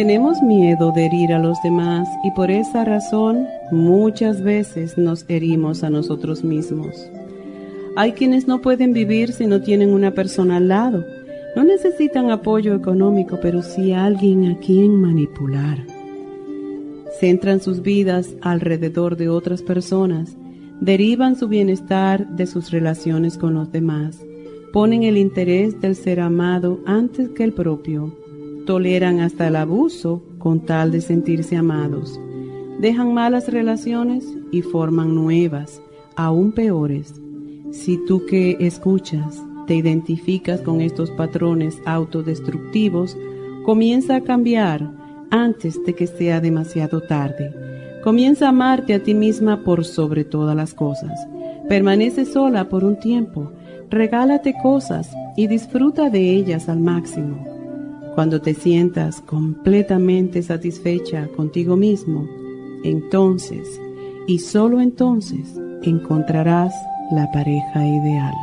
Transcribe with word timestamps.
Tenemos 0.00 0.40
miedo 0.40 0.92
de 0.92 1.04
herir 1.04 1.34
a 1.34 1.38
los 1.38 1.60
demás 1.62 2.08
y 2.24 2.30
por 2.30 2.50
esa 2.50 2.86
razón 2.86 3.46
muchas 3.70 4.42
veces 4.42 4.96
nos 4.96 5.26
herimos 5.28 5.84
a 5.84 5.90
nosotros 5.90 6.42
mismos. 6.42 7.10
Hay 7.96 8.12
quienes 8.12 8.48
no 8.48 8.62
pueden 8.62 8.94
vivir 8.94 9.34
si 9.34 9.46
no 9.46 9.60
tienen 9.60 9.90
una 9.90 10.12
persona 10.12 10.56
al 10.56 10.68
lado. 10.68 11.04
No 11.54 11.64
necesitan 11.64 12.30
apoyo 12.30 12.74
económico, 12.74 13.40
pero 13.42 13.60
sí 13.60 13.92
alguien 13.92 14.46
a 14.46 14.58
quien 14.58 14.98
manipular. 15.02 15.76
Centran 17.20 17.60
sus 17.60 17.82
vidas 17.82 18.34
alrededor 18.40 19.18
de 19.18 19.28
otras 19.28 19.60
personas, 19.60 20.34
derivan 20.80 21.36
su 21.36 21.46
bienestar 21.46 22.26
de 22.26 22.46
sus 22.46 22.70
relaciones 22.70 23.36
con 23.36 23.52
los 23.52 23.70
demás, 23.70 24.18
ponen 24.72 25.02
el 25.02 25.18
interés 25.18 25.78
del 25.78 25.94
ser 25.94 26.20
amado 26.20 26.80
antes 26.86 27.28
que 27.28 27.44
el 27.44 27.52
propio 27.52 28.14
toleran 28.70 29.18
hasta 29.18 29.48
el 29.48 29.56
abuso 29.56 30.22
con 30.38 30.60
tal 30.60 30.92
de 30.92 31.00
sentirse 31.00 31.56
amados. 31.56 32.20
Dejan 32.78 33.12
malas 33.12 33.48
relaciones 33.48 34.24
y 34.52 34.62
forman 34.62 35.12
nuevas, 35.12 35.82
aún 36.14 36.52
peores. 36.52 37.20
Si 37.72 37.98
tú 38.06 38.24
que 38.26 38.56
escuchas 38.60 39.42
te 39.66 39.74
identificas 39.74 40.60
con 40.60 40.80
estos 40.82 41.10
patrones 41.10 41.82
autodestructivos, 41.84 43.18
comienza 43.64 44.14
a 44.14 44.20
cambiar 44.20 44.88
antes 45.32 45.84
de 45.84 45.92
que 45.96 46.06
sea 46.06 46.40
demasiado 46.40 47.00
tarde. 47.00 47.52
Comienza 48.04 48.46
a 48.46 48.50
amarte 48.50 48.94
a 48.94 49.02
ti 49.02 49.14
misma 49.14 49.64
por 49.64 49.84
sobre 49.84 50.22
todas 50.22 50.54
las 50.54 50.74
cosas. 50.74 51.18
Permanece 51.68 52.24
sola 52.24 52.68
por 52.68 52.84
un 52.84 53.00
tiempo, 53.00 53.50
regálate 53.90 54.54
cosas 54.62 55.10
y 55.36 55.48
disfruta 55.48 56.08
de 56.08 56.20
ellas 56.36 56.68
al 56.68 56.78
máximo. 56.78 57.49
Cuando 58.20 58.42
te 58.42 58.52
sientas 58.52 59.22
completamente 59.22 60.42
satisfecha 60.42 61.26
contigo 61.28 61.74
mismo, 61.74 62.28
entonces 62.84 63.66
y 64.26 64.40
solo 64.40 64.82
entonces 64.82 65.54
encontrarás 65.82 66.74
la 67.12 67.32
pareja 67.32 67.82
ideal. 67.82 68.34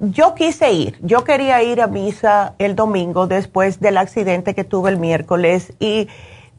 yo 0.00 0.34
quise 0.34 0.72
ir, 0.72 0.98
yo 1.02 1.24
quería 1.24 1.62
ir 1.62 1.82
a 1.82 1.86
misa 1.86 2.54
el 2.58 2.74
domingo 2.74 3.26
después 3.26 3.80
del 3.80 3.98
accidente 3.98 4.54
que 4.54 4.64
tuve 4.64 4.90
el 4.90 4.96
miércoles 4.96 5.74
y 5.78 6.08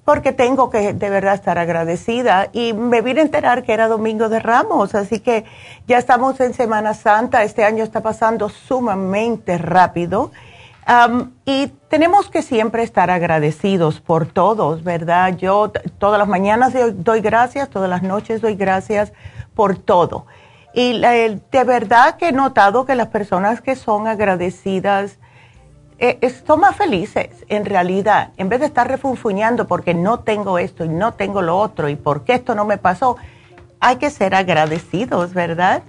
porque 0.06 0.31
tengo 0.31 0.69
que 0.69 0.94
de 0.94 1.09
verdad 1.09 1.34
estar 1.34 1.57
agradecida 1.57 2.50
y 2.53 2.74
me 2.74 3.02
vine 3.02 3.22
a 3.22 3.24
enterar 3.24 3.63
que 3.63 3.74
era 3.74 3.88
domingo 3.88 4.29
de 4.29 4.40
Ramos, 4.40 4.94
así 4.94 5.19
que 5.19 5.46
ya 5.88 5.97
estamos 5.97 6.40
en 6.40 6.53
Semana 6.53 6.94
Santa, 6.94 7.44
este 7.44 7.63
año 7.63 7.84
está 7.84 8.02
pasando 8.02 8.50
sumamente 8.50 9.58
rápido 9.58 10.31
y 11.46 11.68
tenemos 11.88 12.29
que 12.29 12.41
siempre 12.41 12.84
estar 12.84 13.09
agradecidos 13.09 14.02
por 14.02 14.25
todos, 14.25 14.84
¿verdad? 14.84 15.38
Yo 15.38 15.72
todas 15.97 16.19
las 16.19 16.28
mañanas 16.28 16.73
doy 16.96 17.22
gracias, 17.22 17.69
todas 17.69 17.90
las 17.90 18.03
noches 18.03 18.41
doy 18.41 18.56
gracias 18.56 19.13
por 19.56 19.78
todo. 19.78 20.25
Y 20.74 21.00
de 21.00 21.64
verdad 21.66 22.16
que 22.16 22.30
he 22.30 22.32
notado 22.32 22.86
que 22.86 22.96
las 22.96 23.08
personas 23.08 23.62
que 23.62 23.76
son 23.76 24.08
agradecidas 24.08 25.18
eh, 26.00 26.34
son 26.48 26.62
más 26.62 26.76
felices 26.76 27.30
en 27.48 27.64
realidad. 27.66 28.32
En 28.38 28.50
vez 28.50 28.62
de 28.62 28.66
estar 28.66 28.88
refunfuñando 28.88 29.68
porque 29.68 29.94
no 29.94 30.22
tengo 30.22 30.58
esto 30.58 30.84
y 30.84 30.90
no 30.90 31.14
tengo 31.14 31.41
lo 31.41 31.58
otro 31.58 31.90
y 31.90 31.96
porque 31.96 32.34
esto 32.34 32.56
no 32.56 32.66
me 32.66 32.78
pasó, 32.78 33.18
hay 33.79 33.97
que 33.97 34.09
ser 34.09 34.34
agradecidos, 34.34 35.34
¿verdad? 35.34 35.84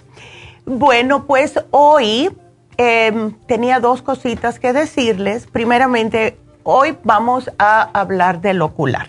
Bueno, 0.66 1.24
pues 1.26 1.64
hoy 1.70 2.30
em, 2.76 3.32
tenía 3.46 3.80
dos 3.80 4.02
cositas 4.02 4.58
que 4.58 4.72
decirles. 4.72 5.46
Primeramente, 5.46 6.38
hoy 6.62 6.98
vamos 7.04 7.50
a 7.58 7.82
hablar 7.98 8.40
del 8.40 8.60
ocular. 8.62 9.08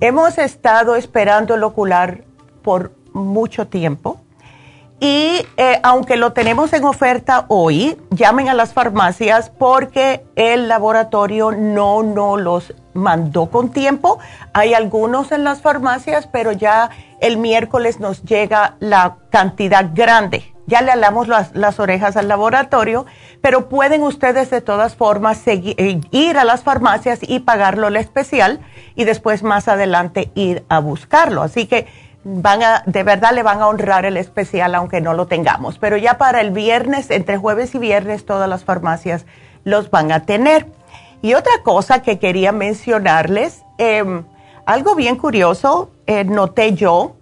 Hemos 0.00 0.38
estado 0.38 0.96
esperando 0.96 1.54
el 1.54 1.64
ocular 1.64 2.24
por 2.62 2.92
mucho 3.12 3.66
tiempo 3.66 4.20
y 5.02 5.44
eh, 5.56 5.80
aunque 5.82 6.16
lo 6.16 6.32
tenemos 6.32 6.72
en 6.72 6.84
oferta 6.84 7.46
hoy, 7.48 7.98
llamen 8.10 8.48
a 8.48 8.54
las 8.54 8.72
farmacias 8.72 9.50
porque 9.50 10.24
el 10.36 10.68
laboratorio 10.68 11.50
no 11.50 12.04
nos 12.04 12.40
los 12.40 12.74
mandó 12.94 13.50
con 13.50 13.72
tiempo. 13.72 14.20
Hay 14.52 14.74
algunos 14.74 15.32
en 15.32 15.42
las 15.42 15.60
farmacias, 15.60 16.28
pero 16.28 16.52
ya 16.52 16.90
el 17.20 17.36
miércoles 17.36 17.98
nos 17.98 18.22
llega 18.22 18.76
la 18.78 19.16
cantidad 19.30 19.90
grande. 19.92 20.54
Ya 20.68 20.82
le 20.82 20.92
alamos 20.92 21.26
las, 21.26 21.52
las 21.56 21.80
orejas 21.80 22.16
al 22.16 22.28
laboratorio, 22.28 23.04
pero 23.40 23.68
pueden 23.68 24.04
ustedes 24.04 24.50
de 24.50 24.60
todas 24.60 24.94
formas 24.94 25.42
eh, 25.48 26.00
ir 26.12 26.38
a 26.38 26.44
las 26.44 26.62
farmacias 26.62 27.18
y 27.22 27.40
pagarlo 27.40 27.88
el 27.88 27.96
especial 27.96 28.60
y 28.94 29.02
después 29.02 29.42
más 29.42 29.66
adelante 29.66 30.30
ir 30.36 30.64
a 30.68 30.78
buscarlo. 30.78 31.42
Así 31.42 31.66
que 31.66 31.88
van 32.24 32.62
a, 32.62 32.82
de 32.86 33.02
verdad 33.02 33.32
le 33.34 33.42
van 33.42 33.60
a 33.60 33.68
honrar 33.68 34.04
el 34.04 34.16
especial 34.16 34.74
aunque 34.74 35.00
no 35.00 35.14
lo 35.14 35.26
tengamos. 35.26 35.78
Pero 35.78 35.96
ya 35.96 36.18
para 36.18 36.40
el 36.40 36.50
viernes, 36.50 37.10
entre 37.10 37.36
jueves 37.36 37.74
y 37.74 37.78
viernes, 37.78 38.24
todas 38.24 38.48
las 38.48 38.64
farmacias 38.64 39.26
los 39.64 39.90
van 39.90 40.12
a 40.12 40.24
tener. 40.24 40.66
Y 41.20 41.34
otra 41.34 41.52
cosa 41.62 42.02
que 42.02 42.18
quería 42.18 42.52
mencionarles, 42.52 43.62
em, 43.78 44.24
algo 44.66 44.94
bien 44.94 45.16
curioso, 45.16 45.90
eh, 46.06 46.24
noté 46.24 46.74
yo, 46.74 47.16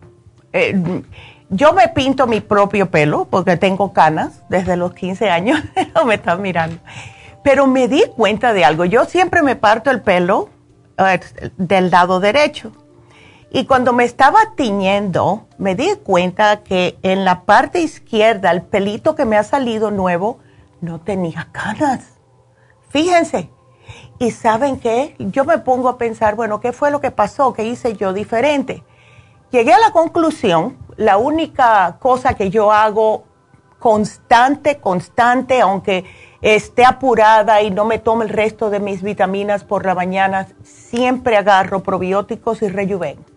eh, 0.53 1.03
yo 1.51 1.73
me 1.73 1.89
pinto 1.89 2.27
mi 2.27 2.41
propio 2.41 2.91
pelo 2.91 3.27
porque 3.27 3.57
tengo 3.57 3.93
canas 3.93 4.43
desde 4.49 4.77
los 4.77 4.95
15 4.95 5.31
años, 5.31 5.61
no 5.95 6.05
me 6.05 6.15
están 6.15 6.41
mirando, 6.41 6.79
pero 7.43 7.67
me 7.67 7.89
di 7.89 8.05
cuenta 8.17 8.53
de 8.53 8.65
algo, 8.65 8.85
yo 8.85 9.05
siempre 9.05 9.43
me 9.43 9.57
parto 9.57 9.91
el 9.91 10.01
pelo 10.01 10.49
eh, 10.97 11.21
del 11.57 11.91
lado 11.91 12.21
derecho 12.21 12.73
y 13.53 13.67
cuando 13.67 13.93
me 13.93 14.05
estaba 14.05 14.39
tiñendo, 14.55 15.49
me 15.59 15.75
di 15.75 15.97
cuenta 16.05 16.63
que 16.63 16.99
en 17.03 17.25
la 17.25 17.43
parte 17.43 17.81
izquierda, 17.81 18.53
el 18.53 18.63
pelito 18.63 19.17
que 19.17 19.25
me 19.25 19.37
ha 19.37 19.43
salido 19.43 19.91
nuevo, 19.91 20.39
no 20.81 21.01
tenía 21.01 21.49
canas. 21.51 22.21
Fíjense. 22.91 23.51
Y 24.21 24.31
saben 24.31 24.79
qué? 24.79 25.17
Yo 25.19 25.45
me 25.45 25.59
pongo 25.59 25.89
a 25.89 25.99
pensar, 25.99 26.37
bueno, 26.37 26.61
¿qué 26.61 26.73
fue 26.73 26.93
lo 26.93 27.01
que 27.01 27.11
pasó? 27.11 27.53
¿Qué 27.53 27.65
hice 27.65 27.97
yo 27.97 28.13
diferente? 28.13 28.85
Llegué 29.51 29.73
a 29.73 29.81
la 29.81 29.91
conclusión, 29.91 30.79
la 30.97 31.17
única 31.17 31.97
cosa 31.99 32.35
que 32.35 32.51
yo 32.51 32.71
hago 32.71 33.25
constante, 33.81 34.77
constante, 34.77 35.61
aunque 35.61 36.05
esté 36.41 36.85
apurada 36.85 37.63
y 37.63 37.73
no 37.73 37.85
me 37.85 37.99
tome 37.99 38.27
el 38.27 38.31
resto 38.31 38.71
de 38.71 38.79
mis 38.79 39.03
vitaminas 39.03 39.65
por 39.65 39.85
la 39.87 39.97
mañana, 39.97 40.47
siempre 40.63 41.37
agarro 41.37 41.83
probióticos 41.83 42.63
y 42.63 42.69
rejuven 42.69 43.30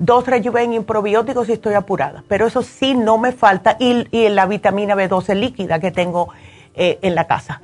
dos 0.00 0.26
rejuven 0.26 0.72
y 0.72 0.80
probióticos 0.80 1.48
y 1.48 1.52
estoy 1.52 1.74
apurada. 1.74 2.24
Pero 2.26 2.46
eso 2.46 2.62
sí 2.62 2.94
no 2.94 3.18
me 3.18 3.30
falta 3.30 3.76
y, 3.78 4.28
la 4.30 4.46
vitamina 4.46 4.96
B12 4.96 5.34
líquida 5.34 5.78
que 5.78 5.92
tengo 5.92 6.30
eh, 6.74 6.98
en 7.02 7.14
la 7.14 7.26
casa. 7.26 7.60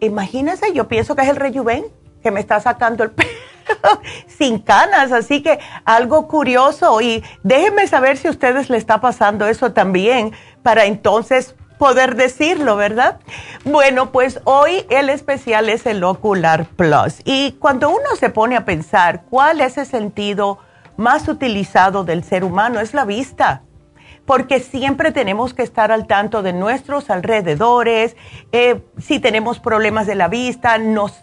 Imagínense, 0.00 0.72
yo 0.72 0.88
pienso 0.88 1.14
que 1.16 1.22
es 1.22 1.28
el 1.28 1.36
rejuven 1.36 1.86
que 2.22 2.30
me 2.30 2.40
está 2.40 2.60
sacando 2.60 3.04
el 3.04 3.10
pelo 3.10 4.00
sin 4.26 4.60
canas, 4.60 5.12
así 5.12 5.42
que 5.42 5.58
algo 5.84 6.28
curioso 6.28 7.00
y 7.00 7.22
déjenme 7.42 7.86
saber 7.86 8.16
si 8.16 8.28
a 8.28 8.30
ustedes 8.30 8.70
le 8.70 8.76
está 8.76 9.00
pasando 9.00 9.46
eso 9.46 9.72
también 9.72 10.32
para 10.62 10.86
entonces 10.86 11.54
poder 11.78 12.16
decirlo, 12.16 12.76
¿verdad? 12.76 13.18
Bueno, 13.64 14.10
pues 14.10 14.40
hoy 14.44 14.84
el 14.90 15.10
especial 15.10 15.68
es 15.68 15.86
el 15.86 16.02
Ocular 16.02 16.66
Plus 16.66 17.20
y 17.24 17.52
cuando 17.52 17.88
uno 17.90 18.16
se 18.18 18.30
pone 18.30 18.56
a 18.56 18.64
pensar 18.64 19.22
cuál 19.28 19.60
es 19.60 19.78
el 19.78 19.86
sentido 19.86 20.58
más 20.98 21.28
utilizado 21.28 22.04
del 22.04 22.24
ser 22.24 22.44
humano 22.44 22.80
es 22.80 22.92
la 22.92 23.04
vista, 23.04 23.62
porque 24.26 24.58
siempre 24.58 25.12
tenemos 25.12 25.54
que 25.54 25.62
estar 25.62 25.92
al 25.92 26.06
tanto 26.08 26.42
de 26.42 26.52
nuestros 26.52 27.08
alrededores, 27.08 28.16
eh, 28.50 28.82
si 28.98 29.20
tenemos 29.20 29.60
problemas 29.60 30.08
de 30.08 30.16
la 30.16 30.28
vista, 30.28 30.76
nos, 30.76 31.14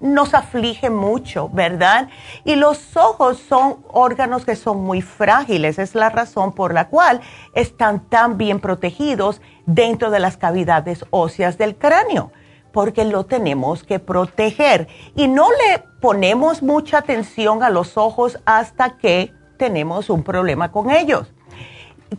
nos 0.00 0.32
aflige 0.32 0.88
mucho, 0.88 1.50
¿verdad? 1.50 2.08
Y 2.44 2.56
los 2.56 2.96
ojos 2.96 3.38
son 3.38 3.84
órganos 3.92 4.46
que 4.46 4.56
son 4.56 4.82
muy 4.82 5.02
frágiles, 5.02 5.78
es 5.78 5.94
la 5.94 6.08
razón 6.08 6.54
por 6.54 6.72
la 6.72 6.88
cual 6.88 7.20
están 7.54 8.00
tan 8.08 8.38
bien 8.38 8.60
protegidos 8.60 9.42
dentro 9.66 10.10
de 10.10 10.20
las 10.20 10.38
cavidades 10.38 11.04
óseas 11.10 11.58
del 11.58 11.76
cráneo 11.76 12.32
porque 12.72 13.04
lo 13.04 13.24
tenemos 13.24 13.84
que 13.84 13.98
proteger. 13.98 14.88
Y 15.14 15.28
no 15.28 15.48
le 15.50 15.80
ponemos 16.00 16.62
mucha 16.62 16.98
atención 16.98 17.62
a 17.62 17.70
los 17.70 17.96
ojos 17.96 18.38
hasta 18.44 18.96
que 18.98 19.32
tenemos 19.56 20.10
un 20.10 20.22
problema 20.22 20.70
con 20.70 20.90
ellos. 20.90 21.32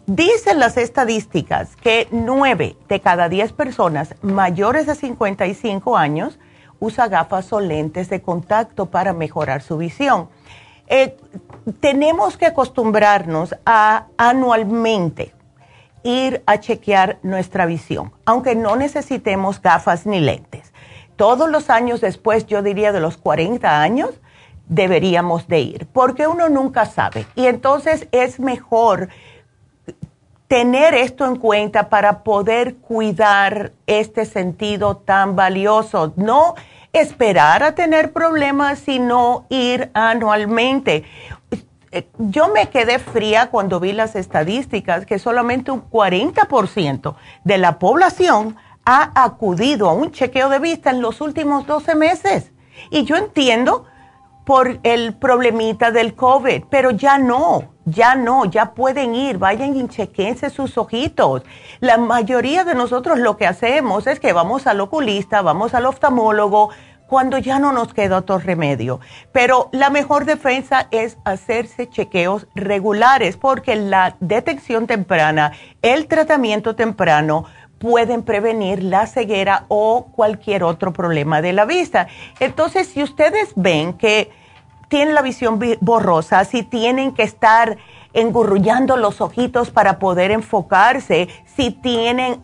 Dicen 0.05 0.59
las 0.59 0.77
estadísticas 0.77 1.75
que 1.75 2.07
9 2.11 2.75
de 2.87 2.99
cada 2.99 3.27
10 3.27 3.53
personas 3.53 4.13
mayores 4.21 4.85
de 4.85 4.95
55 4.95 5.97
años 5.97 6.37
usa 6.79 7.07
gafas 7.07 7.51
o 7.53 7.59
lentes 7.59 8.09
de 8.09 8.21
contacto 8.21 8.85
para 8.85 9.13
mejorar 9.13 9.61
su 9.61 9.77
visión. 9.77 10.29
Eh, 10.87 11.17
tenemos 11.79 12.37
que 12.37 12.45
acostumbrarnos 12.45 13.55
a 13.65 14.07
anualmente 14.17 15.33
ir 16.03 16.43
a 16.45 16.59
chequear 16.59 17.19
nuestra 17.23 17.65
visión, 17.65 18.11
aunque 18.25 18.55
no 18.55 18.75
necesitemos 18.75 19.61
gafas 19.61 20.05
ni 20.05 20.19
lentes. 20.19 20.73
Todos 21.15 21.49
los 21.49 21.69
años 21.69 22.01
después, 22.01 22.47
yo 22.47 22.61
diría 22.61 22.91
de 22.91 23.01
los 23.01 23.17
40 23.17 23.81
años, 23.81 24.11
deberíamos 24.67 25.47
de 25.47 25.59
ir, 25.59 25.87
porque 25.91 26.27
uno 26.27 26.47
nunca 26.47 26.85
sabe. 26.85 27.25
Y 27.35 27.47
entonces 27.47 28.07
es 28.11 28.39
mejor 28.39 29.09
tener 30.47 30.93
esto 30.95 31.25
en 31.25 31.35
cuenta 31.35 31.89
para 31.89 32.23
poder 32.23 32.77
cuidar 32.77 33.71
este 33.85 34.25
sentido 34.25 34.97
tan 34.97 35.35
valioso. 35.35 36.13
No 36.15 36.55
esperar 36.93 37.63
a 37.63 37.75
tener 37.75 38.13
problemas, 38.13 38.79
sino 38.79 39.45
ir 39.49 39.91
anualmente. 39.93 41.03
Eh, 41.91 42.07
yo 42.17 42.49
me 42.49 42.69
quedé 42.69 42.99
fría 42.99 43.49
cuando 43.49 43.79
vi 43.79 43.93
las 43.93 44.15
estadísticas 44.15 45.05
que 45.05 45.17
solamente 45.17 45.71
un 45.71 45.89
40% 45.89 47.15
de 47.43 47.57
la 47.57 47.79
población 47.79 48.57
ha 48.85 49.11
acudido 49.23 49.89
a 49.89 49.93
un 49.93 50.11
chequeo 50.11 50.49
de 50.49 50.59
vista 50.59 50.91
en 50.91 51.01
los 51.01 51.21
últimos 51.21 51.65
12 51.65 51.95
meses. 51.95 52.51
Y 52.91 53.03
yo 53.05 53.15
entiendo 53.15 53.85
por 54.45 54.79
el 54.81 55.13
problemita 55.13 55.91
del 55.91 56.15
COVID, 56.15 56.63
pero 56.71 56.89
ya 56.89 57.19
no, 57.19 57.65
ya 57.85 58.15
no, 58.15 58.45
ya 58.45 58.73
pueden 58.73 59.13
ir, 59.13 59.37
vayan 59.37 59.75
y 59.75 59.87
chequense 59.87 60.49
sus 60.49 60.75
ojitos. 60.77 61.43
La 61.79 61.97
mayoría 61.97 62.63
de 62.63 62.73
nosotros 62.73 63.19
lo 63.19 63.37
que 63.37 63.45
hacemos 63.45 64.07
es 64.07 64.19
que 64.19 64.33
vamos 64.33 64.65
al 64.65 64.81
oculista, 64.81 65.43
vamos 65.43 65.75
al 65.75 65.85
oftalmólogo, 65.85 66.71
cuando 67.09 67.39
ya 67.39 67.57
no 67.59 67.73
nos 67.73 67.93
queda 67.93 68.17
otro 68.17 68.37
remedio. 68.37 68.99
Pero 69.33 69.69
la 69.71 69.89
mejor 69.89 70.25
defensa 70.25 70.87
es 70.91 71.17
hacerse 71.25 71.89
chequeos 71.89 72.47
regulares 72.53 73.35
porque 73.35 73.75
la 73.75 74.15
detección 74.19 74.85
temprana, 74.87 75.51
el 75.81 76.07
tratamiento 76.07 76.75
temprano 76.75 77.45
pueden 77.79 78.23
prevenir 78.23 78.83
la 78.83 79.07
ceguera 79.07 79.65
o 79.69 80.11
cualquier 80.11 80.63
otro 80.63 80.93
problema 80.93 81.41
de 81.41 81.53
la 81.53 81.65
vista. 81.65 82.07
Entonces, 82.39 82.87
si 82.87 83.01
ustedes 83.01 83.53
ven 83.55 83.93
que 83.93 84.29
tienen 84.87 85.15
la 85.15 85.21
visión 85.21 85.59
borrosa, 85.81 86.45
si 86.45 86.63
tienen 86.63 87.13
que 87.13 87.23
estar 87.23 87.77
engurrullando 88.13 88.97
los 88.97 89.21
ojitos 89.21 89.69
para 89.69 89.99
poder 89.99 90.31
enfocarse, 90.31 91.29
si 91.45 91.71
tienen 91.71 92.41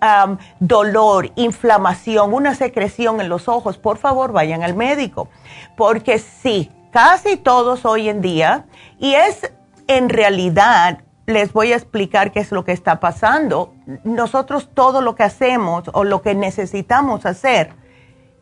dolor, 0.59 1.31
inflamación, 1.35 2.33
una 2.33 2.55
secreción 2.55 3.19
en 3.21 3.29
los 3.29 3.47
ojos, 3.47 3.77
por 3.77 3.97
favor 3.97 4.31
vayan 4.31 4.63
al 4.63 4.75
médico. 4.75 5.29
Porque 5.75 6.19
sí, 6.19 6.71
casi 6.91 7.37
todos 7.37 7.85
hoy 7.85 8.09
en 8.09 8.21
día, 8.21 8.65
y 8.99 9.15
es 9.15 9.51
en 9.87 10.09
realidad, 10.09 10.99
les 11.25 11.53
voy 11.53 11.73
a 11.73 11.75
explicar 11.75 12.31
qué 12.31 12.39
es 12.39 12.51
lo 12.51 12.63
que 12.63 12.71
está 12.71 12.99
pasando. 12.99 13.73
Nosotros 14.03 14.69
todo 14.73 15.01
lo 15.01 15.15
que 15.15 15.23
hacemos 15.23 15.89
o 15.93 16.03
lo 16.03 16.21
que 16.21 16.35
necesitamos 16.35 17.25
hacer 17.25 17.73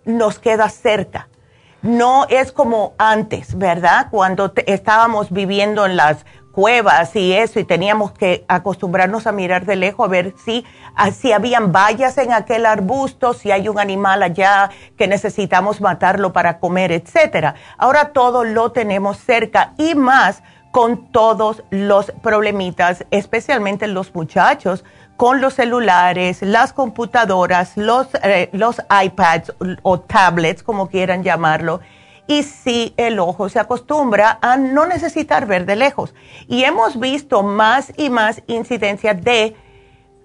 nos 0.05 0.39
queda 0.39 0.69
cerca. 0.69 1.29
No 1.81 2.25
es 2.29 2.51
como 2.51 2.93
antes, 2.97 3.57
¿verdad? 3.57 4.07
Cuando 4.09 4.53
estábamos 4.65 5.31
viviendo 5.31 5.85
en 5.85 5.97
las 5.97 6.25
cuevas 6.53 7.15
y 7.15 7.33
eso, 7.33 7.59
y 7.59 7.63
teníamos 7.63 8.11
que 8.11 8.45
acostumbrarnos 8.47 9.25
a 9.25 9.31
mirar 9.31 9.65
de 9.65 9.75
lejos 9.75 10.05
a 10.05 10.09
ver 10.09 10.35
si, 10.45 10.63
ah, 10.95 11.09
si 11.09 11.31
habían 11.31 11.71
vallas 11.71 12.17
en 12.19 12.31
aquel 12.31 12.67
arbusto, 12.67 13.33
si 13.33 13.51
hay 13.51 13.67
un 13.67 13.79
animal 13.79 14.21
allá 14.21 14.69
que 14.95 15.07
necesitamos 15.07 15.81
matarlo 15.81 16.31
para 16.31 16.59
comer, 16.59 16.91
etcétera. 16.91 17.55
Ahora 17.77 18.13
todo 18.13 18.43
lo 18.43 18.71
tenemos 18.71 19.17
cerca 19.17 19.73
y 19.77 19.95
más 19.95 20.43
con 20.71 21.11
todos 21.11 21.63
los 21.71 22.11
problemitas, 22.21 23.03
especialmente 23.09 23.87
los 23.87 24.13
muchachos, 24.13 24.85
con 25.17 25.41
los 25.41 25.55
celulares, 25.55 26.41
las 26.43 26.71
computadoras, 26.71 27.77
los, 27.77 28.07
eh, 28.23 28.49
los 28.53 28.81
iPads 29.03 29.53
o 29.81 29.99
tablets, 29.99 30.61
como 30.61 30.87
quieran 30.87 31.23
llamarlo 31.23 31.81
y 32.27 32.43
si 32.43 32.93
el 32.97 33.19
ojo 33.19 33.49
se 33.49 33.59
acostumbra 33.59 34.39
a 34.41 34.57
no 34.57 34.85
necesitar 34.85 35.45
ver 35.45 35.65
de 35.65 35.75
lejos. 35.75 36.13
Y 36.47 36.63
hemos 36.63 36.99
visto 36.99 37.43
más 37.43 37.91
y 37.97 38.09
más 38.09 38.41
incidencia 38.47 39.13
de 39.13 39.55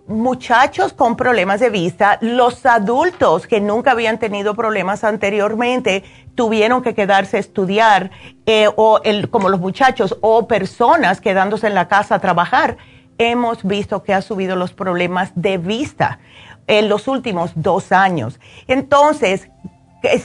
muchachos 0.06 0.94
con 0.94 1.16
problemas 1.16 1.60
de 1.60 1.68
vista, 1.68 2.18
los 2.22 2.64
adultos 2.64 3.46
que 3.46 3.60
nunca 3.60 3.90
habían 3.90 4.18
tenido 4.18 4.54
problemas 4.54 5.04
anteriormente 5.04 6.02
tuvieron 6.34 6.82
que 6.82 6.94
quedarse 6.94 7.36
a 7.36 7.40
estudiar, 7.40 8.10
eh, 8.46 8.68
o 8.76 9.00
como 9.30 9.50
los 9.50 9.60
muchachos, 9.60 10.16
o 10.22 10.48
personas 10.48 11.20
quedándose 11.20 11.66
en 11.66 11.74
la 11.74 11.88
casa 11.88 12.14
a 12.14 12.20
trabajar. 12.20 12.78
Hemos 13.18 13.64
visto 13.64 14.02
que 14.02 14.14
ha 14.14 14.22
subido 14.22 14.56
los 14.56 14.72
problemas 14.72 15.32
de 15.34 15.58
vista 15.58 16.20
en 16.68 16.88
los 16.88 17.08
últimos 17.08 17.50
dos 17.56 17.92
años. 17.92 18.38
Entonces, 18.66 19.48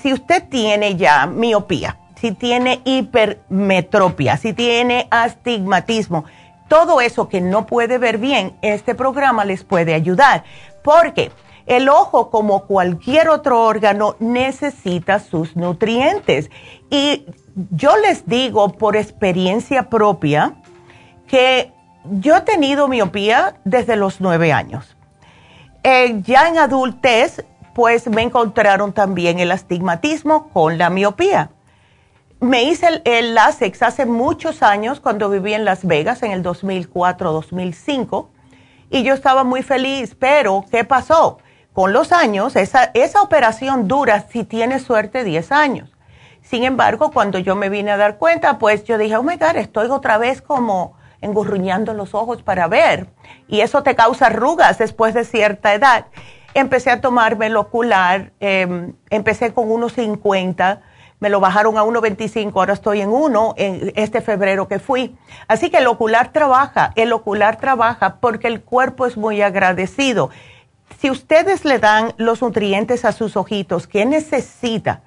si 0.01 0.13
usted 0.13 0.47
tiene 0.49 0.95
ya 0.95 1.25
miopía, 1.25 1.97
si 2.15 2.31
tiene 2.31 2.81
hipermetropia, 2.85 4.37
si 4.37 4.53
tiene 4.53 5.07
astigmatismo, 5.11 6.25
todo 6.67 7.01
eso 7.01 7.27
que 7.29 7.41
no 7.41 7.65
puede 7.65 7.97
ver 7.97 8.17
bien, 8.17 8.57
este 8.61 8.95
programa 8.95 9.45
les 9.45 9.63
puede 9.63 9.93
ayudar. 9.93 10.43
Porque 10.83 11.31
el 11.65 11.89
ojo, 11.89 12.29
como 12.29 12.65
cualquier 12.65 13.29
otro 13.29 13.63
órgano, 13.63 14.15
necesita 14.19 15.19
sus 15.19 15.55
nutrientes. 15.55 16.49
Y 16.89 17.25
yo 17.71 17.97
les 17.97 18.25
digo 18.25 18.69
por 18.73 18.95
experiencia 18.95 19.89
propia 19.89 20.55
que 21.27 21.71
yo 22.05 22.37
he 22.37 22.41
tenido 22.41 22.87
miopía 22.87 23.55
desde 23.63 23.95
los 23.95 24.19
nueve 24.19 24.51
años. 24.51 24.95
Eh, 25.83 26.21
ya 26.23 26.47
en 26.47 26.57
adultez, 26.57 27.45
pues 27.73 28.07
me 28.07 28.21
encontraron 28.21 28.93
también 28.93 29.39
el 29.39 29.51
astigmatismo 29.51 30.49
con 30.49 30.77
la 30.77 30.89
miopía. 30.89 31.51
Me 32.39 32.63
hice 32.63 32.87
el, 32.87 33.01
el 33.05 33.37
hace 33.37 34.05
muchos 34.05 34.63
años 34.63 34.99
cuando 34.99 35.29
viví 35.29 35.53
en 35.53 35.65
Las 35.65 35.85
Vegas 35.85 36.23
en 36.23 36.31
el 36.31 36.43
2004-2005 36.43 38.27
y 38.89 39.03
yo 39.03 39.13
estaba 39.13 39.43
muy 39.43 39.63
feliz, 39.63 40.15
pero 40.19 40.65
¿qué 40.69 40.83
pasó? 40.83 41.39
Con 41.73 41.93
los 41.93 42.11
años, 42.11 42.55
esa, 42.55 42.91
esa 42.93 43.21
operación 43.23 43.87
dura, 43.87 44.27
si 44.29 44.43
tienes 44.43 44.83
suerte, 44.83 45.23
10 45.23 45.51
años. 45.51 45.89
Sin 46.43 46.63
embargo, 46.63 47.09
cuando 47.11 47.39
yo 47.39 47.55
me 47.55 47.69
vine 47.69 47.89
a 47.89 47.97
dar 47.97 48.17
cuenta, 48.17 48.59
pues 48.59 48.83
yo 48.83 48.99
dije, 48.99 49.15
oh 49.15 49.23
my 49.23 49.37
God, 49.37 49.55
estoy 49.55 49.89
otra 49.89 50.19
vez 50.19 50.43
como 50.43 50.95
engurruñando 51.21 51.93
los 51.93 52.13
ojos 52.13 52.43
para 52.43 52.67
ver. 52.67 53.07
Y 53.47 53.61
eso 53.61 53.81
te 53.81 53.95
causa 53.95 54.27
arrugas 54.27 54.77
después 54.77 55.15
de 55.15 55.23
cierta 55.23 55.73
edad. 55.73 56.05
Empecé 56.53 56.91
a 56.91 57.01
tomarme 57.01 57.47
el 57.47 57.55
ocular, 57.57 58.31
em, 58.39 58.93
empecé 59.09 59.53
con 59.53 59.69
1,50, 59.69 60.81
me 61.19 61.29
lo 61.29 61.39
bajaron 61.39 61.77
a 61.77 61.83
1,25, 61.83 62.59
ahora 62.59 62.73
estoy 62.73 63.01
en 63.01 63.09
1 63.09 63.53
en 63.57 63.93
este 63.95 64.21
febrero 64.21 64.67
que 64.67 64.79
fui. 64.79 65.15
Así 65.47 65.69
que 65.69 65.77
el 65.77 65.87
ocular 65.87 66.33
trabaja, 66.33 66.91
el 66.95 67.13
ocular 67.13 67.55
trabaja 67.57 68.17
porque 68.19 68.47
el 68.47 68.61
cuerpo 68.61 69.05
es 69.05 69.15
muy 69.15 69.41
agradecido. 69.41 70.29
Si 70.99 71.09
ustedes 71.09 71.65
le 71.65 71.79
dan 71.79 72.13
los 72.17 72.41
nutrientes 72.41 73.05
a 73.05 73.13
sus 73.13 73.35
ojitos 73.35 73.87
¿qué 73.87 74.05
necesita, 74.05 75.01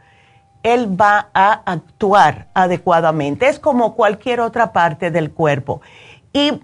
él 0.62 1.00
va 1.00 1.28
a 1.32 1.52
actuar 1.64 2.48
adecuadamente. 2.54 3.46
Es 3.48 3.60
como 3.60 3.94
cualquier 3.94 4.40
otra 4.40 4.72
parte 4.72 5.10
del 5.10 5.30
cuerpo. 5.30 5.80
Y 6.32 6.60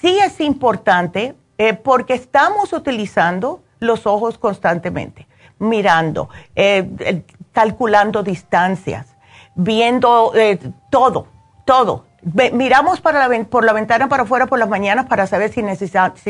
sí 0.00 0.18
es 0.18 0.40
importante 0.40 1.36
eh, 1.58 1.74
porque 1.74 2.14
estamos 2.14 2.72
utilizando 2.72 3.62
los 3.78 4.06
ojos 4.06 4.38
constantemente, 4.38 5.26
mirando, 5.58 6.28
eh, 6.54 7.24
calculando 7.52 8.22
distancias, 8.22 9.16
viendo 9.54 10.32
eh, 10.34 10.58
todo, 10.90 11.28
todo. 11.64 12.06
miramos 12.52 13.00
para 13.00 13.26
la, 13.26 13.44
por 13.44 13.64
la 13.64 13.72
ventana 13.72 14.08
para 14.08 14.24
afuera 14.24 14.46
por 14.46 14.58
las 14.58 14.68
mañanas 14.68 15.06
para 15.06 15.26
saber 15.26 15.52
si 15.52 15.62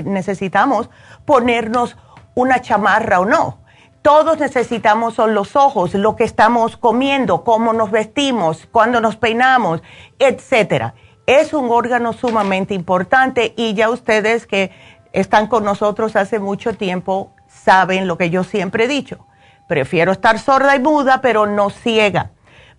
necesitamos 0.02 0.90
ponernos 1.24 1.96
una 2.34 2.60
chamarra 2.60 3.20
o 3.20 3.24
no 3.24 3.66
todos 4.06 4.38
necesitamos 4.38 5.14
son 5.14 5.34
los 5.34 5.56
ojos, 5.56 5.92
lo 5.94 6.14
que 6.14 6.22
estamos 6.22 6.76
comiendo, 6.76 7.42
cómo 7.42 7.72
nos 7.72 7.90
vestimos, 7.90 8.68
cuándo 8.70 9.00
nos 9.00 9.16
peinamos, 9.16 9.82
etcétera. 10.20 10.94
Es 11.26 11.52
un 11.52 11.72
órgano 11.72 12.12
sumamente 12.12 12.72
importante 12.72 13.52
y 13.56 13.74
ya 13.74 13.90
ustedes 13.90 14.46
que 14.46 14.70
están 15.12 15.48
con 15.48 15.64
nosotros 15.64 16.14
hace 16.14 16.38
mucho 16.38 16.74
tiempo 16.74 17.32
saben 17.66 18.06
lo 18.06 18.16
que 18.16 18.30
yo 18.30 18.44
siempre 18.44 18.84
he 18.84 18.88
dicho. 18.88 19.26
Prefiero 19.66 20.12
estar 20.12 20.38
sorda 20.38 20.76
y 20.76 20.78
muda, 20.78 21.20
pero 21.20 21.46
no 21.46 21.68
ciega, 21.70 22.30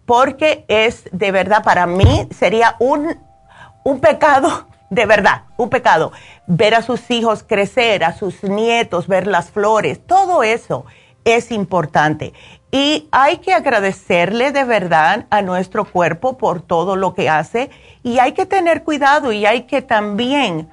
porque 0.05 0.63
es 0.69 1.09
de 1.11 1.31
verdad 1.31 1.61
para 1.61 1.85
mí 1.85 2.27
sería 2.31 2.77
un, 2.79 3.19
un 3.83 3.99
pecado 3.99 4.67
de 4.89 5.05
verdad, 5.05 5.43
un 5.57 5.69
pecado. 5.69 6.13
Ver 6.47 6.73
a 6.73 6.81
sus 6.81 7.11
hijos 7.11 7.43
crecer, 7.43 8.05
a 8.05 8.13
sus 8.13 8.43
nietos, 8.43 9.07
ver 9.07 9.27
las 9.27 9.51
flores, 9.51 9.99
todo 10.07 10.41
eso 10.41 10.85
es 11.25 11.51
importante. 11.51 12.31
Y 12.71 13.09
hay 13.11 13.39
que 13.39 13.53
agradecerle 13.53 14.53
de 14.53 14.63
verdad 14.63 15.25
a 15.29 15.41
nuestro 15.41 15.83
cuerpo 15.83 16.37
por 16.37 16.61
todo 16.61 16.95
lo 16.95 17.13
que 17.13 17.27
hace 17.29 17.69
y 18.03 18.19
hay 18.19 18.31
que 18.31 18.45
tener 18.45 18.83
cuidado 18.83 19.33
y 19.33 19.45
hay 19.45 19.63
que 19.63 19.81
también 19.81 20.69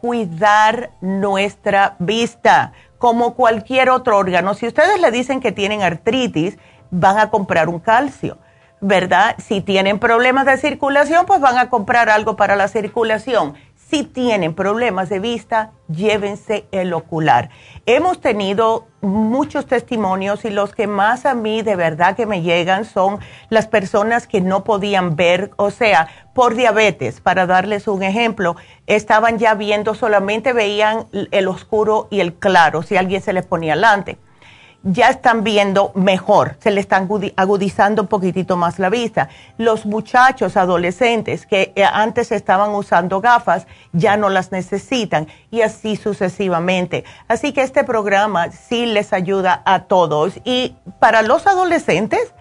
cuidar 0.00 0.90
nuestra 1.00 1.96
vista 1.98 2.72
como 2.98 3.34
cualquier 3.34 3.90
otro 3.90 4.18
órgano. 4.18 4.54
Si 4.54 4.66
ustedes 4.66 5.00
le 5.00 5.10
dicen 5.10 5.40
que 5.40 5.52
tienen 5.52 5.82
artritis, 5.82 6.58
van 6.90 7.18
a 7.18 7.30
comprar 7.30 7.68
un 7.68 7.78
calcio, 7.78 8.38
¿verdad? 8.80 9.36
Si 9.38 9.60
tienen 9.60 9.98
problemas 9.98 10.46
de 10.46 10.56
circulación, 10.56 11.26
pues 11.26 11.40
van 11.40 11.58
a 11.58 11.70
comprar 11.70 12.10
algo 12.10 12.36
para 12.36 12.56
la 12.56 12.68
circulación. 12.68 13.54
Si 13.90 14.02
tienen 14.02 14.54
problemas 14.54 15.08
de 15.08 15.18
vista, 15.18 15.70
llévense 15.88 16.66
el 16.72 16.92
ocular. 16.92 17.48
Hemos 17.86 18.20
tenido 18.20 18.86
muchos 19.00 19.64
testimonios 19.64 20.44
y 20.44 20.50
los 20.50 20.74
que 20.74 20.86
más 20.86 21.24
a 21.24 21.34
mí 21.34 21.62
de 21.62 21.74
verdad 21.74 22.14
que 22.14 22.26
me 22.26 22.42
llegan 22.42 22.84
son 22.84 23.18
las 23.48 23.66
personas 23.66 24.26
que 24.26 24.42
no 24.42 24.62
podían 24.62 25.16
ver, 25.16 25.52
o 25.56 25.70
sea, 25.70 26.08
por 26.34 26.54
diabetes, 26.54 27.22
para 27.22 27.46
darles 27.46 27.88
un 27.88 28.02
ejemplo, 28.02 28.56
estaban 28.86 29.38
ya 29.38 29.54
viendo, 29.54 29.94
solamente 29.94 30.52
veían 30.52 31.06
el 31.12 31.48
oscuro 31.48 32.08
y 32.10 32.20
el 32.20 32.34
claro, 32.34 32.82
si 32.82 32.98
alguien 32.98 33.22
se 33.22 33.32
les 33.32 33.46
ponía 33.46 33.74
delante 33.74 34.18
ya 34.84 35.10
están 35.10 35.42
viendo 35.42 35.90
mejor, 35.94 36.56
se 36.60 36.70
le 36.70 36.80
están 36.80 37.08
agudizando 37.36 38.02
un 38.02 38.08
poquitito 38.08 38.56
más 38.56 38.78
la 38.78 38.90
vista. 38.90 39.28
Los 39.56 39.86
muchachos 39.86 40.56
adolescentes 40.56 41.46
que 41.46 41.72
eh, 41.74 41.84
antes 41.84 42.30
estaban 42.30 42.70
usando 42.70 43.20
gafas 43.20 43.66
ya 43.92 44.16
no 44.16 44.28
las 44.28 44.52
necesitan 44.52 45.26
y 45.50 45.62
así 45.62 45.96
sucesivamente. 45.96 47.04
Así 47.26 47.52
que 47.52 47.62
este 47.62 47.84
programa 47.84 48.52
sí 48.52 48.86
les 48.86 49.12
ayuda 49.12 49.62
a 49.64 49.84
todos 49.84 50.34
y 50.44 50.76
para 51.00 51.22
los 51.22 51.46
adolescentes 51.46 52.32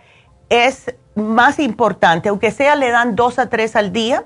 es 0.49 0.95
más 1.15 1.59
importante, 1.59 2.29
aunque 2.29 2.51
sea 2.51 2.75
le 2.75 2.91
dan 2.91 3.15
dos 3.15 3.39
a 3.39 3.49
tres 3.49 3.75
al 3.75 3.91
día, 3.91 4.25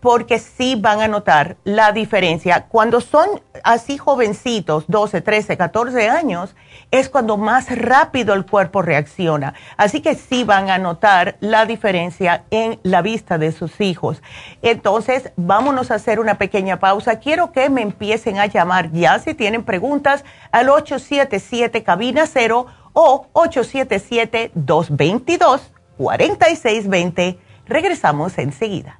porque 0.00 0.38
sí 0.38 0.76
van 0.76 1.00
a 1.00 1.08
notar 1.08 1.56
la 1.64 1.92
diferencia. 1.92 2.66
Cuando 2.68 3.00
son 3.00 3.42
así 3.62 3.98
jovencitos, 3.98 4.84
12, 4.88 5.20
13, 5.20 5.56
14 5.56 6.08
años, 6.08 6.56
es 6.90 7.08
cuando 7.08 7.36
más 7.36 7.76
rápido 7.76 8.34
el 8.34 8.46
cuerpo 8.46 8.82
reacciona. 8.82 9.54
Así 9.76 10.00
que 10.00 10.14
sí 10.14 10.44
van 10.44 10.70
a 10.70 10.78
notar 10.78 11.36
la 11.40 11.66
diferencia 11.66 12.44
en 12.50 12.80
la 12.82 13.02
vista 13.02 13.38
de 13.38 13.52
sus 13.52 13.80
hijos. 13.80 14.22
Entonces, 14.62 15.32
vámonos 15.36 15.90
a 15.90 15.96
hacer 15.96 16.18
una 16.18 16.38
pequeña 16.38 16.80
pausa. 16.80 17.18
Quiero 17.18 17.52
que 17.52 17.68
me 17.70 17.82
empiecen 17.82 18.38
a 18.38 18.46
llamar 18.46 18.90
ya 18.92 19.18
si 19.18 19.34
tienen 19.34 19.64
preguntas 19.64 20.24
al 20.50 20.70
877 20.70 21.82
cabina 21.84 22.26
0 22.26 22.66
o 22.92 23.26
877 23.32 24.52
222 24.54 25.72
4620. 25.98 27.38
Regresamos 27.66 28.38
enseguida. 28.38 28.99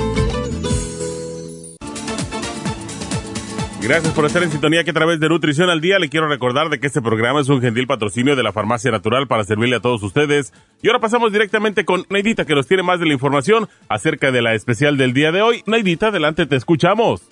Gracias 3.81 4.13
por 4.13 4.25
estar 4.25 4.43
en 4.43 4.51
sintonía 4.51 4.83
que 4.83 4.91
a 4.91 4.93
través 4.93 5.19
de 5.19 5.27
Nutrición 5.27 5.71
al 5.71 5.81
Día 5.81 5.97
le 5.97 6.07
quiero 6.07 6.27
recordar 6.27 6.69
de 6.69 6.79
que 6.79 6.85
este 6.85 7.01
programa 7.01 7.41
es 7.41 7.49
un 7.49 7.61
gentil 7.61 7.87
patrocinio 7.87 8.35
de 8.35 8.43
la 8.43 8.53
Farmacia 8.53 8.91
Natural 8.91 9.27
para 9.27 9.43
servirle 9.43 9.77
a 9.77 9.79
todos 9.79 10.03
ustedes. 10.03 10.53
Y 10.83 10.87
ahora 10.87 10.99
pasamos 10.99 11.33
directamente 11.33 11.83
con 11.83 12.05
Neidita 12.09 12.45
que 12.45 12.53
nos 12.53 12.67
tiene 12.67 12.83
más 12.83 12.99
de 12.99 13.07
la 13.07 13.13
información 13.13 13.67
acerca 13.89 14.31
de 14.31 14.43
la 14.43 14.53
especial 14.53 14.97
del 14.97 15.13
día 15.13 15.31
de 15.31 15.41
hoy. 15.41 15.63
Neidita, 15.65 16.07
adelante, 16.07 16.45
te 16.45 16.57
escuchamos. 16.57 17.23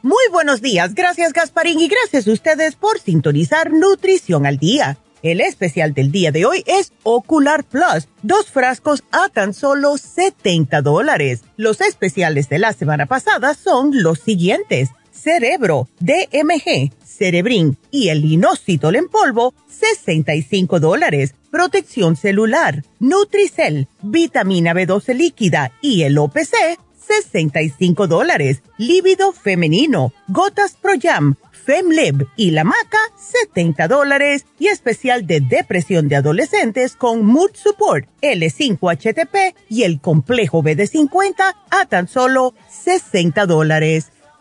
Muy 0.00 0.24
buenos 0.32 0.62
días, 0.62 0.94
gracias 0.94 1.32
Gasparín 1.34 1.78
y 1.78 1.88
gracias 1.88 2.26
a 2.26 2.32
ustedes 2.32 2.74
por 2.74 2.98
sintonizar 2.98 3.70
Nutrición 3.70 4.46
al 4.46 4.56
Día. 4.56 4.96
El 5.22 5.40
especial 5.40 5.92
del 5.92 6.10
día 6.10 6.32
de 6.32 6.46
hoy 6.46 6.64
es 6.66 6.92
Ocular 7.02 7.64
Plus, 7.64 8.08
dos 8.22 8.50
frascos 8.50 9.02
a 9.10 9.28
tan 9.28 9.52
solo 9.52 9.98
70 9.98 10.80
dólares. 10.80 11.42
Los 11.56 11.80
especiales 11.80 12.48
de 12.48 12.60
la 12.60 12.72
semana 12.72 13.06
pasada 13.06 13.54
son 13.54 13.90
los 14.02 14.20
siguientes. 14.20 14.90
Cerebro, 15.18 15.88
DMG, 16.00 16.92
Cerebrin 17.04 17.76
y 17.90 18.08
el 18.08 18.24
inositol 18.24 18.96
en 18.96 19.08
polvo, 19.08 19.52
65 19.68 20.80
dólares. 20.80 21.34
Protección 21.50 22.16
celular, 22.16 22.84
Nutricel, 23.00 23.88
vitamina 24.02 24.74
B12 24.74 25.14
líquida 25.14 25.72
y 25.80 26.02
el 26.02 26.18
OPC, 26.18 26.78
65 26.98 28.06
dólares. 28.06 28.62
Líbido 28.76 29.32
femenino, 29.32 30.12
gotas 30.28 30.76
Pro 30.80 30.92
Jam, 31.00 31.34
FemLib 31.64 32.28
y 32.36 32.52
la 32.52 32.64
maca, 32.64 32.98
70 33.18 33.88
dólares. 33.88 34.46
Y 34.58 34.68
especial 34.68 35.26
de 35.26 35.40
depresión 35.40 36.08
de 36.08 36.16
adolescentes 36.16 36.94
con 36.96 37.24
Mood 37.24 37.50
Support, 37.54 38.08
L5-HTP 38.22 39.54
y 39.68 39.82
el 39.82 40.00
complejo 40.00 40.62
BD50 40.62 41.54
a 41.70 41.86
tan 41.86 42.08
solo 42.08 42.54
60 42.70 43.46
dólares. 43.46 44.12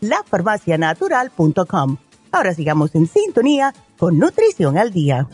lafarmacianatural.com. 0.00 1.96
Ahora 2.32 2.54
sigamos 2.54 2.94
en 2.94 3.06
sintonía 3.06 3.74
con 3.98 4.18
Nutrición 4.18 4.76
al 4.78 4.92
Día. 4.92 5.26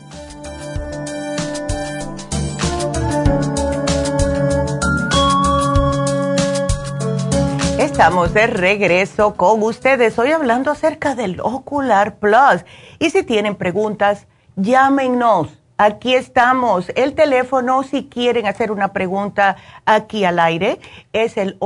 Estamos 7.79 8.33
de 8.33 8.47
regreso 8.47 9.35
con 9.35 9.61
ustedes, 9.63 10.17
hoy 10.19 10.31
hablando 10.31 10.71
acerca 10.71 11.15
del 11.15 11.39
Ocular 11.39 12.17
Plus. 12.17 12.65
Y 12.99 13.09
si 13.09 13.23
tienen 13.23 13.55
preguntas, 13.55 14.27
llámenos. 14.55 15.61
Aquí 15.77 16.15
estamos. 16.15 16.89
El 16.95 17.15
teléfono, 17.15 17.83
si 17.83 18.07
quieren 18.07 18.47
hacer 18.47 18.71
una 18.71 18.93
pregunta 18.93 19.57
aquí 19.85 20.23
al 20.23 20.39
aire, 20.39 20.79
es 21.11 21.37
el 21.37 21.57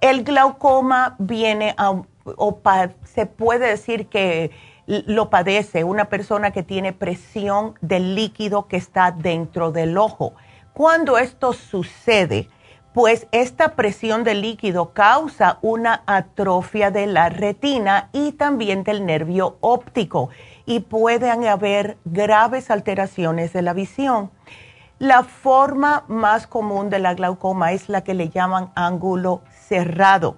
El 0.00 0.24
glaucoma 0.24 1.16
viene 1.18 1.74
a, 1.76 1.90
o 2.24 2.62
se 3.04 3.26
puede 3.26 3.66
decir 3.68 4.06
que 4.06 4.52
lo 4.86 5.28
padece 5.28 5.84
una 5.84 6.06
persona 6.06 6.50
que 6.52 6.62
tiene 6.62 6.94
presión 6.94 7.74
del 7.82 8.14
líquido 8.14 8.68
que 8.68 8.78
está 8.78 9.10
dentro 9.10 9.70
del 9.70 9.98
ojo. 9.98 10.32
Cuando 10.72 11.18
esto 11.18 11.52
sucede, 11.52 12.48
pues 12.92 13.26
esta 13.32 13.74
presión 13.74 14.22
del 14.22 14.42
líquido 14.42 14.92
causa 14.92 15.58
una 15.62 16.02
atrofia 16.06 16.90
de 16.90 17.06
la 17.06 17.30
retina 17.30 18.10
y 18.12 18.32
también 18.32 18.84
del 18.84 19.06
nervio 19.06 19.56
óptico 19.60 20.28
y 20.66 20.80
pueden 20.80 21.46
haber 21.46 21.96
graves 22.04 22.70
alteraciones 22.70 23.52
de 23.52 23.62
la 23.62 23.72
visión. 23.72 24.30
La 24.98 25.24
forma 25.24 26.04
más 26.08 26.46
común 26.46 26.90
de 26.90 26.98
la 26.98 27.14
glaucoma 27.14 27.72
es 27.72 27.88
la 27.88 28.04
que 28.04 28.14
le 28.14 28.28
llaman 28.28 28.70
ángulo 28.74 29.40
cerrado 29.50 30.36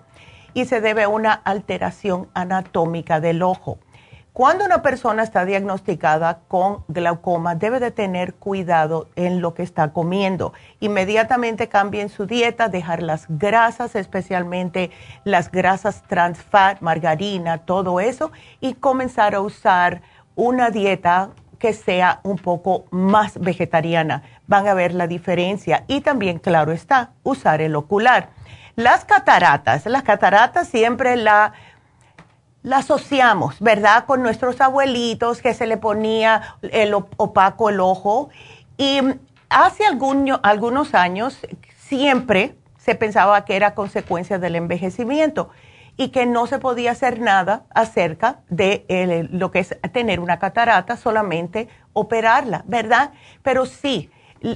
y 0.54 0.66
se 0.66 0.80
debe 0.80 1.02
a 1.02 1.08
una 1.08 1.32
alteración 1.32 2.28
anatómica 2.34 3.20
del 3.20 3.42
ojo. 3.42 3.78
Cuando 4.34 4.64
una 4.64 4.82
persona 4.82 5.22
está 5.22 5.44
diagnosticada 5.44 6.40
con 6.48 6.82
glaucoma, 6.88 7.54
debe 7.54 7.78
de 7.78 7.92
tener 7.92 8.34
cuidado 8.34 9.08
en 9.14 9.40
lo 9.40 9.54
que 9.54 9.62
está 9.62 9.92
comiendo. 9.92 10.52
Inmediatamente 10.80 11.68
cambien 11.68 12.08
su 12.08 12.26
dieta, 12.26 12.68
dejar 12.68 13.00
las 13.00 13.26
grasas, 13.28 13.94
especialmente 13.94 14.90
las 15.22 15.52
grasas 15.52 16.02
trans 16.08 16.42
fat, 16.42 16.80
margarina, 16.80 17.58
todo 17.58 18.00
eso, 18.00 18.32
y 18.60 18.74
comenzar 18.74 19.36
a 19.36 19.40
usar 19.40 20.02
una 20.34 20.70
dieta 20.70 21.30
que 21.60 21.72
sea 21.72 22.18
un 22.24 22.38
poco 22.38 22.86
más 22.90 23.38
vegetariana. 23.38 24.24
Van 24.48 24.66
a 24.66 24.74
ver 24.74 24.94
la 24.94 25.06
diferencia. 25.06 25.84
Y 25.86 26.00
también, 26.00 26.40
claro 26.40 26.72
está, 26.72 27.12
usar 27.22 27.60
el 27.60 27.76
ocular. 27.76 28.30
Las 28.74 29.04
cataratas, 29.04 29.86
las 29.86 30.02
cataratas 30.02 30.66
siempre 30.66 31.14
la 31.14 31.52
la 32.64 32.78
asociamos, 32.78 33.60
¿verdad? 33.60 34.06
Con 34.06 34.22
nuestros 34.22 34.60
abuelitos 34.60 35.42
que 35.42 35.52
se 35.52 35.66
le 35.66 35.76
ponía 35.76 36.56
el 36.62 36.94
opaco 36.94 37.68
el 37.68 37.78
ojo. 37.78 38.30
Y 38.78 39.00
hace 39.50 39.84
algunos 39.86 40.94
años 40.94 41.38
siempre 41.76 42.56
se 42.78 42.94
pensaba 42.94 43.44
que 43.44 43.54
era 43.54 43.74
consecuencia 43.74 44.38
del 44.38 44.56
envejecimiento 44.56 45.50
y 45.98 46.08
que 46.08 46.24
no 46.24 46.46
se 46.46 46.58
podía 46.58 46.92
hacer 46.92 47.20
nada 47.20 47.66
acerca 47.74 48.40
de 48.48 49.28
lo 49.30 49.50
que 49.50 49.58
es 49.58 49.76
tener 49.92 50.18
una 50.18 50.38
catarata, 50.38 50.96
solamente 50.96 51.68
operarla, 51.92 52.64
¿verdad? 52.66 53.12
Pero 53.42 53.66
sí, 53.66 54.10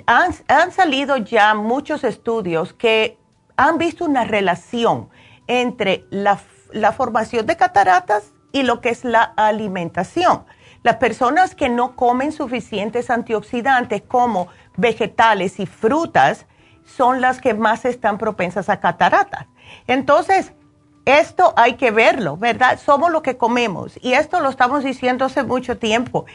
han, 0.07 0.33
han 0.49 0.73
salido 0.73 1.19
ya 1.19 1.55
muchos 1.55 2.05
estudios 2.05 2.73
que 2.73 3.19
han 3.59 3.77
visto 3.77 4.07
una 4.07 4.25
relación 4.25 5.11
entre 5.47 6.07
la 6.11 6.39
la 6.73 6.93
formación 6.93 7.47
de 7.47 7.57
cataratas 7.57 8.33
y 8.53 8.63
lo 8.63 8.81
que 8.81 8.91
es 8.91 9.05
la 9.05 9.23
alimentación. 9.37 10.45
Las 10.83 10.97
personas 10.97 11.55
que 11.55 11.69
no 11.69 11.97
comen 11.97 12.33
suficientes 12.33 13.11
antioxidantes 13.11 14.03
como 14.03 14.49
vegetales 14.77 15.59
y 15.61 15.67
frutas 15.67 16.47
son 16.85 17.21
las 17.21 17.41
que 17.41 17.55
más 17.55 17.85
están 17.85 18.17
propensas 18.17 18.69
a 18.69 18.81
cataratas. 18.81 19.47
Entonces, 19.87 20.53
esto 21.05 21.53
hay 21.57 21.75
que 21.75 21.91
verlo, 21.91 22.37
¿verdad? 22.37 22.79
Somos 22.79 23.11
lo 23.11 23.23
que 23.23 23.37
comemos 23.37 23.99
y 24.03 24.13
esto 24.13 24.41
lo 24.41 24.51
estamos 24.51 24.85
diciendo 24.85 25.25
hace 25.25 25.43
mucho 25.43 25.79
tiempo. 25.79 26.27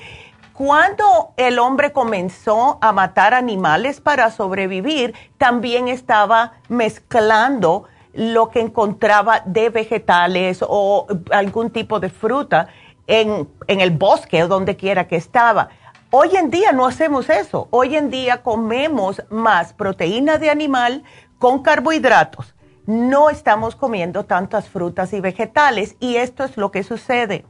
Cuando 0.53 1.33
el 1.37 1.57
hombre 1.57 1.91
comenzó 1.91 2.77
a 2.81 2.91
matar 2.91 3.33
animales 3.33 4.01
para 4.01 4.29
sobrevivir, 4.29 5.15
también 5.37 5.87
estaba 5.87 6.53
mezclando 6.69 7.85
lo 8.13 8.49
que 8.49 8.61
encontraba 8.61 9.41
de 9.45 9.69
vegetales 9.69 10.63
o 10.67 11.07
algún 11.31 11.71
tipo 11.71 11.99
de 11.99 12.09
fruta 12.09 12.67
en, 13.07 13.49
el 13.67 13.91
bosque 13.91 14.43
o 14.43 14.47
donde 14.47 14.75
quiera 14.75 15.07
que 15.07 15.15
estaba. 15.15 15.69
Hoy 16.11 16.35
en 16.35 16.51
día 16.51 16.71
no 16.71 16.85
hacemos 16.85 17.29
eso. 17.29 17.67
Hoy 17.71 17.95
en 17.95 18.09
día 18.11 18.43
comemos 18.43 19.21
más 19.29 19.73
proteína 19.73 20.37
de 20.37 20.51
animal 20.51 21.03
con 21.39 21.63
carbohidratos. 21.63 22.53
No 22.85 23.29
estamos 23.29 23.75
comiendo 23.75 24.25
tantas 24.25 24.69
frutas 24.69 25.13
y 25.13 25.19
vegetales 25.19 25.95
y 25.99 26.17
esto 26.17 26.43
es 26.43 26.57
lo 26.57 26.71
que 26.71 26.83
sucede. 26.83 27.45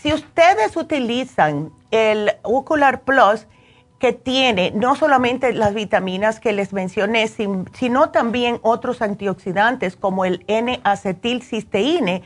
Si 0.00 0.12
ustedes 0.14 0.76
utilizan 0.76 1.72
el 1.90 2.32
Ocular 2.42 3.02
Plus, 3.02 3.46
que 4.00 4.14
tiene 4.14 4.72
no 4.72 4.96
solamente 4.96 5.52
las 5.52 5.74
vitaminas 5.74 6.40
que 6.40 6.52
les 6.52 6.72
mencioné, 6.72 7.28
sino 7.28 8.10
también 8.10 8.58
otros 8.62 9.02
antioxidantes 9.02 9.94
como 9.94 10.24
el 10.24 10.42
N-acetilcisteína, 10.48 12.22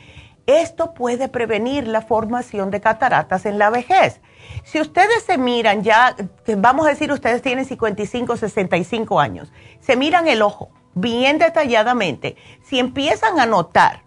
esto 0.47 0.93
puede 0.93 1.27
prevenir 1.27 1.85
la 1.87 2.01
formación 2.01 2.71
de 2.71 2.79
cataratas 2.79 3.45
en 3.45 3.59
la 3.59 3.69
vejez. 3.69 4.21
Si 4.63 4.79
ustedes 4.79 5.23
se 5.23 5.37
miran 5.37 5.83
ya, 5.83 6.15
vamos 6.57 6.85
a 6.85 6.89
decir 6.89 7.11
ustedes 7.11 7.41
tienen 7.41 7.65
55, 7.65 8.37
65 8.37 9.19
años, 9.19 9.51
se 9.81 9.97
miran 9.97 10.29
el 10.29 10.41
ojo 10.43 10.69
bien 10.93 11.39
detalladamente, 11.39 12.37
si 12.63 12.79
empiezan 12.79 13.37
a 13.37 13.45
notar 13.45 14.03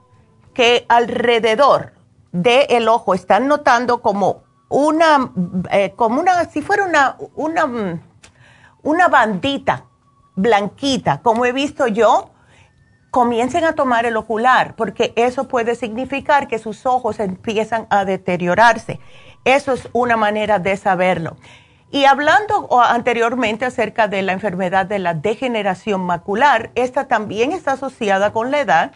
que 0.54 0.86
alrededor 0.88 1.92
del 2.32 2.88
ojo 2.88 3.12
están 3.12 3.46
notando 3.46 4.00
como 4.00 4.47
una, 4.68 5.32
eh, 5.70 5.92
como 5.96 6.20
una, 6.20 6.44
si 6.46 6.62
fuera 6.62 6.84
una, 6.84 7.16
una, 7.34 8.00
una 8.82 9.08
bandita 9.08 9.84
blanquita, 10.34 11.20
como 11.22 11.44
he 11.46 11.52
visto 11.52 11.86
yo, 11.86 12.30
comiencen 13.10 13.64
a 13.64 13.72
tomar 13.72 14.06
el 14.06 14.16
ocular, 14.16 14.74
porque 14.76 15.12
eso 15.16 15.48
puede 15.48 15.74
significar 15.74 16.46
que 16.46 16.58
sus 16.58 16.86
ojos 16.86 17.18
empiezan 17.20 17.86
a 17.90 18.04
deteriorarse. 18.04 19.00
Eso 19.44 19.72
es 19.72 19.88
una 19.92 20.16
manera 20.16 20.58
de 20.58 20.76
saberlo. 20.76 21.36
Y 21.90 22.04
hablando 22.04 22.68
anteriormente 22.82 23.64
acerca 23.64 24.08
de 24.08 24.20
la 24.20 24.32
enfermedad 24.32 24.84
de 24.84 24.98
la 24.98 25.14
degeneración 25.14 26.02
macular, 26.02 26.70
esta 26.74 27.08
también 27.08 27.52
está 27.52 27.72
asociada 27.72 28.32
con 28.32 28.50
la 28.50 28.60
edad 28.60 28.92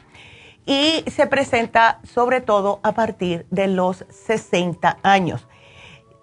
y 0.67 1.03
se 1.11 1.27
presenta 1.27 2.01
sobre 2.05 2.43
todo 2.43 2.81
a 2.83 2.93
partir 2.93 3.47
de 3.51 3.67
los 3.69 4.05
60 4.11 4.99
años 5.03 5.47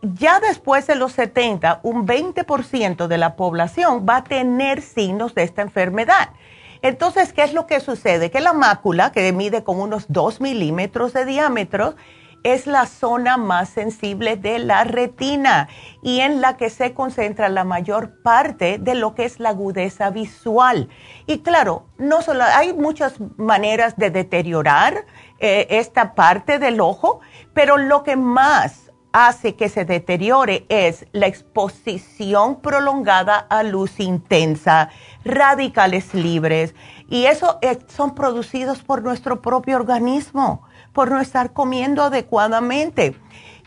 ya 0.01 0.39
después 0.39 0.87
de 0.87 0.95
los 0.95 1.13
70, 1.13 1.81
un 1.83 2.07
20% 2.07 3.07
de 3.07 3.17
la 3.17 3.35
población 3.35 4.05
va 4.07 4.17
a 4.17 4.23
tener 4.23 4.81
signos 4.81 5.35
de 5.35 5.43
esta 5.43 5.61
enfermedad. 5.61 6.29
Entonces, 6.81 7.33
¿qué 7.33 7.43
es 7.43 7.53
lo 7.53 7.67
que 7.67 7.81
sucede? 7.81 8.31
Que 8.31 8.39
la 8.39 8.53
mácula, 8.53 9.11
que 9.11 9.33
mide 9.33 9.63
como 9.63 9.83
unos 9.83 10.05
2 10.07 10.39
milímetros 10.39 11.11
de 11.11 11.25
diámetro, 11.25 11.95
es 12.43 12.67
la 12.67 12.85
zona 12.85 13.35
más 13.35 13.67
sensible 13.67 14.37
de 14.37 14.59
la 14.59 14.85
retina 14.85 15.67
y 16.01 16.21
en 16.21 16.39
la 16.39 16.55
que 16.55 16.69
se 16.69 16.93
concentra 16.93 17.49
la 17.49 17.65
mayor 17.65 18.21
parte 18.21 18.77
de 18.77 18.95
lo 18.95 19.13
que 19.13 19.25
es 19.25 19.41
la 19.41 19.49
agudeza 19.49 20.09
visual. 20.09 20.87
Y 21.27 21.39
claro, 21.39 21.87
no 21.97 22.21
solo 22.21 22.43
hay 22.45 22.73
muchas 22.73 23.15
maneras 23.37 23.97
de 23.97 24.09
deteriorar 24.09 25.05
eh, 25.39 25.67
esta 25.69 26.15
parte 26.15 26.59
del 26.59 26.79
ojo, 26.79 27.19
pero 27.53 27.77
lo 27.77 28.03
que 28.03 28.15
más 28.15 28.88
hace 29.11 29.55
que 29.55 29.69
se 29.69 29.85
deteriore 29.85 30.65
es 30.69 31.05
la 31.11 31.27
exposición 31.27 32.61
prolongada 32.61 33.37
a 33.37 33.63
luz 33.63 33.99
intensa, 33.99 34.89
radicales 35.23 36.13
libres, 36.13 36.75
y 37.09 37.25
eso 37.25 37.59
son 37.87 38.13
producidos 38.13 38.83
por 38.83 39.01
nuestro 39.01 39.41
propio 39.41 39.77
organismo, 39.77 40.63
por 40.93 41.09
no 41.09 41.19
estar 41.19 41.53
comiendo 41.53 42.03
adecuadamente. 42.03 43.15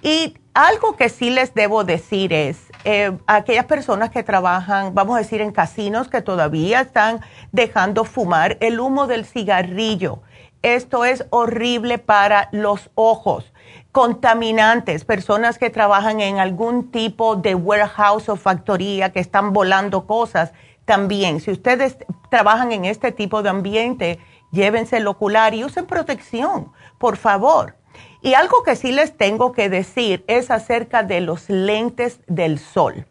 Y 0.01 0.37
algo 0.55 0.97
que 0.97 1.09
sí 1.09 1.31
les 1.31 1.55
debo 1.55 1.85
decir 1.85 2.33
es, 2.33 2.59
eh, 2.85 3.17
aquellas 3.27 3.67
personas 3.67 4.11
que 4.11 4.23
trabajan, 4.23 4.95
vamos 4.95 5.17
a 5.17 5.21
decir, 5.21 5.41
en 5.41 5.53
casinos 5.53 6.09
que 6.09 6.23
todavía 6.23 6.81
están 6.81 7.21
dejando 7.53 8.05
fumar 8.05 8.59
el 8.61 8.81
humo 8.81 9.07
del 9.07 9.25
cigarrillo, 9.25 10.23
esto 10.63 11.05
es 11.05 11.25
horrible 11.31 11.99
para 11.99 12.49
los 12.53 12.91
ojos 12.95 13.52
contaminantes, 13.93 15.05
personas 15.05 15.59
que 15.59 15.71
trabajan 15.71 16.21
en 16.21 16.39
algún 16.39 16.91
tipo 16.91 17.37
de 17.37 17.55
warehouse 17.55 18.29
o 18.31 18.37
factoría 18.37 19.13
que 19.13 19.21
están 19.21 19.53
volando 19.53 20.07
cosas, 20.07 20.53
también. 20.85 21.41
Si 21.41 21.51
ustedes 21.51 21.97
trabajan 22.31 22.73
en 22.73 22.85
este 22.85 23.13
tipo 23.13 23.43
de 23.43 23.51
ambiente, 23.51 24.19
llévense 24.51 24.97
el 24.97 25.07
ocular 25.07 25.55
y 25.55 25.65
usen 25.65 25.87
protección, 25.87 26.73
por 26.99 27.17
favor. 27.17 27.77
Y 28.23 28.35
algo 28.35 28.63
que 28.63 28.77
sí 28.77 28.93
les 28.93 29.17
tengo 29.17 29.53
que 29.53 29.69
decir 29.69 30.25
es 30.27 30.51
acerca 30.51 31.03
de 31.03 31.21
los 31.21 31.49
lentes 31.49 32.21
del 32.27 32.59
sol. 32.59 33.07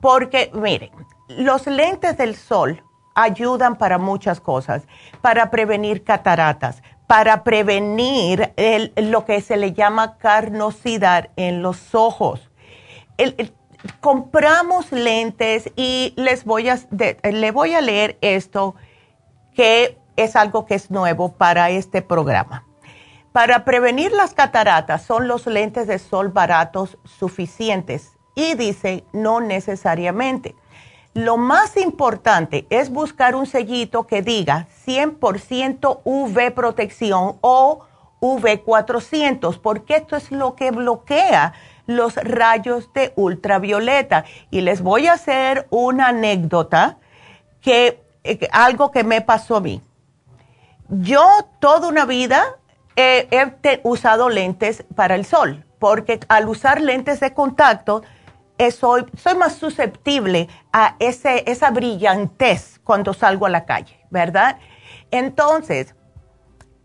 Porque, 0.00 0.50
miren, 0.54 0.90
los 1.28 1.66
lentes 1.66 2.16
del 2.16 2.36
sol 2.36 2.82
ayudan 3.14 3.76
para 3.76 3.98
muchas 3.98 4.40
cosas, 4.40 4.84
para 5.20 5.50
prevenir 5.50 6.02
cataratas, 6.02 6.82
para 7.12 7.44
prevenir 7.44 8.54
lo 8.96 9.26
que 9.26 9.42
se 9.42 9.58
le 9.58 9.74
llama 9.74 10.16
carnosidad 10.16 11.28
en 11.36 11.60
los 11.60 11.94
ojos. 11.94 12.48
compramos 14.00 14.90
lentes 14.92 15.70
y 15.76 16.14
les 16.16 16.46
voy 16.46 16.70
a, 16.70 16.78
le 17.22 17.50
voy 17.50 17.74
a 17.74 17.82
leer 17.82 18.16
esto 18.22 18.76
que 19.54 19.98
es 20.16 20.36
algo 20.36 20.64
que 20.64 20.74
es 20.74 20.90
nuevo 20.90 21.32
para 21.32 21.68
este 21.68 22.00
programa. 22.00 22.64
Para 23.32 23.66
prevenir 23.66 24.12
las 24.12 24.32
cataratas 24.32 25.02
son 25.02 25.28
los 25.28 25.46
lentes 25.46 25.86
de 25.88 25.98
sol 25.98 26.30
baratos 26.30 26.96
suficientes 27.04 28.12
y 28.34 28.54
dice 28.54 29.04
no 29.12 29.42
necesariamente. 29.42 30.56
Lo 31.14 31.36
más 31.36 31.76
importante 31.76 32.66
es 32.70 32.90
buscar 32.90 33.34
un 33.34 33.46
sellito 33.46 34.06
que 34.06 34.22
diga 34.22 34.66
100% 34.86 36.00
UV 36.04 36.54
protección 36.54 37.36
o 37.42 37.84
UV400, 38.20 39.60
porque 39.60 39.96
esto 39.96 40.16
es 40.16 40.30
lo 40.30 40.54
que 40.54 40.70
bloquea 40.70 41.52
los 41.86 42.14
rayos 42.14 42.90
de 42.94 43.12
ultravioleta. 43.16 44.24
Y 44.50 44.62
les 44.62 44.80
voy 44.80 45.06
a 45.06 45.14
hacer 45.14 45.66
una 45.70 46.08
anécdota 46.08 46.96
que 47.60 48.02
eh, 48.24 48.48
algo 48.52 48.90
que 48.90 49.04
me 49.04 49.20
pasó 49.20 49.56
a 49.56 49.60
mí. 49.60 49.82
Yo 50.88 51.26
toda 51.58 51.88
una 51.88 52.06
vida 52.06 52.56
he 52.96 53.80
usado 53.82 54.28
lentes 54.28 54.84
para 54.94 55.14
el 55.14 55.26
sol, 55.26 55.64
porque 55.78 56.20
al 56.28 56.48
usar 56.48 56.80
lentes 56.80 57.20
de 57.20 57.34
contacto 57.34 58.02
soy, 58.70 59.06
más 59.36 59.56
susceptible 59.56 60.48
a 60.72 60.96
ese, 60.98 61.44
esa 61.46 61.70
brillantez 61.70 62.80
cuando 62.84 63.14
salgo 63.14 63.46
a 63.46 63.50
la 63.50 63.64
calle, 63.64 63.98
¿verdad? 64.10 64.58
Entonces, 65.10 65.94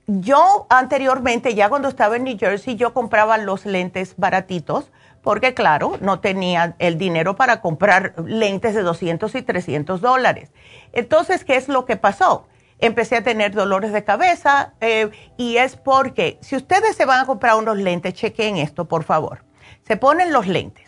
yo 0.08 0.68
anteriormente, 0.70 1.54
ya 1.54 1.70
cuando 1.70 1.90
estaba 1.90 2.16
en 2.16 2.24
New 2.24 2.38
Jersey, 2.40 2.76
yo 2.76 2.94
compraba 2.94 3.38
los 3.38 3.66
lentes 3.66 4.16
baratitos, 4.18 4.92
porque 5.22 5.54
claro, 5.54 5.98
no 6.00 6.22
tenía 6.22 6.76
el 6.80 6.98
dinero 6.98 7.36
para 7.36 7.60
comprar 7.60 8.14
lentes 8.26 8.74
de 8.74 8.84
200 8.84 9.36
y 9.36 9.42
300 9.42 10.00
dólares. 10.00 10.52
Entonces, 10.94 11.44
¿qué 11.44 11.58
es 11.58 11.68
lo 11.68 11.86
que 11.86 11.98
pasó? 11.98 12.48
Empecé 12.80 13.18
a 13.18 13.24
tener 13.24 13.52
dolores 13.52 13.92
de 13.92 14.04
cabeza 14.04 14.74
eh, 14.80 15.10
y 15.36 15.58
es 15.58 15.76
porque 15.76 16.38
si 16.42 16.56
ustedes 16.56 16.96
se 16.96 17.06
van 17.06 17.20
a 17.20 17.26
comprar 17.26 17.56
unos 17.56 17.78
lentes, 17.78 18.14
chequen 18.14 18.58
esto, 18.58 18.86
por 18.86 19.04
favor. 19.04 19.44
Se 19.86 19.98
ponen 19.98 20.32
los 20.32 20.48
lentes 20.48 20.87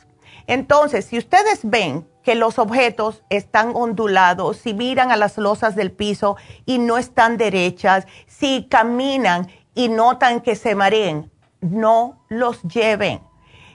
entonces, 0.49 1.05
si 1.05 1.19
ustedes 1.19 1.59
ven 1.61 2.09
que 2.23 2.33
los 2.33 2.57
objetos 2.57 3.23
están 3.29 3.75
ondulados, 3.75 4.57
si 4.57 4.73
miran 4.73 5.11
a 5.11 5.15
las 5.15 5.37
losas 5.37 5.75
del 5.75 5.91
piso 5.91 6.37
y 6.65 6.79
no 6.79 6.97
están 6.97 7.37
derechas, 7.37 8.07
si 8.25 8.67
caminan 8.67 9.47
y 9.75 9.89
notan 9.89 10.41
que 10.41 10.55
se 10.55 10.73
mareen, 10.73 11.31
no 11.61 12.25
los 12.29 12.63
lleven. 12.63 13.21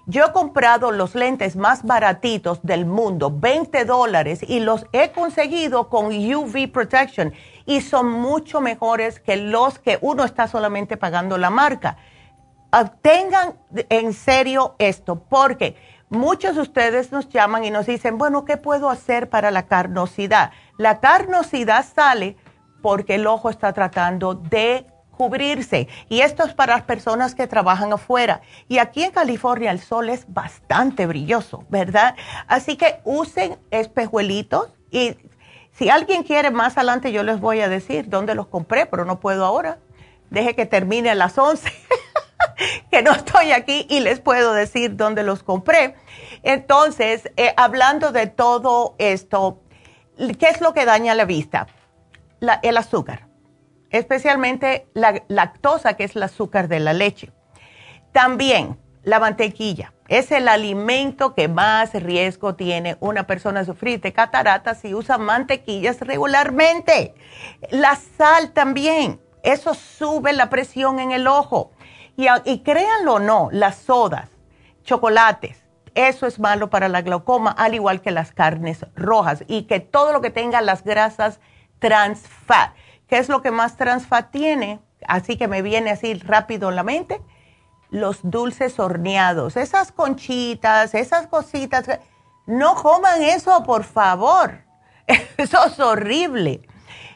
Yo 0.07 0.27
he 0.27 0.33
comprado 0.33 0.91
los 0.91 1.15
lentes 1.15 1.55
más 1.55 1.85
baratitos 1.85 2.59
del 2.65 2.87
mundo, 2.87 3.31
20 3.33 3.85
dólares, 3.85 4.41
y 4.43 4.59
los 4.59 4.85
he 4.93 5.13
conseguido 5.13 5.89
con 5.89 6.07
UV 6.07 6.73
Protection 6.73 7.33
y 7.67 7.83
son 7.83 8.11
mucho 8.11 8.61
mejores 8.61 9.21
que 9.21 9.37
los 9.37 9.79
que 9.79 9.99
uno 10.01 10.25
está 10.25 10.49
solamente 10.49 10.97
pagando 10.97 11.39
la 11.39 11.51
marca. 11.51 11.99
Tengan 13.01 13.55
en 13.89 14.13
serio 14.13 14.75
esto, 14.81 15.21
porque 15.21 15.77
Muchos 16.11 16.57
de 16.57 16.63
ustedes 16.63 17.13
nos 17.13 17.29
llaman 17.29 17.65
y 17.65 17.71
nos 17.71 17.87
dicen, 17.87 18.19
bueno, 18.19 18.45
¿qué 18.45 18.57
puedo 18.57 18.91
hacer 18.91 19.29
para 19.29 19.51
la 19.51 19.67
carnosidad? 19.67 20.53
La 20.79 21.01
carnosidad 21.01 21.85
sale 21.85 22.37
porque 22.83 23.15
el 23.15 23.27
ojo 23.27 23.51
está 23.51 23.73
tratando 23.73 24.35
de 24.35 24.87
cubrirse. 25.17 25.89
Y 26.09 26.21
esto 26.21 26.45
es 26.45 26.55
para 26.55 26.75
las 26.75 26.85
personas 26.85 27.35
que 27.35 27.47
trabajan 27.47 27.93
afuera. 27.93 28.43
Y 28.69 28.79
aquí 28.79 29.03
en 29.03 29.11
California 29.11 29.71
el 29.71 29.81
sol 29.81 30.11
es 30.11 30.27
bastante 30.33 31.07
brilloso, 31.07 31.65
¿verdad? 31.69 32.17
Así 32.47 32.77
que 32.77 33.01
usen 33.05 33.59
espejuelitos 33.71 34.69
y 34.91 35.17
si 35.73 35.89
alguien 35.89 36.23
quiere 36.23 36.51
más 36.51 36.77
adelante 36.77 37.11
yo 37.11 37.23
les 37.23 37.41
voy 37.41 37.61
a 37.61 37.69
decir 37.69 38.09
dónde 38.09 38.35
los 38.35 38.47
compré, 38.47 38.87
pero 38.87 39.05
no 39.05 39.21
puedo 39.21 39.45
ahora. 39.45 39.79
Deje 40.31 40.55
que 40.55 40.67
termine 40.67 41.11
a 41.11 41.15
las 41.15 41.39
11, 41.39 41.71
que 42.91 43.03
no 43.03 43.13
estoy 43.13 43.53
aquí 43.53 43.87
y 43.89 44.01
les 44.01 44.21
puedo 44.21 44.53
decir 44.53 44.97
dónde 44.97 45.23
los 45.23 45.43
compré. 45.43 45.97
Entonces, 46.43 47.31
eh, 47.37 47.55
hablando 47.57 48.13
de 48.13 48.27
todo 48.27 48.95
esto, 48.99 49.63
¿qué 50.17 50.49
es 50.49 50.61
lo 50.61 50.75
que 50.75 50.85
daña 50.85 51.15
la 51.15 51.25
vista? 51.25 51.67
el 52.63 52.77
azúcar 52.77 53.27
especialmente 53.99 54.89
la 54.93 55.23
lactosa, 55.29 55.95
que 55.95 56.05
es 56.05 56.17
el 56.17 56.25
azúcar 56.25 56.67
de 56.67 56.81
la 56.81 56.93
leche. 56.93 57.31
También 58.11 58.77
la 59.05 59.21
mantequilla. 59.21 59.93
Es 60.09 60.33
el 60.33 60.49
alimento 60.49 61.35
que 61.35 61.47
más 61.47 61.95
riesgo 61.95 62.57
tiene 62.57 62.97
una 63.01 63.27
persona 63.27 63.61
a 63.61 63.65
sufrir 63.65 64.01
de 64.01 64.13
cataratas 64.13 64.81
si 64.81 64.95
usa 64.95 65.17
mantequillas 65.17 66.01
regularmente. 66.01 67.15
La 67.71 67.97
sal 67.97 68.53
también. 68.53 69.21
Eso 69.45 69.75
sube 69.75 70.33
la 70.33 70.51
presión 70.51 70.99
en 70.99 71.13
el 71.13 71.29
ojo. 71.29 71.71
Y, 72.17 72.27
y 72.45 72.61
créanlo 72.61 73.15
o 73.15 73.19
no, 73.19 73.49
las 73.53 73.77
sodas, 73.77 74.29
chocolates, 74.83 75.65
eso 75.95 76.27
es 76.27 76.39
malo 76.39 76.71
para 76.71 76.89
la 76.89 77.03
glaucoma, 77.03 77.51
al 77.51 77.75
igual 77.75 78.01
que 78.01 78.11
las 78.11 78.33
carnes 78.33 78.85
rojas 78.97 79.45
y 79.47 79.63
que 79.63 79.81
todo 79.81 80.13
lo 80.13 80.21
que 80.21 80.31
tenga 80.31 80.61
las 80.61 80.85
grasas 80.85 81.41
trans 81.79 82.21
fat 82.47 82.73
¿Qué 83.09 83.19
es 83.19 83.29
lo 83.29 83.43
que 83.43 83.51
más 83.51 83.77
transfat 83.77 84.31
tiene? 84.31 84.81
Así 85.07 85.37
que 85.37 85.49
me 85.49 85.63
viene 85.63 85.91
así 85.91 86.15
rápido 86.15 86.71
en 86.71 86.77
la 86.77 86.83
mente. 86.83 87.21
Los 87.91 88.19
dulces 88.23 88.79
horneados, 88.81 89.57
esas 89.57 89.93
conchitas, 89.93 90.95
esas 90.95 91.27
cositas. 91.27 91.87
No 92.47 92.75
coman 92.75 93.23
eso, 93.23 93.63
por 93.63 93.85
favor. 93.85 94.65
Eso 95.37 95.67
es 95.67 95.79
horrible. 95.79 96.67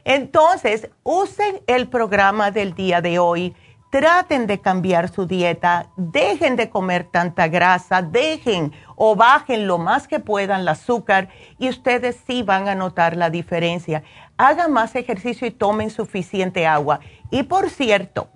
Entonces, 0.05 0.91
usen 1.03 1.63
el 1.67 1.89
programa 1.89 2.51
del 2.51 2.75
día 2.75 3.01
de 3.01 3.19
hoy. 3.19 3.57
Traten 3.91 4.47
de 4.47 4.61
cambiar 4.61 5.09
su 5.09 5.27
dieta. 5.27 5.87
Dejen 5.97 6.57
de 6.57 6.69
comer 6.69 7.05
tanta 7.05 7.49
grasa. 7.49 8.03
Dejen 8.03 8.73
o 8.97 9.17
bajen 9.17 9.67
lo 9.67 9.79
más 9.79 10.07
que 10.07 10.21
puedan 10.21 10.61
el 10.63 10.69
azúcar 10.69 11.29
y 11.59 11.69
ustedes 11.69 12.21
sí 12.27 12.43
van 12.43 12.69
a 12.69 12.75
notar 12.75 13.17
la 13.17 13.31
diferencia 13.31 14.03
hagan 14.39 14.73
más 14.73 14.95
ejercicio 14.95 15.47
y 15.47 15.51
tomen 15.51 15.91
suficiente 15.91 16.67
agua. 16.67 17.01
Y 17.31 17.43
por 17.43 17.69
cierto, 17.69 18.31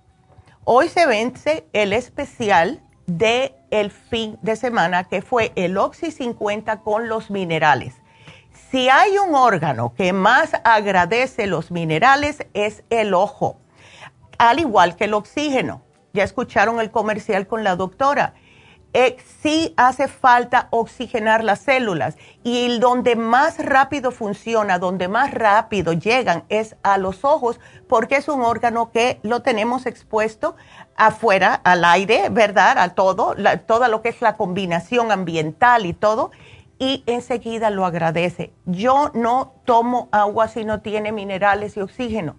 hoy 0.64 0.88
se 0.88 1.06
vence 1.06 1.66
el 1.72 1.94
especial 1.94 2.82
de 3.06 3.54
el 3.70 3.90
fin 3.90 4.38
de 4.42 4.56
semana 4.56 5.04
que 5.04 5.22
fue 5.22 5.52
el 5.54 5.78
Oxy 5.78 6.10
50 6.10 6.80
con 6.80 7.08
los 7.08 7.30
minerales. 7.30 7.94
Si 8.70 8.88
hay 8.88 9.16
un 9.16 9.34
órgano 9.34 9.94
que 9.94 10.12
más 10.12 10.52
agradece 10.64 11.46
los 11.46 11.70
minerales 11.70 12.46
es 12.52 12.84
el 12.90 13.14
ojo, 13.14 13.58
al 14.48 14.58
igual 14.58 14.96
que 14.96 15.04
el 15.04 15.14
oxígeno. 15.14 15.82
Ya 16.12 16.24
escucharon 16.24 16.80
el 16.80 16.90
comercial 16.90 17.46
con 17.46 17.62
la 17.62 17.76
doctora. 17.76 18.34
Eh, 18.92 19.16
sí 19.40 19.72
hace 19.76 20.08
falta 20.08 20.66
oxigenar 20.70 21.44
las 21.44 21.60
células 21.60 22.16
y 22.42 22.78
donde 22.78 23.14
más 23.16 23.64
rápido 23.64 24.10
funciona, 24.10 24.80
donde 24.80 25.06
más 25.06 25.30
rápido 25.30 25.92
llegan 25.94 26.44
es 26.50 26.76
a 26.82 26.98
los 26.98 27.24
ojos 27.24 27.58
porque 27.88 28.16
es 28.16 28.28
un 28.28 28.42
órgano 28.42 28.90
que 28.90 29.20
lo 29.22 29.40
tenemos 29.40 29.86
expuesto 29.86 30.56
afuera, 30.96 31.54
al 31.54 31.84
aire, 31.84 32.28
¿verdad? 32.28 32.78
A 32.78 32.90
todo, 32.90 33.34
todo 33.66 33.88
lo 33.88 34.02
que 34.02 34.10
es 34.10 34.20
la 34.20 34.36
combinación 34.36 35.12
ambiental 35.12 35.86
y 35.86 35.94
todo 35.94 36.32
y 36.80 37.04
enseguida 37.06 37.70
lo 37.70 37.86
agradece. 37.86 38.52
Yo 38.66 39.12
no 39.14 39.54
tomo 39.64 40.08
agua 40.10 40.48
si 40.48 40.64
no 40.64 40.80
tiene 40.80 41.12
minerales 41.12 41.76
y 41.76 41.80
oxígeno. 41.80 42.36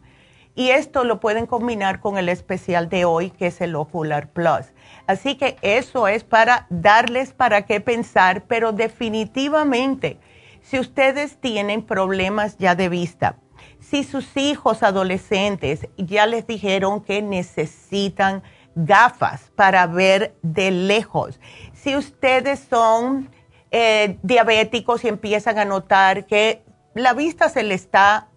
Y 0.55 0.69
esto 0.69 1.03
lo 1.03 1.19
pueden 1.19 1.47
combinar 1.47 1.99
con 1.99 2.17
el 2.17 2.29
especial 2.29 2.87
de 2.89 3.05
hoy, 3.05 3.31
que 3.31 3.47
es 3.47 3.59
el 3.61 3.75
Ocular 3.75 4.29
Plus. 4.29 4.67
Así 5.07 5.35
que 5.35 5.57
eso 5.61 6.07
es 6.07 6.23
para 6.23 6.67
darles 6.69 7.33
para 7.33 7.65
qué 7.65 7.81
pensar, 7.81 8.43
pero 8.47 8.71
definitivamente, 8.71 10.19
si 10.61 10.79
ustedes 10.79 11.37
tienen 11.37 11.81
problemas 11.81 12.57
ya 12.57 12.75
de 12.75 12.87
vista, 12.87 13.37
si 13.79 14.03
sus 14.03 14.37
hijos 14.37 14.83
adolescentes 14.83 15.87
ya 15.97 16.25
les 16.27 16.45
dijeron 16.45 17.01
que 17.01 17.21
necesitan 17.21 18.43
gafas 18.75 19.51
para 19.55 19.87
ver 19.87 20.35
de 20.41 20.71
lejos, 20.71 21.39
si 21.73 21.95
ustedes 21.95 22.65
son 22.69 23.29
eh, 23.71 24.17
diabéticos 24.21 25.03
y 25.03 25.07
empiezan 25.07 25.57
a 25.57 25.65
notar 25.65 26.25
que 26.27 26.63
la 26.93 27.13
vista 27.13 27.49
se 27.49 27.63
le 27.63 27.73
está, 27.73 28.27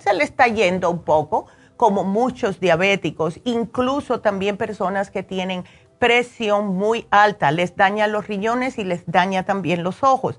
se 0.00 0.14
le 0.14 0.24
está 0.24 0.46
yendo 0.46 0.90
un 0.90 1.02
poco, 1.02 1.46
como 1.76 2.04
muchos 2.04 2.60
diabéticos, 2.60 3.40
incluso 3.44 4.20
también 4.20 4.56
personas 4.56 5.10
que 5.10 5.22
tienen 5.22 5.64
presión 5.98 6.76
muy 6.76 7.06
alta, 7.10 7.50
les 7.50 7.76
daña 7.76 8.06
los 8.06 8.26
riñones 8.26 8.78
y 8.78 8.84
les 8.84 9.04
daña 9.06 9.44
también 9.44 9.82
los 9.82 10.02
ojos. 10.02 10.38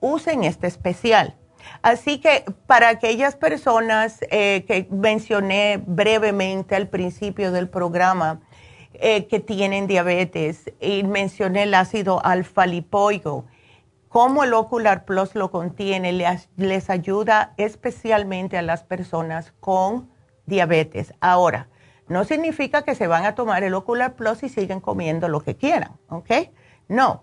Usen 0.00 0.44
este 0.44 0.66
especial. 0.66 1.36
Así 1.82 2.18
que 2.18 2.44
para 2.66 2.88
aquellas 2.88 3.36
personas 3.36 4.20
eh, 4.30 4.64
que 4.66 4.88
mencioné 4.90 5.82
brevemente 5.86 6.74
al 6.74 6.88
principio 6.88 7.52
del 7.52 7.68
programa 7.68 8.40
eh, 8.94 9.26
que 9.26 9.40
tienen 9.40 9.86
diabetes 9.86 10.70
y 10.80 11.04
mencioné 11.04 11.64
el 11.64 11.74
ácido 11.74 12.24
alfa-lipoico, 12.24 13.44
como 14.10 14.42
el 14.42 14.52
Ocular 14.54 15.04
Plus 15.04 15.36
lo 15.36 15.52
contiene, 15.52 16.12
les, 16.12 16.90
ayuda 16.90 17.54
especialmente 17.56 18.58
a 18.58 18.62
las 18.62 18.82
personas 18.82 19.54
con 19.60 20.10
diabetes. 20.46 21.14
Ahora, 21.20 21.68
no 22.08 22.24
significa 22.24 22.82
que 22.82 22.96
se 22.96 23.06
van 23.06 23.24
a 23.24 23.36
tomar 23.36 23.62
el 23.62 23.72
Ocular 23.72 24.16
Plus 24.16 24.42
y 24.42 24.48
siguen 24.48 24.80
comiendo 24.80 25.28
lo 25.28 25.42
que 25.42 25.54
quieran, 25.54 25.96
¿ok? 26.08 26.28
No. 26.88 27.22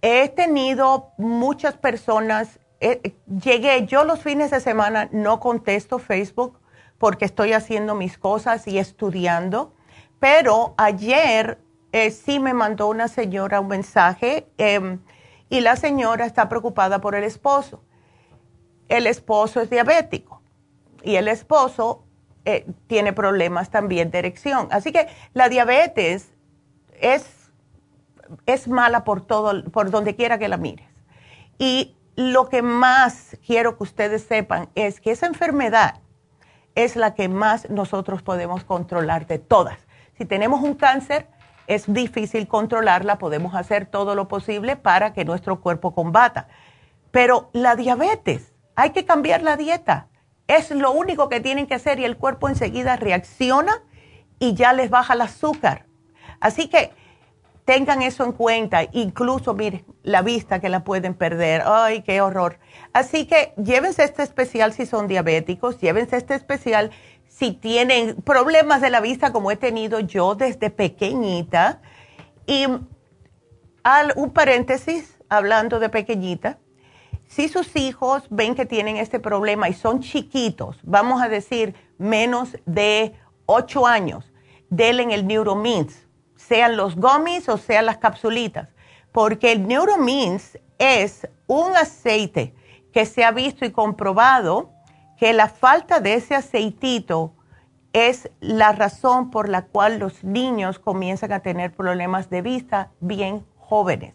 He 0.00 0.30
tenido 0.30 1.12
muchas 1.18 1.76
personas, 1.76 2.58
eh, 2.80 3.14
llegué, 3.26 3.84
yo 3.84 4.04
los 4.04 4.20
fines 4.20 4.50
de 4.50 4.60
semana 4.60 5.10
no 5.12 5.40
contesto 5.40 5.98
Facebook 5.98 6.58
porque 6.96 7.26
estoy 7.26 7.52
haciendo 7.52 7.94
mis 7.94 8.16
cosas 8.16 8.66
y 8.66 8.78
estudiando, 8.78 9.74
pero 10.18 10.72
ayer 10.78 11.58
eh, 11.92 12.10
sí 12.10 12.40
me 12.40 12.54
mandó 12.54 12.88
una 12.88 13.08
señora 13.08 13.60
un 13.60 13.68
mensaje 13.68 14.46
em, 14.56 15.00
y 15.50 15.60
la 15.60 15.76
señora 15.76 16.26
está 16.26 16.48
preocupada 16.48 17.00
por 17.00 17.14
el 17.14 17.24
esposo. 17.24 17.82
El 18.88 19.06
esposo 19.06 19.60
es 19.60 19.70
diabético 19.70 20.42
y 21.02 21.16
el 21.16 21.28
esposo 21.28 22.04
eh, 22.44 22.66
tiene 22.86 23.12
problemas 23.12 23.70
también 23.70 24.10
de 24.10 24.18
erección. 24.18 24.68
Así 24.70 24.92
que 24.92 25.08
la 25.34 25.48
diabetes 25.48 26.30
es, 27.00 27.50
es 28.46 28.68
mala 28.68 29.04
por 29.04 29.26
todo, 29.26 29.64
por 29.70 29.90
donde 29.90 30.16
quiera 30.16 30.38
que 30.38 30.48
la 30.48 30.56
mires. 30.56 30.86
Y 31.58 31.96
lo 32.16 32.48
que 32.48 32.62
más 32.62 33.36
quiero 33.46 33.76
que 33.76 33.84
ustedes 33.84 34.22
sepan 34.22 34.68
es 34.74 35.00
que 35.00 35.10
esa 35.10 35.26
enfermedad 35.26 36.00
es 36.74 36.96
la 36.96 37.14
que 37.14 37.28
más 37.28 37.68
nosotros 37.70 38.22
podemos 38.22 38.64
controlar 38.64 39.26
de 39.26 39.38
todas. 39.38 39.78
Si 40.16 40.24
tenemos 40.24 40.62
un 40.62 40.74
cáncer, 40.74 41.28
es 41.68 41.92
difícil 41.92 42.48
controlarla, 42.48 43.18
podemos 43.18 43.54
hacer 43.54 43.86
todo 43.86 44.14
lo 44.14 44.26
posible 44.26 44.76
para 44.76 45.12
que 45.12 45.24
nuestro 45.24 45.60
cuerpo 45.60 45.94
combata. 45.94 46.48
Pero 47.10 47.50
la 47.52 47.76
diabetes, 47.76 48.54
hay 48.74 48.90
que 48.90 49.04
cambiar 49.04 49.42
la 49.42 49.56
dieta. 49.56 50.08
Es 50.46 50.70
lo 50.70 50.90
único 50.92 51.28
que 51.28 51.40
tienen 51.40 51.66
que 51.66 51.74
hacer 51.74 52.00
y 52.00 52.04
el 52.04 52.16
cuerpo 52.16 52.48
enseguida 52.48 52.96
reacciona 52.96 53.82
y 54.38 54.54
ya 54.54 54.72
les 54.72 54.88
baja 54.88 55.12
el 55.12 55.20
azúcar. 55.20 55.86
Así 56.40 56.68
que 56.68 56.90
tengan 57.66 58.00
eso 58.00 58.24
en 58.24 58.32
cuenta, 58.32 58.84
incluso, 58.92 59.52
miren, 59.52 59.84
la 60.02 60.22
vista 60.22 60.58
que 60.58 60.70
la 60.70 60.84
pueden 60.84 61.12
perder. 61.12 61.62
Ay, 61.66 62.00
qué 62.00 62.22
horror. 62.22 62.58
Así 62.94 63.26
que 63.26 63.52
llévense 63.62 64.04
este 64.04 64.22
especial 64.22 64.72
si 64.72 64.86
son 64.86 65.06
diabéticos, 65.06 65.78
llévense 65.78 66.16
este 66.16 66.34
especial 66.34 66.92
si 67.38 67.52
tienen 67.52 68.16
problemas 68.22 68.80
de 68.80 68.90
la 68.90 69.00
vista 69.00 69.32
como 69.32 69.52
he 69.52 69.56
tenido 69.56 70.00
yo 70.00 70.34
desde 70.34 70.70
pequeñita. 70.70 71.80
Y 72.46 72.64
al, 73.84 74.12
un 74.16 74.30
paréntesis, 74.30 75.16
hablando 75.28 75.78
de 75.78 75.88
pequeñita, 75.88 76.58
si 77.28 77.48
sus 77.48 77.76
hijos 77.76 78.24
ven 78.30 78.56
que 78.56 78.66
tienen 78.66 78.96
este 78.96 79.20
problema 79.20 79.68
y 79.68 79.74
son 79.74 80.00
chiquitos, 80.00 80.78
vamos 80.82 81.22
a 81.22 81.28
decir 81.28 81.74
menos 81.96 82.56
de 82.66 83.14
8 83.46 83.86
años, 83.86 84.32
denle 84.68 85.14
el 85.14 85.26
Neuromins, 85.26 86.06
sean 86.34 86.76
los 86.76 86.96
gummies 86.96 87.48
o 87.48 87.56
sean 87.56 87.86
las 87.86 87.98
capsulitas, 87.98 88.68
porque 89.12 89.52
el 89.52 89.68
Neuromins 89.68 90.58
es 90.78 91.28
un 91.46 91.76
aceite 91.76 92.54
que 92.92 93.06
se 93.06 93.22
ha 93.22 93.30
visto 93.30 93.64
y 93.64 93.70
comprobado 93.70 94.72
que 95.18 95.32
la 95.32 95.48
falta 95.48 96.00
de 96.00 96.14
ese 96.14 96.34
aceitito 96.34 97.34
es 97.92 98.30
la 98.40 98.72
razón 98.72 99.30
por 99.30 99.48
la 99.48 99.62
cual 99.62 99.98
los 99.98 100.22
niños 100.22 100.78
comienzan 100.78 101.32
a 101.32 101.40
tener 101.40 101.72
problemas 101.72 102.30
de 102.30 102.42
vista 102.42 102.92
bien 103.00 103.44
jóvenes. 103.56 104.14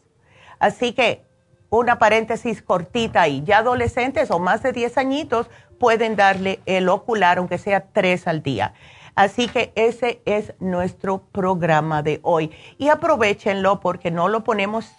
Así 0.60 0.94
que 0.94 1.26
una 1.70 1.98
paréntesis 1.98 2.62
cortita 2.62 3.22
ahí, 3.22 3.44
ya 3.44 3.58
adolescentes 3.58 4.32
o 4.32 4.40
más 4.40 4.64
de 4.64 4.72
10 4.72 4.98
añitos 4.98 5.50
pueden 5.80 6.16
darle 6.16 6.62
el 6.66 6.88
ocular, 6.88 7.40
aunque 7.40 7.58
sea 7.58 7.88
tres 7.92 8.28
al 8.28 8.44
día. 8.44 8.74
Así 9.16 9.48
que 9.48 9.74
ese 9.76 10.22
es 10.26 10.54
nuestro 10.60 11.24
programa 11.32 12.02
de 12.02 12.20
hoy. 12.24 12.52
Y 12.78 12.90
aprovechenlo 12.90 13.80
porque 13.80 14.10
no 14.10 14.30
lo 14.30 14.44
ponemos 14.44 14.92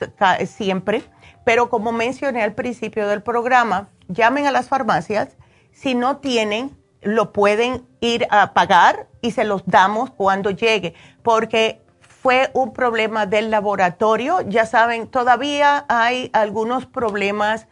siempre, 0.47 1.03
pero 1.45 1.71
como 1.71 1.93
mencioné 1.93 2.43
al 2.43 2.55
principio 2.55 3.09
del 3.09 3.23
programa, 3.23 3.89
llamen 4.09 4.47
a 4.47 4.53
las 4.53 4.69
farmacias. 4.69 5.37
Si 5.75 5.95
no 5.95 6.19
tienen, 6.19 6.77
lo 7.03 7.33
pueden 7.33 7.87
ir 8.01 8.27
a 8.31 8.55
pagar 8.55 9.09
y 9.21 9.33
se 9.33 9.45
los 9.45 9.67
damos 9.67 10.11
cuando 10.11 10.51
llegue, 10.51 10.95
porque 11.23 11.83
fue 12.01 12.51
un 12.55 12.73
problema 12.73 13.27
del 13.27 13.51
laboratorio. 13.51 14.41
Ya 14.49 14.67
saben, 14.67 15.09
todavía 15.09 15.85
hay 15.89 16.31
algunos 16.33 16.87
problemas 16.87 17.67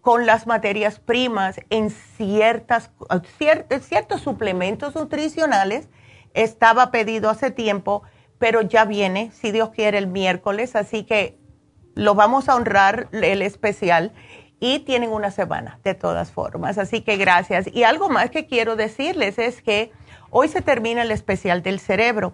con 0.00 0.26
las 0.26 0.46
materias 0.46 0.98
primas 0.98 1.60
en 1.70 1.90
ciertas, 1.90 2.90
ciertos 3.82 4.22
suplementos 4.22 4.94
nutricionales. 4.94 5.88
Estaba 6.34 6.90
pedido 6.90 7.28
hace 7.30 7.50
tiempo, 7.50 8.02
pero 8.38 8.62
ya 8.62 8.86
viene, 8.86 9.30
si 9.30 9.52
Dios 9.52 9.70
quiere, 9.70 9.98
el 9.98 10.06
miércoles, 10.08 10.74
así 10.74 11.04
que 11.04 11.38
lo 11.94 12.14
vamos 12.14 12.48
a 12.48 12.56
honrar 12.56 13.08
el 13.12 13.42
especial 13.42 14.12
y 14.62 14.78
tienen 14.78 15.10
una 15.10 15.32
semana 15.32 15.80
de 15.82 15.94
todas 15.94 16.30
formas. 16.30 16.78
Así 16.78 17.00
que 17.00 17.16
gracias. 17.16 17.66
Y 17.74 17.82
algo 17.82 18.08
más 18.08 18.30
que 18.30 18.46
quiero 18.46 18.76
decirles 18.76 19.40
es 19.40 19.60
que 19.60 19.90
hoy 20.30 20.46
se 20.46 20.62
termina 20.62 21.02
el 21.02 21.10
especial 21.10 21.64
del 21.64 21.80
cerebro. 21.80 22.32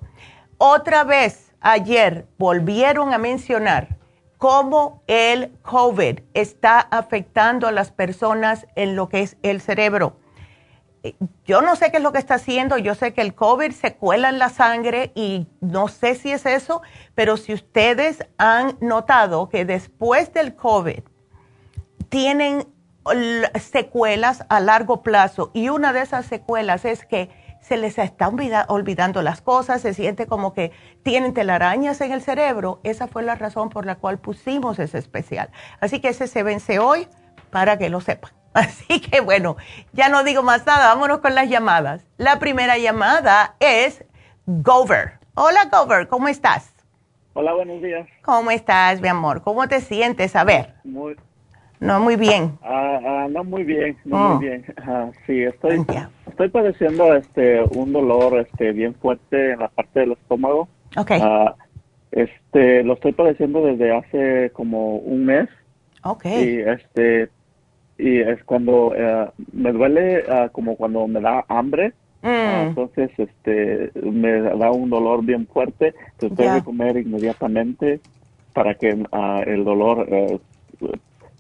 Otra 0.59 1.05
vez, 1.05 1.55
ayer 1.63 2.27
volvieron 2.37 3.15
a 3.15 3.19
mencionar 3.19 3.97
cómo 4.37 5.03
el 5.07 5.57
COVID 5.63 6.21
está 6.35 6.81
afectando 6.81 7.67
a 7.67 7.73
las 7.73 7.93
personas 7.93 8.67
en 8.77 8.95
lo 8.95 9.09
que 9.09 9.23
es 9.23 9.39
el 9.43 9.63
cerebro. 9.63 10.19
Eh, 11.05 11.15
yo 11.47 11.63
no 11.63 11.77
sé 11.77 11.91
qué 11.91 11.97
es 11.97 12.03
lo 12.03 12.13
que 12.13 12.19
está 12.19 12.35
haciendo, 12.35 12.77
yo 12.77 12.95
sé 12.95 13.15
que 13.15 13.23
el 13.23 13.35
COVID 13.35 13.73
se 13.73 13.95
cuela 13.95 14.29
en 14.29 14.39
la 14.39 14.51
sangre 14.51 15.13
y 15.15 15.47
no 15.63 15.89
sé 15.89 16.15
si 16.15 16.31
es 16.31 16.45
eso, 16.45 16.83
pero 17.15 17.39
si 17.39 17.55
ustedes 17.55 18.19
han 18.37 18.77
notado 18.81 19.49
que 19.49 19.65
después 19.65 20.35
del 20.35 20.55
COVID 20.57 21.05
tienen 22.09 22.67
secuelas 23.59 24.45
a 24.49 24.61
largo 24.61 25.03
plazo 25.03 25.51
y 25.55 25.69
una 25.71 25.93
de 25.93 26.03
esas 26.03 26.27
secuelas 26.27 26.85
es 26.85 27.07
que 27.07 27.31
se 27.61 27.77
les 27.77 27.99
está 27.99 28.29
olvidando 28.69 29.23
las 29.23 29.43
cosas, 29.43 29.83
se 29.83 29.95
siente 29.95 30.27
como 30.27 30.55
que 30.55 30.73
tienen 31.03 31.35
telarañas 31.35 32.01
en 32.01 32.13
el 32.13 32.23
cerebro. 32.23 32.81
Esa 32.83 33.09
fue 33.09 33.23
la 33.23 33.35
razón 33.35 33.69
por 33.69 33.85
la 33.85 33.97
cual 33.97 34.19
pusimos 34.19 34.79
ese 34.79 34.99
especial. 34.99 35.51
Así 35.81 36.01
que 36.01 36.09
ese 36.09 36.29
se 36.29 36.43
vence 36.43 36.79
hoy 36.79 37.09
para 37.51 37.77
que 37.79 37.91
lo 37.91 38.01
sepan. 38.01 38.33
Así 38.55 39.01
que 39.01 39.21
bueno, 39.21 39.57
ya 39.93 40.09
no 40.09 40.23
digo 40.25 40.43
más 40.43 40.67
nada, 40.67 40.89
vámonos 40.89 41.19
con 41.19 41.35
las 41.35 41.49
llamadas. 41.49 42.07
La 42.17 42.39
primera 42.39 42.79
llamada 42.79 43.57
es 43.61 44.05
Gover. 44.47 45.19
Hola 45.35 45.69
Gover, 45.71 46.09
¿cómo 46.09 46.29
estás? 46.29 46.73
Hola, 47.35 47.53
buenos 47.53 47.81
días. 47.83 48.09
¿Cómo 48.23 48.51
estás, 48.51 49.01
mi 49.01 49.09
amor? 49.09 49.43
¿Cómo 49.43 49.69
te 49.69 49.81
sientes? 49.81 50.35
A 50.35 50.43
ver. 50.43 50.75
Muy, 50.83 51.17
no, 51.81 52.01
muy 52.01 52.17
bien. 52.17 52.59
Ah, 52.63 53.01
ah, 53.05 53.29
no 53.31 53.45
muy 53.45 53.65
bien, 53.65 53.97
no 54.05 54.17
muy 54.17 54.37
oh. 54.37 54.39
bien. 54.39 54.65
Ah, 54.79 55.11
sí, 55.27 55.43
estoy, 55.43 55.85
estoy 56.27 56.49
padeciendo 56.49 57.15
este 57.15 57.63
un 57.63 57.93
dolor 57.93 58.39
este 58.39 58.73
bien 58.73 58.95
fuerte 58.95 59.53
en 59.53 59.61
la 59.61 59.69
parte 59.69 60.01
del 60.01 60.13
estómago. 60.13 60.69
Okay. 60.97 61.21
este, 62.11 62.83
lo 62.83 62.95
estoy 62.95 63.13
padeciendo 63.13 63.65
desde 63.65 63.95
hace 63.95 64.51
como 64.53 64.97
un 64.97 65.27
mes. 65.27 65.49
Okay. 66.03 66.45
Y 66.45 66.61
este 66.61 67.29
y 67.99 68.21
es 68.21 68.43
cuando 68.45 68.93
eh, 68.97 69.29
me 69.53 69.73
duele 69.73 70.25
como 70.53 70.77
cuando 70.77 71.07
me 71.07 71.21
da 71.21 71.45
hambre. 71.49 71.93
Mm. 72.21 72.71
entonces, 72.71 73.11
este, 73.17 73.93
me 74.03 74.41
da 74.41 74.73
un 74.73 74.91
dolor 74.91 75.25
bien 75.25 75.47
fuerte. 75.47 75.95
Entonces 76.13 76.37
tengo 76.37 76.55
que 76.55 76.65
comer 76.65 76.97
inmediatamente 76.97 78.01
para 78.53 78.75
que 78.75 78.89
el 79.47 79.65
dolor 79.65 80.07
eh, 80.11 80.39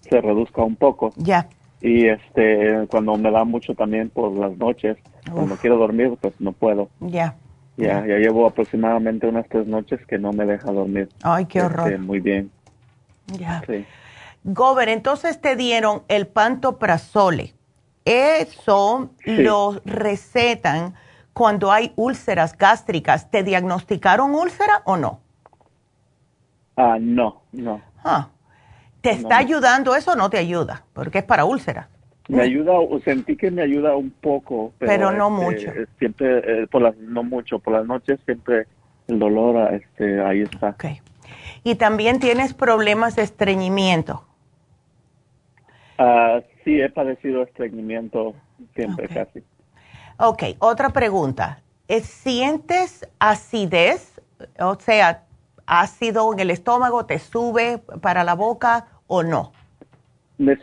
se 0.08 0.20
reduzca 0.20 0.62
un 0.62 0.76
poco. 0.76 1.12
Ya. 1.16 1.48
Y 1.80 2.06
este, 2.06 2.86
cuando 2.90 3.16
me 3.16 3.30
da 3.30 3.44
mucho 3.44 3.74
también 3.74 4.10
por 4.10 4.36
las 4.36 4.56
noches, 4.56 4.96
cuando 5.32 5.56
quiero 5.56 5.76
dormir, 5.76 6.16
pues 6.20 6.34
no 6.40 6.52
puedo. 6.52 6.88
Ya. 7.00 7.36
Ya, 7.76 8.04
ya 8.04 8.16
llevo 8.16 8.46
aproximadamente 8.46 9.28
unas 9.28 9.48
tres 9.48 9.68
noches 9.68 10.04
que 10.06 10.18
no 10.18 10.32
me 10.32 10.44
deja 10.44 10.72
dormir. 10.72 11.08
Ay, 11.22 11.46
qué 11.46 11.60
este, 11.60 11.66
horror. 11.66 11.98
muy 12.00 12.18
bien. 12.18 12.50
Ya. 13.38 13.62
Sí. 13.66 13.84
Gober, 14.42 14.88
entonces 14.88 15.40
te 15.40 15.54
dieron 15.54 16.02
el 16.08 16.26
pantoprazole. 16.26 17.54
Eso 18.04 19.10
lo 19.24 19.80
recetan 19.84 20.94
cuando 21.32 21.70
hay 21.70 21.92
úlceras 21.94 22.56
gástricas. 22.56 23.30
¿Te 23.30 23.44
diagnosticaron 23.44 24.34
úlcera 24.34 24.82
o 24.84 24.96
no? 24.96 25.20
Ah, 26.76 26.96
no, 27.00 27.42
no. 27.52 27.80
Ah, 28.02 28.28
¿Te 29.00 29.10
está 29.10 29.38
ayudando 29.38 29.94
eso 29.94 30.12
o 30.12 30.16
no 30.16 30.28
te 30.30 30.38
ayuda? 30.38 30.84
Porque 30.92 31.18
es 31.18 31.24
para 31.24 31.44
úlcera. 31.44 31.88
Me 32.28 32.42
ayuda, 32.42 32.74
sentí 33.04 33.36
que 33.36 33.50
me 33.50 33.62
ayuda 33.62 33.96
un 33.96 34.10
poco, 34.10 34.72
pero, 34.78 35.12
no 35.12 35.28
este, 35.28 35.44
mucho. 35.44 35.88
Siempre, 35.98 36.62
eh, 36.62 36.66
por 36.66 36.82
las, 36.82 36.96
no 36.98 37.22
mucho, 37.22 37.58
por 37.58 37.72
las 37.72 37.86
noches 37.86 38.20
siempre 38.26 38.66
el 39.06 39.18
dolor 39.18 39.56
ah, 39.56 39.74
este, 39.74 40.20
ahí 40.20 40.42
está. 40.42 40.70
Okay. 40.70 41.00
¿Y 41.64 41.76
también 41.76 42.20
tienes 42.20 42.52
problemas 42.52 43.16
de 43.16 43.22
estreñimiento? 43.22 44.24
Uh, 45.98 46.42
sí, 46.64 46.80
he 46.80 46.90
padecido 46.90 47.42
estreñimiento 47.42 48.34
siempre 48.74 49.08
casi. 49.08 49.42
Ok, 50.18 50.42
otra 50.58 50.90
pregunta. 50.90 51.62
¿Sientes 52.02 53.08
acidez? 53.18 54.20
O 54.60 54.74
sea, 54.78 55.24
ácido 55.68 56.32
en 56.32 56.40
el 56.40 56.50
estómago, 56.50 57.06
te 57.06 57.18
sube 57.18 57.78
para 58.00 58.24
la 58.24 58.34
boca 58.34 58.86
o 59.06 59.22
no? 59.22 59.52
Me, 60.38 60.56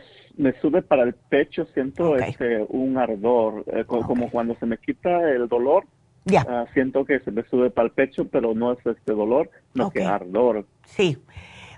sube 0.60 0.82
para 0.82 1.04
el 1.04 1.14
pecho, 1.14 1.66
siento 1.72 2.16
este, 2.16 2.66
un 2.68 2.98
ardor, 2.98 3.64
eh, 3.68 3.84
como 3.86 4.30
cuando 4.30 4.54
se 4.56 4.66
me 4.66 4.76
quita 4.78 5.30
el 5.30 5.48
dolor. 5.48 5.84
Ya. 6.24 6.44
Ah, 6.48 6.66
siento 6.74 7.04
que 7.04 7.20
se 7.20 7.30
me 7.30 7.44
sube 7.44 7.70
para 7.70 7.86
el 7.86 7.92
pecho, 7.92 8.26
pero 8.26 8.52
no 8.52 8.72
es 8.72 8.78
este 8.84 9.12
dolor, 9.12 9.48
no 9.74 9.90
que 9.90 10.04
ardor. 10.04 10.66
Sí. 10.84 11.16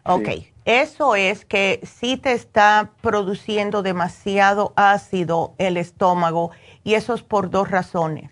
Ok, 0.05 0.29
eso 0.65 1.17
es 1.17 1.45
que 1.45 1.81
sí 1.83 2.17
te 2.17 2.33
está 2.33 2.93
produciendo 3.03 3.83
demasiado 3.83 4.73
ácido 4.75 5.55
el 5.59 5.77
estómago 5.77 6.51
y 6.83 6.95
eso 6.95 7.13
es 7.13 7.23
por 7.23 7.51
dos 7.51 7.71
razones. 7.71 8.31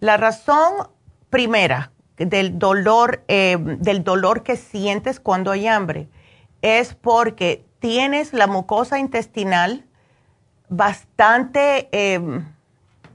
La 0.00 0.16
razón 0.16 0.88
primera, 1.28 1.92
del 2.18 2.58
dolor, 2.58 3.22
eh, 3.28 3.56
del 3.58 4.04
dolor 4.04 4.42
que 4.42 4.56
sientes 4.56 5.20
cuando 5.20 5.50
hay 5.50 5.66
hambre, 5.66 6.08
es 6.62 6.94
porque 6.94 7.64
tienes 7.78 8.32
la 8.32 8.46
mucosa 8.46 8.98
intestinal 8.98 9.84
bastante, 10.68 11.88
em, 11.92 12.44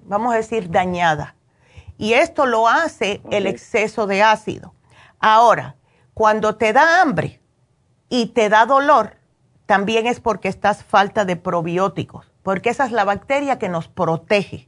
vamos 0.06 0.34
a 0.34 0.38
decir, 0.38 0.70
dañada. 0.70 1.36
Y 1.98 2.14
esto 2.14 2.46
lo 2.46 2.68
hace 2.68 3.22
el 3.30 3.46
exceso 3.46 4.08
de 4.08 4.24
ácido. 4.24 4.74
Ahora, 5.20 5.76
cuando 6.14 6.56
te 6.56 6.74
da 6.74 7.02
hambre 7.02 7.40
y 8.10 8.28
te 8.28 8.50
da 8.50 8.66
dolor, 8.66 9.18
también 9.66 10.08
es 10.08 10.20
porque 10.20 10.50
estás 10.50 10.84
falta 10.84 11.26
de 11.26 11.36
probióticos, 11.36 12.32
porque 12.42 12.70
esa 12.70 12.86
es 12.86 12.92
la 12.92 13.06
bacteria 13.06 13.60
que 13.60 13.70
nos 13.70 13.88
protege. 13.88 14.68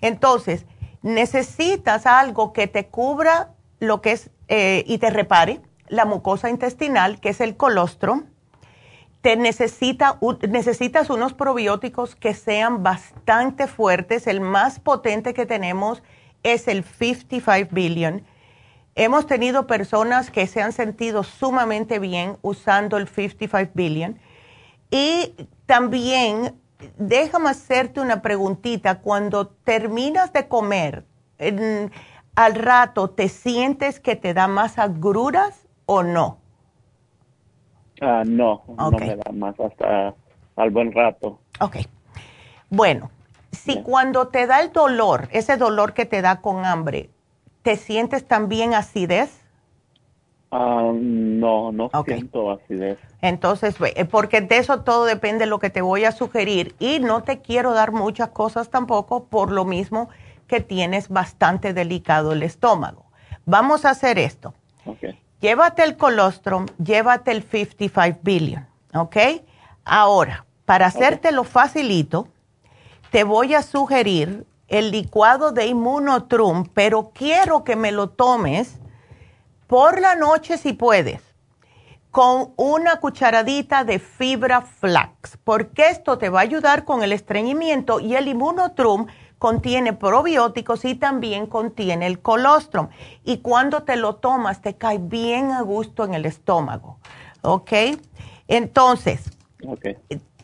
Entonces, 0.00 0.66
necesitas 1.02 2.06
algo 2.06 2.52
que 2.52 2.66
te 2.66 2.86
cubra 2.86 3.50
lo 3.80 4.00
que 4.00 4.12
es 4.12 4.30
eh, 4.48 4.84
y 4.86 4.98
te 4.98 5.10
repare 5.10 5.60
la 5.88 6.04
mucosa 6.04 6.50
intestinal, 6.50 7.20
que 7.20 7.30
es 7.30 7.40
el 7.40 7.56
colostrum. 7.56 8.24
Te 9.20 9.36
necesita, 9.36 10.18
necesitas 10.48 11.10
unos 11.10 11.34
probióticos 11.34 12.14
que 12.14 12.34
sean 12.34 12.82
bastante 12.82 13.66
fuertes. 13.66 14.26
El 14.26 14.40
más 14.40 14.78
potente 14.78 15.34
que 15.34 15.44
tenemos 15.44 16.02
es 16.42 16.68
el 16.68 16.84
55 16.84 17.74
billion. 17.74 18.24
Hemos 18.94 19.26
tenido 19.26 19.66
personas 19.66 20.30
que 20.30 20.46
se 20.46 20.60
han 20.62 20.72
sentido 20.72 21.22
sumamente 21.22 21.98
bien 21.98 22.36
usando 22.42 22.96
el 22.96 23.08
55 23.08 23.72
billion. 23.74 24.18
Y 24.90 25.34
también, 25.66 26.54
déjame 26.96 27.50
hacerte 27.50 28.00
una 28.00 28.22
preguntita. 28.22 29.00
Cuando 29.00 29.48
terminas 29.48 30.32
de 30.32 30.48
comer, 30.48 31.04
al 32.38 32.54
rato, 32.54 33.10
¿te 33.10 33.28
sientes 33.28 33.98
que 33.98 34.14
te 34.14 34.32
da 34.32 34.46
más 34.46 34.78
agruras 34.78 35.66
o 35.86 36.04
no? 36.04 36.38
Ah, 38.00 38.22
no, 38.24 38.62
no 38.68 38.92
me 38.92 39.16
da 39.16 39.32
más 39.32 39.58
hasta 39.58 40.14
al 40.54 40.70
buen 40.70 40.92
rato. 40.92 41.40
Ok. 41.58 41.78
Bueno, 42.70 43.10
Si 43.50 43.82
cuando 43.82 44.28
te 44.28 44.46
da 44.46 44.60
el 44.60 44.72
dolor, 44.72 45.28
ese 45.32 45.56
dolor 45.56 45.94
que 45.94 46.06
te 46.06 46.22
da 46.22 46.40
con 46.40 46.64
hambre, 46.64 47.10
¿te 47.62 47.74
sientes 47.74 48.24
también 48.28 48.72
acidez? 48.72 49.42
Ah, 50.52 50.92
no, 50.94 51.72
no 51.72 51.90
siento 52.04 52.52
acidez. 52.52 52.98
Entonces, 53.20 53.74
eh, 53.80 54.04
porque 54.04 54.42
de 54.42 54.58
eso 54.58 54.82
todo 54.82 55.06
depende 55.06 55.44
de 55.44 55.50
lo 55.50 55.58
que 55.58 55.70
te 55.70 55.80
voy 55.80 56.04
a 56.04 56.12
sugerir 56.12 56.76
y 56.78 57.00
no 57.00 57.24
te 57.24 57.40
quiero 57.40 57.72
dar 57.72 57.90
muchas 57.90 58.28
cosas 58.28 58.68
tampoco 58.70 59.24
por 59.24 59.50
lo 59.50 59.64
mismo 59.64 60.08
que 60.48 60.60
tienes 60.60 61.08
bastante 61.08 61.72
delicado 61.72 62.32
el 62.32 62.42
estómago. 62.42 63.04
Vamos 63.44 63.84
a 63.84 63.90
hacer 63.90 64.18
esto. 64.18 64.54
Llévate 65.40 65.84
el 65.84 65.96
colostrum, 65.96 66.66
llévate 66.82 67.30
el 67.30 67.42
55 67.44 68.18
billion, 68.22 68.66
¿ok? 68.94 69.16
Ahora, 69.84 70.46
para 70.64 70.86
hacértelo 70.86 71.44
facilito, 71.44 72.28
te 73.10 73.22
voy 73.24 73.54
a 73.54 73.62
sugerir 73.62 74.46
el 74.66 74.90
licuado 74.90 75.52
de 75.52 75.66
Immunotrum, 75.66 76.64
pero 76.74 77.10
quiero 77.14 77.64
que 77.64 77.76
me 77.76 77.92
lo 77.92 78.10
tomes 78.10 78.78
por 79.66 80.00
la 80.00 80.14
noche 80.14 80.58
si 80.58 80.72
puedes, 80.72 81.22
con 82.10 82.52
una 82.56 82.96
cucharadita 83.00 83.84
de 83.84 83.98
fibra 83.98 84.62
flax, 84.62 85.38
porque 85.44 85.88
esto 85.88 86.18
te 86.18 86.30
va 86.30 86.40
a 86.40 86.42
ayudar 86.42 86.84
con 86.84 87.02
el 87.02 87.12
estreñimiento 87.12 88.00
y 88.00 88.16
el 88.16 88.28
Immunotrum 88.28 89.06
contiene 89.38 89.92
probióticos 89.92 90.84
y 90.84 90.94
también 90.94 91.46
contiene 91.46 92.06
el 92.06 92.20
colostrum. 92.20 92.88
Y 93.24 93.38
cuando 93.38 93.84
te 93.84 93.96
lo 93.96 94.16
tomas, 94.16 94.60
te 94.60 94.74
cae 94.74 94.98
bien 94.98 95.52
a 95.52 95.62
gusto 95.62 96.04
en 96.04 96.14
el 96.14 96.26
estómago. 96.26 96.98
¿Ok? 97.42 97.72
Entonces, 98.48 99.30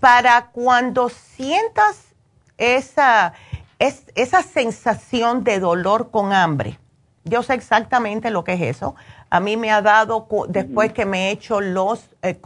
para 0.00 0.46
cuando 0.50 1.08
sientas 1.08 2.14
esa, 2.56 3.34
esa 3.78 4.42
sensación 4.42 5.42
de 5.42 5.58
dolor 5.58 6.10
con 6.10 6.32
hambre, 6.32 6.78
yo 7.24 7.42
sé 7.42 7.54
exactamente 7.54 8.30
lo 8.30 8.44
que 8.44 8.52
es 8.52 8.60
eso. 8.60 8.94
A 9.30 9.40
mí 9.40 9.56
me 9.56 9.72
ha 9.72 9.82
dado, 9.82 10.28
después 10.48 10.92
que 10.92 11.06
me 11.06 11.28
he 11.28 11.30
hecho 11.32 11.60
los, 11.60 12.10
eh, 12.22 12.38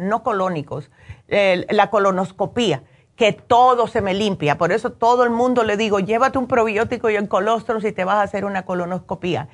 no 0.00 0.22
colónicos, 0.22 0.90
la 1.28 1.88
colonoscopía 1.90 2.82
que 3.16 3.32
todo 3.32 3.86
se 3.86 4.00
me 4.00 4.14
limpia. 4.14 4.58
Por 4.58 4.72
eso 4.72 4.92
todo 4.92 5.24
el 5.24 5.30
mundo 5.30 5.64
le 5.64 5.76
digo, 5.76 6.00
llévate 6.00 6.38
un 6.38 6.46
probiótico 6.46 7.10
y 7.10 7.16
el 7.16 7.28
colostrum 7.28 7.80
si 7.80 7.92
te 7.92 8.04
vas 8.04 8.16
a 8.16 8.22
hacer 8.22 8.44
una 8.44 8.64
colonoscopía. 8.64 9.48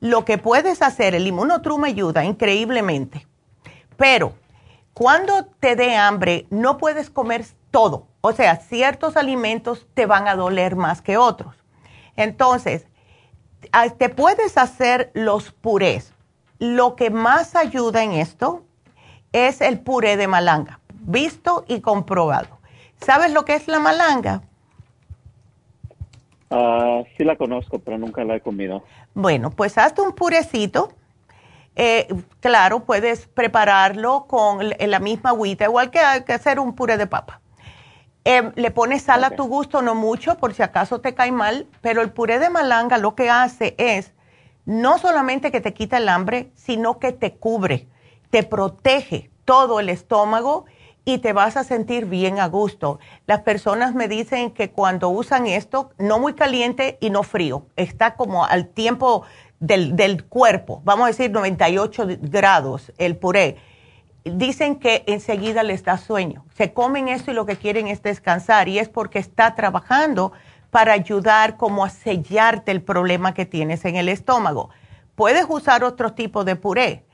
Lo 0.00 0.24
que 0.24 0.38
puedes 0.38 0.82
hacer, 0.82 1.14
el 1.14 1.26
inmunotrum 1.26 1.84
ayuda 1.84 2.24
increíblemente, 2.24 3.26
pero 3.96 4.34
cuando 4.92 5.46
te 5.60 5.76
dé 5.76 5.96
hambre 5.96 6.46
no 6.50 6.78
puedes 6.78 7.10
comer 7.10 7.44
todo. 7.70 8.06
O 8.22 8.32
sea, 8.32 8.56
ciertos 8.56 9.16
alimentos 9.16 9.86
te 9.94 10.06
van 10.06 10.26
a 10.26 10.34
doler 10.34 10.74
más 10.74 11.02
que 11.02 11.16
otros. 11.16 11.54
Entonces, 12.16 12.86
te 13.98 14.08
puedes 14.08 14.58
hacer 14.58 15.10
los 15.14 15.52
purés. 15.52 16.12
Lo 16.58 16.96
que 16.96 17.10
más 17.10 17.54
ayuda 17.54 18.02
en 18.02 18.12
esto 18.12 18.64
es 19.32 19.60
el 19.60 19.80
puré 19.80 20.16
de 20.16 20.26
malanga, 20.26 20.80
visto 21.02 21.64
y 21.68 21.80
comprobado. 21.80 22.55
¿Sabes 23.00 23.32
lo 23.32 23.44
que 23.44 23.54
es 23.54 23.68
la 23.68 23.78
malanga? 23.78 24.42
Ah, 26.50 27.02
sí 27.16 27.24
la 27.24 27.36
conozco, 27.36 27.78
pero 27.78 27.98
nunca 27.98 28.24
la 28.24 28.36
he 28.36 28.40
comido. 28.40 28.84
Bueno, 29.14 29.50
pues 29.50 29.78
hazte 29.78 30.02
un 30.02 30.12
purecito. 30.12 30.92
Eh, 31.74 32.08
claro, 32.40 32.84
puedes 32.84 33.26
prepararlo 33.26 34.26
con 34.26 34.70
la 34.78 34.98
misma 34.98 35.30
agüita, 35.30 35.64
igual 35.64 35.90
que, 35.90 35.98
hacer 36.00 36.58
un 36.58 36.74
puré 36.74 36.96
de 36.96 37.06
papa. 37.06 37.40
Em, 38.24 38.52
le 38.56 38.70
pones 38.70 39.02
sal 39.02 39.22
a 39.24 39.30
tu 39.30 39.44
gusto, 39.44 39.82
no 39.82 39.94
mucho, 39.94 40.36
por 40.38 40.54
si 40.54 40.62
acaso 40.62 41.00
te 41.00 41.14
cae 41.14 41.32
mal, 41.32 41.66
pero 41.80 42.00
el 42.02 42.10
puré 42.10 42.38
de 42.38 42.50
malanga 42.50 42.98
lo 42.98 43.14
que 43.14 43.30
hace 43.30 43.74
es 43.78 44.14
no 44.64 44.98
solamente 44.98 45.52
que 45.52 45.60
te 45.60 45.74
quita 45.74 45.98
el 45.98 46.08
hambre, 46.08 46.50
sino 46.54 46.98
que 46.98 47.12
te 47.12 47.34
cubre, 47.34 47.86
te 48.30 48.42
protege 48.42 49.30
todo 49.44 49.78
el 49.78 49.90
estómago 49.90 50.64
y 51.08 51.18
te 51.18 51.32
vas 51.32 51.56
a 51.56 51.62
sentir 51.62 52.04
bien 52.06 52.40
a 52.40 52.48
gusto. 52.48 52.98
Las 53.26 53.42
personas 53.42 53.94
me 53.94 54.08
dicen 54.08 54.50
que 54.50 54.72
cuando 54.72 55.08
usan 55.08 55.46
esto, 55.46 55.90
no 55.98 56.18
muy 56.18 56.34
caliente 56.34 56.98
y 57.00 57.10
no 57.10 57.22
frío, 57.22 57.68
está 57.76 58.16
como 58.16 58.44
al 58.44 58.66
tiempo 58.66 59.22
del, 59.60 60.24
cuerpo, 60.24 60.82
vamos 60.84 61.04
a 61.04 61.06
decir 61.08 61.30
98 61.30 62.08
grados 62.22 62.92
el 62.98 63.16
puré. 63.16 63.56
Dicen 64.24 64.80
que 64.80 65.04
enseguida 65.06 65.62
les 65.62 65.84
da 65.84 65.96
sueño. 65.96 66.44
Se 66.52 66.72
comen 66.72 67.06
esto 67.06 67.30
y 67.30 67.34
lo 67.34 67.46
que 67.46 67.54
quieren 67.54 67.86
es 67.86 68.02
descansar 68.02 68.68
y 68.68 68.80
es 68.80 68.88
porque 68.88 69.20
está 69.20 69.54
trabajando 69.54 70.32
para 70.70 70.92
ayudar 70.92 71.56
como 71.56 71.84
a 71.84 71.88
sellarte 71.88 72.72
el 72.72 72.82
problema 72.82 73.32
que 73.32 73.46
tienes 73.46 73.84
en 73.84 73.94
el 73.94 74.08
estómago. 74.08 74.70
Puedes 75.14 75.46
usar 75.48 75.84
otro 75.84 76.14
tipo 76.14 76.42
de 76.42 76.56
puré 76.56 77.05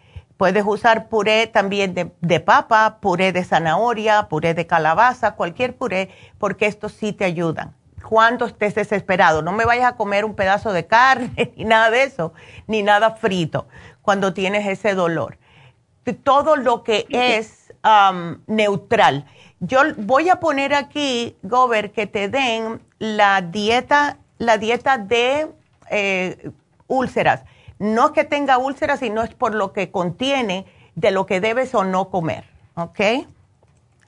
Puedes 0.42 0.64
usar 0.66 1.08
puré 1.08 1.46
también 1.46 1.94
de, 1.94 2.40
papa, 2.40 2.98
puré 3.00 3.30
de 3.30 3.44
zanahoria, 3.44 4.26
puré 4.28 4.54
de 4.54 4.66
calabaza, 4.66 5.36
cualquier 5.36 5.76
puré, 5.76 6.10
porque 6.38 6.66
estos 6.66 6.90
sí 6.90 7.12
te 7.12 7.24
ayudan. 7.24 7.76
Cuando 8.02 8.46
estés 8.46 8.74
desesperado, 8.74 9.42
no 9.42 9.52
me 9.52 9.64
vayas 9.64 9.92
a 9.92 9.96
comer 9.96 10.24
un 10.24 10.34
pedazo 10.34 10.72
de 10.72 10.84
carne 10.84 11.52
ni 11.56 11.64
nada 11.64 11.92
de 11.92 12.02
eso, 12.02 12.32
ni 12.66 12.82
nada 12.82 13.12
frito 13.12 13.68
cuando 14.00 14.34
tienes 14.34 14.66
ese 14.66 14.96
dolor. 14.96 15.38
Todo 16.24 16.56
lo 16.56 16.82
que 16.82 17.06
es 17.08 17.72
neutral. 18.48 19.26
Yo 19.60 19.82
voy 19.96 20.28
a 20.28 20.40
poner 20.40 20.74
aquí, 20.74 21.36
Gober, 21.44 21.92
que 21.92 22.08
te 22.08 22.28
den 22.28 22.82
la 22.98 23.42
dieta, 23.42 24.18
la 24.38 24.58
dieta 24.58 24.98
de 24.98 25.52
eh, 25.88 26.50
úlceras 26.88 27.44
no 27.82 28.06
es 28.06 28.10
que 28.12 28.24
tenga 28.24 28.58
úlceras, 28.58 29.00
sino 29.00 29.22
es 29.22 29.34
por 29.34 29.54
lo 29.54 29.72
que 29.72 29.90
contiene 29.90 30.66
de 30.94 31.10
lo 31.10 31.26
que 31.26 31.40
debes 31.40 31.74
o 31.74 31.82
no 31.82 32.10
comer, 32.10 32.44
¿ok? 32.76 33.00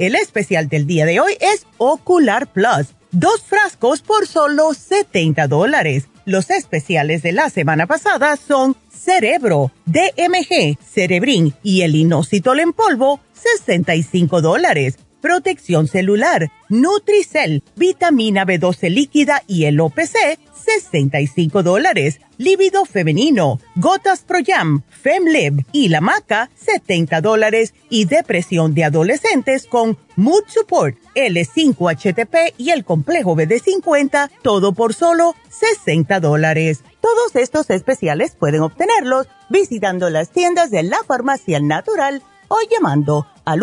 El 0.00 0.14
especial 0.14 0.70
del 0.70 0.86
día 0.86 1.04
de 1.04 1.20
hoy 1.20 1.34
es 1.40 1.66
Ocular 1.76 2.50
Plus. 2.50 2.94
Dos 3.12 3.42
frascos 3.42 4.00
por 4.00 4.26
solo 4.26 4.72
70 4.72 5.46
dólares. 5.46 6.08
Los 6.24 6.48
especiales 6.48 7.20
de 7.20 7.32
la 7.32 7.50
semana 7.50 7.86
pasada 7.86 8.38
son 8.38 8.78
Cerebro, 8.90 9.72
DMG, 9.84 10.78
Cerebrin 10.82 11.52
y 11.62 11.82
el 11.82 11.94
inositol 11.96 12.60
en 12.60 12.72
polvo, 12.72 13.20
65 13.34 14.40
dólares. 14.40 14.96
Protección 15.20 15.86
celular, 15.86 16.50
Nutricel, 16.70 17.62
vitamina 17.76 18.46
B12 18.46 18.88
líquida 18.88 19.42
y 19.46 19.64
el 19.66 19.78
OPC, 19.80 20.38
65 20.54 21.62
dólares. 21.62 22.20
Líbido 22.38 22.86
femenino, 22.86 23.60
Gotas 23.76 24.20
Pro 24.22 24.38
Jam, 24.46 24.82
FemLib 24.88 25.66
y 25.72 25.88
la 25.88 26.00
maca, 26.00 26.48
70 26.54 27.20
dólares. 27.20 27.74
Y 27.90 28.06
depresión 28.06 28.72
de 28.72 28.84
adolescentes 28.84 29.66
con 29.66 29.98
Mood 30.16 30.44
Support, 30.48 30.96
L5HTP 31.14 32.54
y 32.56 32.70
el 32.70 32.84
complejo 32.84 33.36
BD50, 33.36 34.30
todo 34.42 34.72
por 34.72 34.94
solo 34.94 35.34
60 35.50 36.18
dólares. 36.20 36.82
Todos 37.02 37.36
estos 37.36 37.68
especiales 37.68 38.36
pueden 38.38 38.62
obtenerlos 38.62 39.26
visitando 39.50 40.08
las 40.08 40.30
tiendas 40.30 40.70
de 40.70 40.82
la 40.82 40.98
farmacia 41.06 41.60
natural 41.60 42.22
o 42.48 42.56
llamando 42.70 43.26
al 43.44 43.62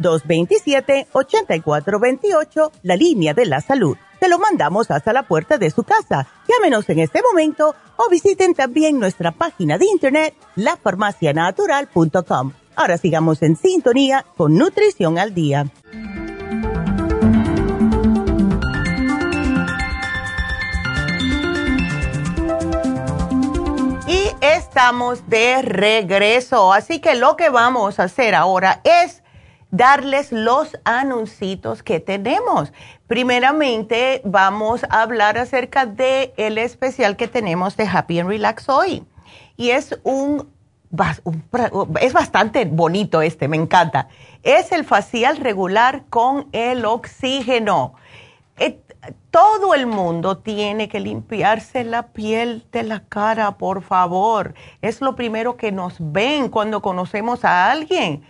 1-800-227-8428, 0.00 2.72
la 2.82 2.96
línea 2.96 3.34
de 3.34 3.46
la 3.46 3.60
salud 3.60 3.96
te 4.20 4.28
lo 4.28 4.38
mandamos 4.38 4.88
hasta 4.90 5.12
la 5.12 5.24
puerta 5.24 5.58
de 5.58 5.70
su 5.70 5.82
casa. 5.82 6.28
Llámenos 6.46 6.88
en 6.90 7.00
este 7.00 7.20
momento 7.22 7.74
o 7.96 8.08
visiten 8.10 8.54
también 8.54 9.00
nuestra 9.00 9.32
página 9.32 9.78
de 9.78 9.86
internet, 9.86 10.34
lafarmacianatural.com. 10.56 12.52
Ahora 12.76 12.98
sigamos 12.98 13.42
en 13.42 13.56
sintonía 13.56 14.26
con 14.36 14.56
Nutrición 14.56 15.18
al 15.18 15.34
Día. 15.34 15.66
Y 24.06 24.30
estamos 24.42 25.26
de 25.28 25.62
regreso, 25.62 26.74
así 26.74 27.00
que 27.00 27.14
lo 27.14 27.36
que 27.36 27.48
vamos 27.48 27.98
a 27.98 28.04
hacer 28.04 28.34
ahora 28.34 28.82
es 28.84 29.19
darles 29.70 30.32
los 30.32 30.76
anuncios 30.84 31.82
que 31.82 32.00
tenemos. 32.00 32.72
Primeramente, 33.06 34.20
vamos 34.24 34.84
a 34.84 35.02
hablar 35.02 35.38
acerca 35.38 35.86
de 35.86 36.32
el 36.36 36.58
especial 36.58 37.16
que 37.16 37.28
tenemos 37.28 37.76
de 37.76 37.86
Happy 37.86 38.18
and 38.18 38.28
Relax 38.28 38.68
hoy. 38.68 39.04
Y 39.56 39.70
es 39.70 39.98
un, 40.02 40.48
es 42.00 42.12
bastante 42.12 42.64
bonito 42.64 43.22
este, 43.22 43.48
me 43.48 43.56
encanta. 43.56 44.08
Es 44.42 44.72
el 44.72 44.84
facial 44.84 45.36
regular 45.36 46.04
con 46.10 46.48
el 46.52 46.84
oxígeno. 46.84 47.94
todo 49.30 49.74
el 49.74 49.86
mundo 49.86 50.38
tiene 50.38 50.88
que 50.88 51.00
limpiarse 51.00 51.84
la 51.84 52.08
piel 52.08 52.66
de 52.72 52.82
la 52.82 53.00
cara, 53.00 53.56
por 53.56 53.82
favor. 53.82 54.54
Es 54.82 55.00
lo 55.00 55.14
primero 55.14 55.56
que 55.56 55.72
nos 55.72 55.94
ven 55.98 56.48
cuando 56.48 56.82
conocemos 56.82 57.44
a 57.44 57.70
alguien 57.70 58.22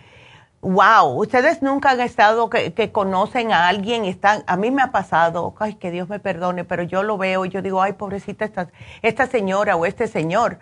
wow, 0.61 1.19
ustedes 1.19 1.61
nunca 1.61 1.91
han 1.91 2.01
estado 2.01 2.49
que, 2.49 2.91
conocen 2.91 3.51
a 3.51 3.67
alguien, 3.67 4.05
están, 4.05 4.43
a 4.45 4.57
mí 4.57 4.71
me 4.71 4.83
ha 4.83 4.91
pasado, 4.91 5.55
ay, 5.59 5.75
que 5.75 5.91
Dios 5.91 6.07
me 6.07 6.19
perdone, 6.19 6.63
pero 6.63 6.83
yo 6.83 7.03
lo 7.03 7.17
veo 7.17 7.45
y 7.45 7.49
yo 7.49 7.61
digo, 7.61 7.81
ay, 7.81 7.93
pobrecita 7.93 8.45
esta, 8.45 8.69
esta 9.01 9.27
señora 9.27 9.75
o 9.75 9.85
este 9.85 10.07
señor 10.07 10.59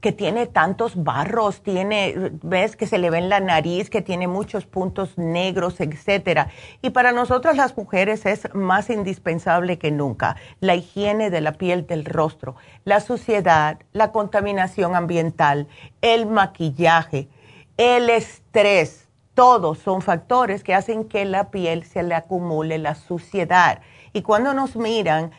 que 0.00 0.12
tiene 0.12 0.46
tantos 0.46 1.02
barros, 1.02 1.62
tiene, 1.62 2.30
ves 2.42 2.76
que 2.76 2.86
se 2.86 2.98
le 2.98 3.10
ve 3.10 3.18
en 3.18 3.28
la 3.28 3.40
nariz, 3.40 3.90
que 3.90 4.00
tiene 4.00 4.28
muchos 4.28 4.64
puntos 4.64 5.18
negros, 5.18 5.80
etcétera. 5.80 6.50
Y 6.82 6.90
para 6.90 7.10
nosotras 7.10 7.56
las 7.56 7.76
mujeres 7.76 8.24
es 8.24 8.54
más 8.54 8.90
indispensable 8.90 9.78
que 9.78 9.90
nunca 9.90 10.36
la 10.60 10.76
higiene 10.76 11.30
de 11.30 11.40
la 11.40 11.52
piel 11.52 11.86
del 11.86 12.04
rostro, 12.04 12.54
la 12.84 13.00
suciedad, 13.00 13.80
la 13.92 14.12
contaminación 14.12 14.94
ambiental, 14.94 15.66
el 16.00 16.26
maquillaje, 16.26 17.28
el 17.76 18.08
estrés 18.08 19.07
todos 19.38 19.78
son 19.78 20.02
factores 20.02 20.64
que 20.64 20.74
hacen 20.74 21.04
que 21.04 21.24
la 21.24 21.52
piel 21.52 21.84
se 21.84 22.02
le 22.02 22.16
acumule 22.16 22.76
la 22.76 22.96
suciedad. 22.96 23.82
Y 24.12 24.22
cuando 24.22 24.52
nos 24.52 24.74
miran, 24.74 25.30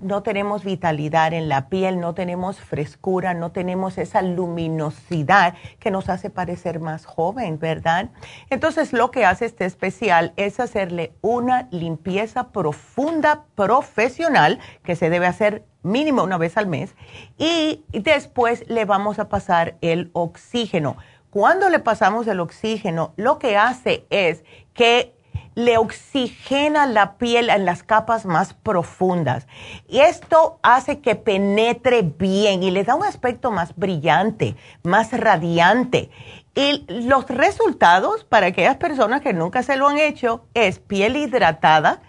no 0.00 0.22
tenemos 0.22 0.64
vitalidad 0.64 1.34
en 1.34 1.50
la 1.50 1.68
piel, 1.68 2.00
no 2.00 2.14
tenemos 2.14 2.58
frescura, 2.58 3.34
no 3.34 3.52
tenemos 3.52 3.98
esa 3.98 4.22
luminosidad 4.22 5.52
que 5.78 5.90
nos 5.90 6.08
hace 6.08 6.30
parecer 6.30 6.80
más 6.80 7.04
joven, 7.04 7.58
¿verdad? 7.58 8.08
Entonces 8.48 8.94
lo 8.94 9.10
que 9.10 9.26
hace 9.26 9.44
este 9.44 9.66
especial 9.66 10.32
es 10.38 10.58
hacerle 10.58 11.12
una 11.20 11.68
limpieza 11.70 12.52
profunda 12.52 13.44
profesional 13.54 14.60
que 14.82 14.96
se 14.96 15.10
debe 15.10 15.26
hacer 15.26 15.66
mínimo 15.82 16.22
una 16.22 16.38
vez 16.38 16.56
al 16.56 16.68
mes 16.68 16.94
y 17.36 17.84
después 17.92 18.64
le 18.68 18.86
vamos 18.86 19.18
a 19.18 19.28
pasar 19.28 19.76
el 19.82 20.08
oxígeno 20.14 20.96
cuando 21.32 21.70
le 21.70 21.78
pasamos 21.78 22.26
el 22.26 22.40
oxígeno, 22.40 23.14
lo 23.16 23.38
que 23.38 23.56
hace 23.56 24.04
es 24.10 24.44
que 24.74 25.14
le 25.54 25.78
oxigena 25.78 26.84
la 26.84 27.16
piel 27.16 27.48
en 27.48 27.64
las 27.64 27.82
capas 27.82 28.26
más 28.26 28.52
profundas. 28.52 29.46
Y 29.88 30.00
esto 30.00 30.58
hace 30.62 31.00
que 31.00 31.14
penetre 31.14 32.02
bien 32.02 32.62
y 32.62 32.70
le 32.70 32.84
da 32.84 32.96
un 32.96 33.04
aspecto 33.04 33.50
más 33.50 33.74
brillante, 33.76 34.56
más 34.82 35.10
radiante. 35.12 36.10
Y 36.54 36.84
los 36.86 37.26
resultados 37.28 38.24
para 38.24 38.48
aquellas 38.48 38.76
personas 38.76 39.22
que 39.22 39.32
nunca 39.32 39.62
se 39.62 39.76
lo 39.76 39.88
han 39.88 39.96
hecho 39.96 40.44
es 40.52 40.80
piel 40.80 41.16
hidratada. 41.16 42.02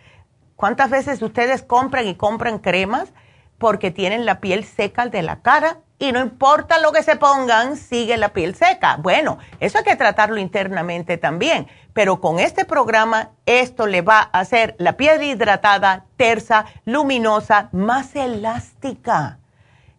¿Cuántas 0.57 0.89
veces 0.89 1.21
ustedes 1.21 1.63
compran 1.63 2.07
y 2.07 2.15
compran 2.15 2.59
cremas 2.59 3.13
porque 3.57 3.89
tienen 3.89 4.25
la 4.25 4.41
piel 4.41 4.65
seca 4.65 5.07
de 5.07 5.21
la 5.21 5.41
cara? 5.41 5.77
Y 6.03 6.11
no 6.11 6.19
importa 6.19 6.79
lo 6.79 6.91
que 6.91 7.01
se 7.01 7.15
pongan, 7.15 7.77
sigue 7.77 8.17
la 8.17 8.33
piel 8.33 8.55
seca. 8.55 8.97
Bueno, 8.97 9.37
eso 9.61 9.77
hay 9.77 9.85
que 9.85 9.95
tratarlo 9.95 10.37
internamente 10.37 11.17
también, 11.17 11.67
pero 11.93 12.19
con 12.19 12.39
este 12.39 12.65
programa 12.65 13.29
esto 13.45 13.87
le 13.87 14.01
va 14.01 14.29
a 14.33 14.41
hacer 14.41 14.75
la 14.79 14.97
piel 14.97 15.23
hidratada, 15.23 16.03
tersa, 16.17 16.65
luminosa, 16.83 17.69
más 17.71 18.17
elástica. 18.17 19.39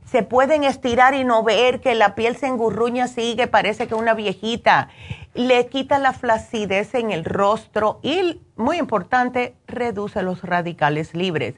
Se 0.04 0.22
pueden 0.22 0.64
estirar 0.64 1.14
y 1.14 1.24
no 1.24 1.42
ver 1.42 1.80
que 1.80 1.94
la 1.94 2.14
piel 2.14 2.36
se 2.36 2.48
engurruña, 2.48 3.08
sigue, 3.08 3.46
parece 3.46 3.86
que 3.88 3.94
una 3.94 4.12
viejita. 4.12 4.90
Le 5.32 5.68
quita 5.68 5.98
la 5.98 6.12
flacidez 6.12 6.94
en 6.94 7.12
el 7.12 7.24
rostro 7.24 8.00
y, 8.02 8.42
muy 8.56 8.76
importante, 8.76 9.56
reduce 9.66 10.22
los 10.22 10.42
radicales 10.42 11.14
libres. 11.14 11.54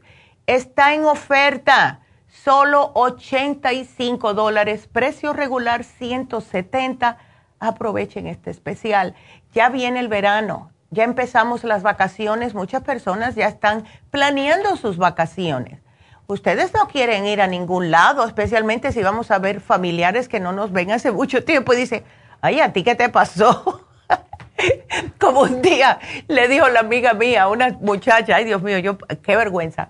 Está 0.47 0.94
en 0.94 1.05
oferta 1.05 2.05
solo 2.47 2.92
85 2.94 4.32
dólares, 4.32 4.86
precio 4.86 5.32
regular 5.32 5.82
170. 5.82 7.18
Aprovechen 7.59 8.28
este 8.28 8.53
especial. 8.53 9.16
Ya 9.53 9.68
viene 9.68 9.99
el 9.99 10.07
verano, 10.07 10.70
ya 10.90 11.03
empezamos 11.03 11.64
las 11.64 11.82
vacaciones, 11.82 12.55
muchas 12.55 12.84
personas 12.84 13.34
ya 13.34 13.49
están 13.49 13.84
planeando 14.12 14.76
sus 14.76 14.97
vacaciones. 14.97 15.80
Ustedes 16.28 16.72
no 16.72 16.86
quieren 16.86 17.26
ir 17.26 17.42
a 17.42 17.49
ningún 17.49 17.90
lado, 17.90 18.24
especialmente 18.24 18.92
si 18.92 19.03
vamos 19.03 19.32
a 19.32 19.40
ver 19.40 19.61
familiares 19.61 20.28
que 20.28 20.38
no 20.38 20.53
nos 20.53 20.70
ven 20.70 20.92
hace 20.92 21.11
mucho 21.11 21.42
tiempo 21.42 21.72
y 21.72 21.78
dice, 21.78 22.05
ay, 22.42 22.61
¿a 22.61 22.72
ti 22.72 22.84
qué 22.84 22.94
te 22.94 23.09
pasó? 23.09 23.88
Como 25.18 25.40
un 25.40 25.62
día 25.62 25.99
le 26.28 26.47
dijo 26.47 26.68
la 26.68 26.78
amiga 26.78 27.12
mía 27.12 27.49
una 27.49 27.70
muchacha, 27.80 28.36
ay 28.36 28.44
Dios 28.44 28.62
mío, 28.62 28.78
yo, 28.78 28.99
qué 28.99 29.34
vergüenza, 29.34 29.88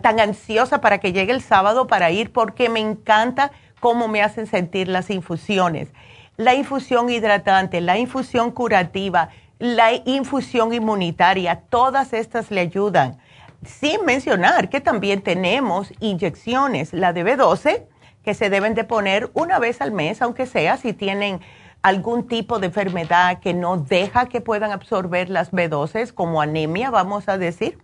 tan 0.02 0.20
ansiosa 0.20 0.80
para 0.80 0.98
que 0.98 1.12
llegue 1.12 1.32
el 1.32 1.40
sábado 1.40 1.86
para 1.86 2.10
ir 2.10 2.32
porque 2.32 2.68
me 2.68 2.80
encanta 2.80 3.52
cómo 3.82 4.06
me 4.06 4.22
hacen 4.22 4.46
sentir 4.46 4.86
las 4.86 5.10
infusiones. 5.10 5.88
La 6.36 6.54
infusión 6.54 7.10
hidratante, 7.10 7.80
la 7.80 7.98
infusión 7.98 8.52
curativa, 8.52 9.30
la 9.58 9.92
infusión 10.04 10.72
inmunitaria, 10.72 11.62
todas 11.68 12.12
estas 12.12 12.52
le 12.52 12.60
ayudan. 12.60 13.18
Sin 13.66 14.04
mencionar 14.04 14.68
que 14.68 14.80
también 14.80 15.20
tenemos 15.20 15.92
inyecciones, 15.98 16.92
la 16.92 17.12
de 17.12 17.24
B12, 17.24 17.82
que 18.22 18.34
se 18.34 18.50
deben 18.50 18.74
de 18.74 18.84
poner 18.84 19.30
una 19.34 19.58
vez 19.58 19.80
al 19.80 19.90
mes, 19.90 20.22
aunque 20.22 20.46
sea 20.46 20.76
si 20.76 20.92
tienen 20.92 21.40
algún 21.82 22.28
tipo 22.28 22.60
de 22.60 22.68
enfermedad 22.68 23.40
que 23.40 23.52
no 23.52 23.78
deja 23.78 24.26
que 24.26 24.40
puedan 24.40 24.70
absorber 24.70 25.28
las 25.28 25.50
B12, 25.50 26.14
como 26.14 26.40
anemia, 26.40 26.90
vamos 26.90 27.28
a 27.28 27.36
decir. 27.36 27.78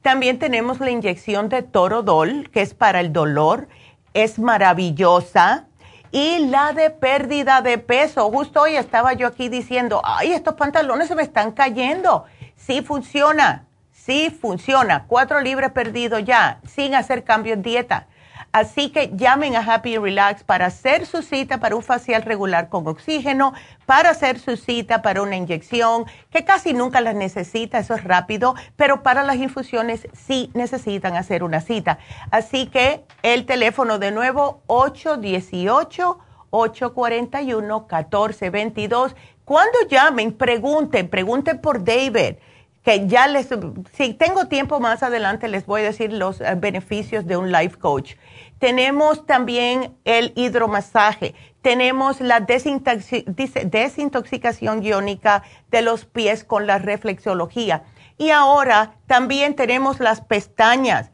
También 0.00 0.38
tenemos 0.38 0.78
la 0.78 0.92
inyección 0.92 1.48
de 1.48 1.62
Torodol, 1.62 2.48
que 2.50 2.62
es 2.62 2.72
para 2.72 3.00
el 3.00 3.12
dolor, 3.12 3.66
es 4.14 4.38
maravillosa 4.38 5.66
y 6.12 6.46
la 6.46 6.72
de 6.72 6.90
pérdida 6.90 7.62
de 7.62 7.78
peso. 7.78 8.30
Justo 8.30 8.62
hoy 8.62 8.76
estaba 8.76 9.12
yo 9.12 9.26
aquí 9.26 9.48
diciendo, 9.48 10.02
ay, 10.04 10.32
estos 10.32 10.54
pantalones 10.54 11.08
se 11.08 11.14
me 11.14 11.22
están 11.22 11.52
cayendo. 11.52 12.24
Sí 12.56 12.82
funciona, 12.82 13.66
sí 13.92 14.30
funciona. 14.30 15.04
Cuatro 15.06 15.40
libras 15.40 15.72
perdidos 15.72 16.24
ya, 16.24 16.60
sin 16.66 16.94
hacer 16.94 17.24
cambio 17.24 17.54
en 17.54 17.62
dieta. 17.62 18.06
Así 18.52 18.90
que 18.90 19.12
llamen 19.14 19.54
a 19.54 19.60
Happy 19.60 19.96
Relax 19.96 20.42
para 20.42 20.66
hacer 20.66 21.06
su 21.06 21.22
cita 21.22 21.58
para 21.58 21.76
un 21.76 21.82
facial 21.82 22.22
regular 22.22 22.68
con 22.68 22.86
oxígeno, 22.88 23.52
para 23.86 24.10
hacer 24.10 24.38
su 24.38 24.56
cita 24.56 25.02
para 25.02 25.22
una 25.22 25.36
inyección, 25.36 26.04
que 26.30 26.44
casi 26.44 26.72
nunca 26.72 27.00
las 27.00 27.14
necesita, 27.14 27.78
eso 27.78 27.94
es 27.94 28.02
rápido, 28.02 28.54
pero 28.76 29.02
para 29.02 29.22
las 29.22 29.36
infusiones 29.36 30.08
sí 30.12 30.50
necesitan 30.54 31.16
hacer 31.16 31.44
una 31.44 31.60
cita. 31.60 31.98
Así 32.30 32.66
que 32.66 33.04
el 33.22 33.46
teléfono 33.46 33.98
de 33.98 34.10
nuevo 34.10 34.62
818 34.66 36.18
841-1422. 36.50 39.14
Cuando 39.44 39.78
llamen, 39.88 40.32
pregunten, 40.32 41.08
pregunten 41.08 41.60
por 41.60 41.84
David 41.84 42.34
que 42.82 43.06
ya 43.06 43.26
les, 43.26 43.48
si 43.92 44.14
tengo 44.14 44.46
tiempo 44.46 44.80
más 44.80 45.02
adelante, 45.02 45.48
les 45.48 45.66
voy 45.66 45.82
a 45.82 45.84
decir 45.84 46.10
los 46.12 46.40
eh, 46.40 46.54
beneficios 46.56 47.26
de 47.26 47.36
un 47.36 47.52
life 47.52 47.76
coach. 47.78 48.14
Tenemos 48.58 49.26
también 49.26 49.96
el 50.04 50.32
hidromasaje, 50.34 51.34
tenemos 51.62 52.20
la 52.20 52.40
desintoxicación 52.40 54.82
iónica 54.82 55.42
de 55.70 55.82
los 55.82 56.06
pies 56.06 56.44
con 56.44 56.66
la 56.66 56.78
reflexología. 56.78 57.84
Y 58.16 58.30
ahora 58.30 58.94
también 59.06 59.54
tenemos 59.54 60.00
las 60.00 60.20
pestañas. 60.20 61.10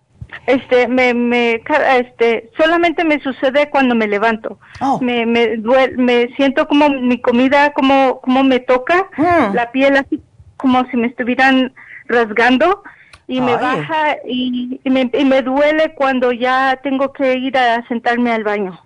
Este, 0.46 0.88
me, 0.88 1.14
me, 1.14 1.62
este, 1.98 2.50
solamente 2.56 3.04
me 3.04 3.20
sucede 3.20 3.70
cuando 3.70 3.94
me 3.94 4.06
levanto. 4.06 4.58
Oh. 4.80 4.98
Me, 5.00 5.26
me, 5.26 5.58
me 5.96 6.28
siento 6.36 6.66
como 6.68 6.88
mi 6.88 7.20
comida, 7.20 7.72
como, 7.72 8.20
como 8.20 8.44
me 8.44 8.60
toca, 8.60 9.08
hmm. 9.16 9.54
la 9.54 9.70
piel 9.72 9.96
así 9.96 10.22
como 10.56 10.84
si 10.86 10.96
me 10.96 11.06
estuvieran 11.06 11.72
rasgando 12.06 12.82
y 13.26 13.40
me 13.40 13.56
baja 13.56 14.16
y, 14.26 14.80
me, 14.84 15.10
y 15.12 15.24
me 15.24 15.42
duele 15.42 15.94
cuando 15.94 16.32
ya 16.32 16.80
tengo 16.82 17.12
que 17.12 17.34
ir 17.36 17.56
a 17.56 17.86
sentarme 17.86 18.32
al 18.32 18.44
baño. 18.44 18.80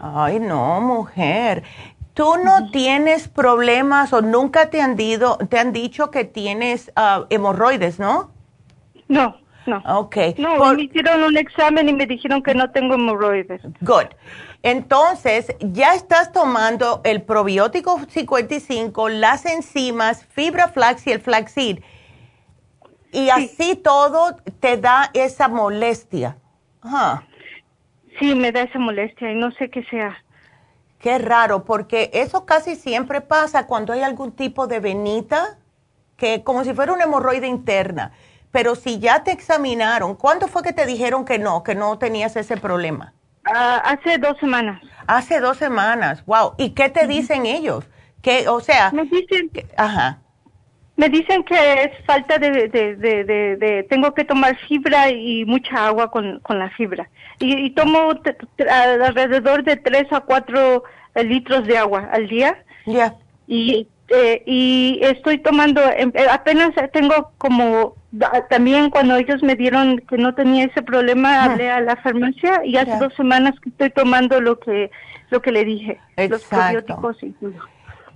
Ay, 0.00 0.38
no, 0.38 0.80
mujer. 0.80 1.64
¿Tú 2.14 2.34
no 2.42 2.70
tienes 2.70 3.28
problemas 3.28 4.12
o 4.12 4.22
nunca 4.22 4.70
te 4.70 4.80
han, 4.80 4.96
te 4.96 5.58
han 5.58 5.72
dicho 5.72 6.10
que 6.10 6.24
tienes 6.24 6.92
uh, 6.96 7.26
hemorroides, 7.30 7.98
no? 7.98 8.30
No. 9.08 9.36
No. 9.66 9.82
Ok. 9.86 10.16
No, 10.38 10.72
me 10.74 10.82
hicieron 10.82 11.22
un 11.22 11.36
examen 11.36 11.88
y 11.88 11.92
me 11.92 12.06
dijeron 12.06 12.42
que 12.42 12.54
no 12.54 12.70
tengo 12.70 12.94
hemorroides. 12.94 13.60
Good. 13.80 14.06
Entonces, 14.62 15.54
ya 15.60 15.94
estás 15.94 16.32
tomando 16.32 17.00
el 17.04 17.22
probiótico 17.22 18.00
55, 18.08 19.08
las 19.08 19.46
enzimas, 19.46 20.24
fibra 20.26 20.68
flax 20.68 21.06
y 21.06 21.12
el 21.12 21.20
flaxseed. 21.20 21.80
Y 23.12 23.30
así 23.30 23.76
todo 23.76 24.36
te 24.60 24.76
da 24.76 25.10
esa 25.14 25.48
molestia. 25.48 26.36
Sí, 28.18 28.34
me 28.34 28.52
da 28.52 28.62
esa 28.62 28.78
molestia 28.78 29.30
y 29.30 29.34
no 29.34 29.50
sé 29.52 29.70
qué 29.70 29.84
sea. 29.84 30.16
Qué 30.98 31.18
raro, 31.18 31.64
porque 31.64 32.10
eso 32.12 32.44
casi 32.44 32.74
siempre 32.74 33.20
pasa 33.20 33.66
cuando 33.66 33.92
hay 33.92 34.02
algún 34.02 34.32
tipo 34.32 34.66
de 34.66 34.80
venita, 34.80 35.58
que 36.16 36.42
como 36.42 36.64
si 36.64 36.74
fuera 36.74 36.92
una 36.92 37.04
hemorroide 37.04 37.46
interna 37.46 38.12
pero 38.50 38.74
si 38.74 38.98
ya 38.98 39.24
te 39.24 39.32
examinaron, 39.32 40.14
¿cuándo 40.14 40.48
fue 40.48 40.62
que 40.62 40.72
te 40.72 40.86
dijeron 40.86 41.24
que 41.24 41.38
no, 41.38 41.62
que 41.62 41.74
no 41.74 41.98
tenías 41.98 42.36
ese 42.36 42.56
problema? 42.56 43.12
Ah, 43.44 43.82
hace 43.84 44.18
dos 44.18 44.36
semanas. 44.38 44.82
Hace 45.06 45.40
dos 45.40 45.56
semanas, 45.56 46.24
wow. 46.26 46.54
¿Y 46.58 46.70
qué 46.70 46.88
te 46.88 47.06
dicen 47.06 47.46
ellos? 47.46 47.84
Que, 48.22 48.48
o 48.48 48.60
sea, 48.60 48.90
me 48.92 49.04
dicen, 49.04 49.48
que, 49.50 49.66
ajá. 49.76 50.18
Me 50.96 51.08
dicen 51.08 51.44
que 51.44 51.82
es 51.84 52.04
falta 52.04 52.38
de, 52.38 52.68
de, 52.68 52.96
de, 52.96 53.24
de, 53.56 53.86
tengo 53.88 54.12
que 54.12 54.24
tomar 54.24 54.56
fibra 54.66 55.10
y 55.10 55.44
mucha 55.44 55.86
agua 55.86 56.10
con, 56.10 56.40
con 56.40 56.58
la 56.58 56.70
fibra. 56.70 57.08
Y, 57.38 57.66
y 57.66 57.70
tomo 57.70 58.10
alrededor 58.68 59.62
de 59.62 59.76
tres 59.76 60.12
a 60.12 60.20
cuatro 60.20 60.82
litros 61.14 61.66
de 61.66 61.78
agua 61.78 62.08
al 62.12 62.28
día. 62.28 62.62
Ya. 62.86 63.14
Y, 63.46 63.86
eh, 64.08 64.42
y 64.44 64.98
estoy 65.02 65.38
tomando, 65.38 65.80
em, 65.92 66.10
eh, 66.14 66.26
apenas 66.30 66.72
tengo 66.92 67.30
como 67.38 67.94
también 68.48 68.90
cuando 68.90 69.16
ellos 69.16 69.42
me 69.42 69.54
dieron 69.54 69.98
que 69.98 70.16
no 70.16 70.34
tenía 70.34 70.64
ese 70.64 70.82
problema, 70.82 71.44
hablé 71.44 71.70
a 71.70 71.80
la 71.80 71.96
farmacia 71.96 72.64
y 72.64 72.76
hace 72.76 72.96
dos 72.98 73.14
semanas 73.14 73.54
que 73.60 73.68
estoy 73.68 73.90
tomando 73.90 74.40
lo 74.40 74.58
que 74.58 74.90
lo 75.30 75.42
que 75.42 75.52
le 75.52 75.64
dije, 75.64 76.00
los 76.16 76.42
probióticos 76.44 77.22
y 77.22 77.34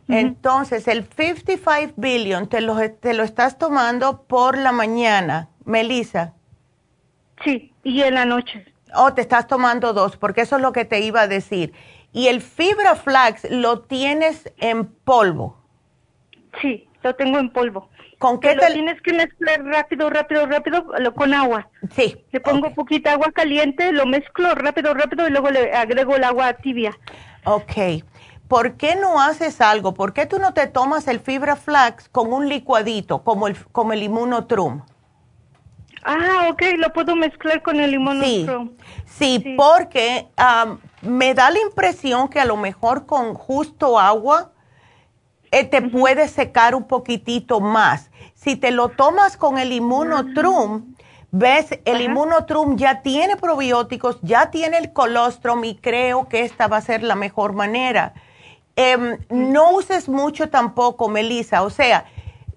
Entonces, 0.08 0.88
el 0.88 1.04
55 1.04 1.94
billion 1.96 2.48
te 2.48 2.60
lo, 2.60 2.76
te 2.90 3.14
lo 3.14 3.22
estás 3.22 3.58
tomando 3.58 4.22
por 4.22 4.56
la 4.56 4.72
mañana, 4.72 5.48
Melissa. 5.64 6.34
Sí, 7.44 7.72
y 7.84 8.02
en 8.02 8.14
la 8.14 8.24
noche. 8.24 8.64
Oh, 8.94 9.12
te 9.12 9.20
estás 9.20 9.46
tomando 9.46 9.92
dos, 9.92 10.16
porque 10.16 10.42
eso 10.42 10.56
es 10.56 10.62
lo 10.62 10.72
que 10.72 10.84
te 10.84 11.00
iba 11.00 11.22
a 11.22 11.28
decir. 11.28 11.72
Y 12.12 12.28
el 12.28 12.40
fibra 12.40 12.94
flax 12.94 13.50
lo 13.50 13.80
tienes 13.80 14.52
en 14.58 14.86
polvo. 14.86 15.58
Sí, 16.60 16.88
lo 17.02 17.14
tengo 17.14 17.38
en 17.38 17.50
polvo. 17.50 17.88
¿Con 18.22 18.38
qué 18.38 18.54
te... 18.54 18.68
Lo 18.68 18.72
tienes 18.72 19.02
que 19.02 19.12
mezclar 19.12 19.64
rápido, 19.64 20.08
rápido, 20.08 20.46
rápido 20.46 20.86
lo, 20.96 21.12
con 21.12 21.34
agua. 21.34 21.68
Sí. 21.90 22.24
Le 22.30 22.38
pongo 22.38 22.72
poquita 22.72 23.14
agua 23.14 23.32
caliente, 23.34 23.90
lo 23.90 24.06
mezclo 24.06 24.54
rápido, 24.54 24.94
rápido 24.94 25.26
y 25.26 25.32
luego 25.32 25.50
le 25.50 25.72
agrego 25.72 26.14
el 26.14 26.22
agua 26.22 26.52
tibia. 26.52 26.96
Ok. 27.44 28.04
¿Por 28.46 28.76
qué 28.76 28.94
no 28.94 29.20
haces 29.20 29.60
algo? 29.60 29.92
¿Por 29.92 30.12
qué 30.12 30.26
tú 30.26 30.38
no 30.38 30.54
te 30.54 30.68
tomas 30.68 31.08
el 31.08 31.18
fibra 31.18 31.56
flax 31.56 32.08
con 32.10 32.32
un 32.32 32.48
licuadito 32.48 33.24
como 33.24 33.48
el, 33.48 33.56
como 33.72 33.92
el 33.92 34.04
inmunotrum? 34.04 34.82
Ah, 36.04 36.48
ok, 36.48 36.62
lo 36.78 36.92
puedo 36.92 37.16
mezclar 37.16 37.60
con 37.62 37.80
el 37.80 37.92
inmunotrum. 37.92 38.70
Sí, 39.04 39.42
sí, 39.42 39.54
porque 39.56 40.28
me 41.00 41.34
da 41.34 41.50
la 41.50 41.58
impresión 41.58 42.28
que 42.28 42.38
a 42.38 42.44
lo 42.44 42.56
mejor 42.56 43.04
con 43.04 43.34
justo 43.34 43.98
agua 43.98 44.51
eh, 45.52 45.64
te 45.64 45.82
puede 45.82 46.28
secar 46.28 46.74
un 46.74 46.84
poquitito 46.84 47.60
más. 47.60 48.10
Si 48.34 48.56
te 48.56 48.70
lo 48.70 48.88
tomas 48.88 49.36
con 49.36 49.58
el 49.58 49.70
inmunotrum, 49.70 50.94
ves, 51.30 51.78
el 51.84 52.00
inmunotrum 52.00 52.76
ya 52.76 53.02
tiene 53.02 53.36
probióticos, 53.36 54.18
ya 54.22 54.50
tiene 54.50 54.78
el 54.78 54.92
colostrum 54.94 55.62
y 55.64 55.76
creo 55.76 56.26
que 56.28 56.40
esta 56.40 56.68
va 56.68 56.78
a 56.78 56.80
ser 56.80 57.02
la 57.02 57.14
mejor 57.14 57.52
manera. 57.52 58.14
Em, 58.76 59.18
no 59.28 59.72
uses 59.72 60.08
mucho 60.08 60.48
tampoco, 60.48 61.10
Melissa, 61.10 61.62
o 61.62 61.70
sea, 61.70 62.06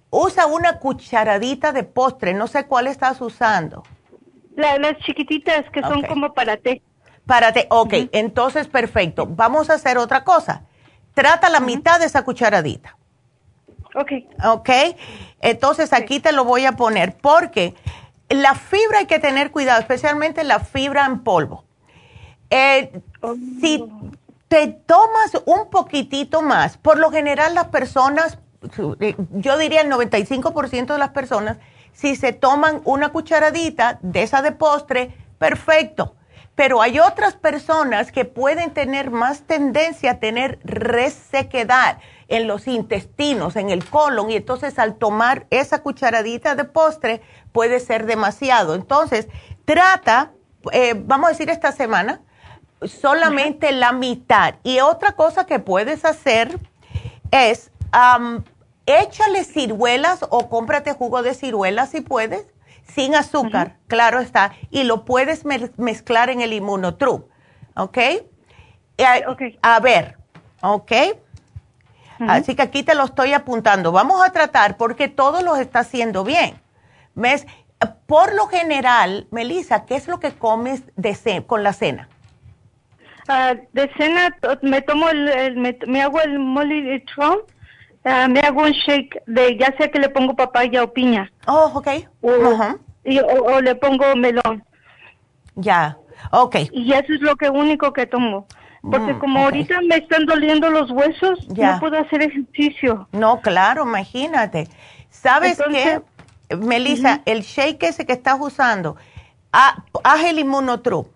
usa 0.10 0.46
una 0.46 0.80
cucharadita 0.80 1.74
de 1.74 1.84
postre, 1.84 2.34
no 2.34 2.48
sé 2.48 2.66
cuál 2.66 2.88
estás 2.88 3.20
usando. 3.20 3.84
las 4.56 4.98
chiquititas 5.00 5.70
que 5.72 5.82
son 5.82 6.02
como 6.04 6.34
para 6.34 6.56
té. 6.56 6.82
Para 7.26 7.52
té, 7.52 7.68
ok, 7.70 7.94
entonces 8.14 8.70
perfecto. 8.70 9.28
Vamos 9.30 9.70
a 9.70 9.74
hacer 9.74 9.98
otra 9.98 10.24
cosa. 10.24 10.64
Trata 11.16 11.50
la 11.50 11.62
mitad 11.62 12.00
de 12.00 12.06
esa 12.06 12.24
cucharadita. 12.24 12.98
Ok. 13.96 14.12
Ok. 14.46 14.70
Entonces 15.40 15.94
aquí 15.94 16.20
te 16.20 16.34
lo 16.34 16.44
voy 16.44 16.66
a 16.66 16.74
poner 16.74 17.16
porque 17.18 17.74
la 18.30 18.54
fibra 18.54 19.00
hay 19.00 19.06
que 19.06 19.20
tener 19.20 19.52
cuidado, 19.52 19.80
especialmente 19.80 20.44
la 20.44 20.60
fibra 20.60 21.06
en 21.06 21.24
polvo. 21.24 21.64
Eh, 22.50 23.02
oh. 23.22 23.36
Si 23.62 23.84
te 24.50 24.68
tomas 24.68 25.42
un 25.46 25.70
poquitito 25.70 26.42
más, 26.42 26.78
por 26.78 27.00
lo 27.00 27.10
general 27.10 27.56
las 27.56 27.68
personas, 27.68 28.38
yo 28.76 29.58
diría 29.58 29.82
el 29.82 29.92
95% 29.92 30.94
de 30.94 31.00
las 31.00 31.10
personas, 31.10 31.58
si 31.94 32.18
se 32.18 32.34
toman 32.34 32.82
una 32.84 33.10
cucharadita 33.10 34.00
de 34.02 34.24
esa 34.24 34.42
de 34.42 34.52
postre, 34.52 35.16
perfecto 35.40 36.16
pero 36.56 36.82
hay 36.82 37.00
otras 37.00 37.36
personas 37.36 38.12
que 38.12 38.26
pueden 38.26 38.72
tener 38.72 39.12
más 39.12 39.42
tendencia 39.42 40.12
a 40.12 40.20
tener 40.20 40.60
resequedad 40.64 42.00
en 42.28 42.48
los 42.48 42.68
intestinos, 42.68 43.56
en 43.56 43.70
el 43.70 43.86
colon, 43.86 44.32
y 44.32 44.38
entonces 44.38 44.80
al 44.80 44.96
tomar 44.96 45.46
esa 45.50 45.82
cucharadita 45.84 46.56
de 46.56 46.64
postre 46.64 47.22
puede 47.52 47.80
ser 47.80 48.06
demasiado. 48.06 48.74
Entonces, 48.74 49.28
trata, 49.66 50.32
eh, 50.72 50.94
vamos 50.98 51.28
a 51.28 51.32
decir 51.32 51.50
esta 51.50 51.72
semana, 51.72 52.22
solamente 52.82 53.72
la 53.74 53.92
mitad. 53.92 54.56
Y 54.64 54.80
otra 54.80 55.12
cosa 55.12 55.46
que 55.46 55.60
puedes 55.60 56.06
hacer 56.06 56.58
es, 57.32 57.72
échale 58.86 59.44
ciruelas 59.44 60.26
o 60.30 60.50
cómprate 60.50 60.94
jugo 60.94 61.22
de 61.22 61.34
ciruelas 61.34 61.90
si 61.90 62.02
puedes 62.02 62.48
sin 62.88 63.16
azúcar, 63.16 63.78
claro 63.88 64.20
está, 64.20 64.54
y 64.70 64.84
lo 64.84 65.06
puedes 65.06 65.44
mezclar 65.78 66.30
en 66.30 66.42
el 66.42 66.54
inmunotru, 66.54 67.28
¿ok? 67.76 67.98
okay. 69.28 69.60
A 69.62 69.80
ver, 69.80 70.18
¿ok? 70.62 70.92
Así 72.20 72.56
que 72.56 72.62
aquí 72.62 72.84
te 72.84 72.96
lo 72.96 73.04
estoy 73.04 73.34
apuntando. 73.34 73.92
Vamos 73.92 74.26
a 74.26 74.32
tratar 74.32 74.78
porque 74.78 75.08
todo 75.08 75.42
lo 75.42 75.56
está 75.56 75.80
haciendo 75.80 76.24
bien. 76.24 76.60
¿Ves? 77.14 77.46
Por 78.08 78.34
lo 78.34 78.48
general, 78.48 79.28
Melissa, 79.32 79.86
¿qué 79.86 79.96
es 79.96 80.08
lo 80.08 80.20
que 80.20 80.34
comes 80.34 80.84
de 80.96 81.44
con 81.46 81.64
la 81.64 81.74
cena? 81.74 82.08
Ah, 83.28 83.56
de 83.74 83.92
cena 83.98 84.36
me 84.62 84.82
tomo 84.82 85.10
el, 85.10 85.58
me, 85.88 86.02
hago 86.02 86.22
el 86.22 86.40
molitron 86.40 87.40
Ah, 88.06 88.28
me 88.28 88.40
hago 88.40 88.62
un 88.62 88.72
shake 88.72 89.24
de 89.26 89.58
ya 89.58 89.76
sea 89.78 89.90
que 89.90 89.98
le 89.98 90.10
pongo 90.10 90.36
papaya 90.36 90.84
o 90.84 90.94
piña. 90.94 91.32
Oh, 91.48 91.72
ok. 91.74 91.88
O, 92.22 93.62
le 93.62 93.76
pongo 93.76 94.16
melón. 94.16 94.64
Ya, 95.56 95.98
ok. 96.32 96.56
Y 96.72 96.94
eso 96.94 97.14
es 97.14 97.22
lo 97.22 97.36
que 97.36 97.50
único 97.50 97.92
que 97.94 98.06
tomo. 98.06 98.46
Porque 98.84 99.14
mm, 99.14 99.20
como 99.20 99.40
ahorita 99.40 99.82
me 99.82 99.96
están 99.96 100.28
doliendo 100.28 100.70
los 100.70 100.92
huesos, 100.92 101.48
no 101.50 101.80
puedo 101.80 101.98
hacer 101.98 102.22
ejercicio. 102.22 103.08
No, 103.12 103.42
claro, 103.42 103.84
imagínate. 103.84 104.68
¿Sabes 105.10 105.60
qué, 105.72 106.02
Melissa? 106.56 107.24
El 107.26 107.42
shake 107.42 107.82
ese 107.88 108.06
que 108.06 108.14
estás 108.14 108.38
usando, 108.40 108.98
haz 109.52 110.24
el 110.24 110.38
inmunotru, 110.38 111.10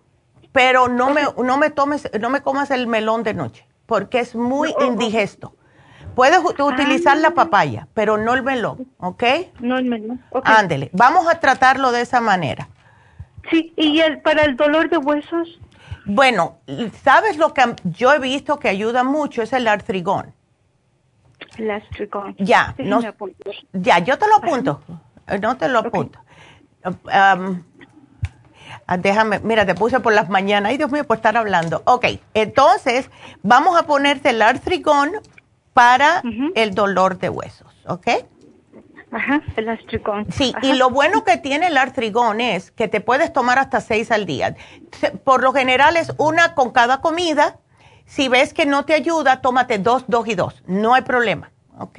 pero 0.50 0.88
no, 0.88 1.10
me, 1.10 1.22
no 1.44 1.56
me 1.56 1.70
tomes, 1.70 2.10
no 2.18 2.30
me 2.30 2.40
comas 2.40 2.72
el 2.72 2.88
melón 2.88 3.22
de 3.22 3.34
noche, 3.34 3.68
porque 3.86 4.18
es 4.18 4.34
muy 4.34 4.74
indigesto. 4.80 5.54
Puedes 6.14 6.40
utilizar 6.58 7.16
la 7.18 7.28
ah. 7.28 7.34
papaya, 7.34 7.88
pero 7.94 8.16
no 8.16 8.34
el 8.34 8.42
melón, 8.42 8.86
¿ok? 8.98 9.24
No 9.60 9.78
el 9.78 9.84
melón. 9.84 10.22
Ándele, 10.44 10.90
vamos 10.92 11.28
a 11.28 11.40
tratarlo 11.40 11.92
de 11.92 12.02
esa 12.02 12.20
manera. 12.20 12.68
Sí, 13.50 13.72
¿y 13.76 14.00
el, 14.00 14.20
para 14.20 14.44
el 14.44 14.56
dolor 14.56 14.90
de 14.90 14.98
huesos? 14.98 15.60
Bueno, 16.04 16.58
¿sabes 17.02 17.36
lo 17.36 17.54
que 17.54 17.62
yo 17.84 18.12
he 18.12 18.18
visto 18.18 18.58
que 18.58 18.68
ayuda 18.68 19.04
mucho? 19.04 19.42
Es 19.42 19.52
el 19.52 19.68
artrigón. 19.68 20.34
El 21.56 21.70
artrigón. 21.70 22.34
Ya, 22.38 22.74
no, 22.78 23.00
ya, 23.72 23.98
yo 23.98 24.18
te 24.18 24.26
lo 24.28 24.36
apunto. 24.36 24.82
No 25.40 25.56
te 25.56 25.68
lo 25.68 25.78
apunto. 25.80 26.18
Um, 26.84 27.62
ah, 28.86 28.96
déjame, 28.98 29.38
mira, 29.40 29.66
te 29.66 29.74
puse 29.74 30.00
por 30.00 30.12
las 30.12 30.28
mañanas. 30.28 30.70
Ay, 30.70 30.78
Dios 30.78 30.90
mío, 30.90 31.04
por 31.04 31.16
estar 31.16 31.36
hablando. 31.36 31.82
Ok, 31.84 32.06
entonces 32.34 33.10
vamos 33.42 33.78
a 33.78 33.84
ponerte 33.84 34.30
el 34.30 34.42
artrigón 34.42 35.12
para 35.72 36.22
el 36.54 36.74
dolor 36.74 37.18
de 37.18 37.28
huesos, 37.28 37.72
¿ok? 37.86 38.08
Ajá, 39.12 39.42
el 39.56 39.68
artrigón. 39.68 40.26
Sí, 40.30 40.54
y 40.62 40.74
lo 40.74 40.90
bueno 40.90 41.24
que 41.24 41.36
tiene 41.36 41.66
el 41.66 41.76
artrigón 41.76 42.40
es 42.40 42.70
que 42.70 42.86
te 42.86 43.00
puedes 43.00 43.32
tomar 43.32 43.58
hasta 43.58 43.80
seis 43.80 44.10
al 44.12 44.24
día. 44.24 44.54
Por 45.24 45.42
lo 45.42 45.52
general 45.52 45.96
es 45.96 46.12
una 46.16 46.54
con 46.54 46.70
cada 46.70 47.00
comida. 47.00 47.58
Si 48.04 48.28
ves 48.28 48.54
que 48.54 48.66
no 48.66 48.84
te 48.84 48.94
ayuda, 48.94 49.40
tómate 49.40 49.78
dos, 49.78 50.04
dos 50.06 50.28
y 50.28 50.34
dos. 50.34 50.62
No 50.66 50.94
hay 50.94 51.02
problema, 51.02 51.50
¿ok? 51.78 51.98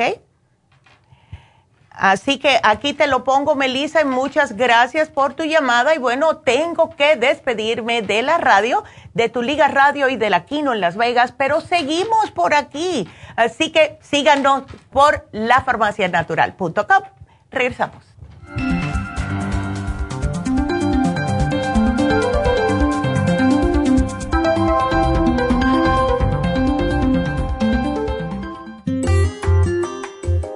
Así 1.91 2.39
que 2.39 2.59
aquí 2.63 2.93
te 2.93 3.05
lo 3.07 3.23
pongo, 3.25 3.55
Melissa, 3.55 4.01
y 4.01 4.05
muchas 4.05 4.55
gracias 4.55 5.09
por 5.09 5.33
tu 5.33 5.43
llamada. 5.43 5.93
Y 5.93 5.97
bueno, 5.97 6.37
tengo 6.37 6.95
que 6.95 7.17
despedirme 7.17 8.01
de 8.01 8.21
la 8.21 8.37
radio, 8.37 8.83
de 9.13 9.27
tu 9.27 9.41
Liga 9.41 9.67
Radio 9.67 10.07
y 10.07 10.15
de 10.15 10.29
la 10.29 10.45
Kino 10.45 10.73
en 10.73 10.79
Las 10.79 10.95
Vegas, 10.95 11.33
pero 11.37 11.59
seguimos 11.59 12.31
por 12.31 12.53
aquí. 12.53 13.09
Así 13.35 13.71
que 13.71 13.99
síganos 14.01 14.63
por 14.89 15.27
lafarmacianatural.com. 15.33 17.03
Regresamos. 17.51 18.11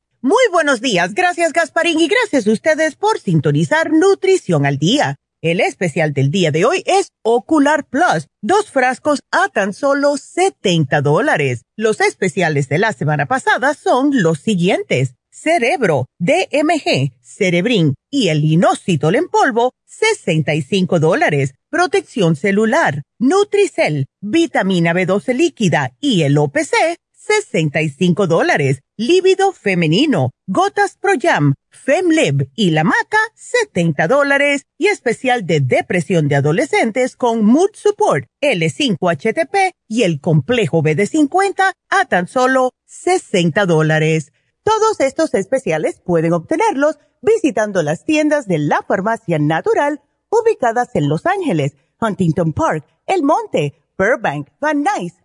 Muy 0.23 0.43
buenos 0.51 0.81
días. 0.81 1.15
Gracias 1.15 1.51
Gasparín 1.51 1.99
y 1.99 2.07
gracias 2.07 2.45
a 2.45 2.51
ustedes 2.51 2.95
por 2.95 3.19
sintonizar 3.19 3.91
Nutrición 3.91 4.67
al 4.67 4.77
Día. 4.77 5.15
El 5.41 5.59
especial 5.59 6.13
del 6.13 6.29
día 6.29 6.51
de 6.51 6.63
hoy 6.63 6.83
es 6.85 7.07
Ocular 7.23 7.87
Plus, 7.87 8.27
dos 8.39 8.69
frascos 8.69 9.21
a 9.31 9.49
tan 9.49 9.73
solo 9.73 10.17
70 10.17 11.01
dólares. 11.01 11.63
Los 11.75 12.01
especiales 12.01 12.69
de 12.69 12.77
la 12.77 12.93
semana 12.93 13.25
pasada 13.25 13.73
son 13.73 14.21
los 14.21 14.37
siguientes. 14.37 15.15
Cerebro, 15.31 16.05
DMG, 16.19 17.13
Cerebrin 17.19 17.95
y 18.11 18.27
el 18.27 18.45
inositol 18.45 19.15
en 19.15 19.27
polvo, 19.27 19.73
65 19.87 20.99
dólares. 20.99 21.55
Protección 21.71 22.35
celular, 22.35 23.01
Nutricel, 23.17 24.05
vitamina 24.19 24.93
B12 24.93 25.33
líquida 25.33 25.93
y 25.99 26.21
el 26.21 26.37
OPC, 26.37 26.99
65 27.21 28.27
dólares. 28.27 28.81
Líbido 28.97 29.51
femenino, 29.51 30.31
gotas 30.47 30.97
Pro 30.99 31.13
Jam, 31.19 31.53
FemLib 31.69 32.49
y 32.55 32.71
la 32.71 32.83
maca, 32.83 33.19
70 33.35 34.07
dólares. 34.07 34.63
Y 34.77 34.87
especial 34.87 35.45
de 35.45 35.59
depresión 35.59 36.27
de 36.27 36.35
adolescentes 36.35 37.15
con 37.15 37.45
Mood 37.45 37.71
Support, 37.73 38.25
L5HTP 38.41 39.71
y 39.87 40.03
el 40.03 40.19
complejo 40.19 40.81
BD50 40.81 41.73
a 41.89 42.05
tan 42.05 42.27
solo 42.27 42.71
60 42.85 43.65
dólares. 43.65 44.31
Todos 44.63 44.99
estos 44.99 45.33
especiales 45.33 46.01
pueden 46.03 46.33
obtenerlos 46.33 46.97
visitando 47.21 47.83
las 47.83 48.03
tiendas 48.03 48.47
de 48.47 48.57
la 48.57 48.81
farmacia 48.87 49.37
natural 49.37 50.01
ubicadas 50.29 50.89
en 50.95 51.09
Los 51.09 51.25
Ángeles, 51.25 51.75
Huntington 51.99 52.53
Park, 52.53 52.85
El 53.05 53.21
Monte, 53.23 53.75
Burbank, 53.97 54.49
Van 54.59 54.83
Nuys, 54.83 55.20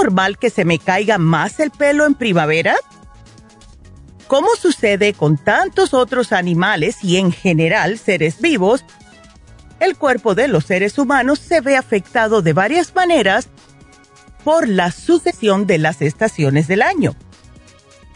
Normal 0.00 0.38
que 0.38 0.50
se 0.50 0.64
me 0.64 0.78
caiga 0.78 1.18
más 1.18 1.60
el 1.60 1.70
pelo 1.70 2.06
en 2.06 2.14
primavera? 2.14 2.76
Como 4.26 4.48
sucede 4.56 5.12
con 5.12 5.36
tantos 5.36 5.94
otros 5.94 6.32
animales 6.32 7.02
y 7.02 7.18
en 7.18 7.30
general 7.30 7.98
seres 7.98 8.40
vivos, 8.40 8.84
el 9.80 9.96
cuerpo 9.96 10.34
de 10.34 10.48
los 10.48 10.64
seres 10.64 10.98
humanos 10.98 11.38
se 11.38 11.60
ve 11.60 11.76
afectado 11.76 12.42
de 12.42 12.52
varias 12.52 12.94
maneras 12.94 13.48
por 14.44 14.68
la 14.68 14.90
sucesión 14.92 15.66
de 15.66 15.78
las 15.78 16.02
estaciones 16.02 16.68
del 16.68 16.82
año. 16.82 17.14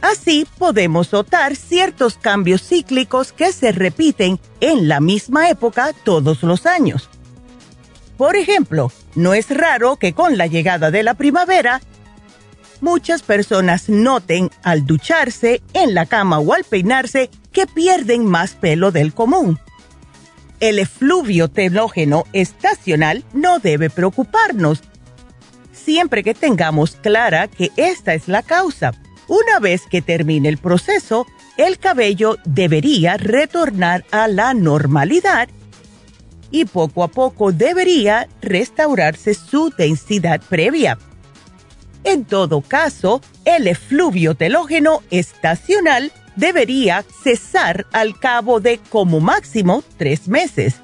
Así 0.01 0.47
podemos 0.59 1.13
notar 1.13 1.57
ciertos 1.57 2.17
cambios 2.17 2.63
cíclicos 2.63 3.33
que 3.33 3.53
se 3.53 3.73
repiten 3.73 4.39
en 4.61 4.89
la 4.89 5.01
misma 5.01 5.51
época 5.51 5.93
todos 6.05 6.43
los 6.43 6.67
años. 6.67 7.09
Por 8.19 8.37
ejemplo, 8.37 8.91
no 9.15 9.33
es 9.33 9.49
raro 9.49 9.97
que 9.97 10.13
con 10.13 10.37
la 10.37 10.49
llegada 10.49 10.91
de 10.91 11.05
la 11.05 11.15
primavera 11.15 11.81
muchas 12.81 13.23
personas 13.23 13.89
noten 13.89 14.51
al 14.65 14.85
ducharse, 14.87 15.63
en 15.73 15.95
la 15.95 16.05
cama 16.05 16.41
o 16.41 16.53
al 16.53 16.65
peinarse 16.65 17.31
que 17.53 17.69
pierden 17.69 18.27
más 18.27 18.55
pelo 18.55 18.91
del 18.91 19.15
común. 19.15 19.61
El 20.59 20.81
efluvio 20.81 21.49
telógeno 21.49 22.25
estacional 22.33 23.25
no 23.33 23.61
debe 23.61 23.89
preocuparnos, 23.89 24.83
siempre 25.73 26.25
que 26.25 26.35
tengamos 26.35 26.97
clara 26.97 27.47
que 27.47 27.71
esta 27.77 28.15
es 28.15 28.27
la 28.27 28.43
causa. 28.43 28.95
Una 29.29 29.61
vez 29.61 29.83
que 29.89 30.03
termine 30.03 30.49
el 30.49 30.59
proceso, 30.59 31.25
el 31.57 31.79
cabello 31.79 32.37
debería 32.45 33.17
retornar 33.17 34.05
a 34.11 34.27
la 34.27 34.55
normalidad 34.55 35.49
y 36.51 36.65
poco 36.65 37.03
a 37.03 37.09
poco 37.09 37.53
debería 37.53 38.29
restaurarse 38.41 39.35
su 39.35 39.71
densidad 39.77 40.41
previa. 40.49 40.99
En 42.05 42.25
todo 42.25 42.61
caso, 42.61 43.21
el 43.45 43.67
efluvio 43.67 44.35
telógeno 44.35 45.03
estacional 45.11 46.13
debería 46.37 47.05
cesar 47.23 47.87
al 47.93 48.19
cabo 48.19 48.61
de 48.61 48.79
como 48.89 49.21
máximo 49.21 49.83
tres 49.97 50.29
meses. 50.29 50.77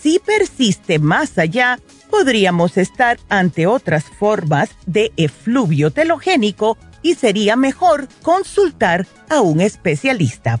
Si 0.00 0.20
persiste 0.20 0.98
más 0.98 1.38
allá, 1.38 1.80
podríamos 2.08 2.76
estar 2.76 3.18
ante 3.28 3.66
otras 3.66 4.04
formas 4.04 4.70
de 4.86 5.12
efluvio 5.16 5.90
telogénico 5.90 6.78
y 7.02 7.14
sería 7.14 7.56
mejor 7.56 8.08
consultar 8.22 9.06
a 9.28 9.40
un 9.40 9.60
especialista. 9.60 10.60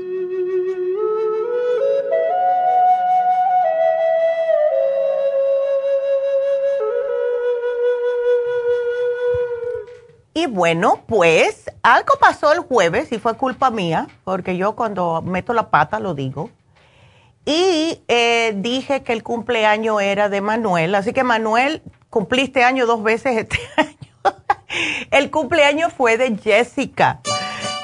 Y 10.33 10.45
bueno, 10.45 11.03
pues 11.07 11.69
algo 11.83 12.13
pasó 12.19 12.53
el 12.53 12.59
jueves 12.59 13.11
y 13.11 13.19
fue 13.19 13.35
culpa 13.35 13.69
mía, 13.69 14.07
porque 14.23 14.55
yo 14.55 14.75
cuando 14.75 15.21
meto 15.21 15.53
la 15.53 15.69
pata 15.69 15.99
lo 15.99 16.13
digo. 16.13 16.49
Y 17.45 18.01
eh, 18.07 18.53
dije 18.55 19.03
que 19.03 19.13
el 19.13 19.23
cumpleaños 19.23 20.01
era 20.01 20.29
de 20.29 20.41
Manuel, 20.41 20.95
así 20.95 21.11
que 21.11 21.23
Manuel, 21.23 21.81
cumpliste 22.09 22.63
año 22.63 22.85
dos 22.85 23.03
veces 23.03 23.37
este 23.37 23.59
año. 23.77 24.35
el 25.11 25.31
cumpleaños 25.31 25.91
fue 25.91 26.17
de 26.17 26.37
Jessica. 26.37 27.19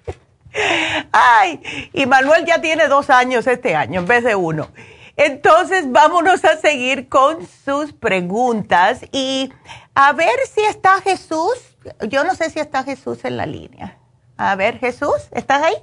Ay, 1.13 1.61
y 1.93 2.07
Manuel 2.07 2.47
ya 2.47 2.63
tiene 2.63 2.89
dos 2.89 3.11
años 3.11 3.47
este 3.47 3.77
año 3.77 4.01
en 4.01 4.07
vez 4.07 4.25
de 4.25 4.35
uno. 4.35 4.71
Entonces, 5.17 5.91
vámonos 5.91 6.45
a 6.45 6.57
seguir 6.57 7.09
con 7.09 7.47
sus 7.47 7.93
preguntas 7.93 9.01
y 9.13 9.51
a 9.95 10.13
ver 10.13 10.37
si 10.53 10.61
está 10.63 11.01
Jesús. 11.01 11.77
Yo 12.09 12.25
no 12.25 12.35
sé 12.35 12.51
si 12.51 12.61
está 12.61 12.83
Jesús 12.85 13.25
en 13.25 13.37
la 13.37 13.47
línea. 13.47 13.99
A 14.37 14.55
ver, 14.57 14.79
Jesús, 14.79 15.29
¿estás 15.33 15.63
ahí? 15.63 15.75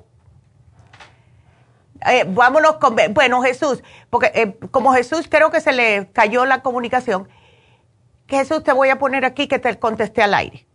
Eh, 2.05 2.25
vámonos 2.27 2.75
con, 2.75 2.95
bueno, 3.11 3.41
Jesús, 3.41 3.81
porque 4.09 4.31
eh, 4.36 4.57
como 4.71 4.93
Jesús 4.93 5.27
creo 5.29 5.49
que 5.51 5.61
se 5.61 5.71
le 5.71 6.11
cayó 6.11 6.45
la 6.45 6.61
comunicación, 6.61 7.29
Jesús 8.27 8.63
te 8.63 8.73
voy 8.73 8.89
a 8.89 8.99
poner 8.99 9.25
aquí 9.25 9.47
que 9.47 9.57
te 9.57 9.79
contesté 9.79 10.21
al 10.21 10.34
aire. 10.34 10.67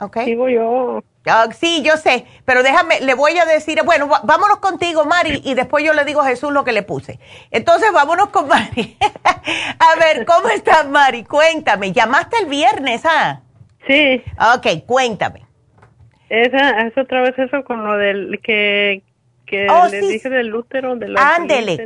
¿Ok? 0.00 0.18
Digo 0.24 0.48
yo. 0.48 1.02
Ah, 1.26 1.48
sí, 1.52 1.82
yo 1.82 1.96
sé, 1.96 2.24
pero 2.44 2.62
déjame, 2.62 3.00
le 3.00 3.14
voy 3.14 3.36
a 3.36 3.44
decir, 3.44 3.80
bueno, 3.84 4.08
vámonos 4.22 4.58
contigo, 4.58 5.04
Mari, 5.04 5.40
y 5.44 5.54
después 5.54 5.84
yo 5.84 5.92
le 5.92 6.04
digo 6.04 6.20
a 6.20 6.26
Jesús 6.26 6.52
lo 6.52 6.62
que 6.62 6.70
le 6.70 6.82
puse. 6.82 7.18
Entonces, 7.50 7.90
vámonos 7.92 8.28
con 8.28 8.46
Mari. 8.46 8.96
a 9.78 9.98
ver, 9.98 10.24
¿cómo 10.24 10.48
estás, 10.50 10.88
Mari? 10.88 11.24
Cuéntame, 11.24 11.92
¿llamaste 11.92 12.36
el 12.38 12.46
viernes, 12.46 13.02
ah? 13.04 13.40
Sí. 13.88 14.22
Ok, 14.54 14.84
cuéntame. 14.86 15.46
Esa, 16.28 16.86
es 16.86 16.96
otra 16.96 17.22
vez 17.22 17.38
eso 17.38 17.64
con 17.64 17.84
lo 17.84 17.96
del 17.96 18.40
que, 18.42 19.02
que 19.46 19.66
oh, 19.68 19.86
le 19.88 20.00
dije 20.00 20.28
del 20.28 20.54
útero, 20.54 20.96
de 20.96 21.08
la... 21.08 21.34
Ándele. 21.34 21.76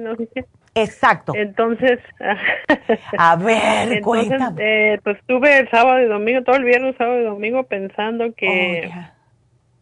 Exacto. 0.75 1.33
Entonces, 1.35 1.99
a 3.19 3.37
ver, 3.37 4.01
cuéntame. 4.03 4.95
Eh, 4.95 5.01
pues 5.03 5.19
estuve 5.19 5.59
el 5.59 5.71
sábado 5.71 6.01
y 6.01 6.07
domingo, 6.07 6.43
todo 6.43 6.57
el 6.57 6.65
viernes, 6.65 6.97
sábado 6.97 7.21
y 7.21 7.25
domingo 7.25 7.65
pensando 7.65 8.33
que... 8.35 8.91
Oh, 8.95 9.21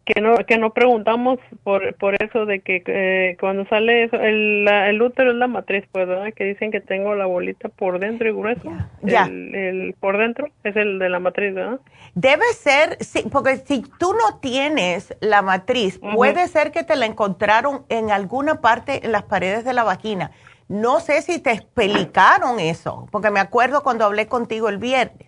que 0.09 0.21
no 0.21 0.37
que 0.37 0.57
no 0.57 0.71
preguntamos 0.71 1.39
por 1.63 1.95
por 1.95 2.21
eso 2.21 2.45
de 2.45 2.61
que 2.61 2.81
eh, 2.87 3.37
cuando 3.39 3.65
sale 3.67 4.05
eso 4.05 4.15
el, 4.15 4.67
el 4.67 5.01
útero 5.01 5.31
es 5.31 5.37
la 5.37 5.47
matriz 5.47 5.85
pues 5.91 6.07
verdad 6.07 6.33
que 6.33 6.45
dicen 6.45 6.71
que 6.71 6.81
tengo 6.81 7.13
la 7.13 7.27
bolita 7.27 7.69
por 7.69 7.99
dentro 7.99 8.27
y 8.27 8.31
grueso. 8.31 8.71
Ya, 9.03 9.25
El, 9.25 9.95
por 9.99 10.17
dentro 10.17 10.47
es 10.63 10.75
el 10.75 10.97
de 10.97 11.09
la 11.09 11.19
matriz 11.19 11.53
verdad 11.53 11.79
debe 12.15 12.45
ser 12.53 12.97
sí, 13.01 13.23
porque 13.31 13.57
si 13.57 13.83
tú 13.99 14.13
no 14.13 14.39
tienes 14.39 15.15
la 15.21 15.43
matriz 15.43 15.99
puede 15.99 16.47
ser 16.47 16.71
que 16.71 16.83
te 16.83 16.95
la 16.95 17.05
encontraron 17.05 17.85
en 17.89 18.09
alguna 18.09 18.61
parte 18.61 19.05
en 19.05 19.11
las 19.11 19.23
paredes 19.23 19.63
de 19.63 19.73
la 19.73 19.83
vagina 19.83 20.31
no 20.69 21.01
sé 21.01 21.21
si 21.21 21.39
te 21.39 21.51
explicaron 21.51 22.59
eso 22.59 23.07
porque 23.11 23.29
me 23.29 23.41
acuerdo 23.41 23.83
cuando 23.83 24.05
hablé 24.05 24.27
contigo 24.27 24.69
el 24.69 24.77
viernes 24.77 25.27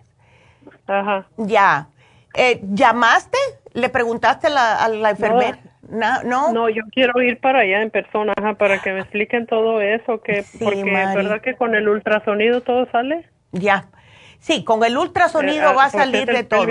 ajá 0.86 1.26
ya 1.36 1.88
eh, 2.34 2.60
llamaste 2.62 3.38
¿Le 3.74 3.88
preguntaste 3.88 4.48
a 4.48 4.88
la 4.88 5.10
enfermera? 5.10 5.58
No. 5.88 6.52
no. 6.52 6.68
yo 6.68 6.82
quiero 6.92 7.20
ir 7.22 7.40
para 7.40 7.60
allá 7.60 7.82
en 7.82 7.90
persona, 7.90 8.34
para 8.58 8.80
que 8.80 8.92
me 8.92 9.00
expliquen 9.00 9.46
todo 9.46 9.80
eso, 9.80 10.20
que 10.20 10.44
porque 10.62 10.80
es 10.80 11.14
verdad 11.14 11.40
que 11.40 11.54
con 11.54 11.74
el 11.74 11.88
ultrasonido 11.88 12.62
todo 12.62 12.90
sale. 12.90 13.28
Ya. 13.52 13.86
Sí, 14.38 14.64
con 14.64 14.84
el 14.84 14.96
ultrasonido 14.96 15.70
eh, 15.70 15.74
va 15.74 15.84
a 15.84 15.90
salir 15.90 16.26
de 16.26 16.44
todo. 16.44 16.66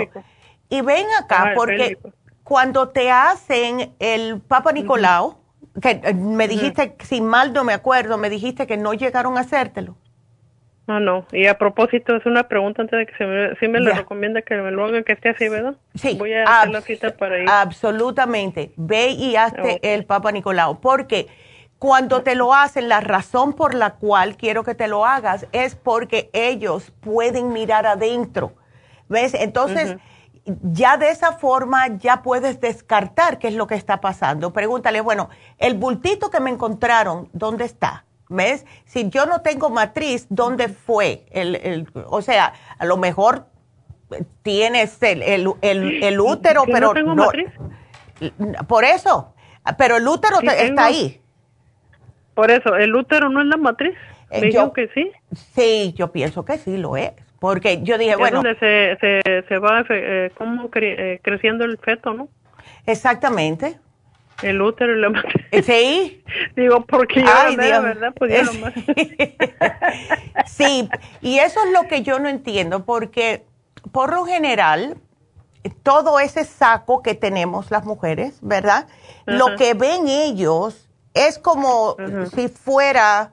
Y 0.68 0.80
ven 0.80 1.06
acá, 1.20 1.52
porque 1.54 1.98
cuando 2.42 2.88
te 2.88 3.10
hacen 3.10 3.94
el 3.98 4.40
Papa 4.40 4.72
Nicolau, 4.72 5.38
que 5.80 6.00
eh, 6.02 6.14
me 6.14 6.48
dijiste, 6.48 6.96
sin 7.00 7.26
mal 7.26 7.52
no 7.52 7.64
me 7.64 7.72
acuerdo, 7.72 8.18
me 8.18 8.30
dijiste 8.30 8.66
que 8.66 8.76
no 8.76 8.94
llegaron 8.94 9.38
a 9.38 9.40
hacértelo. 9.40 9.96
Ah, 10.88 10.98
no. 10.98 11.26
Y 11.32 11.46
a 11.46 11.56
propósito, 11.58 12.16
es 12.16 12.26
una 12.26 12.48
pregunta 12.48 12.82
antes 12.82 12.98
de 12.98 13.06
que 13.06 13.16
se 13.16 13.24
me, 13.24 13.54
sí 13.56 13.68
me 13.68 13.80
le 13.80 13.92
recomienda 13.92 14.42
que 14.42 14.56
me 14.56 14.72
lo 14.72 14.84
hagan 14.84 15.04
que 15.04 15.12
esté 15.12 15.30
así, 15.30 15.48
¿verdad? 15.48 15.76
Sí. 15.94 16.16
Voy 16.18 16.32
a 16.32 16.42
hacer 16.42 16.70
la 16.70 16.80
cita 16.80 17.16
para 17.16 17.38
ir. 17.38 17.48
Absolutamente. 17.48 18.72
Ve 18.76 19.10
y 19.10 19.36
hazte 19.36 19.78
el 19.94 20.04
Papa 20.04 20.32
Nicolau. 20.32 20.80
Porque 20.80 21.28
cuando 21.78 22.22
te 22.22 22.34
lo 22.34 22.52
hacen, 22.52 22.88
la 22.88 23.00
razón 23.00 23.54
por 23.54 23.74
la 23.74 23.94
cual 23.94 24.36
quiero 24.36 24.64
que 24.64 24.74
te 24.74 24.88
lo 24.88 25.06
hagas 25.06 25.46
es 25.52 25.76
porque 25.76 26.30
ellos 26.32 26.92
pueden 27.00 27.52
mirar 27.52 27.86
adentro. 27.86 28.52
¿Ves? 29.08 29.34
Entonces, 29.34 29.96
ya 30.44 30.96
de 30.96 31.10
esa 31.10 31.32
forma 31.32 31.86
ya 31.98 32.22
puedes 32.22 32.60
descartar 32.60 33.38
qué 33.38 33.48
es 33.48 33.54
lo 33.54 33.66
que 33.66 33.74
está 33.74 34.00
pasando. 34.00 34.52
Pregúntale, 34.52 35.00
bueno, 35.00 35.28
el 35.58 35.74
bultito 35.74 36.30
que 36.30 36.40
me 36.40 36.50
encontraron, 36.50 37.28
¿dónde 37.32 37.64
está? 37.64 38.04
¿Ves? 38.28 38.64
Si 38.84 39.08
yo 39.10 39.26
no 39.26 39.42
tengo 39.42 39.70
matriz, 39.70 40.26
¿dónde 40.30 40.68
fue? 40.68 41.26
El, 41.30 41.56
el, 41.56 41.88
o 42.06 42.22
sea, 42.22 42.54
a 42.78 42.84
lo 42.86 42.96
mejor 42.96 43.46
tienes 44.42 45.02
el, 45.02 45.22
el 45.22 46.20
útero, 46.20 46.64
pero 46.66 46.88
no. 46.88 46.92
Tengo 46.94 47.14
matriz? 47.14 47.50
Por 48.66 48.84
eso, 48.84 49.34
pero 49.76 49.96
el 49.96 50.08
útero 50.08 50.40
está 50.40 50.86
ahí. 50.86 51.20
Por 52.34 52.50
eso, 52.50 52.74
¿el 52.76 52.94
útero 52.94 53.28
no 53.28 53.42
es 53.42 53.46
la 53.46 53.56
matriz? 53.58 53.94
Eh, 54.30 54.50
yo, 54.50 54.72
que 54.72 54.88
sí? 54.94 55.10
Sí, 55.54 55.92
yo 55.94 56.10
pienso 56.10 56.44
que 56.44 56.56
sí 56.56 56.78
lo 56.78 56.96
es. 56.96 57.12
Porque 57.42 57.82
yo 57.82 57.98
dije, 57.98 58.14
bueno. 58.14 58.40
donde 58.40 58.56
se, 58.60 58.96
se, 59.00 59.42
se 59.48 59.58
va 59.58 59.84
eh, 59.88 60.30
como 60.38 60.70
eh, 60.76 61.18
creciendo 61.24 61.64
el 61.64 61.76
feto, 61.76 62.14
¿no? 62.14 62.28
Exactamente. 62.86 63.80
El 64.44 64.62
útero 64.62 64.96
y 64.96 65.00
la 65.00 65.10
madre. 65.10 65.44
Sí. 65.64 66.22
Digo, 66.56 66.86
porque 66.86 67.20
yo 67.20 67.28
Ay, 67.34 67.56
¿verdad? 67.56 68.14
Pues 68.14 68.60
más. 68.60 68.72
sí, 70.46 70.88
y 71.20 71.40
eso 71.40 71.58
es 71.66 71.72
lo 71.72 71.88
que 71.88 72.02
yo 72.02 72.20
no 72.20 72.28
entiendo, 72.28 72.84
porque 72.84 73.44
por 73.90 74.14
lo 74.14 74.24
general, 74.24 74.96
todo 75.82 76.20
ese 76.20 76.44
saco 76.44 77.02
que 77.02 77.16
tenemos 77.16 77.72
las 77.72 77.84
mujeres, 77.84 78.38
¿verdad? 78.40 78.86
Lo 79.26 79.56
que 79.56 79.74
ven 79.74 80.06
ellos 80.06 80.88
es 81.12 81.40
como 81.40 81.96
si 82.36 82.46
fuera, 82.46 83.32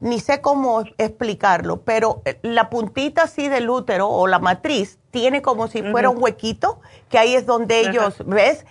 ni 0.00 0.20
sé 0.20 0.40
cómo 0.40 0.82
explicarlo, 0.98 1.82
pero 1.82 2.22
la 2.42 2.68
puntita 2.68 3.22
así 3.22 3.48
del 3.48 3.70
útero 3.70 4.08
o 4.08 4.26
la 4.26 4.38
matriz 4.38 4.98
tiene 5.10 5.42
como 5.42 5.68
si 5.68 5.82
fuera 5.82 6.10
un 6.10 6.22
huequito, 6.22 6.80
que 7.08 7.18
ahí 7.18 7.34
es 7.34 7.46
donde 7.46 7.80
ellos, 7.80 8.16
¿ves? 8.26 8.66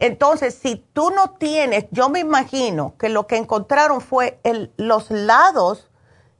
Entonces, 0.00 0.54
si 0.54 0.76
tú 0.92 1.10
no 1.10 1.30
tienes, 1.30 1.86
yo 1.90 2.08
me 2.08 2.20
imagino 2.20 2.94
que 2.98 3.08
lo 3.08 3.26
que 3.26 3.36
encontraron 3.36 4.00
fue 4.00 4.38
el, 4.44 4.72
los 4.76 5.10
lados 5.10 5.90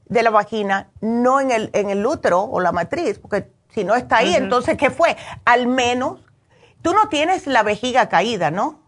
de 0.05 0.23
la 0.23 0.29
vagina, 0.29 0.89
no 1.01 1.39
en 1.39 1.51
el, 1.51 1.69
en 1.73 1.89
el 1.89 2.05
útero 2.05 2.41
o 2.41 2.59
la 2.61 2.71
matriz, 2.71 3.19
porque 3.19 3.51
si 3.69 3.83
no 3.83 3.95
está 3.95 4.17
ahí, 4.17 4.33
entonces, 4.33 4.77
¿qué 4.77 4.89
fue? 4.89 5.15
Al 5.45 5.67
menos, 5.67 6.21
tú 6.81 6.93
no 6.93 7.09
tienes 7.09 7.45
la 7.45 7.61
vejiga 7.61 8.09
caída, 8.09 8.49
¿no? 8.49 8.79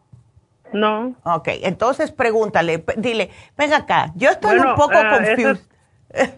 No. 0.73 1.15
Ok, 1.23 1.49
entonces 1.63 2.11
pregúntale, 2.11 2.83
dile, 2.97 3.29
venga 3.57 3.77
acá, 3.77 4.11
yo 4.15 4.29
estoy 4.29 4.57
un 4.57 4.75
poco 4.75 4.93
uh, 4.93 5.57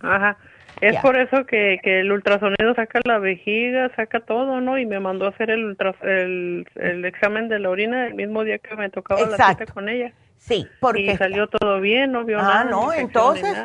Ajá. 0.00 0.36
Es 0.80 1.00
por 1.00 1.16
eso 1.16 1.46
que, 1.46 1.78
que, 1.82 2.00
el 2.00 2.12
ultrasonido 2.12 2.74
saca 2.74 3.00
la 3.04 3.18
vejiga, 3.18 3.90
saca 3.96 4.20
todo, 4.20 4.60
¿no? 4.60 4.78
Y 4.78 4.84
me 4.84 5.00
mandó 5.00 5.24
a 5.24 5.30
hacer 5.30 5.50
el, 5.50 5.76
el, 6.02 6.68
el, 6.74 7.04
examen 7.06 7.48
de 7.48 7.58
la 7.58 7.70
orina 7.70 8.06
el 8.06 8.14
mismo 8.14 8.44
día 8.44 8.58
que 8.58 8.76
me 8.76 8.90
tocaba 8.90 9.22
la 9.22 9.48
cita 9.48 9.64
con 9.66 9.88
ella. 9.88 10.12
Sí, 10.36 10.66
porque... 10.80 11.12
Y 11.12 11.16
salió 11.16 11.46
todo 11.46 11.80
bien, 11.80 12.12
no 12.12 12.24
vio 12.24 12.38
ah, 12.40 12.42
nada. 12.42 12.60
Ah, 12.60 12.64
no, 12.64 12.92
entonces... 12.92 13.56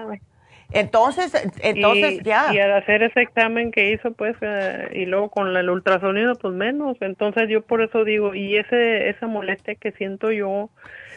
Entonces, 0.72 1.34
entonces 1.62 2.22
ya. 2.24 2.54
Y 2.54 2.60
al 2.60 2.74
hacer 2.74 3.04
ese 3.04 3.22
examen 3.22 3.72
que 3.72 3.92
hizo, 3.92 4.12
pues, 4.12 4.36
eh, 4.42 4.90
y 4.94 5.06
luego 5.06 5.30
con 5.30 5.56
el 5.56 5.70
ultrasonido, 5.70 6.36
pues 6.36 6.54
menos. 6.54 6.98
Entonces 7.02 7.50
yo 7.50 7.62
por 7.62 7.82
eso 7.82 8.04
digo, 8.04 8.34
y 8.34 8.58
ese 8.58 9.10
esa 9.10 9.28
molestia 9.28 9.76
que 9.76 9.92
siento 9.92 10.32
yo, 10.32 10.70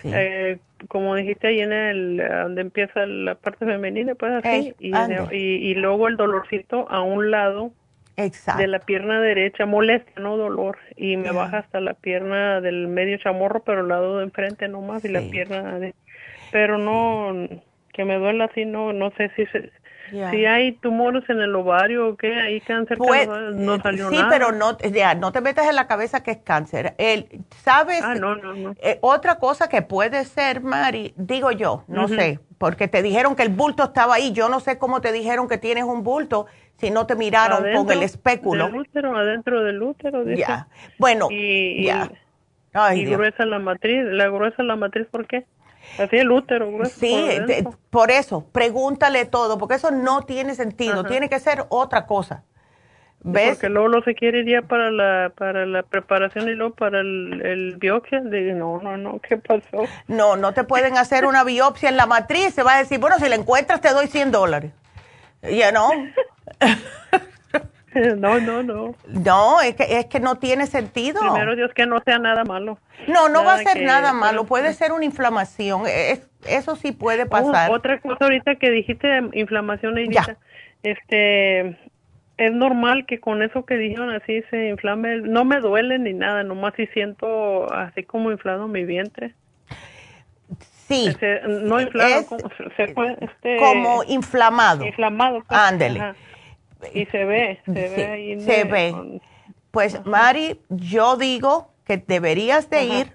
eh, 0.04 0.58
como 0.88 1.14
dijiste 1.14 1.48
ahí 1.48 1.60
en 1.60 1.72
el, 1.72 2.16
donde 2.16 2.62
empieza 2.62 3.06
la 3.06 3.36
parte 3.36 3.64
femenina, 3.64 4.14
pues 4.14 4.44
así, 4.44 4.74
y, 4.78 4.92
y, 5.36 5.74
luego 5.74 6.08
el 6.08 6.16
dolorcito 6.16 6.86
a 6.90 7.02
un 7.02 7.30
lado 7.30 7.72
de 8.16 8.66
la 8.66 8.80
pierna 8.80 9.20
derecha, 9.20 9.66
molestia, 9.66 10.14
no 10.20 10.36
dolor, 10.36 10.78
y 10.96 11.16
me 11.16 11.32
baja 11.32 11.58
hasta 11.58 11.80
la 11.80 11.94
pierna 11.94 12.60
del 12.60 12.88
medio 12.88 13.16
chamorro, 13.18 13.62
pero 13.64 13.80
el 13.80 13.88
lado 13.88 14.18
de 14.18 14.24
enfrente 14.24 14.68
nomás, 14.68 15.04
y 15.04 15.08
la 15.08 15.22
pierna 15.22 15.78
de... 15.78 15.94
Pero 16.52 16.78
no 16.78 17.48
que 17.94 18.04
me 18.04 18.18
duele 18.18 18.44
así, 18.44 18.64
no, 18.64 18.92
no 18.92 19.10
sé 19.16 19.30
si 19.36 19.46
si 20.30 20.46
hay 20.46 20.72
tumores 20.72 21.24
en 21.28 21.40
el 21.40 21.54
ovario 21.54 22.08
o 22.08 22.16
qué, 22.16 22.34
hay 22.34 22.60
cáncer 22.60 22.98
pues, 22.98 23.26
no, 23.26 23.80
salió 23.80 24.10
sí, 24.10 24.18
pero 24.28 24.52
no, 24.52 24.76
ya, 24.78 25.14
no 25.14 25.32
te 25.32 25.40
metas 25.40 25.66
en 25.68 25.74
la 25.74 25.86
cabeza 25.86 26.22
que 26.22 26.32
es 26.32 26.38
cáncer. 26.38 26.94
El, 26.98 27.26
¿Sabes? 27.62 28.02
Ah, 28.02 28.14
no, 28.14 28.36
no, 28.36 28.54
no. 28.54 28.74
Eh, 28.82 28.98
otra 29.00 29.38
cosa 29.38 29.68
que 29.68 29.82
puede 29.82 30.24
ser, 30.24 30.60
Mari, 30.60 31.14
digo 31.16 31.50
yo, 31.52 31.84
no 31.88 32.06
sé, 32.08 32.38
porque 32.58 32.86
te 32.86 33.02
dijeron 33.02 33.34
que 33.34 33.42
el 33.42 33.48
bulto 33.48 33.84
estaba 33.84 34.14
ahí. 34.14 34.32
Yo 34.32 34.48
no 34.48 34.60
sé 34.60 34.78
cómo 34.78 35.00
te 35.00 35.10
dijeron 35.10 35.48
que 35.48 35.58
tienes 35.58 35.84
un 35.84 36.04
bulto 36.04 36.46
si 36.76 36.90
no 36.90 37.06
te 37.06 37.16
miraron 37.16 37.64
con 37.74 37.90
el 37.90 38.02
espéculo. 38.02 38.66
Del 38.66 38.76
útero, 38.76 39.16
adentro 39.16 39.62
del 39.64 39.82
útero. 39.82 40.24
Ya. 40.24 40.68
Bueno, 40.98 41.28
y, 41.30 41.84
ya. 41.84 42.10
y 42.94 43.04
gruesa 43.06 43.46
la 43.46 43.58
matriz. 43.58 44.04
¿La 44.04 44.28
gruesa 44.28 44.62
la 44.62 44.76
matriz 44.76 45.06
por 45.10 45.26
qué? 45.26 45.46
Así 45.98 46.16
el 46.16 46.30
útero, 46.30 46.70
Sí, 46.86 47.26
por, 47.90 48.10
eso, 48.10 48.46
pregúntale 48.52 49.24
todo, 49.26 49.58
porque 49.58 49.74
eso 49.74 49.90
no 49.90 50.22
tiene 50.22 50.54
sentido, 50.54 51.04
tiene 51.04 51.28
que 51.28 51.38
ser 51.38 51.64
otra 51.68 52.06
cosa. 52.06 52.44
¿Ves? 53.26 53.52
Porque 53.52 53.70
luego 53.70 53.88
lo 53.88 54.02
se 54.02 54.14
quiere 54.14 54.40
ir 54.40 54.62
para 54.64 54.90
la, 54.90 55.32
para 55.34 55.64
la 55.64 55.82
preparación 55.82 56.46
y 56.46 56.52
luego 56.52 56.74
para 56.74 57.00
el, 57.00 57.40
el 57.42 57.76
biopsia. 57.76 58.20
no, 58.20 58.80
no, 58.82 58.98
no, 58.98 59.18
¿qué 59.20 59.38
pasó? 59.38 59.86
No, 60.08 60.36
no 60.36 60.52
te 60.52 60.64
pueden 60.64 60.98
hacer 60.98 61.24
una 61.24 61.42
biopsia 61.42 61.88
en 61.88 61.96
la 61.96 62.04
matriz. 62.04 62.52
Se 62.54 62.62
va 62.62 62.74
a 62.74 62.78
decir, 62.78 62.98
bueno, 62.98 63.18
si 63.18 63.26
la 63.28 63.36
encuentras 63.36 63.80
te 63.80 63.90
doy 63.94 64.08
100 64.08 64.30
dólares. 64.30 64.72
Ya 65.42 65.72
no. 65.72 65.88
No, 68.16 68.40
no, 68.40 68.62
no. 68.62 68.94
No, 69.08 69.60
es 69.60 69.74
que, 69.74 69.98
es 69.98 70.06
que 70.06 70.20
no 70.20 70.36
tiene 70.36 70.66
sentido. 70.66 71.20
Primero 71.20 71.56
Dios 71.56 71.72
que 71.74 71.86
no 71.86 72.00
sea 72.00 72.18
nada 72.18 72.44
malo. 72.44 72.78
No, 73.06 73.28
no 73.28 73.44
va 73.44 73.54
a 73.54 73.58
ser 73.58 73.82
nada 73.82 74.12
malo, 74.12 74.44
puede 74.44 74.72
ser 74.72 74.92
una 74.92 75.04
inflamación, 75.04 75.82
eso 76.46 76.76
sí 76.76 76.92
puede 76.92 77.26
pasar. 77.26 77.70
otra 77.70 78.00
cosa 78.00 78.24
ahorita 78.24 78.56
que 78.56 78.70
dijiste, 78.70 79.22
inflamación, 79.32 79.98
Edita, 79.98 80.38
este, 80.82 81.76
es 82.36 82.52
normal 82.52 83.04
que 83.06 83.20
con 83.20 83.42
eso 83.42 83.64
que 83.66 83.76
dijeron 83.76 84.10
así 84.10 84.42
se 84.50 84.68
inflame, 84.68 85.18
no 85.18 85.44
me 85.44 85.60
duele 85.60 85.98
ni 85.98 86.14
nada, 86.14 86.44
nomás 86.44 86.74
si 86.76 86.86
siento 86.88 87.72
así 87.72 88.04
como 88.04 88.30
inflado 88.30 88.68
mi 88.68 88.84
vientre. 88.84 89.34
Sí. 90.88 91.06
Este, 91.08 91.40
no 91.46 91.80
inflado, 91.80 92.26
como, 92.26 92.46
este, 93.20 93.56
como 93.56 94.04
inflamado. 94.04 94.84
Inflamado. 94.84 95.42
Pues, 95.46 96.16
Y 96.92 97.06
se 97.06 97.24
ve, 97.24 97.60
se 97.66 97.72
ve 97.72 98.06
ahí. 98.06 98.40
Se 98.40 98.64
ve. 98.64 99.20
Pues 99.70 100.04
Mari, 100.04 100.60
yo 100.68 101.16
digo 101.16 101.70
que 101.84 101.96
deberías 101.98 102.70
de 102.70 102.84
ir 102.84 103.12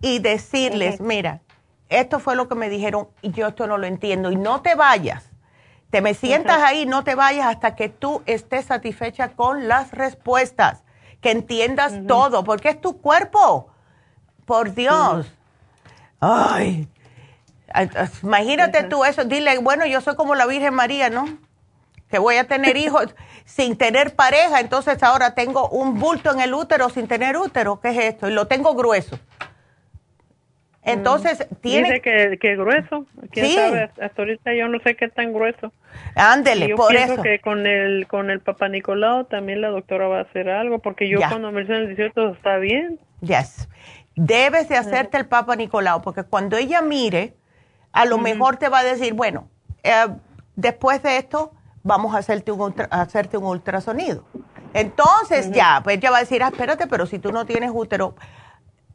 y 0.00 0.18
decirles, 0.18 1.00
mira, 1.00 1.40
esto 1.88 2.18
fue 2.18 2.36
lo 2.36 2.48
que 2.48 2.54
me 2.54 2.68
dijeron 2.68 3.08
y 3.22 3.32
yo 3.32 3.48
esto 3.48 3.66
no 3.66 3.78
lo 3.78 3.86
entiendo 3.86 4.30
y 4.30 4.36
no 4.36 4.60
te 4.60 4.74
vayas. 4.74 5.30
Te 5.90 6.00
me 6.00 6.14
sientas 6.14 6.58
ahí, 6.62 6.86
no 6.86 7.04
te 7.04 7.14
vayas 7.14 7.46
hasta 7.46 7.76
que 7.76 7.88
tú 7.88 8.22
estés 8.26 8.66
satisfecha 8.66 9.28
con 9.30 9.68
las 9.68 9.92
respuestas, 9.92 10.82
que 11.20 11.30
entiendas 11.30 12.06
todo, 12.08 12.42
porque 12.42 12.70
es 12.70 12.80
tu 12.80 13.00
cuerpo. 13.00 13.70
Por 14.44 14.74
Dios. 14.74 15.26
Ay. 16.20 16.88
Imagínate 18.22 18.84
tú 18.84 19.04
eso, 19.04 19.24
dile, 19.24 19.58
bueno, 19.58 19.86
yo 19.86 20.00
soy 20.00 20.16
como 20.16 20.34
la 20.34 20.46
Virgen 20.46 20.74
María, 20.74 21.10
¿no? 21.10 21.26
Que 22.14 22.20
voy 22.20 22.36
a 22.36 22.44
tener 22.44 22.76
hijos 22.86 23.12
sin 23.44 23.76
tener 23.76 24.14
pareja, 24.14 24.60
entonces 24.60 25.02
ahora 25.02 25.34
tengo 25.34 25.68
un 25.68 25.98
bulto 25.98 26.30
en 26.30 26.38
el 26.38 26.54
útero 26.54 26.88
sin 26.88 27.08
tener 27.08 27.36
útero, 27.36 27.80
¿qué 27.80 27.88
es 27.88 27.98
esto? 28.14 28.28
Y 28.28 28.32
lo 28.32 28.46
tengo 28.46 28.72
grueso. 28.76 29.18
Entonces, 30.84 31.44
mm. 31.50 31.54
tiene... 31.56 31.88
Dice 31.88 32.00
que, 32.02 32.38
que 32.40 32.54
grueso, 32.54 33.06
quién 33.32 33.46
sí. 33.46 33.54
sabe, 33.54 33.90
hasta 34.00 34.22
ahorita 34.22 34.54
yo 34.54 34.68
no 34.68 34.78
sé 34.78 34.94
qué 34.94 35.08
tan 35.08 35.32
grueso. 35.32 35.72
Ándele, 36.14 36.68
yo 36.68 36.76
por 36.76 36.92
pienso 36.92 37.14
eso. 37.14 37.22
que 37.22 37.40
con 37.40 37.66
el, 37.66 38.06
con 38.06 38.30
el 38.30 38.38
papá 38.38 38.68
Nicolau 38.68 39.24
también 39.24 39.60
la 39.60 39.70
doctora 39.70 40.06
va 40.06 40.18
a 40.18 40.22
hacer 40.22 40.48
algo, 40.48 40.78
porque 40.78 41.08
yo 41.08 41.18
cuando 41.18 41.50
me 41.50 41.62
dicen 41.62 41.76
el 41.76 41.96
18 41.96 42.34
está 42.34 42.58
bien. 42.58 43.00
Yes. 43.22 43.68
Debes 44.14 44.68
de 44.68 44.76
hacerte 44.76 45.16
el 45.16 45.26
Papa 45.26 45.56
Nicolau, 45.56 46.00
porque 46.00 46.22
cuando 46.22 46.56
ella 46.56 46.80
mire, 46.80 47.34
a 47.90 48.04
lo 48.04 48.18
mejor 48.18 48.58
te 48.58 48.68
va 48.68 48.78
a 48.78 48.84
decir, 48.84 49.14
bueno, 49.14 49.48
eh, 49.82 50.06
después 50.54 51.02
de 51.02 51.16
esto, 51.16 51.50
vamos 51.84 52.14
a 52.14 52.18
hacerte 52.18 52.50
un, 52.50 52.74
hacerte 52.90 53.36
un 53.36 53.44
ultrasonido. 53.44 54.24
Entonces 54.72 55.52
ya, 55.52 55.80
pues 55.84 55.98
ella 55.98 56.10
va 56.10 56.16
a 56.16 56.20
decir, 56.20 56.42
ah, 56.42 56.48
espérate, 56.48 56.88
pero 56.88 57.06
si 57.06 57.20
tú 57.20 57.30
no 57.30 57.46
tienes 57.46 57.70
útero, 57.72 58.16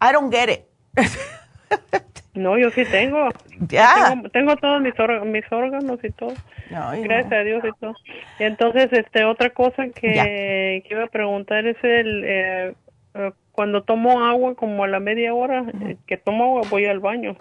I 0.01 0.11
don't 0.11 0.33
get 0.33 0.49
it. 0.49 0.61
no, 2.33 2.57
yo 2.57 2.69
sí 2.71 2.83
tengo. 2.83 3.29
Ya. 3.59 4.21
Tengo, 4.33 4.57
todos 4.57 4.81
mis, 4.81 4.93
mis 5.25 5.51
órganos 5.51 5.99
y 6.03 6.09
todo. 6.09 6.33
Gracias 6.69 7.31
a 7.31 7.43
Dios 7.43 7.63
y 7.63 7.79
todo. 7.79 7.93
Y 8.39 8.43
entonces, 8.43 8.91
este, 8.91 9.23
otra 9.23 9.51
cosa 9.51 9.87
que, 9.89 10.83
iba 10.89 11.03
a 11.03 11.07
preguntar 11.07 11.65
es 11.65 11.77
el, 11.83 12.23
eh, 12.25 12.73
eh, 13.13 13.31
cuando 13.53 13.83
tomo 13.83 14.25
agua, 14.25 14.55
como 14.55 14.83
a 14.83 14.87
la 14.87 14.99
media 14.99 15.33
hora 15.33 15.63
eh, 15.81 15.97
que 16.07 16.17
tomo 16.17 16.45
agua, 16.45 16.61
voy 16.69 16.85
al 16.85 16.99
baño 16.99 17.37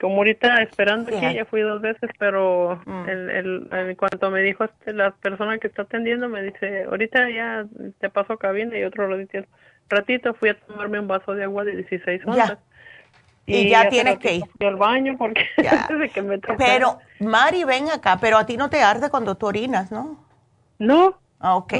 como 0.00 0.16
ahorita 0.16 0.62
esperando 0.62 1.16
aquí, 1.16 1.34
ya 1.34 1.44
fui 1.44 1.60
dos 1.60 1.80
veces, 1.80 2.10
pero 2.18 2.80
mm. 2.84 3.08
el, 3.08 3.68
en 3.70 3.94
cuanto 3.96 4.30
me 4.30 4.40
dijo 4.42 4.64
este, 4.64 4.92
la 4.92 5.12
persona 5.12 5.58
que 5.58 5.68
está 5.68 5.82
atendiendo, 5.82 6.28
me 6.28 6.42
dice, 6.42 6.84
ahorita 6.84 7.30
ya 7.30 7.64
te 8.00 8.10
paso 8.10 8.36
cabina 8.36 8.76
y 8.76 8.84
otro 8.84 9.08
ratito, 9.08 9.46
ratito 9.88 10.34
fui 10.34 10.50
a 10.50 10.58
tomarme 10.58 10.98
un 11.00 11.08
vaso 11.08 11.34
de 11.34 11.44
agua 11.44 11.64
de 11.64 11.76
16 11.76 12.22
onzas. 12.26 12.58
Y, 13.46 13.68
ya, 13.68 13.90
tienes 13.90 14.18
que 14.18 14.36
ir. 14.36 14.44
al 14.60 14.76
baño 14.76 15.16
porque 15.18 15.44
antes 15.70 16.12
que 16.12 16.22
me 16.22 16.38
Pero, 16.38 16.98
Mari, 17.20 17.64
ven 17.64 17.90
acá, 17.90 18.18
pero 18.18 18.38
a 18.38 18.46
ti 18.46 18.56
no 18.56 18.70
te 18.70 18.82
arde 18.82 19.10
cuando 19.10 19.36
tú 19.36 19.46
orinas, 19.46 19.92
¿no? 19.92 20.24
No. 20.78 21.18
Ah, 21.40 21.54
ok. 21.56 21.74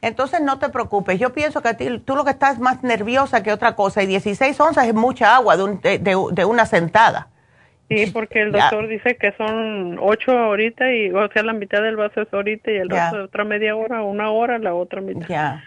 Entonces 0.00 0.40
no 0.40 0.58
te 0.58 0.70
preocupes. 0.70 1.18
Yo 1.18 1.34
pienso 1.34 1.60
que 1.60 1.68
a 1.68 1.76
ti, 1.76 1.98
tú 1.98 2.16
lo 2.16 2.24
que 2.24 2.30
estás 2.30 2.58
más 2.58 2.82
nerviosa 2.82 3.42
que 3.42 3.52
otra 3.52 3.76
cosa. 3.76 4.02
Y 4.02 4.06
16 4.06 4.58
onzas 4.58 4.86
es 4.86 4.94
mucha 4.94 5.36
agua 5.36 5.56
de, 5.56 5.98
de 5.98 6.44
una 6.44 6.64
sentada 6.64 7.28
Sí, 7.88 8.06
porque 8.12 8.42
el 8.42 8.52
doctor 8.52 8.88
dice 8.88 9.16
que 9.16 9.32
son 9.32 9.98
ocho 10.00 10.36
ahorita 10.36 10.92
y, 10.92 11.10
o 11.10 11.28
sea, 11.28 11.44
la 11.44 11.52
mitad 11.52 11.82
del 11.82 11.96
vaso 11.96 12.22
es 12.22 12.32
ahorita 12.32 12.70
y 12.72 12.76
el 12.76 12.88
resto 12.88 13.24
otra 13.24 13.44
media 13.44 13.76
hora, 13.76 14.02
una 14.02 14.30
hora, 14.30 14.58
la 14.58 14.74
otra 14.74 15.00
mitad. 15.00 15.28
Ya. 15.28 15.62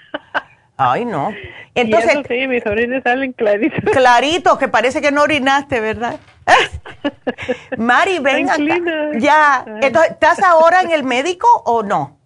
Ay, 0.75 1.05
no. 1.05 1.33
Entonces, 1.75 2.13
y 2.15 2.19
eso 2.19 2.23
sí, 2.27 2.47
mis 2.47 2.65
orines 2.65 3.03
salen 3.03 3.33
claritos. 3.33 3.79
Claritos, 3.93 4.57
que 4.57 4.67
parece 4.67 5.01
que 5.01 5.11
no 5.11 5.23
orinaste, 5.23 5.79
¿verdad? 5.79 6.19
Mari, 7.77 8.19
ven 8.19 8.49
acá. 8.49 8.65
Ya. 9.17 9.65
Entonces, 9.81 10.11
¿estás 10.11 10.41
ahora 10.41 10.81
en 10.81 10.91
el 10.91 11.03
médico 11.03 11.47
o 11.65 11.83
no? 11.83 12.17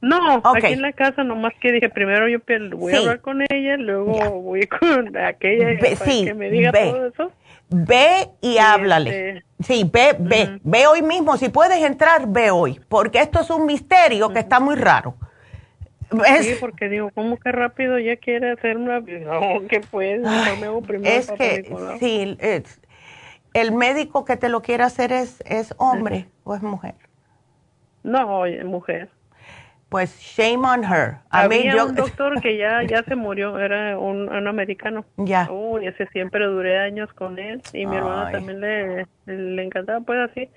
No, 0.00 0.40
aquí 0.44 0.74
en 0.74 0.82
la 0.82 0.92
casa 0.92 1.24
nomás 1.24 1.52
que 1.60 1.72
dije, 1.72 1.88
primero 1.88 2.28
yo 2.28 2.38
voy 2.76 2.94
a 2.94 2.98
hablar 2.98 3.20
con 3.20 3.42
ella, 3.48 3.76
luego 3.76 4.42
voy 4.42 4.64
con 4.66 5.16
aquella 5.16 5.76
para 5.78 5.96
que 5.96 6.34
me 6.34 6.50
diga 6.50 6.72
todo 6.72 7.06
eso. 7.08 7.32
Ve 7.70 8.30
y, 8.40 8.58
háblale. 8.58 9.38
Este, 9.38 9.44
sí, 9.60 9.90
ve, 9.92 10.16
ve, 10.18 10.60
ve 10.62 10.86
hoy 10.86 11.02
mismo. 11.02 11.36
Si 11.36 11.48
puedes 11.48 11.82
entrar, 11.82 12.26
ve 12.28 12.50
hoy, 12.50 12.80
porque 12.88 13.20
esto 13.20 13.40
es 13.40 13.50
un 13.50 13.66
misterio 13.66 14.32
que 14.32 14.38
está 14.38 14.60
muy 14.60 14.76
raro. 14.76 15.14
Sí, 16.40 16.54
porque 16.58 16.88
digo, 16.88 17.10
¿cómo 17.14 17.36
que 17.36 17.52
rápido 17.52 17.98
ya 17.98 18.16
quiere 18.16 18.52
hacer 18.52 18.78
una 18.78 19.00
no, 19.00 19.66
que 19.68 19.80
puede, 19.80 20.22
Es 21.04 21.30
que, 21.30 21.70
sí, 22.00 22.38
el 23.52 23.72
médico 23.72 24.24
que 24.24 24.36
te 24.36 24.48
lo 24.48 24.62
quiere 24.62 24.84
hacer 24.84 25.12
es, 25.12 25.42
es 25.46 25.74
hombre 25.76 26.28
o 26.44 26.54
es 26.54 26.62
mujer. 26.62 26.94
No, 28.02 28.46
es 28.46 28.64
mujer 28.64 29.10
pues 29.88 30.18
shame 30.20 30.66
on 30.66 30.84
her. 30.84 31.18
Había 31.30 31.84
un 31.84 31.94
doctor 31.94 32.40
que 32.40 32.56
ya, 32.58 32.82
ya 32.82 33.02
se 33.04 33.16
murió, 33.16 33.58
era 33.58 33.98
un, 33.98 34.28
un 34.28 34.46
americano. 34.46 35.04
Ya. 35.16 35.50
Uy, 35.50 35.86
ese 35.86 36.06
siempre 36.08 36.46
duré 36.46 36.78
años 36.78 37.12
con 37.12 37.38
él 37.38 37.60
y 37.72 37.86
mi 37.86 37.96
hermana 37.96 38.30
también 38.30 38.60
le, 38.60 39.06
le 39.26 39.62
encantaba, 39.62 40.00
pues 40.00 40.30
así 40.30 40.48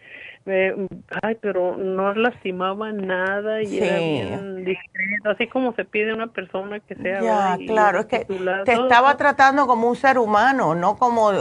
ay, 1.21 1.37
pero 1.39 1.77
no 1.77 2.13
lastimaba 2.13 2.91
nada 2.91 3.61
y 3.61 3.77
era 3.77 3.97
bien 3.97 4.65
discreto, 4.65 5.29
así 5.29 5.47
como 5.47 5.73
se 5.73 5.85
pide 5.85 6.13
una 6.13 6.27
persona 6.27 6.79
que 6.79 6.95
sea. 6.95 7.21
Ya, 7.21 7.57
claro, 7.67 7.99
es 7.99 8.05
que 8.07 8.25
te 8.65 8.73
estaba 8.73 9.15
tratando 9.17 9.67
como 9.67 9.87
un 9.87 9.95
ser 9.95 10.17
humano, 10.17 10.73
no 10.73 10.97
como, 10.97 11.31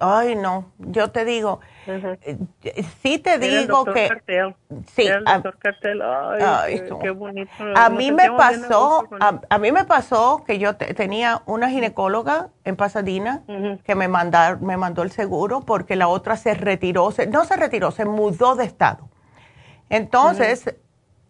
ay, 0.00 0.36
no, 0.36 0.70
yo 0.78 1.10
te 1.10 1.24
digo, 1.24 1.60
eh, 1.86 2.84
sí 3.02 3.18
te 3.18 3.38
digo 3.38 3.84
que... 3.84 4.10
Sí, 4.94 5.06
el 5.06 5.24
doctor 5.24 5.58
Cartel. 5.58 6.02
Ay, 6.02 6.82
qué, 7.00 7.10
bonito. 7.10 7.50
A 7.74 7.88
mí 7.88 8.12
me 8.12 8.30
pasó, 8.30 9.08
a, 9.48 9.58
mí 9.58 9.72
me 9.72 9.84
pasó 9.84 10.44
que 10.46 10.58
yo 10.58 10.76
tenía 10.76 11.42
una 11.46 11.70
ginecóloga 11.70 12.48
en 12.64 12.76
Pasadena 12.76 13.42
que 13.84 13.94
me, 13.94 14.08
mandar, 14.08 14.60
me 14.60 14.76
mandó 14.76 15.02
el 15.02 15.10
seguro 15.10 15.60
porque 15.60 15.96
la 15.96 16.08
otra 16.08 16.36
se 16.36 16.54
retiró, 16.54 17.10
no 17.30 17.44
se 17.44 17.56
retiró, 17.56 17.90
se 17.90 18.04
mudó 18.04 18.54
de 18.56 18.64
estado. 18.64 19.08
Entonces, 19.88 20.74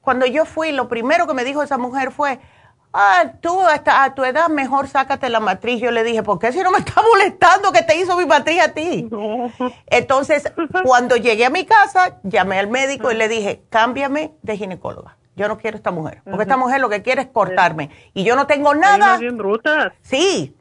cuando 0.01 0.27
yo 0.27 0.45
fui, 0.45 0.73
lo 0.73 0.89
primero 0.89 1.27
que 1.27 1.35
me 1.35 1.45
dijo 1.45 1.63
esa 1.63 1.79
mujer 1.79 2.11
fue, 2.11 2.41
ah, 2.93 3.33
tú 3.41 3.61
hasta 3.61 4.05
a 4.05 4.15
tu 4.15 4.25
edad 4.25 4.49
mejor 4.49 4.89
sácate 4.89 5.29
la 5.29 5.41
matriz. 5.41 5.81
Yo 5.81 5.91
le 5.91 6.05
dije, 6.05 6.23
¿por 6.23 6.39
qué 6.39 6.53
si 6.53 6.63
no 6.63 6.71
me 6.71 6.79
está 6.79 7.03
molestando 7.03 7.73
que 7.73 7.83
te 7.83 7.97
hizo 7.97 8.17
mi 8.17 8.27
matriz 8.27 8.61
a 8.63 8.73
ti? 8.73 9.09
Entonces, 9.87 10.53
cuando 10.85 11.17
llegué 11.17 11.47
a 11.47 11.51
mi 11.51 11.65
casa, 11.65 12.19
llamé 12.23 12.59
al 12.59 12.69
médico 12.69 13.11
y 13.11 13.15
le 13.15 13.29
dije, 13.29 13.63
cámbiame 13.71 14.33
de 14.43 14.57
ginecóloga. 14.57 15.17
Yo 15.37 15.49
no 15.49 15.59
quiero 15.59 15.77
esta 15.77 15.91
mujer, 15.91 16.21
porque 16.25 16.43
esta 16.43 16.57
mujer 16.57 16.81
lo 16.81 16.91
que 16.91 17.03
quiere 17.03 17.23
es 17.23 17.29
cortarme. 17.29 17.91
Y 18.13 18.25
yo 18.25 18.37
no 18.37 18.47
tengo 18.47 18.75
nada. 18.75 19.17
bien 19.17 19.39
brutas. 19.39 19.93
Sí, 20.03 20.55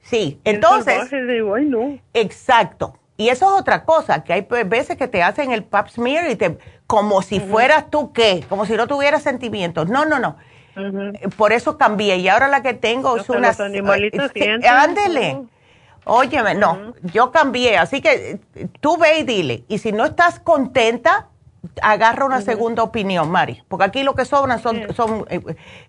sí. 0.00 0.40
Entonces, 0.44 1.10
exacto. 2.14 2.96
Y 3.18 3.28
eso 3.28 3.54
es 3.54 3.60
otra 3.60 3.84
cosa, 3.84 4.24
que 4.24 4.32
hay 4.32 4.46
veces 4.64 4.96
que 4.96 5.06
te 5.06 5.22
hacen 5.22 5.52
el 5.52 5.64
pap 5.64 5.88
smear 5.88 6.30
y 6.30 6.36
te, 6.36 6.58
como 6.86 7.20
si 7.22 7.40
fueras 7.40 7.90
tú 7.90 8.12
qué, 8.12 8.44
como 8.48 8.64
si 8.64 8.74
no 8.74 8.86
tuvieras 8.86 9.22
sentimientos. 9.22 9.88
No, 9.88 10.06
no, 10.06 10.18
no. 10.18 10.36
Por 11.36 11.52
eso 11.52 11.76
cambié 11.78 12.16
y 12.16 12.28
ahora 12.28 12.48
la 12.48 12.62
que 12.62 12.74
tengo 12.74 13.16
es 13.16 13.28
una... 13.28 13.50
animalitos 13.50 14.30
Ándele. 14.68 15.38
Óyeme, 16.04 16.54
no, 16.54 16.94
yo 17.02 17.30
cambié, 17.30 17.76
así 17.78 18.00
que 18.00 18.40
tú 18.80 18.96
ve 18.96 19.18
y 19.18 19.22
dile. 19.22 19.64
Y 19.68 19.78
si 19.78 19.92
no 19.92 20.04
estás 20.04 20.40
contenta, 20.40 21.28
agarra 21.80 22.24
una 22.24 22.40
segunda 22.40 22.82
opinión, 22.82 23.30
Mari, 23.30 23.62
porque 23.68 23.84
aquí 23.84 24.02
lo 24.02 24.14
que 24.14 24.24
sobran 24.24 24.58
son, 24.58 24.92
son 24.94 25.24
eh, 25.30 25.40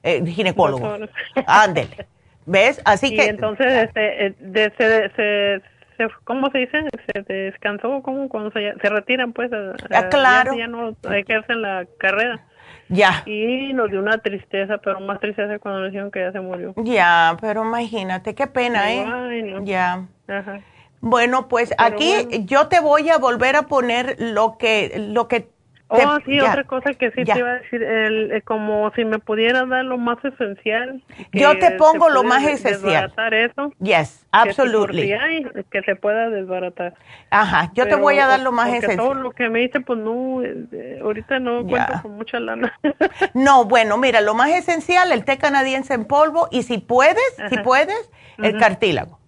eh, 0.04 0.26
ginecólogos. 0.26 1.10
Ándele. 1.48 2.08
¿Ves? 2.46 2.82
Así 2.86 3.16
que... 3.16 3.26
entonces, 3.26 3.90
este, 3.96 4.36
se, 4.78 5.62
se, 5.98 6.08
¿cómo 6.26 6.52
se 6.52 6.60
dice? 6.60 6.86
Se 7.12 7.34
descansó, 7.34 8.02
¿cómo? 8.04 8.30
Cuando 8.30 8.52
se, 8.52 8.74
se 8.80 8.90
retiran, 8.90 9.34
pues, 9.34 9.50
ah, 9.54 10.10
claro. 10.10 10.54
ya, 10.54 10.68
no 10.68 10.96
ejercen 11.12 11.62
la 11.62 11.88
carrera. 11.98 12.46
Ya. 12.90 13.24
Y 13.26 13.74
nos 13.74 13.90
dio 13.90 14.00
una 14.00 14.18
tristeza, 14.18 14.78
pero 14.78 15.00
más 15.00 15.20
tristeza 15.20 15.60
cuando 15.60 15.82
nos 15.82 15.92
dijeron 15.92 16.12
que 16.12 16.20
ya 16.20 16.32
se 16.32 16.40
murió. 16.40 16.74
Ya, 16.78 17.38
pero 17.42 17.64
imagínate, 17.64 18.36
qué 18.36 18.48
pena, 18.48 18.94
¿eh? 18.94 19.56
Ya. 19.64 20.06
Ajá. 20.28 20.62
Bueno, 21.06 21.50
pues 21.50 21.74
aquí 21.78 22.46
yo 22.46 22.68
te 22.70 22.80
voy 22.80 23.10
a 23.10 23.18
volver 23.18 23.58
a 23.58 23.64
poner 23.64 24.16
lo 24.20 24.58
que, 24.58 24.94
lo 25.10 25.28
que 25.28 25.50
Oh, 25.96 26.20
sí, 26.26 26.40
otra 26.40 26.64
cosa 26.64 26.94
que 26.94 27.12
sí 27.12 27.24
te 27.24 27.38
iba 27.38 27.50
a 27.50 27.54
decir, 27.60 27.84
el, 27.84 28.32
eh, 28.32 28.42
como 28.42 28.92
si 28.96 29.06
me 29.06 29.20
pudiera 29.20 29.64
dar 29.66 29.86
lo 29.86 30.00
más 30.00 30.18
esencial. 30.26 31.04
Yo 31.32 31.58
te 31.60 31.72
pongo 31.72 32.10
lo 32.10 32.24
más 32.24 32.44
esencial. 32.44 32.82
Desbaratar 32.82 33.34
eso. 33.36 33.72
Yes, 33.80 34.26
absolutely. 34.32 35.08
Que, 35.08 35.66
que 35.70 35.82
se 35.84 35.96
pueda 35.96 36.30
desbaratar. 36.30 36.96
Ajá, 37.30 37.72
yo 37.76 37.88
te 37.88 37.96
voy 37.96 38.18
a 38.18 38.26
dar 38.26 38.40
lo 38.40 38.52
más 38.52 38.70
esencial. 38.70 38.98
todo 38.98 39.14
lo 39.14 39.32
que 39.32 39.50
me 39.50 39.60
dice, 39.60 39.82
pues 39.82 40.00
no, 40.00 40.42
eh, 40.42 41.00
ahorita 41.04 41.38
no 41.40 41.64
cuento 41.66 41.94
con 42.02 42.16
mucha 42.16 42.40
lana. 42.40 42.74
no, 43.36 43.66
bueno, 43.66 43.98
mira, 43.98 44.22
lo 44.22 44.34
más 44.34 44.50
esencial, 44.50 45.12
el 45.12 45.24
té 45.26 45.38
canadiense 45.38 45.94
en 45.94 46.06
polvo 46.06 46.48
y 46.50 46.64
si 46.64 46.80
puedes, 46.80 47.36
si 47.50 47.58
puedes, 47.60 48.10
el 48.40 48.58
cartílago. 48.58 49.20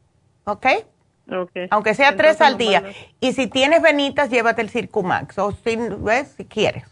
¿Ok? 0.45 0.65
Aunque 1.71 1.93
sea 1.93 2.15
tres 2.15 2.41
al 2.41 2.57
día. 2.57 2.83
Y 3.19 3.33
si 3.33 3.47
tienes 3.47 3.81
venitas, 3.81 4.29
llévate 4.29 4.61
el 4.61 4.69
Circumax. 4.69 5.37
O 5.39 5.51
si, 5.51 5.75
¿ves? 5.75 6.33
Si 6.37 6.45
quieres. 6.45 6.85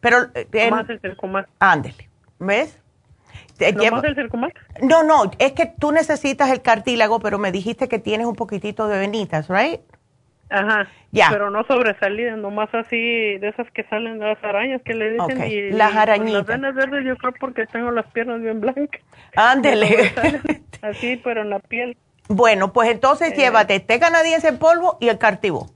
Pero. 0.00 0.26
Eh, 0.34 0.70
más 0.70 0.88
el 0.88 1.00
Circumax. 1.00 1.48
Ándele. 1.58 2.08
¿Ves? 2.38 2.78
¿No 3.74 4.02
el 4.02 4.14
Circumax? 4.14 4.54
No, 4.82 5.02
no. 5.02 5.30
Es 5.38 5.52
que 5.52 5.66
tú 5.66 5.90
necesitas 5.90 6.50
el 6.50 6.62
cartílago, 6.62 7.18
pero 7.18 7.38
me 7.38 7.50
dijiste 7.50 7.88
que 7.88 7.98
tienes 7.98 8.26
un 8.26 8.36
poquitito 8.36 8.86
de 8.88 8.98
venitas, 8.98 9.48
¿right? 9.48 9.80
Ajá. 10.50 10.88
Ya. 11.10 11.28
Pero 11.30 11.50
no 11.50 11.64
sobresalidas, 11.64 12.38
nomás 12.38 12.72
así, 12.74 12.96
de 13.38 13.48
esas 13.48 13.70
que 13.70 13.82
salen 13.84 14.18
las 14.18 14.42
arañas 14.44 14.80
que 14.82 14.94
le 14.94 15.12
dicen. 15.12 15.50
Y, 15.50 15.70
las 15.70 15.94
arañitas. 15.94 16.46
las 16.46 16.46
venas 16.46 16.74
verdes 16.74 17.04
yo 17.04 17.16
creo 17.16 17.32
porque 17.40 17.66
tengo 17.66 17.90
las 17.90 18.06
piernas 18.12 18.40
bien 18.40 18.60
blancas. 18.60 19.02
Ándele. 19.36 20.12
así, 20.82 21.20
pero 21.22 21.42
en 21.42 21.50
la 21.50 21.58
piel. 21.58 21.96
Bueno, 22.28 22.72
pues 22.72 22.90
entonces 22.90 23.32
eh. 23.32 23.36
llévate 23.36 23.80
té 23.80 23.98
canadiense 23.98 24.48
en 24.48 24.58
polvo 24.58 24.98
y 25.00 25.08
el 25.08 25.18
cartivo. 25.18 25.70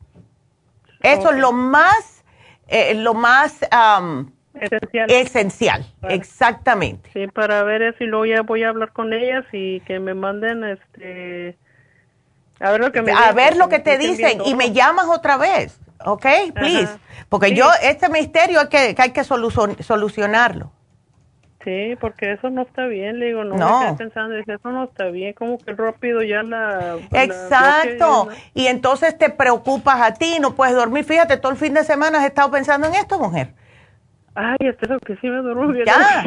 Eso 1.00 1.30
es 1.30 1.38
lo 1.38 1.52
más, 1.52 2.22
eh, 2.68 2.94
lo 2.94 3.14
más 3.14 3.60
esencial. 4.54 5.10
esencial. 5.10 5.86
Exactamente. 6.08 7.10
Sí, 7.12 7.26
para 7.26 7.62
ver 7.64 7.96
si 7.98 8.04
luego 8.04 8.26
ya 8.26 8.42
voy 8.42 8.62
a 8.62 8.68
hablar 8.68 8.92
con 8.92 9.12
ellas 9.12 9.44
y 9.52 9.80
que 9.80 9.98
me 9.98 10.14
manden 10.14 10.62
este... 10.64 11.56
A 12.60 12.70
ver 12.70 12.80
lo 12.80 12.92
que, 12.92 13.02
me 13.02 13.10
a 13.10 13.32
ver 13.32 13.56
lo 13.56 13.68
que 13.68 13.80
te 13.80 13.98
dicen 13.98 14.40
y 14.44 14.54
me 14.54 14.70
llamas 14.70 15.06
otra 15.08 15.36
vez, 15.36 15.80
¿ok? 16.04 16.26
Please. 16.54 16.96
Porque 17.28 17.54
yo, 17.54 17.66
este 17.82 18.08
misterio 18.08 18.60
hay 18.60 18.68
que, 18.68 18.94
hay 18.96 19.10
que 19.10 19.24
solucionarlo. 19.24 20.70
Sí, 21.64 21.96
porque 22.00 22.32
eso 22.32 22.50
no 22.50 22.62
está 22.62 22.86
bien, 22.86 23.20
le 23.20 23.26
digo, 23.26 23.44
no, 23.44 23.56
no. 23.56 23.90
me 23.90 23.96
pensando, 23.96 24.34
eso 24.36 24.72
no 24.72 24.84
está 24.84 25.06
bien, 25.06 25.32
como 25.32 25.58
que 25.58 25.72
rápido 25.72 26.22
ya 26.22 26.42
la... 26.42 26.96
Exacto, 27.12 28.28
y 28.52 28.66
entonces 28.66 29.16
te 29.16 29.30
preocupas 29.30 30.00
a 30.00 30.14
ti, 30.14 30.38
no 30.40 30.56
puedes 30.56 30.74
dormir, 30.74 31.04
fíjate, 31.04 31.36
todo 31.36 31.52
el 31.52 31.58
fin 31.58 31.74
de 31.74 31.84
semana 31.84 32.18
has 32.18 32.24
estado 32.24 32.50
pensando 32.50 32.88
en 32.88 32.94
esto, 32.94 33.18
mujer. 33.18 33.54
Ay, 34.34 34.56
eso 34.60 34.98
que 35.06 35.14
sí 35.16 35.28
me 35.28 35.38
duermo 35.38 35.68
bien. 35.68 35.86
Ya, 35.86 36.24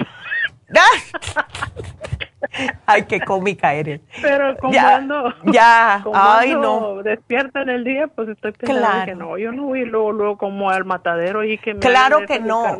Ay, 2.85 3.03
qué 3.03 3.19
cómica 3.21 3.73
eres. 3.73 4.01
Pero 4.21 4.57
como 4.57 4.73
ya, 4.73 4.95
ando, 4.95 5.33
ya, 5.45 6.03
ay, 6.13 6.55
no. 6.55 7.01
despierta 7.03 7.61
en 7.61 7.69
el 7.69 7.83
día, 7.83 8.07
pues 8.07 8.29
estoy 8.29 8.51
pensando 8.51 9.05
que 9.05 9.15
no, 9.15 9.37
yo 9.37 9.51
no 9.51 9.63
voy 9.63 9.85
luego, 9.85 10.11
luego 10.11 10.37
como 10.37 10.69
al 10.69 10.85
matadero 10.85 11.43
y 11.43 11.57
que 11.57 11.73
me 11.73 11.79
Claro 11.79 12.25
que 12.25 12.39
no. 12.39 12.77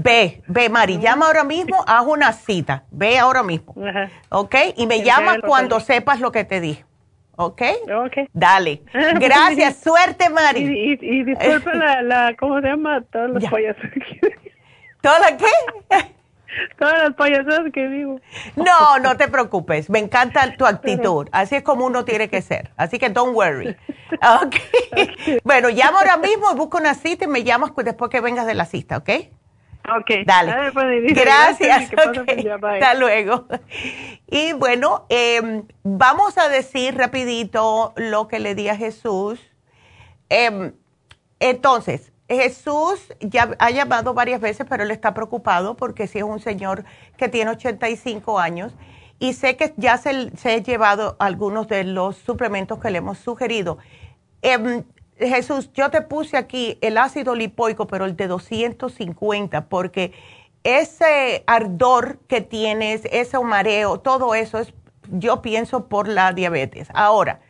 Ve, 0.00 0.42
ve, 0.46 0.68
Mari, 0.68 0.98
llama 0.98 1.26
ahora 1.26 1.44
mismo, 1.44 1.82
haz 1.86 2.04
una 2.06 2.32
cita. 2.32 2.84
Ve 2.90 3.18
ahora 3.18 3.42
mismo. 3.42 3.74
¿Ok? 4.30 4.54
Y 4.76 4.86
me 4.86 5.02
llamas 5.02 5.38
cuando 5.44 5.80
sepas 5.80 6.20
lo 6.20 6.32
que 6.32 6.44
te 6.44 6.60
dije. 6.60 6.84
¿Ok? 7.36 7.62
Ok. 8.04 8.28
Dale. 8.32 8.82
Gracias, 8.92 9.76
suerte, 9.76 10.30
Mari. 10.30 10.60
Y, 10.60 10.98
y, 11.00 11.24
disculpa 11.24 11.74
la, 11.74 12.02
la, 12.02 12.34
¿cómo 12.38 12.60
se 12.60 12.68
llama? 12.68 13.02
Todos 13.12 13.30
los 13.30 13.44
payasos. 13.44 13.84
¿Toda 15.02 15.36
qué? 15.36 16.15
Todas 16.78 16.98
las 16.98 17.14
payasadas 17.14 17.72
que 17.72 17.88
digo. 17.88 18.20
No, 18.56 18.98
no 19.00 19.16
te 19.16 19.28
preocupes. 19.28 19.90
Me 19.90 19.98
encanta 19.98 20.56
tu 20.56 20.66
actitud. 20.66 21.28
Así 21.32 21.56
es 21.56 21.62
como 21.62 21.86
uno 21.86 22.04
tiene 22.04 22.28
que 22.28 22.42
ser. 22.42 22.70
Así 22.76 22.98
que 22.98 23.10
don't 23.10 23.34
worry. 23.34 23.76
Okay. 24.46 25.40
Bueno, 25.42 25.68
llamo 25.68 25.98
ahora 25.98 26.16
mismo 26.16 26.50
y 26.52 26.56
busco 26.56 26.78
una 26.78 26.94
cita 26.94 27.24
y 27.24 27.28
me 27.28 27.42
llamas 27.42 27.72
después 27.76 28.10
que 28.10 28.20
vengas 28.20 28.46
de 28.46 28.54
la 28.54 28.64
cita, 28.64 28.98
¿ok? 28.98 29.10
Ok. 29.98 30.10
Dale. 30.24 30.72
Gracias. 31.12 31.90
Hasta 31.92 32.94
luego. 32.94 33.46
Y 34.26 34.52
bueno, 34.52 35.06
em, 35.08 35.64
vamos 35.82 36.38
a 36.38 36.48
decir 36.48 36.96
rapidito 36.96 37.92
lo 37.96 38.28
que 38.28 38.38
le 38.38 38.54
di 38.54 38.68
a 38.68 38.76
Jesús. 38.76 39.40
Em, 40.28 40.72
entonces, 41.38 42.12
Jesús 42.28 43.14
ya 43.20 43.54
ha 43.58 43.70
llamado 43.70 44.14
varias 44.14 44.40
veces, 44.40 44.66
pero 44.68 44.82
él 44.82 44.90
está 44.90 45.14
preocupado 45.14 45.76
porque 45.76 46.06
si 46.06 46.18
es 46.18 46.24
un 46.24 46.40
señor 46.40 46.84
que 47.16 47.28
tiene 47.28 47.52
85 47.52 48.38
años 48.38 48.74
y 49.18 49.32
sé 49.32 49.56
que 49.56 49.72
ya 49.76 49.96
se, 49.96 50.36
se 50.36 50.52
ha 50.52 50.58
llevado 50.58 51.16
algunos 51.18 51.68
de 51.68 51.84
los 51.84 52.16
suplementos 52.16 52.80
que 52.80 52.90
le 52.90 52.98
hemos 52.98 53.18
sugerido. 53.18 53.78
Em, 54.42 54.84
Jesús, 55.18 55.72
yo 55.72 55.90
te 55.90 56.02
puse 56.02 56.36
aquí 56.36 56.78
el 56.82 56.98
ácido 56.98 57.34
lipoico, 57.34 57.86
pero 57.86 58.04
el 58.04 58.16
de 58.16 58.26
250, 58.26 59.68
porque 59.68 60.12
ese 60.64 61.44
ardor 61.46 62.18
que 62.28 62.40
tienes, 62.40 63.02
ese 63.10 63.38
mareo, 63.38 64.00
todo 64.00 64.34
eso 64.34 64.58
es, 64.58 64.74
yo 65.10 65.40
pienso, 65.40 65.86
por 65.86 66.08
la 66.08 66.32
diabetes. 66.32 66.88
Ahora, 66.92 67.40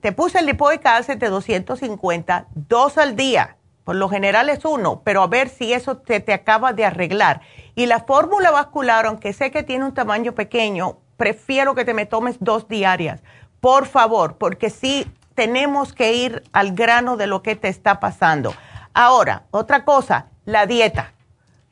te 0.00 0.12
puse 0.12 0.38
el 0.38 0.46
lipoic 0.46 0.86
acid 0.86 1.16
de 1.16 1.28
250, 1.28 2.46
dos 2.54 2.96
al 2.96 3.16
día. 3.16 3.56
Por 3.84 3.96
lo 3.96 4.08
general 4.08 4.48
es 4.48 4.64
uno, 4.64 5.02
pero 5.04 5.22
a 5.22 5.26
ver 5.26 5.48
si 5.48 5.72
eso 5.72 5.98
te, 5.98 6.20
te 6.20 6.32
acaba 6.32 6.72
de 6.72 6.86
arreglar. 6.86 7.42
Y 7.74 7.86
la 7.86 8.00
fórmula 8.00 8.50
vascular, 8.50 9.06
aunque 9.06 9.32
sé 9.32 9.50
que 9.50 9.62
tiene 9.62 9.84
un 9.84 9.94
tamaño 9.94 10.32
pequeño, 10.32 10.98
prefiero 11.16 11.74
que 11.74 11.84
te 11.84 11.94
me 11.94 12.06
tomes 12.06 12.36
dos 12.40 12.66
diarias. 12.66 13.22
Por 13.60 13.86
favor, 13.86 14.36
porque 14.38 14.70
sí 14.70 15.06
tenemos 15.34 15.92
que 15.92 16.14
ir 16.14 16.42
al 16.52 16.74
grano 16.74 17.16
de 17.16 17.26
lo 17.26 17.42
que 17.42 17.56
te 17.56 17.68
está 17.68 18.00
pasando. 18.00 18.54
Ahora, 18.94 19.44
otra 19.50 19.84
cosa, 19.84 20.26
la 20.44 20.66
dieta. 20.66 21.12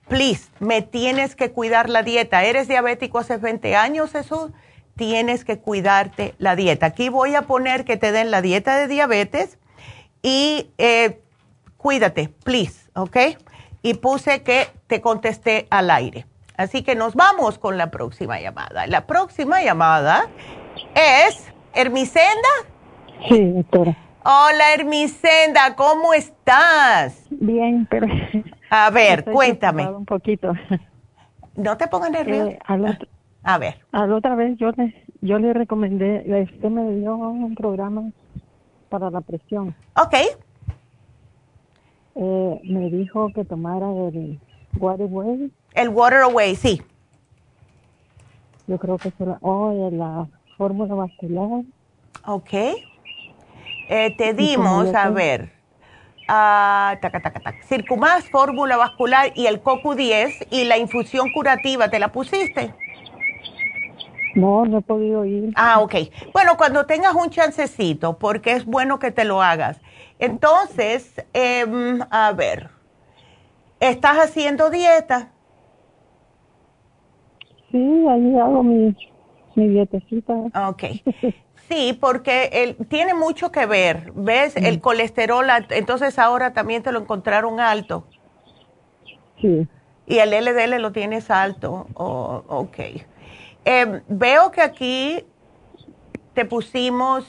Please, 0.09 0.51
me 0.59 0.83
tienes 0.83 1.37
que 1.37 1.53
cuidar 1.53 1.89
la 1.89 2.03
dieta. 2.03 2.45
¿Eres 2.45 2.69
diabético 2.69 3.19
hace 3.19 3.37
20 3.37 3.77
años, 3.77 4.13
Jesús? 4.13 4.51
Tienes 4.97 5.45
que 5.45 5.59
cuidarte 5.59 6.35
la 6.39 6.57
dieta. 6.57 6.87
Aquí 6.87 7.09
voy 7.09 7.35
a 7.35 7.43
poner 7.43 7.85
que 7.85 7.97
te 7.97 8.13
den 8.13 8.31
la 8.31 8.43
dieta 8.43 8.77
de 8.77 8.89
diabetes 8.89 9.59
y 10.23 10.71
eh, 10.79 11.23
cuídate, 11.83 12.29
please, 12.45 12.89
¿ok? 12.95 13.17
Y 13.83 13.95
puse 13.95 14.43
que 14.43 14.69
te 14.87 15.01
contesté 15.01 15.67
al 15.71 15.91
aire. 15.91 16.27
Así 16.57 16.83
que 16.83 16.95
nos 16.95 17.15
vamos 17.15 17.59
con 17.59 17.77
la 17.77 17.91
próxima 17.91 18.41
llamada. 18.41 18.87
La 18.87 19.07
próxima 19.07 19.63
llamada 19.63 20.29
es 20.95 21.53
Hermisenda. 21.75 22.49
Sí, 23.29 23.45
doctora. 23.51 23.97
Hola, 24.25 24.75
Hermisenda, 24.75 25.75
¿cómo 25.75 26.15
estás? 26.15 27.27
Bien, 27.31 27.89
pero... 27.91 28.07
A 28.71 28.89
ver, 28.91 29.25
cuéntame. 29.25 29.89
Un 29.89 30.07
poquito. 30.07 30.53
No 31.57 31.77
te 31.77 31.89
pongas 31.89 32.13
nervioso. 32.13 32.51
Eh, 32.51 32.59
a 33.43 33.59
ver. 33.59 33.85
A 33.91 34.07
la 34.07 34.15
otra 34.15 34.37
vez 34.37 34.57
yo 34.59 34.71
le, 34.71 34.95
yo 35.21 35.39
le 35.39 35.53
recomendé, 35.53 36.23
usted 36.51 36.69
me 36.69 36.95
dio 36.95 37.17
un 37.17 37.55
programa 37.57 38.11
para 38.89 39.11
la 39.11 39.21
presión. 39.21 39.75
Ok. 39.97 40.15
Eh, 42.15 42.61
me 42.65 42.91
dijo 42.91 43.31
que 43.35 43.45
tomara 43.45 43.87
el 43.87 44.39
Water 44.79 45.07
Away. 45.07 45.51
El 45.75 45.89
Water 45.89 46.21
Away, 46.21 46.55
sí. 46.57 46.83
Yo 48.67 48.79
creo 48.79 48.99
que 48.99 49.13
oh, 49.41 49.91
la 49.91 50.29
fórmula 50.57 50.95
vascular. 50.95 51.65
Ok. 52.27 52.53
Eh, 53.89 54.15
te 54.17 54.33
dimos, 54.33 54.95
a 54.95 55.11
ver, 55.11 55.51
uh, 56.23 56.97
taca, 57.01 57.21
taca, 57.21 57.55
Circumax, 57.67 58.31
fórmula 58.31 58.77
vascular 58.77 59.33
y 59.35 59.47
el 59.47 59.63
CoQ10 59.63 60.47
y 60.51 60.65
la 60.65 60.79
infusión 60.79 61.33
curativa, 61.33 61.89
¿te 61.89 61.99
la 61.99 62.13
pusiste? 62.13 62.73
No, 64.35 64.65
no 64.65 64.79
he 64.79 64.83
podido 64.83 65.25
ir. 65.25 65.53
Ah, 65.57 65.81
ok. 65.81 65.95
Bueno, 66.33 66.57
cuando 66.57 66.87
tengas 66.87 67.15
un 67.15 67.29
chancecito, 67.29 68.19
porque 68.19 68.53
es 68.53 68.65
bueno 68.65 68.99
que 68.99 69.11
te 69.11 69.25
lo 69.25 69.43
hagas. 69.43 69.79
Entonces, 70.23 71.21
em, 71.33 71.99
a 72.09 72.33
ver, 72.33 72.71
¿estás 73.81 74.19
haciendo 74.19 74.71
dieta? 74.71 75.33
Sí, 77.73 78.07
ahí 78.09 78.39
hago 78.39 78.63
mi, 78.63 78.97
mi 79.57 79.69
dietecita. 79.69 80.33
Ok. 80.69 80.85
Sí, 81.69 81.99
porque 82.01 82.51
él, 82.53 82.77
tiene 82.89 83.15
mucho 83.15 83.51
que 83.51 83.67
ver, 83.67 84.13
¿ves? 84.15 84.55
El 84.55 84.81
colesterol, 84.81 85.47
entonces 85.71 86.17
ahora 86.21 86.53
también 86.53 86.85
te 86.85 86.93
lo 86.93 87.01
encontraron 87.01 87.59
alto. 87.59 88.05
Sí. 89.41 89.67
Y 90.07 90.19
el 90.19 90.35
LDL 90.35 90.79
lo 90.81 90.93
tienes 90.93 91.33
alto. 91.33 91.89
Oh, 91.95 92.45
ok. 92.47 92.79
Em, 93.65 94.03
veo 94.07 94.53
que 94.53 94.61
aquí 94.61 95.25
te 96.35 96.45
pusimos, 96.45 97.25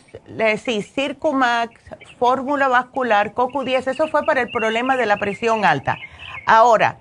sí, 0.64 0.82
Circumax, 0.82 1.74
fórmula 2.18 2.68
vascular, 2.68 3.34
CoQ10, 3.34 3.92
eso 3.92 4.08
fue 4.08 4.24
para 4.26 4.42
el 4.42 4.52
problema 4.52 4.96
de 4.96 5.06
la 5.06 5.18
presión 5.18 5.66
alta. 5.66 5.98
Ahora, 6.46 6.98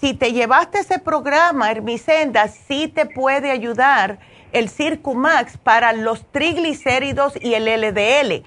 si 0.00 0.14
te 0.14 0.32
llevaste 0.32 0.78
ese 0.78 0.98
programa, 0.98 1.70
Hermisenda, 1.70 2.48
sí 2.48 2.88
te 2.88 3.06
puede 3.06 3.50
ayudar 3.50 4.18
el 4.52 4.68
Circumax 4.70 5.58
para 5.58 5.92
los 5.92 6.24
triglicéridos 6.30 7.34
y 7.40 7.54
el 7.54 7.66
LDL. 7.68 8.44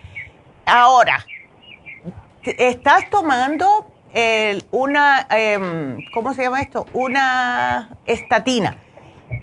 Ahora, 0.65 1.25
estás 2.43 3.09
tomando 3.09 3.85
una, 4.71 5.27
em, 5.29 5.97
¿cómo 6.13 6.33
se 6.33 6.43
llama 6.43 6.61
esto? 6.61 6.85
Una 6.93 7.89
estatina. 8.05 8.77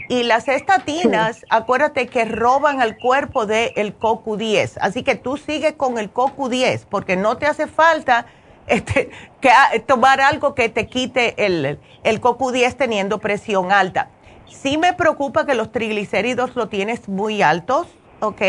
Y 0.08 0.22
las 0.22 0.48
estatinas, 0.48 1.44
acuérdate 1.50 2.06
que 2.06 2.24
roban 2.24 2.80
al 2.80 2.96
cuerpo 2.98 3.46
del 3.46 3.72
el 3.76 3.98
CoQ10. 3.98 4.78
Así 4.80 5.02
que 5.02 5.14
tú 5.14 5.36
sigues 5.36 5.74
con 5.74 5.98
el 5.98 6.12
CoQ10 6.12 6.86
porque 6.88 7.16
no 7.16 7.36
te 7.36 7.46
hace 7.46 7.66
falta 7.66 8.26
este, 8.66 9.10
que, 9.40 9.50
tomar 9.86 10.20
algo 10.20 10.54
que 10.54 10.68
te 10.68 10.86
quite 10.86 11.44
el, 11.44 11.78
el 12.02 12.20
CoQ10 12.20 12.76
teniendo 12.76 13.18
presión 13.18 13.72
alta. 13.72 14.10
Sí 14.46 14.78
me 14.78 14.92
preocupa 14.92 15.46
que 15.46 15.54
los 15.54 15.72
triglicéridos 15.72 16.54
lo 16.54 16.68
tienes 16.68 17.08
muy 17.08 17.42
altos, 17.42 17.86
¿ok? 18.20 18.42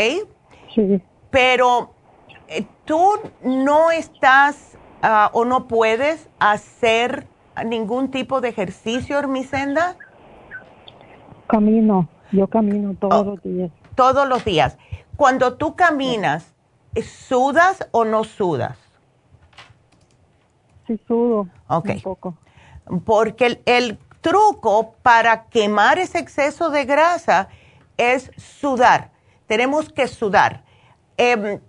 Sí. 0.74 1.02
Pero 1.30 1.90
eh, 2.48 2.64
tú 2.84 3.02
no 3.42 3.90
estás 3.90 4.76
ah, 5.02 5.30
o 5.32 5.44
no 5.44 5.66
puedes 5.66 6.28
hacer 6.38 7.26
ningún 7.64 8.10
tipo 8.10 8.40
de 8.40 8.48
ejercicio, 8.48 9.18
Hermisenda. 9.18 9.96
Camino, 11.46 12.08
yo 12.32 12.48
camino 12.48 12.94
todos 12.98 13.14
oh, 13.14 13.24
los 13.24 13.42
días. 13.42 13.70
Todos 13.94 14.28
los 14.28 14.44
días. 14.44 14.78
Cuando 15.16 15.54
tú 15.54 15.76
caminas, 15.76 16.54
¿sudas 17.02 17.88
o 17.92 18.04
no 18.04 18.24
sudas? 18.24 18.78
Sí, 20.86 21.00
sudo. 21.06 21.48
Ok. 21.68 21.88
Un 21.88 22.00
poco. 22.00 22.34
Porque 23.04 23.60
el, 23.64 23.98
truco 24.26 24.96
para 25.02 25.44
quemar 25.44 26.00
ese 26.00 26.18
exceso 26.18 26.70
de 26.70 26.84
grasa 26.84 27.48
es 27.96 28.32
sudar. 28.36 29.12
Tenemos 29.46 29.88
que 29.92 30.08
sudar. 30.08 30.64
Em, 31.16 31.60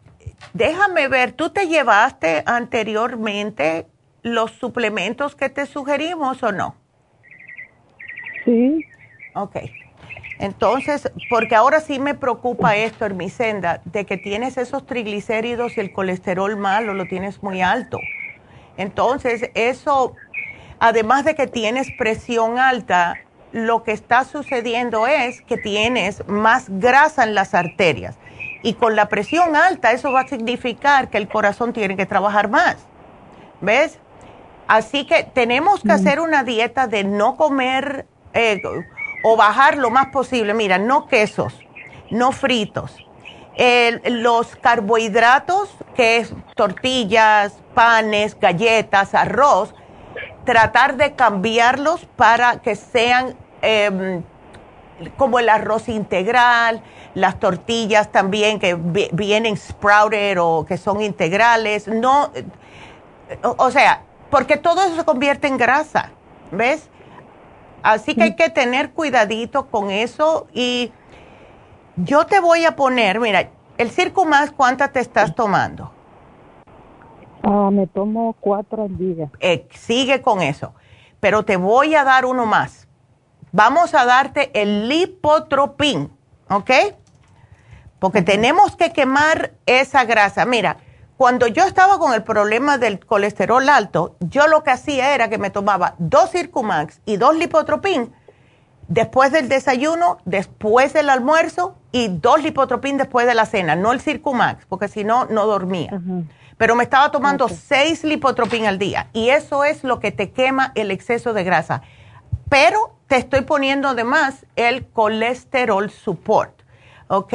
déjame 0.54 1.08
ver, 1.08 1.34
¿tú 1.34 1.52
te 1.52 1.68
llevaste 1.68 2.41
anteriormente 2.48 3.86
los 4.24 4.54
suplementos 4.54 5.36
que 5.36 5.49
te 5.49 5.68
sugerimos 5.68 6.41
o 6.41 6.52
no? 6.52 6.74
Sí. 8.44 8.84
Ok. 9.38 9.58
Entonces, 10.40 11.12
porque 11.30 11.56
ahora 11.56 11.80
sí 11.80 12.00
me 12.00 12.14
preocupa 12.14 12.76
esto, 12.76 13.06
Hermisenda, 13.06 13.82
de 13.86 14.06
que 14.06 14.18
tienes 14.18 14.58
esos 14.58 14.86
triglicéridos 14.86 15.78
y 15.78 15.80
el 15.80 15.92
colesterol 15.92 16.56
malo 16.58 16.94
lo 16.94 17.06
tienes 17.06 17.42
muy 17.42 17.62
alto. 17.62 18.00
Entonces, 18.78 19.50
eso 19.56 20.16
además 20.80 21.26
de 21.26 21.36
que 21.36 21.48
tienes 21.48 21.88
presión 21.98 22.60
alta, 22.60 23.16
lo 23.52 23.84
que 23.84 23.92
está 23.92 24.24
sucediendo 24.26 25.08
es 25.08 25.42
que 25.42 25.58
tienes 25.58 26.28
más 26.28 26.66
grasa 26.70 27.24
en 27.24 27.34
las 27.34 27.54
arterias. 27.54 28.18
Y 28.64 28.74
con 28.74 28.96
la 28.96 29.08
presión 29.08 29.56
alta, 29.56 29.92
eso 29.92 30.12
va 30.12 30.22
a 30.22 30.28
significar 30.28 31.10
que 31.10 31.18
el 31.18 31.28
corazón 31.28 31.74
tiene 31.74 31.96
que 31.96 32.06
trabajar 32.06 32.50
más. 32.50 32.78
¿Ves? 33.62 34.00
Así 34.68 35.06
que 35.06 35.24
tenemos 35.24 35.82
que 35.82 35.88
mm. 35.88 35.92
hacer 35.92 36.20
una 36.20 36.44
dieta 36.44 36.88
de 36.88 37.04
no 37.04 37.38
comer 37.38 38.06
eh, 38.34 38.62
o 39.23 39.35
bajar 39.35 39.77
lo 39.77 39.89
más 39.89 40.07
posible. 40.07 40.53
Mira, 40.53 40.77
no 40.77 41.07
quesos, 41.07 41.53
no 42.10 42.31
fritos. 42.31 42.95
los 44.06 44.56
carbohidratos, 44.56 45.69
que 45.95 46.18
es 46.18 46.34
tortillas, 46.56 47.60
panes, 47.73 48.39
galletas, 48.39 49.15
arroz, 49.15 49.73
tratar 50.45 50.95
de 50.95 51.14
cambiarlos 51.15 52.06
para 52.15 52.61
que 52.61 52.76
sean 52.76 53.35
em, 53.61 54.23
como 55.18 55.39
el 55.39 55.49
arroz 55.49 55.89
integral, 55.89 56.81
las 57.14 57.39
tortillas 57.39 58.11
también 58.11 58.60
que 58.60 58.76
vienen 58.76 59.57
sprouted 59.57 60.38
o 60.39 60.65
que 60.65 60.77
son 60.77 61.02
integrales, 61.02 61.88
no, 61.88 62.31
o, 63.41 63.72
sea, 63.72 64.03
porque 64.30 64.57
todo 64.57 64.84
eso 64.84 64.95
se 64.95 65.03
convierte 65.06 65.48
en 65.48 65.57
grasa, 65.57 66.11
¿ves? 66.52 66.89
Así 67.84 68.16
que 68.16 68.24
hay 68.24 68.36
que 68.36 68.49
tener 68.49 68.91
cuidadito 68.91 69.68
con 69.68 69.91
eso 69.91 70.48
y 70.54 70.91
yo 71.95 72.26
te 72.26 72.40
voy 72.40 72.66
a 72.66 72.76
poner, 72.76 73.20
mira, 73.20 73.49
el 73.78 73.91
circo 73.91 74.26
más, 74.26 74.52
¿cuántas 74.52 74.91
te 74.91 74.99
estás 74.99 75.36
tomando? 75.36 75.91
Ah, 77.44 77.70
me 77.72 77.88
tomo 77.88 78.36
cuatro 78.40 78.84
al 78.84 78.98
día. 78.98 79.30
Eh, 79.40 79.68
sigue 79.72 80.22
con 80.22 80.41
eso, 80.41 80.74
pero 81.20 81.44
te 81.44 81.58
voy 81.58 81.95
a 81.95 82.04
dar 82.04 82.26
uno 82.26 82.45
más. 82.45 82.88
Vamos 83.52 83.94
a 83.94 84.06
darte 84.06 84.52
el 84.60 84.90
lipotropín, 84.90 86.12
¿ok? 86.49 86.72
Porque 87.99 88.22
tenemos 88.22 88.76
que 88.76 88.91
quemar 88.91 89.54
esa 89.66 90.04
grasa. 90.04 90.45
Mira, 90.45 90.78
cuando 91.18 91.48
yo 91.48 91.64
estaba 91.64 91.98
con 91.98 92.14
el 92.14 92.23
problema 92.23 92.77
del 92.77 93.03
colesterol 93.03 93.68
alto, 93.69 94.15
yo 94.19 94.48
lo 94.48 94.64
que 94.64 94.69
hacía 94.69 95.15
era 95.15 95.30
que 95.30 95.39
me 95.39 95.49
tomaba 95.49 95.95
dos 95.98 96.30
Circumax 96.30 97.02
y 97.06 97.18
dos 97.18 97.35
Lipotropin 97.35 98.14
después 98.88 99.31
del 99.31 99.49
desayuno, 99.49 100.19
después 100.26 100.94
del 100.94 101.10
almuerzo 101.10 101.76
y 101.91 102.10
dos 102.10 102.44
Lipotropin 102.44 102.98
después 102.98 103.26
de 103.26 103.34
la 103.34 103.48
cena, 103.48 103.76
no 103.76 103.91
el 103.91 103.99
Circumax, 103.99 104.68
porque 104.68 104.88
si 104.88 105.03
no, 105.03 105.26
no 105.26 105.48
dormía. 105.48 105.99
Pero 106.56 106.76
me 106.76 106.84
estaba 106.84 107.11
tomando 107.11 107.49
seis 107.49 108.03
Lipotropin 108.03 108.68
al 108.68 108.77
día 108.77 109.07
y 109.11 109.30
eso 109.30 109.64
es 109.64 109.84
lo 109.84 109.99
que 109.99 110.11
te 110.11 110.31
quema 110.31 110.72
el 110.76 110.91
exceso 110.91 111.34
de 111.34 111.44
grasa. 111.44 111.81
Pero 112.48 112.95
te 113.07 113.18
estoy 113.18 113.41
poniendo 113.41 113.88
además 113.88 114.45
el 114.56 114.85
colesterol 114.85 115.89
support, 115.89 116.61
¿ok? 117.07 117.34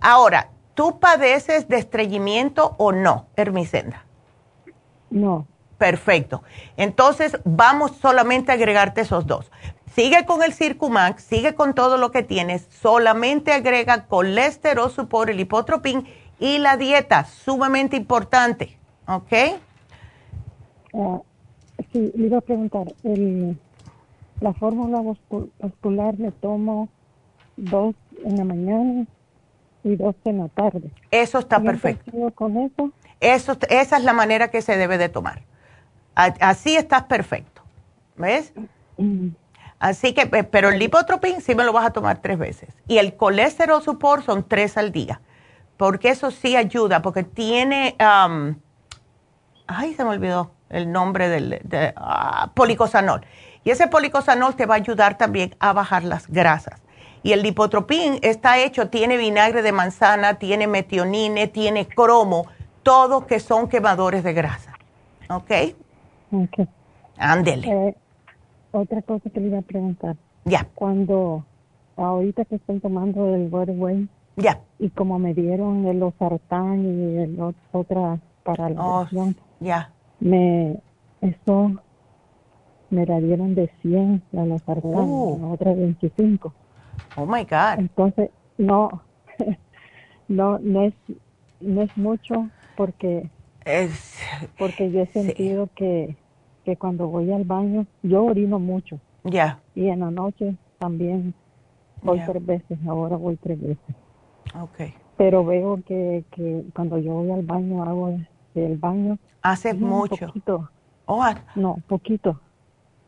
Ahora, 0.00 0.48
¿Tú 0.80 0.98
padeces 0.98 1.68
de 1.68 1.76
estreñimiento 1.76 2.74
o 2.78 2.90
no, 2.90 3.26
Hermicenda? 3.36 4.06
No. 5.10 5.46
Perfecto. 5.76 6.42
Entonces, 6.78 7.38
vamos 7.44 7.98
solamente 8.00 8.50
a 8.50 8.54
agregarte 8.54 9.02
esos 9.02 9.26
dos. 9.26 9.52
Sigue 9.94 10.24
con 10.24 10.42
el 10.42 10.54
Circumax, 10.54 11.22
sigue 11.22 11.54
con 11.54 11.74
todo 11.74 11.98
lo 11.98 12.10
que 12.10 12.22
tienes, 12.22 12.66
solamente 12.70 13.52
agrega 13.52 14.06
colesterol, 14.06 14.90
supor, 14.90 15.28
el 15.28 15.40
hipotropín 15.40 16.06
y 16.38 16.56
la 16.56 16.78
dieta, 16.78 17.26
sumamente 17.26 17.98
importante, 17.98 18.78
¿ok? 19.06 19.60
Uh, 20.94 21.20
sí, 21.92 22.10
le 22.16 22.24
iba 22.24 22.38
a 22.38 22.40
preguntar, 22.40 22.86
la 24.40 24.54
fórmula 24.54 25.02
vascular 25.58 26.14
le 26.18 26.30
tomo 26.30 26.88
dos 27.58 27.94
en 28.24 28.38
la 28.38 28.44
mañana 28.44 29.06
y 29.84 29.96
dos 29.96 30.14
en 30.24 30.38
la 30.38 30.48
tarde. 30.48 30.90
Eso 31.10 31.38
está 31.38 31.60
perfecto. 31.60 32.12
con 32.34 32.56
eso? 32.56 32.92
eso? 33.20 33.56
Esa 33.68 33.96
es 33.96 34.04
la 34.04 34.12
manera 34.12 34.48
que 34.48 34.62
se 34.62 34.76
debe 34.76 34.98
de 34.98 35.08
tomar. 35.08 35.42
Así 36.14 36.76
estás 36.76 37.04
perfecto. 37.04 37.62
¿Ves? 38.16 38.52
Mm. 38.98 39.28
Así 39.78 40.12
que, 40.12 40.26
pero 40.26 40.68
el 40.68 40.78
lipotropín 40.78 41.40
sí 41.40 41.54
me 41.54 41.64
lo 41.64 41.72
vas 41.72 41.86
a 41.86 41.90
tomar 41.90 42.18
tres 42.18 42.38
veces. 42.38 42.68
Y 42.86 42.98
el 42.98 43.16
colesterol 43.16 43.82
support 43.82 44.24
son 44.24 44.46
tres 44.46 44.76
al 44.76 44.92
día. 44.92 45.22
Porque 45.78 46.10
eso 46.10 46.30
sí 46.30 46.54
ayuda, 46.56 47.00
porque 47.00 47.22
tiene, 47.22 47.96
ay, 49.66 49.94
se 49.94 50.04
me 50.04 50.10
olvidó 50.10 50.52
el 50.68 50.92
nombre 50.92 51.30
del 51.30 51.62
ah, 51.96 52.50
policosanol. 52.54 53.22
Y 53.64 53.70
ese 53.70 53.88
policosanol 53.88 54.54
te 54.54 54.66
va 54.66 54.74
a 54.74 54.76
ayudar 54.76 55.16
también 55.16 55.54
a 55.58 55.72
bajar 55.72 56.04
las 56.04 56.26
grasas. 56.28 56.82
Y 57.22 57.32
el 57.32 57.42
lipotropín 57.42 58.18
está 58.22 58.58
hecho, 58.58 58.88
tiene 58.88 59.16
vinagre 59.16 59.62
de 59.62 59.72
manzana, 59.72 60.38
tiene 60.38 60.66
metionine, 60.66 61.48
tiene 61.48 61.86
cromo, 61.86 62.46
todos 62.82 63.26
que 63.26 63.40
son 63.40 63.68
quemadores 63.68 64.24
de 64.24 64.32
grasa. 64.32 64.74
¿Ok? 65.28 65.50
Ok. 66.32 66.68
Ándele. 67.18 67.88
Eh, 67.88 67.96
otra 68.72 69.02
cosa 69.02 69.28
que 69.30 69.40
le 69.40 69.48
iba 69.48 69.58
a 69.58 69.62
preguntar. 69.62 70.16
Ya. 70.44 70.66
Cuando, 70.74 71.44
ahorita 71.96 72.44
que 72.46 72.56
estoy 72.56 72.80
tomando 72.80 73.34
el 73.34 73.48
Waterway. 73.50 74.08
Ya. 74.36 74.60
Y 74.78 74.88
como 74.90 75.18
me 75.18 75.34
dieron 75.34 75.86
el 75.86 76.00
losartán 76.00 76.84
y 76.84 77.18
el 77.18 77.38
otra 77.72 78.18
para 78.42 78.70
la 78.70 78.82
oh, 78.82 79.06
Ya. 79.60 79.90
Me, 80.20 80.78
eso 81.20 81.72
me 82.88 83.06
la 83.06 83.20
dieron 83.20 83.54
de 83.54 83.70
100 83.82 84.22
la 84.32 84.46
losartán, 84.46 84.92
uh. 84.94 85.38
la 85.40 85.46
otra 85.48 85.74
25. 85.74 86.52
Oh 87.16 87.26
my 87.26 87.44
God. 87.44 87.78
Entonces, 87.78 88.30
no, 88.58 89.02
no, 90.28 90.58
no 90.58 90.84
es, 90.84 90.94
no 91.60 91.82
es 91.82 91.96
mucho 91.96 92.48
porque, 92.76 93.30
es, 93.64 94.18
porque 94.58 94.90
yo 94.90 95.02
he 95.02 95.06
sentido 95.06 95.68
que, 95.74 96.16
que 96.64 96.76
cuando 96.76 97.08
voy 97.08 97.32
al 97.32 97.44
baño, 97.44 97.86
yo 98.02 98.24
orino 98.24 98.58
mucho. 98.58 99.00
Ya. 99.24 99.60
Y 99.74 99.88
en 99.88 100.00
la 100.00 100.10
noche 100.10 100.56
también 100.78 101.34
voy 102.02 102.20
tres 102.26 102.44
veces, 102.44 102.78
ahora 102.86 103.16
voy 103.16 103.36
tres 103.36 103.60
veces. 103.60 103.96
Ok. 104.58 104.94
Pero 105.16 105.44
veo 105.44 105.82
que, 105.86 106.24
que 106.30 106.64
cuando 106.74 106.98
yo 106.98 107.12
voy 107.12 107.30
al 107.30 107.42
baño, 107.42 107.82
hago 107.82 108.18
el 108.54 108.78
baño. 108.78 109.18
Hace 109.42 109.74
mucho. 109.74 110.26
Poquito. 110.26 110.70
Oh, 111.06 111.24
no, 111.54 111.78
poquito. 111.88 112.40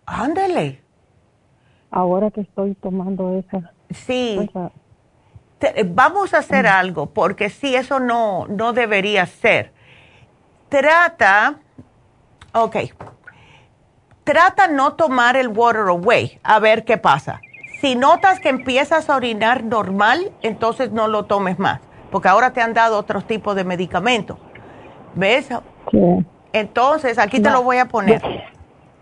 Ándale. 0.07 0.81
Ahora 1.91 2.31
que 2.31 2.43
estoy 2.43 2.75
tomando 2.75 3.39
esa 3.39 3.72
Sí. 3.95 4.51
vamos 5.87 6.35
a 6.35 6.39
hacer 6.39 6.67
algo, 6.67 7.07
porque 7.07 7.51
sí, 7.51 7.75
eso 7.75 8.01
no, 8.01 8.47
no 8.49 8.73
debería 8.73 9.27
ser. 9.27 9.73
Trata, 10.69 11.57
ok, 12.53 12.77
trata 14.25 14.69
no 14.69 14.95
tomar 14.95 15.37
el 15.37 15.49
water 15.49 15.89
away, 15.89 16.41
a 16.43 16.59
ver 16.59 16.85
qué 16.85 16.97
pasa. 16.97 17.41
Si 17.81 17.97
notas 17.97 18.41
que 18.41 18.49
empiezas 18.49 19.11
a 19.11 19.17
orinar 19.17 19.65
normal, 19.65 20.33
entonces 20.43 20.93
no 20.93 21.09
lo 21.09 21.25
tomes 21.25 21.59
más, 21.59 21.81
porque 22.11 22.29
ahora 22.29 22.53
te 22.53 22.61
han 22.61 22.75
dado 22.75 22.97
otros 22.97 23.27
tipos 23.27 23.57
de 23.57 23.65
medicamentos. 23.65 24.39
¿Ves? 25.15 25.49
Entonces, 26.53 27.19
aquí 27.19 27.41
te 27.41 27.51
lo 27.51 27.63
voy 27.63 27.79
a 27.79 27.89
poner. 27.89 28.23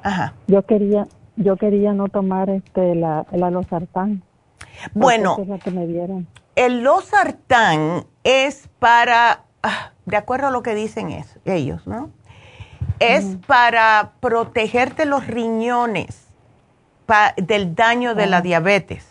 Ajá. 0.03 0.35
Yo 0.47 0.63
quería, 0.63 1.07
yo 1.37 1.57
quería 1.57 1.93
no 1.93 2.09
tomar 2.09 2.51
este 2.51 2.95
la, 2.95 3.27
el 3.33 3.43
alosartán. 3.43 4.23
Bueno, 4.95 5.37
el 6.57 6.83
losartán 6.83 8.07
es 8.25 8.69
para, 8.79 9.45
ah, 9.63 9.93
de 10.07 10.17
acuerdo 10.17 10.49
a 10.49 10.51
lo 10.51 10.63
que 10.63 10.75
dicen 10.75 11.25
ellos, 11.45 11.87
¿no? 11.87 12.11
Es 12.99 13.39
para 13.47 14.13
protegerte 14.21 15.07
los 15.07 15.27
riñones 15.27 16.27
del 17.37 17.75
daño 17.75 18.15
de 18.15 18.27
la 18.27 18.41
diabetes. 18.41 19.07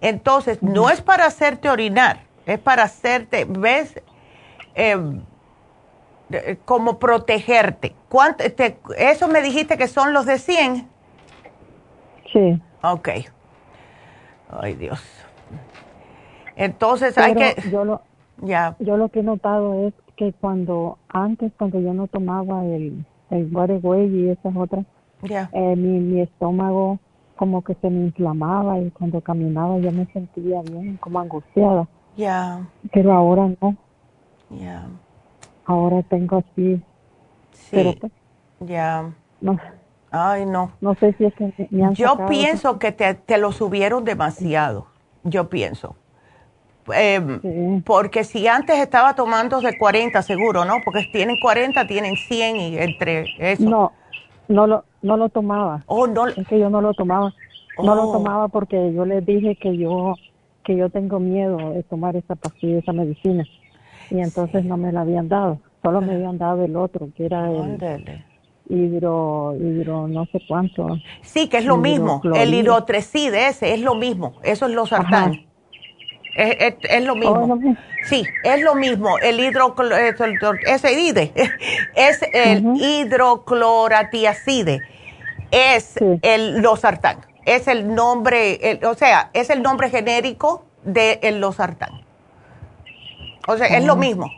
Entonces, 0.00 0.62
no 0.62 0.90
es 0.90 1.00
para 1.00 1.26
hacerte 1.26 1.68
orinar, 1.68 2.20
es 2.46 2.58
para 2.58 2.84
hacerte, 2.84 3.46
¿ves? 3.48 4.00
Em, 4.74 5.22
como 6.64 6.98
protegerte. 6.98 7.94
¿Cuánto 8.08 8.44
¿Eso 8.96 9.28
me 9.28 9.42
dijiste 9.42 9.76
que 9.76 9.88
son 9.88 10.12
los 10.12 10.26
de 10.26 10.38
100? 10.38 10.88
Sí. 12.32 12.62
Ok. 12.82 13.08
Ay, 14.50 14.74
Dios. 14.74 15.00
Entonces 16.56 17.16
hay 17.16 17.34
que... 17.34 17.54
Yo 17.70 17.84
lo, 17.84 18.02
ya. 18.42 18.76
yo 18.78 18.96
lo 18.96 19.08
que 19.08 19.20
he 19.20 19.22
notado 19.22 19.86
es 19.86 19.94
que 20.16 20.32
cuando, 20.32 20.98
antes, 21.08 21.52
cuando 21.56 21.80
yo 21.80 21.94
no 21.94 22.06
tomaba 22.06 22.64
el, 22.64 23.04
el 23.30 23.48
Way 23.54 24.06
y 24.06 24.28
esas 24.30 24.54
otras, 24.56 24.84
eh, 25.22 25.76
mi, 25.76 26.00
mi 26.00 26.20
estómago 26.20 26.98
como 27.36 27.62
que 27.62 27.74
se 27.76 27.88
me 27.88 28.06
inflamaba 28.06 28.78
y 28.78 28.90
cuando 28.90 29.20
caminaba 29.22 29.78
yo 29.78 29.90
me 29.92 30.04
sentía 30.12 30.60
bien, 30.62 30.98
como 30.98 31.20
angustiada. 31.20 31.88
Ya. 32.16 32.66
Pero 32.92 33.14
ahora 33.14 33.50
no. 33.60 33.76
Ya. 34.50 34.86
Ahora 35.64 36.02
tengo 36.02 36.38
así. 36.38 36.82
Sí. 37.52 37.96
Pues, 37.98 38.12
ya. 38.60 39.10
No 39.40 39.58
Ay, 40.10 40.44
no. 40.44 40.72
No 40.80 40.94
sé 40.94 41.14
si 41.16 41.24
es 41.24 41.34
que 41.34 41.52
me 41.70 41.84
han 41.84 41.94
Yo 41.94 42.26
pienso 42.28 42.78
que 42.78 42.92
te, 42.92 43.14
te, 43.14 43.38
lo 43.38 43.52
subieron 43.52 44.04
demasiado. 44.04 44.86
Yo 45.22 45.48
pienso. 45.48 45.96
Em, 46.92 47.82
porque 47.82 48.24
si 48.24 48.48
antes 48.48 48.78
estaba 48.78 49.14
tomando 49.14 49.60
de 49.60 49.78
40, 49.78 50.20
seguro, 50.22 50.64
¿no? 50.64 50.78
Porque 50.84 51.08
tienen 51.12 51.36
40, 51.40 51.86
tienen 51.86 52.16
100 52.16 52.56
y 52.56 52.78
entre 52.78 53.26
eso. 53.38 53.68
No, 53.68 53.92
no 54.48 54.66
lo, 54.66 54.84
no 55.02 55.16
lo 55.16 55.28
tomaba. 55.28 55.84
Oh, 55.86 56.06
no. 56.06 56.26
Es 56.26 56.48
que 56.48 56.58
yo 56.58 56.70
no 56.70 56.80
lo 56.80 56.92
tomaba. 56.94 57.32
No 57.78 57.94
lo 57.94 58.08
oh. 58.08 58.12
tomaba 58.12 58.48
porque 58.48 58.92
yo 58.92 59.04
les 59.04 59.24
dije 59.24 59.54
que 59.56 59.76
yo, 59.76 60.14
que 60.64 60.76
yo 60.76 60.90
tengo 60.90 61.20
miedo 61.20 61.72
de 61.72 61.84
tomar 61.84 62.16
esa 62.16 62.34
pastilla, 62.34 62.78
esa 62.78 62.92
medicina. 62.92 63.44
Y 64.10 64.18
entonces 64.20 64.64
no 64.64 64.76
me 64.76 64.90
la 64.90 65.02
habían 65.02 65.28
dado. 65.28 65.60
Solo 65.82 66.00
me 66.00 66.14
habían 66.14 66.36
dado 66.36 66.64
el 66.64 66.74
otro, 66.74 67.08
que 67.16 67.26
era 67.26 67.48
el 67.50 67.78
hidro, 68.70 69.54
hidro, 69.56 70.08
no 70.08 70.24
sé 70.26 70.40
cuánto. 70.46 70.86
Sí, 71.22 71.48
que 71.48 71.56
es 71.58 71.64
lo 71.64 71.76
mismo. 71.76 72.22
El 72.34 72.54
hidrotrecide 72.54 73.48
ese 73.48 73.74
es 73.74 73.80
lo 73.80 73.94
mismo. 73.94 74.34
Eso 74.42 74.66
es 74.66 74.72
los 74.72 74.88
sartán. 74.90 75.46
Es, 76.36 76.74
es, 76.82 77.04
lo 77.04 77.16
mismo. 77.16 77.54
Oh, 77.54 77.58
sí, 78.04 78.24
es 78.44 78.62
lo 78.62 78.76
mismo. 78.76 79.18
El 79.18 79.40
hidro, 79.40 79.74
ese 80.66 81.00
IDE, 81.00 81.32
es 81.96 82.20
el 82.32 82.64
hidrocloratiacide. 82.76 84.82
Es 85.50 85.96
el 86.22 86.62
losartán. 86.62 87.26
Es 87.44 87.66
el 87.66 87.92
nombre, 87.94 88.78
o 88.84 88.94
sea, 88.94 89.30
es 89.32 89.50
el 89.50 89.62
nombre 89.62 89.90
genérico 89.90 90.64
de 90.84 91.18
el 91.22 91.40
losartán. 91.40 92.02
O 93.48 93.56
sea, 93.56 93.66
es 93.66 93.84
lo 93.84 93.96
mismo. 93.96 94.30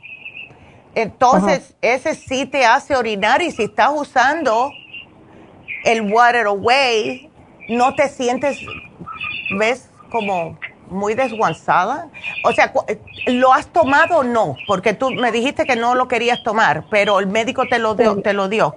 Entonces, 0.95 1.75
ese 1.81 2.15
sí 2.15 2.47
te 2.47 2.67
hace 2.67 2.97
orinar 2.97 3.41
y 3.43 3.51
si 3.51 3.65
estás 3.65 3.91
usando 3.95 4.71
el 5.85 6.13
Water 6.13 6.47
Away, 6.47 7.31
no 7.69 7.95
te 7.95 8.09
sientes, 8.09 8.61
¿ves? 9.59 9.91
Como 10.11 10.59
muy 10.91 11.15
desguanzada. 11.15 12.09
O 12.45 12.53
sea, 12.53 12.73
¿lo 13.27 13.53
has 13.53 13.69
tomado 13.69 14.19
o 14.19 14.23
no? 14.23 14.57
Porque 14.67 14.93
tú 14.93 15.11
me 15.11 15.33
dijiste 15.33 15.65
que 15.65 15.77
no 15.77 15.95
lo 15.95 16.09
querías 16.09 16.43
tomar, 16.43 16.85
pero 16.91 17.19
el 17.19 17.27
médico 17.27 17.65
te 17.67 17.79
lo 17.79 17.95
dio. 17.95 18.21
Te 18.21 18.35
lo 18.35 18.49
dio. 18.49 18.77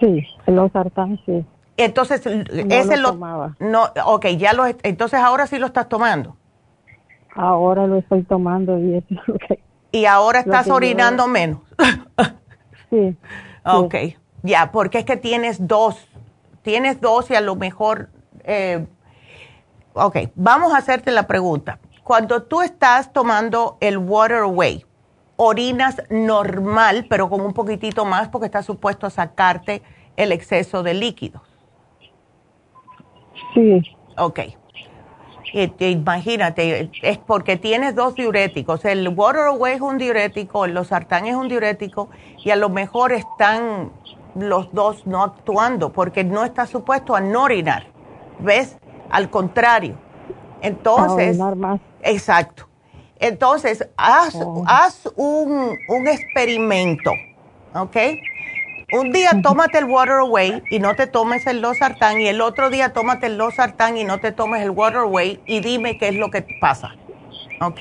Sí, 0.00 0.24
el 0.46 0.72
sartán, 0.72 1.20
sí. 1.26 1.44
Entonces, 1.76 2.24
ese 2.24 2.96
lo, 2.96 3.12
tomaba. 3.12 3.56
No, 3.58 3.88
ok, 4.06 4.26
ya 4.36 4.52
lo, 4.52 4.66
entonces 4.66 5.18
ahora 5.20 5.46
sí 5.46 5.58
lo 5.58 5.66
estás 5.66 5.88
tomando. 5.88 6.36
Ahora 7.34 7.86
lo 7.86 7.96
estoy 7.96 8.22
tomando 8.24 8.78
y 8.78 8.96
es 8.96 9.04
Y 9.92 10.06
ahora 10.06 10.40
estás 10.40 10.68
orinando 10.68 11.28
menos. 11.28 11.60
sí. 12.90 13.16
Ok, 13.64 13.94
ya, 14.42 14.72
porque 14.72 14.98
es 14.98 15.04
que 15.04 15.16
tienes 15.16 15.68
dos, 15.68 16.08
tienes 16.62 17.00
dos 17.00 17.30
y 17.30 17.34
a 17.34 17.40
lo 17.40 17.54
mejor, 17.54 18.08
eh, 18.44 18.86
ok, 19.92 20.16
vamos 20.34 20.72
a 20.72 20.78
hacerte 20.78 21.12
la 21.12 21.26
pregunta. 21.26 21.78
Cuando 22.02 22.42
tú 22.42 22.62
estás 22.62 23.12
tomando 23.12 23.76
el 23.80 23.98
Water 23.98 24.38
Away, 24.38 24.84
orinas 25.36 26.02
normal, 26.10 27.06
pero 27.08 27.28
con 27.28 27.42
un 27.42 27.52
poquitito 27.52 28.04
más 28.04 28.28
porque 28.28 28.46
está 28.46 28.62
supuesto 28.62 29.06
a 29.06 29.10
sacarte 29.10 29.82
el 30.16 30.32
exceso 30.32 30.82
de 30.82 30.94
líquidos. 30.94 31.42
Sí. 33.54 33.82
Ok 34.16 34.40
imagínate, 35.52 36.90
es 37.02 37.18
porque 37.18 37.56
tienes 37.56 37.94
dos 37.94 38.14
diuréticos. 38.14 38.84
El 38.84 39.08
water 39.08 39.42
away 39.42 39.74
es 39.74 39.80
un 39.80 39.98
diurético, 39.98 40.64
el 40.64 40.74
losartán 40.74 41.26
es 41.26 41.34
un 41.34 41.48
diurético 41.48 42.08
y 42.42 42.50
a 42.50 42.56
lo 42.56 42.68
mejor 42.68 43.12
están 43.12 43.92
los 44.34 44.72
dos 44.72 45.06
no 45.06 45.22
actuando 45.22 45.92
porque 45.92 46.24
no 46.24 46.44
está 46.44 46.66
supuesto 46.66 47.14
a 47.14 47.20
no 47.20 47.42
orinar. 47.42 47.86
¿Ves? 48.38 48.78
Al 49.10 49.30
contrario. 49.30 49.94
Entonces, 50.62 51.38
más. 51.38 51.80
exacto. 52.02 52.68
Entonces, 53.18 53.88
haz, 53.96 54.34
oh. 54.34 54.64
haz 54.66 55.08
un, 55.16 55.76
un 55.88 56.08
experimento, 56.08 57.12
¿ok? 57.74 57.96
Un 58.92 59.10
día 59.10 59.30
tómate 59.42 59.78
el 59.78 59.86
water 59.86 60.16
away 60.16 60.62
y 60.70 60.78
no 60.78 60.94
te 60.94 61.06
tomes 61.06 61.46
el 61.46 61.60
losartán 61.60 62.20
y 62.20 62.28
el 62.28 62.40
otro 62.40 62.68
día 62.68 62.92
tómate 62.92 63.26
el 63.26 63.38
losartán 63.38 63.96
y 63.96 64.04
no 64.04 64.18
te 64.18 64.32
tomes 64.32 64.62
el 64.62 64.70
water 64.70 65.00
away 65.00 65.40
y 65.46 65.60
dime 65.60 65.96
qué 65.98 66.08
es 66.08 66.14
lo 66.14 66.30
que 66.30 66.44
pasa. 66.60 66.94
¿Ok? 67.60 67.80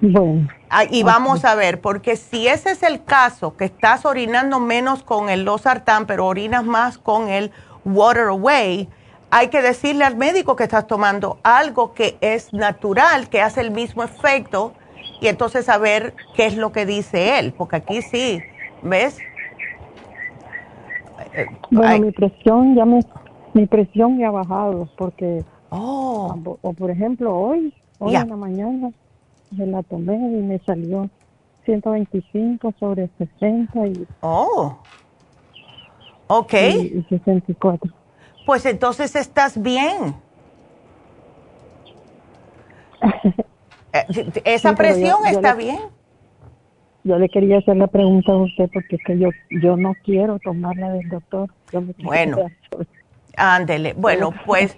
Bueno. 0.00 0.48
Ah, 0.70 0.84
y 0.90 1.02
vamos 1.02 1.44
a 1.44 1.54
ver, 1.54 1.80
porque 1.80 2.16
si 2.16 2.48
ese 2.48 2.70
es 2.70 2.82
el 2.82 3.04
caso, 3.04 3.56
que 3.56 3.66
estás 3.66 4.04
orinando 4.04 4.58
menos 4.58 5.02
con 5.02 5.28
el 5.28 5.44
losartán, 5.44 6.06
pero 6.06 6.26
orinas 6.26 6.64
más 6.64 6.98
con 6.98 7.28
el 7.28 7.52
water 7.84 8.28
away, 8.28 8.88
hay 9.30 9.48
que 9.48 9.62
decirle 9.62 10.04
al 10.04 10.16
médico 10.16 10.56
que 10.56 10.64
estás 10.64 10.86
tomando 10.86 11.38
algo 11.42 11.92
que 11.92 12.16
es 12.20 12.52
natural, 12.52 13.28
que 13.28 13.42
hace 13.42 13.60
el 13.60 13.70
mismo 13.70 14.02
efecto, 14.02 14.72
y 15.20 15.28
entonces 15.28 15.66
saber 15.66 16.14
qué 16.34 16.46
es 16.46 16.56
lo 16.56 16.72
que 16.72 16.86
dice 16.86 17.38
él, 17.38 17.52
porque 17.52 17.76
aquí 17.76 18.02
sí, 18.02 18.42
¿ves? 18.82 19.18
Bueno, 21.70 22.06
mi 22.06 22.12
presión 22.12 22.74
ya 22.74 22.84
me, 22.84 23.00
mi 23.54 23.66
presión 23.66 24.18
ya 24.18 24.28
ha 24.28 24.30
bajado 24.30 24.88
porque, 24.96 25.44
oh. 25.70 26.34
o, 26.62 26.72
por 26.72 26.90
ejemplo, 26.90 27.34
hoy, 27.34 27.74
hoy 27.98 28.14
en 28.14 28.28
la 28.28 28.36
mañana, 28.36 28.90
me 29.50 29.66
la 29.66 29.82
tomé 29.82 30.14
y 30.14 30.42
me 30.42 30.58
salió 30.60 31.08
125 31.64 32.74
sobre 32.78 33.08
60 33.18 33.86
y... 33.88 34.06
Oh, 34.20 34.78
ok. 36.28 36.54
Y, 36.54 37.06
64. 37.08 37.92
Pues 38.44 38.64
entonces 38.66 39.14
estás 39.16 39.60
bien. 39.60 40.14
Eh, 43.92 44.42
esa 44.44 44.74
presión 44.74 45.24
está 45.26 45.54
bien 45.54 45.78
yo 47.06 47.18
le 47.18 47.28
quería 47.28 47.58
hacer 47.58 47.76
la 47.76 47.86
pregunta 47.86 48.32
a 48.32 48.36
usted 48.36 48.68
porque 48.72 48.96
es 48.96 49.02
que 49.06 49.16
yo, 49.16 49.30
yo 49.50 49.76
no 49.76 49.94
quiero 50.04 50.40
tomarla 50.40 50.90
del 50.90 51.08
doctor. 51.08 51.48
bueno, 51.98 52.38
ándele. 53.36 53.92
Bueno, 53.92 54.32
pues 54.44 54.76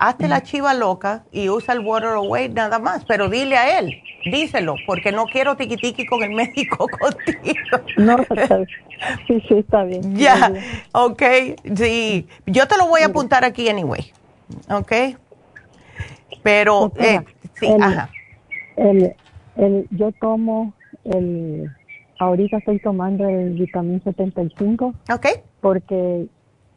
hazte 0.00 0.26
la 0.26 0.42
chiva 0.42 0.74
loca 0.74 1.22
y 1.30 1.48
usa 1.48 1.74
el 1.74 1.80
water 1.80 2.10
away 2.10 2.48
nada 2.48 2.80
más, 2.80 3.04
pero 3.04 3.28
dile 3.28 3.56
a 3.56 3.78
él, 3.78 4.02
díselo, 4.24 4.74
porque 4.84 5.12
no 5.12 5.26
quiero 5.26 5.56
tiqui 5.56 5.76
tiqui 5.76 6.06
con 6.06 6.24
el 6.24 6.30
médico 6.34 6.88
contigo. 6.88 7.78
No, 7.96 8.16
sí, 9.28 9.42
sí, 9.46 9.54
está 9.54 9.84
bien. 9.84 10.02
Ya, 10.16 10.52
ok, 10.90 11.22
sí. 11.76 12.26
Yo 12.46 12.66
te 12.66 12.76
lo 12.76 12.88
voy 12.88 13.02
a 13.02 13.06
apuntar 13.06 13.44
aquí 13.44 13.68
anyway, 13.68 14.12
ok. 14.68 14.92
Pero, 16.42 16.92
eh, 16.96 17.20
sí, 17.54 17.68
ajá. 17.80 18.10
El, 18.76 19.14
el, 19.56 19.86
yo 19.90 20.12
tomo 20.12 20.74
el, 21.04 21.70
ahorita 22.18 22.58
estoy 22.58 22.78
tomando 22.80 23.28
el 23.28 23.54
vitamín 23.54 24.02
75. 24.02 24.94
Ok. 25.12 25.26
Porque 25.60 26.26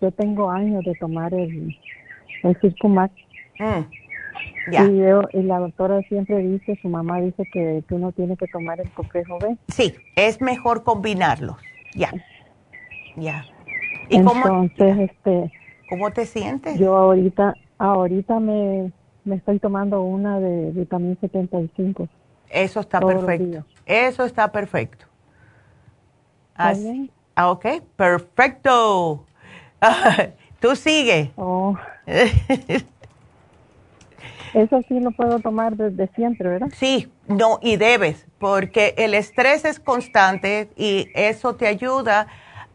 yo 0.02 0.12
tengo 0.12 0.50
años 0.50 0.84
de 0.86 0.94
tomar 0.96 1.34
el, 1.34 1.76
el 2.44 2.58
Circumax. 2.62 3.14
Mm. 3.60 4.00
Y, 4.72 5.38
y, 5.38 5.44
la 5.44 5.60
doctora 5.60 6.00
siempre 6.04 6.38
dice, 6.38 6.78
su 6.82 6.90
mamá 6.90 7.20
dice 7.22 7.44
que 7.52 7.84
tú 7.88 7.98
no 7.98 8.12
tienes 8.12 8.38
que 8.38 8.46
tomar 8.48 8.80
el 8.80 8.90
complejo 8.92 9.40
B. 9.40 9.58
Sí, 9.68 9.96
es 10.16 10.42
mejor 10.42 10.84
combinarlos. 10.84 11.58
Ya. 11.96 12.12
Ya. 13.16 13.46
¿Y 14.10 14.18
Entonces, 14.18 15.10
este... 15.10 15.52
¿Cómo 15.90 16.12
te 16.12 16.26
sientes? 16.26 16.78
Yo 16.78 16.96
ahorita, 16.96 17.56
ahorita 17.80 18.40
me, 18.40 18.92
me 19.26 19.36
estoy 19.36 19.58
tomando 19.60 20.04
una 20.04 20.40
de 20.40 20.72
vitamín 20.72 21.18
75. 21.20 22.08
Eso 22.50 22.80
está 22.80 23.00
perfecto. 23.00 23.66
Eso 23.86 24.26
está 24.26 24.52
perfecto. 24.52 25.06
Así. 26.56 27.12
Ah, 27.36 27.52
ok, 27.52 27.66
perfecto. 27.96 29.26
Tú 30.60 30.76
sigue. 30.76 31.32
Oh. 31.38 31.76
Eso 34.54 34.82
sí 34.88 35.00
lo 35.00 35.12
puedo 35.12 35.40
tomar 35.40 35.76
desde 35.76 36.08
siempre, 36.16 36.50
¿verdad? 36.50 36.70
Sí, 36.76 37.12
no, 37.28 37.60
y 37.62 37.78
debes, 37.78 38.26
porque 38.40 38.96
el 38.98 39.14
estrés 39.14 39.64
es 39.64 39.80
constante 39.80 40.72
y 40.76 41.10
eso 41.14 41.56
te 41.56 41.68
ayuda 41.68 42.28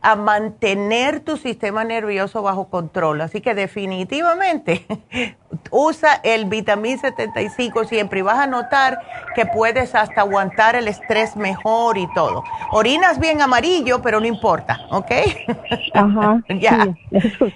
a 0.04 0.16
mantener 0.16 1.20
tu 1.20 1.38
sistema 1.38 1.82
nervioso 1.82 2.42
bajo 2.42 2.68
control. 2.68 3.22
Así 3.22 3.40
que 3.40 3.54
definitivamente 3.54 4.84
usa 5.70 6.20
el 6.22 6.44
vitamín 6.44 6.98
75 6.98 7.84
siempre 7.84 8.18
y 8.18 8.22
vas 8.22 8.38
a 8.38 8.46
notar 8.46 9.00
que 9.34 9.46
puedes 9.46 9.94
hasta 9.94 10.20
aguantar 10.20 10.76
el 10.76 10.88
estrés 10.88 11.36
mejor 11.36 11.96
y 11.96 12.06
todo. 12.12 12.44
Orinas 12.70 13.18
bien 13.18 13.40
amarillo, 13.40 14.02
pero 14.02 14.20
no 14.20 14.26
importa, 14.26 14.78
¿ok? 14.90 15.10
Ajá. 15.94 16.42
ya. 16.60 16.94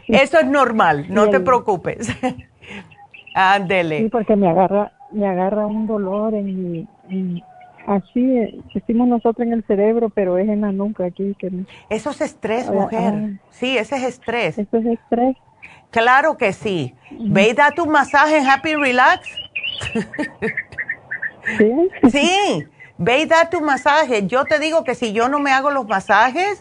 eso, 0.07 0.39
es 0.39 0.47
normal, 0.47 1.05
no 1.11 1.29
te 1.29 1.41
preocupes. 1.41 2.09
Ándele. 3.35 4.05
Sí, 4.05 4.09
porque 4.09 4.37
me 4.37 4.49
agarra, 4.49 4.93
me 5.13 5.27
agarra 5.29 5.67
un 5.67 5.87
dolor 5.87 6.33
en 6.33 6.89
mi 7.09 7.43
Así 7.89 8.63
decimos 8.75 9.09
nosotros 9.09 9.47
en 9.47 9.55
el 9.55 9.65
cerebro, 9.65 10.11
pero 10.11 10.37
es 10.37 10.47
en 10.47 10.61
la 10.61 10.73
nuca 10.73 11.07
aquí. 11.07 11.35
Que... 11.39 11.51
Eso 11.89 12.11
es 12.11 12.21
estrés, 12.21 12.71
mujer. 12.71 13.41
sí, 13.49 13.79
ese 13.79 13.97
es 13.97 14.03
estrés. 14.03 14.59
Eso 14.59 14.77
es 14.77 14.85
estrés. 14.85 15.37
Claro 15.91 16.37
que 16.37 16.53
sí. 16.53 16.95
Ve 17.11 17.49
y 17.49 17.53
da 17.55 17.71
tu 17.71 17.87
masaje 17.87 18.37
en 18.37 18.47
Happy 18.47 18.75
Relax. 18.75 19.27
¿Sí? 21.57 21.73
Sí, 22.11 22.67
ve 22.99 23.21
y 23.21 23.25
da 23.25 23.49
tu 23.49 23.63
masaje. 23.63 24.27
Yo 24.27 24.45
te 24.45 24.59
digo 24.59 24.85
que 24.85 24.95
si 24.95 25.15
yo 25.15 25.31
no 25.31 25.39
me 25.39 25.51
hago 25.51 25.71
los 25.71 25.89
masajes, 25.89 26.61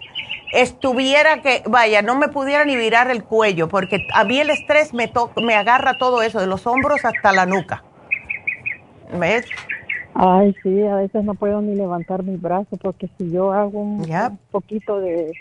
estuviera 0.54 1.42
que, 1.42 1.62
vaya, 1.68 2.02
no 2.02 2.18
me 2.18 2.30
pudiera 2.30 2.64
ni 2.64 2.78
virar 2.78 3.12
el 3.12 3.26
cuello, 3.26 3.68
porque 3.68 4.08
a 4.14 4.24
mí 4.24 4.40
el 4.40 4.50
estrés 4.50 4.94
me, 4.94 5.12
me 5.44 5.56
agarra 5.56 5.98
todo 5.98 6.22
eso, 6.22 6.40
de 6.40 6.48
los 6.48 6.66
hombros 6.66 7.04
hasta 7.04 7.34
la 7.34 7.46
nuca. 7.46 7.84
¿Ves? 9.12 9.46
Ay, 10.20 10.56
sí, 10.64 10.82
a 10.82 10.96
veces 10.96 11.24
no 11.24 11.36
puedo 11.36 11.62
ni 11.62 11.76
levantar 11.76 12.24
mis 12.24 12.42
brazos 12.42 12.80
porque 12.82 13.08
si 13.18 13.30
yo 13.30 13.52
hago 13.52 13.82
un, 13.82 14.04
poquito 14.50 15.00
de, 15.00 15.32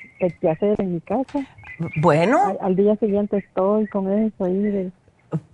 de 0.40 0.50
hacer 0.50 0.78
en 0.78 0.92
mi 0.92 1.00
casa, 1.00 1.46
bueno, 1.96 2.56
al, 2.60 2.76
día 2.76 2.94
siguiente 2.96 3.38
estoy 3.38 3.86
con 3.86 4.12
eso 4.12 4.44
ahí 4.44 4.58
de 4.58 4.90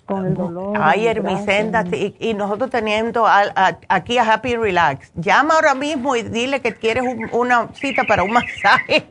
con 0.07 0.27
el 0.27 0.35
dolor. 0.35 0.77
Ay, 0.81 1.07
Hermicenda, 1.07 1.85
y, 2.19 2.35
nosotros 2.35 2.70
teniendo 2.70 3.24
aquí 3.89 4.19
a 4.19 4.32
Happy 4.32 4.57
Relax. 4.57 5.12
Llama 5.15 5.55
ahora 5.55 5.74
mismo 5.74 6.16
y 6.16 6.23
dile 6.23 6.61
que 6.61 6.74
quieres 6.74 7.05
una 7.32 7.69
cita 7.74 8.03
para 8.05 8.24
un 8.24 8.32
masaje. 8.32 9.07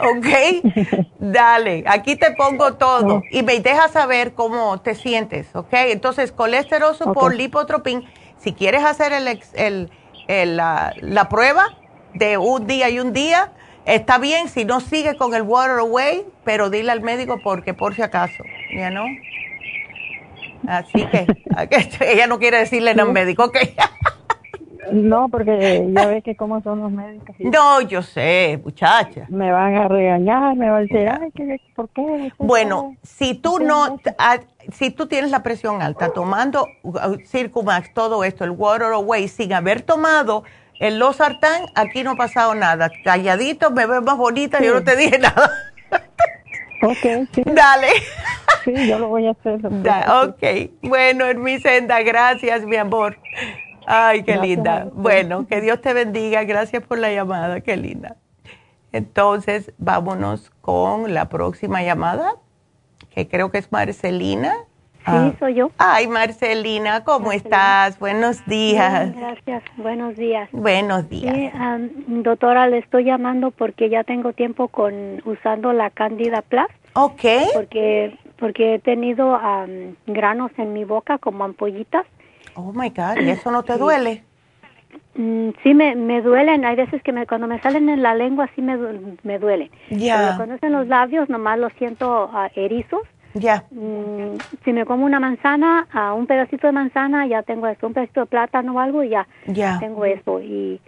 ¿Ok? 0.00 1.06
Dale, 1.18 1.84
aquí 1.86 2.16
te 2.16 2.32
pongo 2.32 2.74
todo 2.74 3.22
y 3.30 3.42
me 3.42 3.60
dejas 3.60 3.92
saber 3.92 4.32
cómo 4.32 4.80
te 4.80 4.94
sientes. 4.94 5.54
¿Ok? 5.54 5.72
Entonces, 5.72 6.32
colesterol 6.32 6.96
por 7.12 7.34
lipotropin. 7.34 8.04
Si 8.44 8.52
quieres 8.52 8.84
hacer 8.84 9.14
el, 9.14 9.40
el, 10.28 10.56
la, 10.56 10.92
la 11.00 11.28
prueba 11.30 11.64
de 12.12 12.36
un 12.36 12.66
día 12.66 12.90
y 12.90 13.00
un 13.00 13.14
día, 13.14 13.52
está 13.86 14.18
bien. 14.18 14.50
Si 14.50 14.66
no, 14.66 14.80
sigue 14.80 15.16
con 15.16 15.34
el 15.34 15.40
Water 15.40 15.78
Away, 15.78 16.26
pero 16.44 16.68
dile 16.68 16.92
al 16.92 17.00
médico 17.00 17.40
porque 17.42 17.72
por 17.72 17.94
si 17.94 18.02
acaso. 18.02 18.44
¿Ya 18.76 18.90
no? 18.90 19.06
Así 20.68 21.06
que, 21.06 21.26
ella 22.06 22.26
no 22.26 22.38
quiere 22.38 22.58
decirle 22.58 22.90
al 22.90 23.12
médico, 23.12 23.44
¿ok? 23.44 23.56
No, 24.92 25.28
porque 25.28 25.88
ya 25.94 26.06
ve 26.06 26.22
que 26.22 26.36
cómo 26.36 26.62
son 26.62 26.80
los 26.80 26.90
médicos. 26.90 27.36
No, 27.38 27.80
yo 27.80 28.02
sé, 28.02 28.60
muchacha. 28.62 29.26
Me 29.28 29.50
van 29.50 29.74
a 29.76 29.88
regañar, 29.88 30.56
me 30.56 30.70
van 30.70 30.78
a 30.78 30.80
decir, 30.80 31.08
ay, 31.08 31.32
¿por 31.74 31.88
qué? 31.90 32.32
Bueno, 32.38 32.96
si 33.02 33.34
tú 33.34 33.58
no, 33.58 33.98
si 34.72 34.90
tú 34.90 35.06
tienes 35.06 35.30
la 35.30 35.42
presión 35.42 35.82
alta, 35.82 36.10
tomando 36.10 36.66
uh, 36.82 37.16
Circumax, 37.26 37.92
todo 37.94 38.24
esto, 38.24 38.44
el 38.44 38.50
Water 38.50 38.92
Away, 38.92 39.28
sin 39.28 39.52
haber 39.52 39.82
tomado 39.82 40.44
el 40.80 40.98
Losartán, 40.98 41.66
aquí 41.74 42.02
no 42.02 42.12
ha 42.12 42.16
pasado 42.16 42.54
nada. 42.54 42.90
Calladito, 43.04 43.70
me 43.70 43.86
ves 43.86 44.02
más 44.02 44.16
bonita, 44.16 44.60
yo 44.60 44.74
no 44.74 44.84
te 44.84 44.96
dije 44.96 45.18
nada. 45.18 45.50
Ok, 46.82 47.28
sí. 47.32 47.42
Dale. 47.46 47.88
Sí, 48.64 48.88
yo 48.88 48.98
lo 48.98 49.08
voy 49.08 49.26
a 49.26 49.30
hacer. 49.30 49.60
ok. 49.64 50.70
Bueno, 50.82 51.24
Hermisenda, 51.26 52.02
gracias, 52.02 52.64
mi 52.64 52.76
amor. 52.76 53.16
Ay, 53.86 54.22
qué 54.22 54.36
linda. 54.36 54.88
Bueno, 54.92 55.46
que 55.46 55.60
Dios 55.60 55.80
te 55.80 55.92
bendiga. 55.92 56.44
Gracias 56.44 56.82
por 56.82 56.98
la 56.98 57.12
llamada. 57.12 57.60
Qué 57.60 57.76
linda. 57.76 58.16
Entonces, 58.92 59.72
vámonos 59.78 60.50
con 60.60 61.14
la 61.14 61.28
próxima 61.28 61.82
llamada, 61.82 62.36
que 63.10 63.26
creo 63.26 63.50
que 63.50 63.58
es 63.58 63.72
Marcelina. 63.72 64.54
Sí, 64.98 65.12
ah. 65.12 65.32
soy 65.38 65.54
yo. 65.54 65.70
Ay, 65.78 66.06
Marcelina, 66.06 67.02
¿cómo 67.02 67.32
estás? 67.32 67.98
Buenos 67.98 68.46
días. 68.46 69.14
gracias, 69.14 69.64
buenos 69.76 70.16
días. 70.16 70.48
Buenos 70.52 71.08
días. 71.10 71.34
Sí, 71.34 71.50
doctora, 72.22 72.68
le 72.68 72.78
estoy 72.78 73.04
llamando 73.04 73.50
porque 73.50 73.90
ya 73.90 74.04
tengo 74.04 74.32
tiempo 74.32 74.68
con 74.68 75.20
usando 75.26 75.72
la 75.72 75.90
Candida 75.90 76.42
Plus. 76.42 76.68
Ok. 76.94 77.22
Porque, 77.52 78.16
porque 78.38 78.76
he 78.76 78.78
tenido 78.78 79.38
granos 80.06 80.52
en 80.56 80.72
mi 80.72 80.84
boca 80.84 81.18
como 81.18 81.44
ampollitas. 81.44 82.06
Oh, 82.54 82.72
my 82.72 82.90
God, 82.90 83.20
¿y 83.20 83.30
eso 83.30 83.50
no 83.50 83.62
te 83.62 83.76
duele? 83.76 84.22
Mm, 85.16 85.50
sí, 85.62 85.74
me, 85.74 85.94
me 85.94 86.22
duelen. 86.22 86.64
Hay 86.64 86.76
veces 86.76 87.02
que 87.02 87.12
me, 87.12 87.26
cuando 87.26 87.46
me 87.46 87.60
salen 87.60 87.88
en 87.88 88.02
la 88.02 88.14
lengua 88.14 88.48
sí 88.54 88.62
me, 88.62 88.76
me 89.22 89.38
duelen. 89.38 89.70
Ya. 89.90 90.34
Cuando 90.36 90.54
es 90.54 90.62
en 90.62 90.72
los 90.72 90.88
labios 90.88 91.28
nomás 91.28 91.58
lo 91.58 91.70
siento 91.70 92.30
uh, 92.32 92.48
erizos 92.58 93.02
ya. 93.34 93.64
Mm, 93.72 94.38
si 94.64 94.72
me 94.72 94.86
como 94.86 95.04
una 95.04 95.18
manzana, 95.20 95.86
a 95.92 96.14
un 96.14 96.26
pedacito 96.26 96.68
de 96.68 96.72
manzana, 96.72 97.26
ya 97.26 97.42
tengo 97.42 97.66
esto, 97.66 97.88
un 97.88 97.92
pedacito 97.92 98.20
de 98.20 98.26
plátano 98.26 98.74
o 98.74 98.78
algo, 98.78 99.02
ya, 99.02 99.26
ya. 99.46 99.78
tengo 99.80 100.04
eso. 100.04 100.40
Y 100.40 100.80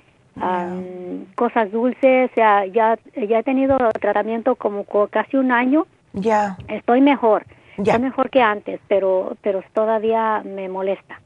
cosas 1.34 1.72
dulces, 1.72 2.30
ya, 2.36 2.64
ya, 2.66 2.98
ya 3.16 3.38
he 3.38 3.42
tenido 3.42 3.76
tratamiento 4.00 4.54
como 4.54 4.84
casi 5.10 5.36
un 5.36 5.50
año. 5.50 5.86
Ya. 6.12 6.56
Estoy 6.68 7.00
mejor. 7.00 7.44
Ya. 7.78 7.94
Estoy 7.94 8.04
mejor 8.04 8.30
que 8.30 8.42
antes, 8.42 8.80
pero, 8.86 9.36
pero 9.42 9.62
todavía 9.74 10.42
me 10.44 10.68
molesta. 10.68 11.20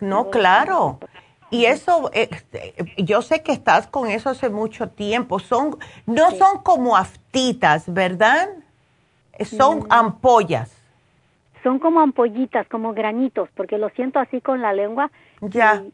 No, 0.00 0.30
claro. 0.30 0.98
Y 1.50 1.66
eso, 1.66 2.10
eh, 2.12 2.28
yo 2.98 3.22
sé 3.22 3.42
que 3.42 3.52
estás 3.52 3.86
con 3.86 4.08
eso 4.08 4.30
hace 4.30 4.48
mucho 4.48 4.88
tiempo. 4.88 5.38
Son, 5.38 5.78
no 6.04 6.32
son 6.32 6.62
como 6.62 6.96
aftitas, 6.96 7.92
¿verdad? 7.92 8.48
Son 9.44 9.80
mm. 9.80 9.86
ampollas. 9.90 10.72
Son 11.62 11.78
como 11.78 12.00
ampollitas, 12.00 12.66
como 12.68 12.92
granitos, 12.92 13.48
porque 13.54 13.78
lo 13.78 13.88
siento 13.90 14.18
así 14.18 14.40
con 14.40 14.62
la 14.62 14.72
lengua. 14.72 15.10
Ya. 15.40 15.84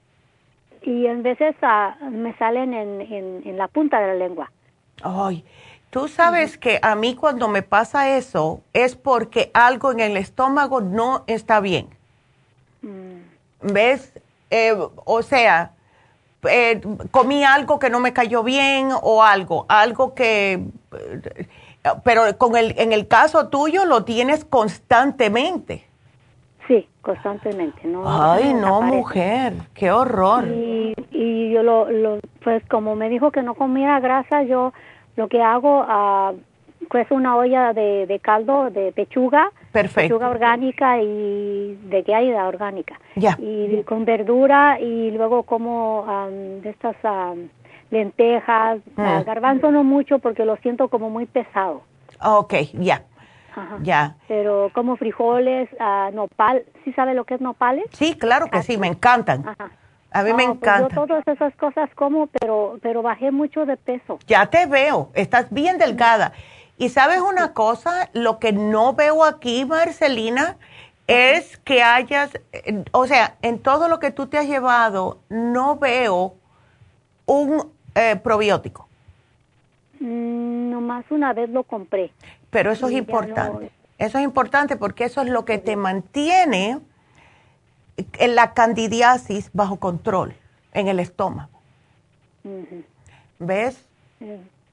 Y, 0.82 1.06
en 1.06 1.22
veces 1.22 1.54
ah, 1.60 1.94
me 2.10 2.34
salen 2.38 2.72
en, 2.72 3.42
en, 3.44 3.58
la 3.58 3.68
punta 3.68 4.00
de 4.00 4.06
la 4.06 4.14
lengua. 4.14 4.50
Ay, 5.02 5.44
tú 5.90 6.08
sabes 6.08 6.56
que 6.56 6.78
a 6.80 6.94
mí 6.94 7.14
cuando 7.14 7.48
me 7.48 7.60
pasa 7.60 8.16
eso 8.16 8.62
es 8.72 8.96
porque 8.96 9.50
algo 9.52 9.92
en 9.92 10.00
el 10.00 10.16
estómago 10.16 10.80
no 10.80 11.22
está 11.26 11.60
bien. 11.60 11.88
Mm. 12.80 13.29
¿Ves? 13.62 14.12
Eh, 14.50 14.76
o 15.04 15.22
sea, 15.22 15.72
eh, 16.48 16.80
comí 17.10 17.44
algo 17.44 17.78
que 17.78 17.90
no 17.90 18.00
me 18.00 18.12
cayó 18.12 18.42
bien 18.42 18.90
o 19.02 19.22
algo, 19.22 19.66
algo 19.68 20.14
que 20.14 20.64
pero 22.04 22.22
con 22.38 22.56
el, 22.56 22.74
en 22.78 22.92
el 22.92 23.08
caso 23.08 23.48
tuyo 23.48 23.84
lo 23.84 24.04
tienes 24.04 24.44
constantemente. 24.44 25.84
Sí, 26.68 26.88
constantemente. 27.00 27.80
No, 27.84 28.04
Ay, 28.06 28.54
no, 28.54 28.82
mujer, 28.82 29.54
qué 29.74 29.90
horror. 29.90 30.46
Y, 30.46 30.94
y 31.10 31.50
yo 31.50 31.62
lo, 31.62 31.90
lo, 31.90 32.20
pues 32.44 32.62
como 32.68 32.94
me 32.96 33.08
dijo 33.08 33.30
que 33.32 33.42
no 33.42 33.54
comiera 33.54 33.98
grasa, 34.00 34.42
yo 34.42 34.72
lo 35.16 35.28
que 35.28 35.42
hago, 35.42 35.80
uh, 35.80 36.38
pues 36.88 37.10
una 37.10 37.36
olla 37.36 37.72
de, 37.72 38.06
de, 38.06 38.20
caldo 38.20 38.70
de 38.70 38.92
pechuga. 38.92 39.50
Perfecto. 39.72 40.08
Pechuga 40.08 40.28
orgánica 40.28 41.00
y 41.00 41.78
de 41.84 42.02
que 42.02 42.14
hay 42.14 42.32
orgánica. 42.32 42.98
Ya. 43.16 43.36
Y 43.38 43.82
con 43.84 44.04
verdura 44.04 44.80
y 44.80 45.10
luego 45.12 45.44
como 45.44 46.04
de 46.30 46.70
estas 46.70 46.96
lentejas, 47.90 48.78
mm. 48.96 49.22
garbanzo 49.24 49.70
no 49.70 49.84
mucho 49.84 50.18
porque 50.18 50.44
lo 50.44 50.56
siento 50.56 50.88
como 50.88 51.10
muy 51.10 51.26
pesado. 51.26 51.82
Ok, 52.22 52.54
ya. 52.74 53.02
Ya. 53.82 54.16
Pero 54.28 54.70
como 54.74 54.96
frijoles, 54.96 55.68
uh, 55.72 56.14
nopal, 56.14 56.64
¿sí 56.84 56.92
sabe 56.92 57.14
lo 57.14 57.24
que 57.24 57.34
es 57.34 57.40
nopales? 57.40 57.84
Sí, 57.92 58.16
claro 58.16 58.46
que 58.46 58.62
sí, 58.62 58.78
me 58.78 58.86
encantan. 58.86 59.44
A 60.12 60.22
mí 60.22 60.32
me 60.32 60.44
ah, 60.44 60.46
encanta. 60.46 60.88
Pues 60.88 60.94
yo 60.94 61.06
todas 61.06 61.28
esas 61.28 61.54
cosas 61.56 61.90
como, 61.94 62.26
pero, 62.28 62.78
pero 62.82 63.02
bajé 63.02 63.30
mucho 63.30 63.66
de 63.66 63.76
peso. 63.76 64.18
Ya 64.26 64.46
te 64.46 64.66
veo, 64.66 65.10
estás 65.14 65.46
bien 65.50 65.78
delgada. 65.78 66.32
Y 66.80 66.88
sabes 66.88 67.20
una 67.20 67.52
cosa, 67.52 68.08
lo 68.14 68.38
que 68.38 68.54
no 68.54 68.94
veo 68.94 69.22
aquí, 69.22 69.66
Marcelina, 69.66 70.56
es 71.06 71.58
que 71.58 71.82
hayas, 71.82 72.30
o 72.92 73.06
sea, 73.06 73.36
en 73.42 73.58
todo 73.58 73.86
lo 73.86 74.00
que 74.00 74.12
tú 74.12 74.28
te 74.28 74.38
has 74.38 74.46
llevado, 74.46 75.18
no 75.28 75.76
veo 75.76 76.36
un 77.26 77.70
eh, 77.94 78.16
probiótico? 78.16 78.88
Mm, 79.98 80.70
nomás 80.70 81.04
una 81.10 81.34
vez 81.34 81.50
lo 81.50 81.64
compré. 81.64 82.12
Pero 82.48 82.72
eso 82.72 82.86
es 82.86 82.94
importante. 82.94 83.70
Eso 83.98 84.16
es 84.16 84.24
importante 84.24 84.76
porque 84.76 85.04
eso 85.04 85.20
es 85.20 85.28
lo 85.28 85.44
que 85.44 85.58
te 85.58 85.76
mantiene 85.76 86.80
en 88.14 88.34
la 88.34 88.54
candidiasis 88.54 89.50
bajo 89.52 89.76
control 89.76 90.34
en 90.72 90.88
el 90.88 90.98
estómago. 90.98 91.60
¿Ves? 93.38 93.84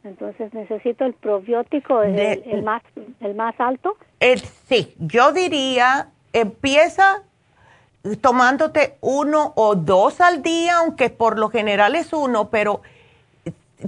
Entonces 0.08 0.54
necesito 0.54 1.06
el 1.06 1.14
probiótico, 1.14 2.02
el, 2.02 2.64
más, 2.64 2.82
el 3.20 3.36
más 3.36 3.56
alto. 3.60 3.98
sí, 4.68 4.94
yo 5.00 5.34
diría, 5.34 6.10
empieza 6.34 7.24
tomándote 8.22 8.96
uno 9.02 9.54
o 9.56 9.76
dos 9.76 10.22
al 10.22 10.42
día, 10.42 10.78
aunque 10.78 11.10
por 11.10 11.38
lo 11.38 11.50
general 11.50 11.96
es 11.96 12.14
uno, 12.14 12.50
pero 12.50 12.82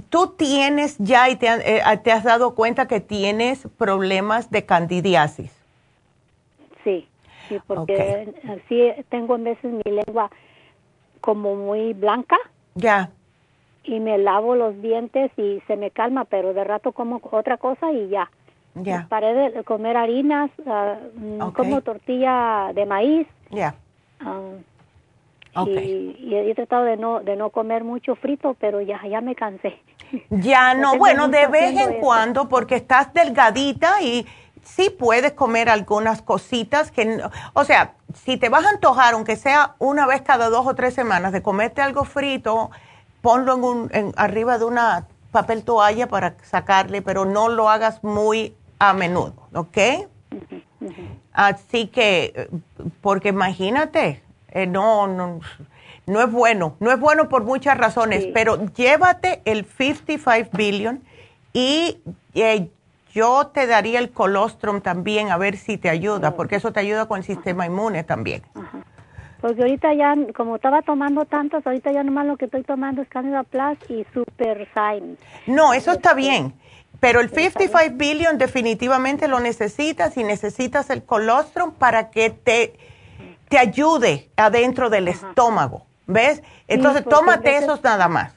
tú 0.08 0.34
tienes 0.36 0.96
ya 0.98 1.28
y 1.30 1.38
eh, 1.40 1.82
te, 2.04 2.12
has 2.12 2.24
dado 2.24 2.54
cuenta 2.54 2.86
que 2.86 3.00
tienes 3.00 3.66
problemas 3.78 4.50
de 4.50 4.64
candidiasis. 4.64 5.50
Sí, 6.84 7.08
sí, 7.48 7.58
porque 7.66 8.34
así 8.48 8.92
tengo 9.08 9.36
en 9.36 9.44
veces 9.44 9.72
mi 9.72 9.90
lengua 9.90 10.30
como 11.20 11.54
muy 11.56 11.92
blanca. 11.94 12.36
Ya. 12.74 13.10
Y 13.84 14.00
me 14.00 14.18
lavo 14.18 14.54
los 14.54 14.80
dientes 14.82 15.30
y 15.36 15.62
se 15.66 15.76
me 15.76 15.90
calma, 15.90 16.24
pero 16.24 16.52
de 16.52 16.64
rato 16.64 16.92
como 16.92 17.20
otra 17.30 17.56
cosa 17.56 17.92
y 17.92 18.08
ya. 18.08 18.30
Ya. 18.74 19.06
Paré 19.08 19.50
de 19.50 19.64
comer 19.64 19.96
harinas, 19.96 20.50
mm, 21.14 21.50
como 21.52 21.80
tortilla 21.80 22.72
de 22.74 22.86
maíz. 22.86 23.26
Ya. 23.50 23.74
Ah, 24.20 25.64
y, 25.66 26.34
he 26.34 26.54
tratado 26.54 26.84
de 26.84 26.96
no, 26.96 27.20
de 27.20 27.36
no 27.36 27.50
comer 27.50 27.82
mucho 27.82 28.14
frito, 28.14 28.56
pero 28.60 28.80
ya, 28.80 29.00
ya 29.08 29.20
me 29.20 29.34
cansé. 29.34 29.78
Ya 30.30 30.74
no, 30.74 30.96
bueno, 30.96 31.28
de 31.28 31.46
vez 31.46 31.78
en 31.78 32.00
cuando, 32.00 32.48
porque 32.48 32.74
estás 32.74 33.12
delgadita 33.14 34.02
y 34.02 34.26
sí 34.64 34.90
puedes 34.90 35.32
comer 35.32 35.68
algunas 35.68 36.20
cositas 36.20 36.90
que, 36.90 37.20
o 37.52 37.64
sea, 37.64 37.94
si 38.14 38.36
te 38.36 38.48
vas 38.48 38.64
a 38.64 38.70
antojar, 38.70 39.14
aunque 39.14 39.36
sea 39.36 39.74
una 39.78 40.06
vez 40.06 40.22
cada 40.22 40.48
dos 40.48 40.66
o 40.66 40.74
tres 40.74 40.94
semanas, 40.94 41.32
de 41.32 41.42
comerte 41.42 41.80
algo 41.80 42.04
frito, 42.04 42.70
ponlo 43.20 43.54
en 43.54 43.64
un, 43.64 44.12
arriba 44.16 44.58
de 44.58 44.64
una 44.64 45.06
papel 45.30 45.62
toalla 45.62 46.08
para 46.08 46.34
sacarle, 46.42 47.02
pero 47.02 47.24
no 47.24 47.48
lo 47.48 47.68
hagas 47.68 48.02
muy 48.02 48.54
a 48.78 48.92
menudo, 48.92 49.34
¿ok? 49.54 49.78
Así 51.32 51.86
que, 51.88 52.48
porque 53.00 53.28
imagínate, 53.28 54.22
eh, 54.48 54.66
no, 54.66 55.06
no, 55.06 55.40
no 56.06 56.20
es 56.20 56.30
bueno, 56.30 56.76
no 56.80 56.90
es 56.90 56.98
bueno 56.98 57.28
por 57.28 57.44
muchas 57.44 57.78
razones, 57.78 58.26
pero 58.34 58.66
llévate 58.74 59.42
el 59.44 59.64
55 59.64 60.50
billion 60.56 61.02
y 61.52 61.98
eh, 62.34 62.68
yo 63.12 63.48
te 63.48 63.66
daría 63.66 63.98
el 63.98 64.10
colostrum 64.10 64.80
también 64.80 65.30
a 65.30 65.36
ver 65.36 65.56
si 65.56 65.76
te 65.76 65.88
ayuda, 65.88 66.34
porque 66.34 66.56
eso 66.56 66.72
te 66.72 66.80
ayuda 66.80 67.06
con 67.06 67.18
el 67.18 67.24
sistema 67.24 67.66
inmune 67.66 68.04
también. 68.04 68.42
Porque 69.40 69.62
ahorita 69.62 69.94
ya, 69.94 70.14
como 70.36 70.56
estaba 70.56 70.82
tomando 70.82 71.24
tantos, 71.24 71.66
ahorita 71.66 71.92
ya 71.92 72.02
nomás 72.02 72.26
lo 72.26 72.36
que 72.36 72.44
estoy 72.44 72.62
tomando 72.62 73.02
es 73.02 73.08
Candida 73.08 73.42
Plus 73.42 73.78
y 73.88 74.04
Super 74.12 74.68
Sign. 74.74 75.16
No, 75.46 75.72
eso 75.72 75.92
está 75.92 76.14
bien. 76.14 76.52
Pero 77.00 77.20
el 77.20 77.30
55 77.30 77.94
billion 77.96 78.36
definitivamente 78.36 79.26
lo 79.26 79.40
necesitas 79.40 80.16
y 80.18 80.24
necesitas 80.24 80.90
el 80.90 81.02
colostrum 81.02 81.72
para 81.72 82.10
que 82.10 82.28
te, 82.28 82.74
te 83.48 83.58
ayude 83.58 84.28
adentro 84.36 84.90
del 84.90 85.08
estómago. 85.08 85.86
¿Ves? 86.06 86.42
Entonces, 86.68 87.04
tómate 87.04 87.56
esos 87.56 87.82
nada 87.82 88.08
más. 88.08 88.34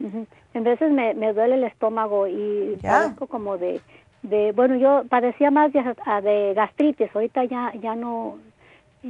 En 0.00 0.64
veces 0.64 0.90
me, 0.90 1.14
me 1.14 1.32
duele 1.32 1.54
el 1.56 1.64
estómago 1.64 2.26
y 2.26 2.78
padezco 2.82 3.26
como 3.26 3.58
de, 3.58 3.80
de, 4.22 4.52
bueno, 4.52 4.76
yo 4.76 5.04
padecía 5.08 5.50
más 5.50 5.72
de, 5.72 5.82
de 6.22 6.54
gastritis, 6.54 7.14
ahorita 7.14 7.44
ya, 7.44 7.72
ya 7.80 7.94
no, 7.94 8.38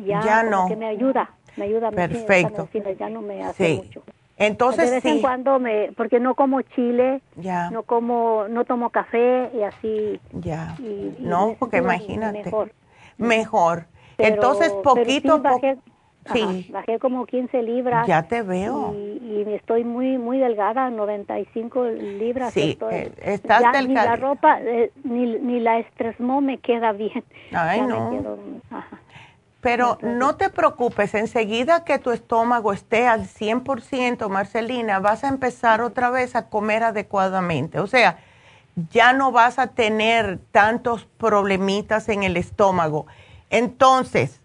ya, 0.04 0.42
no. 0.42 0.68
que 0.68 0.76
me 0.76 0.86
ayuda, 0.86 1.30
me 1.56 1.64
ayuda 1.64 1.90
Perfecto. 1.90 2.68
ya 2.98 3.08
no 3.08 3.22
me 3.22 3.42
hace 3.42 3.76
mucho. 3.76 4.02
Entonces, 4.38 4.90
de 4.90 4.96
vez 4.96 5.04
en 5.06 5.20
cuando 5.22 5.58
me, 5.58 5.92
porque 5.96 6.20
no 6.20 6.34
como 6.34 6.60
chile, 6.60 7.22
ya. 7.36 7.70
no 7.70 7.84
como, 7.84 8.46
no 8.48 8.64
tomo 8.66 8.90
café 8.90 9.50
y 9.54 9.62
así. 9.62 10.20
Ya. 10.32 10.76
no, 11.18 11.56
porque 11.58 11.78
imagínate. 11.78 12.44
Mejor. 12.44 12.72
Mejor. 13.16 13.86
Entonces, 14.18 14.72
poquito. 14.82 15.42
Sí. 16.32 16.66
bajé 16.72 16.98
como 16.98 17.24
15 17.24 17.62
libras. 17.62 18.06
Ya 18.06 18.24
te 18.24 18.42
veo. 18.42 18.92
Y, 18.94 19.44
y, 19.46 19.54
estoy 19.54 19.84
muy 19.84 20.18
muy 20.18 20.38
delgada, 20.38 20.90
95 20.90 21.84
libras. 21.84 22.52
Sí, 22.52 22.70
estoy, 22.70 22.94
eh, 22.94 23.12
estás 23.22 23.62
ya 23.62 23.82
Ni 23.82 23.94
la 23.94 24.16
ropa, 24.16 24.60
eh, 24.60 24.90
ni, 25.04 25.38
ni 25.38 25.60
la 25.60 25.78
estresmo 25.78 26.40
me 26.40 26.58
queda 26.58 26.92
bien. 26.92 27.22
Ay, 27.52 27.80
no. 27.82 28.10
Pero 29.66 29.98
no 30.00 30.36
te 30.36 30.48
preocupes, 30.48 31.12
enseguida 31.14 31.82
que 31.82 31.98
tu 31.98 32.12
estómago 32.12 32.72
esté 32.72 33.08
al 33.08 33.26
100%, 33.26 34.28
Marcelina, 34.28 35.00
vas 35.00 35.24
a 35.24 35.28
empezar 35.28 35.80
otra 35.80 36.08
vez 36.08 36.36
a 36.36 36.46
comer 36.46 36.84
adecuadamente. 36.84 37.80
O 37.80 37.88
sea, 37.88 38.20
ya 38.92 39.12
no 39.12 39.32
vas 39.32 39.58
a 39.58 39.66
tener 39.66 40.38
tantos 40.52 41.08
problemitas 41.18 42.08
en 42.08 42.22
el 42.22 42.36
estómago. 42.36 43.08
Entonces, 43.50 44.38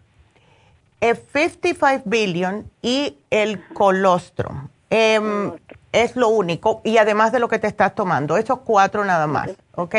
el 1.02 1.16
55 1.16 2.02
billion 2.06 2.68
y 2.82 3.16
el 3.30 3.64
colostrum. 3.76 4.70
Em, 4.90 5.52
es 5.92 6.16
lo 6.16 6.30
único, 6.30 6.82
y 6.84 6.98
además 6.98 7.32
de 7.32 7.38
lo 7.38 7.48
que 7.48 7.60
te 7.60 7.68
estás 7.68 7.94
tomando, 7.94 8.38
esos 8.38 8.62
cuatro 8.62 9.06
nada 9.06 9.28
más, 9.28 9.52
¿ok? 9.76 9.96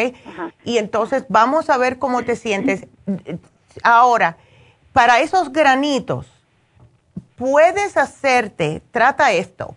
Y 0.65 0.79
entonces 0.79 1.27
vamos 1.29 1.71
a 1.71 1.77
ver 1.79 2.01
cómo 2.01 2.25
te 2.25 2.35
sientes. 2.35 2.89
Ahora, 3.85 4.37
para 4.93 5.21
esos 5.21 5.53
granitos, 5.53 6.27
puedes 7.37 7.97
hacerte, 7.97 8.83
trata 8.91 9.33
esto, 9.33 9.75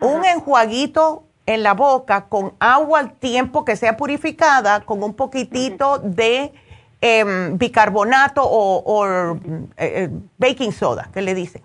un 0.00 0.24
enjuaguito 0.24 1.24
en 1.46 1.62
la 1.62 1.74
boca 1.74 2.26
con 2.26 2.54
agua 2.58 3.00
al 3.00 3.12
tiempo 3.12 3.64
que 3.64 3.76
sea 3.76 3.96
purificada, 3.96 4.80
con 4.80 5.02
un 5.02 5.14
poquitito 5.14 5.98
de 5.98 6.52
em, 7.02 7.56
bicarbonato 7.58 8.42
o, 8.44 9.06
eh, 9.06 9.34
eh, 9.76 10.08
baking 10.38 10.72
soda, 10.72 11.08
que 11.12 11.22
le 11.22 11.34
dicen. 11.34 11.62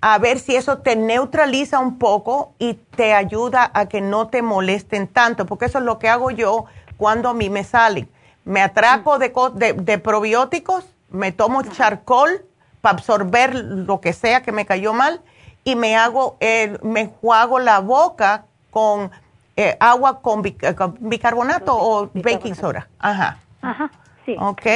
A 0.00 0.18
ver 0.18 0.40
si 0.40 0.56
eso 0.56 0.78
te 0.78 0.96
neutraliza 0.96 1.78
un 1.78 1.98
poco 1.98 2.54
y 2.58 2.74
te 2.74 3.14
ayuda 3.14 3.70
a 3.72 3.86
que 3.86 4.00
no 4.00 4.26
te 4.26 4.42
molesten 4.42 5.06
tanto, 5.06 5.46
porque 5.46 5.66
eso 5.66 5.78
es 5.78 5.84
lo 5.84 6.00
que 6.00 6.08
hago 6.08 6.32
yo 6.32 6.64
cuando 6.96 7.28
a 7.28 7.34
mí 7.34 7.50
me 7.50 7.62
salen. 7.62 8.08
Me 8.44 8.60
atraco 8.60 9.18
de 9.20 9.98
probióticos 10.02 10.93
me 11.10 11.32
tomo 11.32 11.62
charcoal 11.62 12.44
para 12.80 12.96
absorber 12.96 13.54
lo 13.54 14.00
que 14.00 14.12
sea 14.12 14.42
que 14.42 14.52
me 14.52 14.66
cayó 14.66 14.92
mal 14.92 15.20
y 15.64 15.76
me 15.76 15.96
hago, 15.96 16.36
eh, 16.40 16.78
me 16.82 17.00
enjuago 17.02 17.58
la 17.58 17.80
boca 17.80 18.44
con 18.70 19.10
eh, 19.56 19.76
agua 19.80 20.20
con, 20.20 20.42
bicarbonato 20.42 21.74
o 21.76 22.10
baking 22.12 22.54
soda. 22.54 22.88
Ajá. 22.98 23.38
Ajá, 23.62 23.90
sí. 24.26 24.36
Ok. 24.38 24.66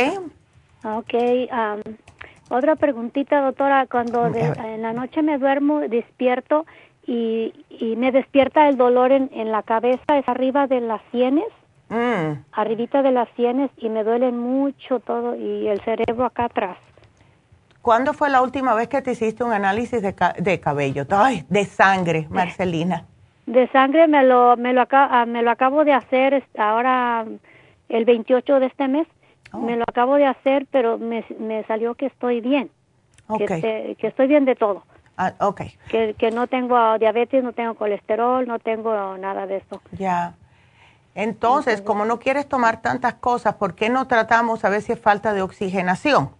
Ok. 0.84 1.14
otra 2.48 2.76
preguntita, 2.76 3.42
doctora. 3.42 3.86
Cuando 3.86 4.26
en 4.26 4.82
la 4.82 4.92
noche 4.92 5.22
me 5.22 5.38
duermo, 5.38 5.80
despierto 5.80 6.64
y, 7.06 7.52
y 7.68 7.96
me 7.96 8.12
despierta 8.12 8.68
el 8.68 8.76
dolor 8.76 9.12
en, 9.12 9.30
en 9.34 9.50
la 9.50 9.62
cabeza, 9.62 10.16
es 10.16 10.28
arriba 10.28 10.66
de 10.66 10.80
las 10.80 11.02
sienes. 11.10 11.48
Mm. 11.88 12.44
Arribita 12.52 13.02
de 13.02 13.12
las 13.12 13.28
sienes 13.30 13.70
y 13.78 13.88
me 13.88 14.04
duelen 14.04 14.38
mucho 14.38 15.00
todo 15.00 15.34
y 15.34 15.68
el 15.68 15.80
cerebro 15.80 16.24
acá 16.24 16.46
atrás. 16.46 16.76
¿Cuándo 17.82 18.12
fue 18.12 18.28
la 18.28 18.42
última 18.42 18.74
vez 18.74 18.88
que 18.88 19.00
te 19.00 19.12
hiciste 19.12 19.44
un 19.44 19.52
análisis 19.52 20.02
de, 20.02 20.14
de 20.38 20.60
cabello? 20.60 21.06
Ay, 21.10 21.44
de 21.48 21.64
sangre, 21.64 22.26
Marcelina. 22.28 23.06
De 23.46 23.66
sangre 23.68 24.06
me 24.08 24.24
lo, 24.24 24.56
me 24.58 24.74
lo, 24.74 24.86
ah, 24.90 25.24
me 25.26 25.42
lo 25.42 25.50
acabo 25.50 25.84
de 25.84 25.94
hacer 25.94 26.44
ahora 26.58 27.24
el 27.88 28.04
28 28.04 28.60
de 28.60 28.66
este 28.66 28.88
mes. 28.88 29.06
Oh. 29.52 29.58
Me 29.60 29.76
lo 29.76 29.84
acabo 29.88 30.16
de 30.16 30.26
hacer, 30.26 30.66
pero 30.70 30.98
me, 30.98 31.24
me 31.38 31.64
salió 31.64 31.94
que 31.94 32.06
estoy 32.06 32.42
bien. 32.42 32.70
Que, 33.38 33.96
que, 33.98 34.06
estoy 34.06 34.26
bien 34.26 34.44
de 34.44 34.54
todo. 34.54 34.84
Ah, 35.16 35.32
ok. 35.40 35.62
Que, 35.90 36.14
que 36.18 36.30
no 36.30 36.46
tengo 36.46 36.98
diabetes, 36.98 37.42
no 37.42 37.52
tengo 37.52 37.74
colesterol, 37.74 38.46
no 38.46 38.58
tengo 38.58 39.16
nada 39.18 39.46
de 39.46 39.58
eso. 39.58 39.80
Ya. 39.92 40.34
Entonces, 41.18 41.82
como 41.82 42.04
no 42.04 42.20
quieres 42.20 42.48
tomar 42.48 42.80
tantas 42.80 43.14
cosas, 43.14 43.56
¿por 43.56 43.74
qué 43.74 43.88
no 43.88 44.06
tratamos 44.06 44.64
a 44.64 44.68
ver 44.68 44.82
si 44.82 44.92
es 44.92 45.00
falta 45.00 45.34
de 45.34 45.42
oxigenación? 45.42 46.30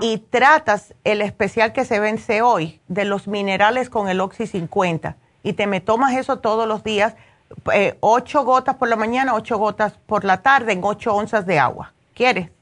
Y 0.00 0.18
tratas 0.18 0.94
el 1.02 1.22
especial 1.22 1.72
que 1.72 1.84
se 1.84 1.98
vence 1.98 2.40
hoy 2.40 2.80
de 2.86 3.04
los 3.04 3.26
minerales 3.26 3.90
con 3.90 4.08
el 4.08 4.20
Oxy 4.20 4.46
50. 4.46 5.16
Y 5.42 5.54
te 5.54 5.66
me 5.66 5.80
tomas 5.80 6.14
eso 6.14 6.38
todos 6.38 6.68
los 6.68 6.84
días, 6.84 7.16
eh, 7.74 7.96
ocho 7.98 8.44
gotas 8.44 8.76
por 8.76 8.88
la 8.88 8.94
mañana, 8.94 9.34
ocho 9.34 9.58
gotas 9.58 9.98
por 10.06 10.22
la 10.22 10.40
tarde 10.40 10.74
en 10.74 10.84
ocho 10.84 11.12
onzas 11.12 11.44
de 11.44 11.58
agua. 11.58 11.92
¿Quieres? 12.14 12.52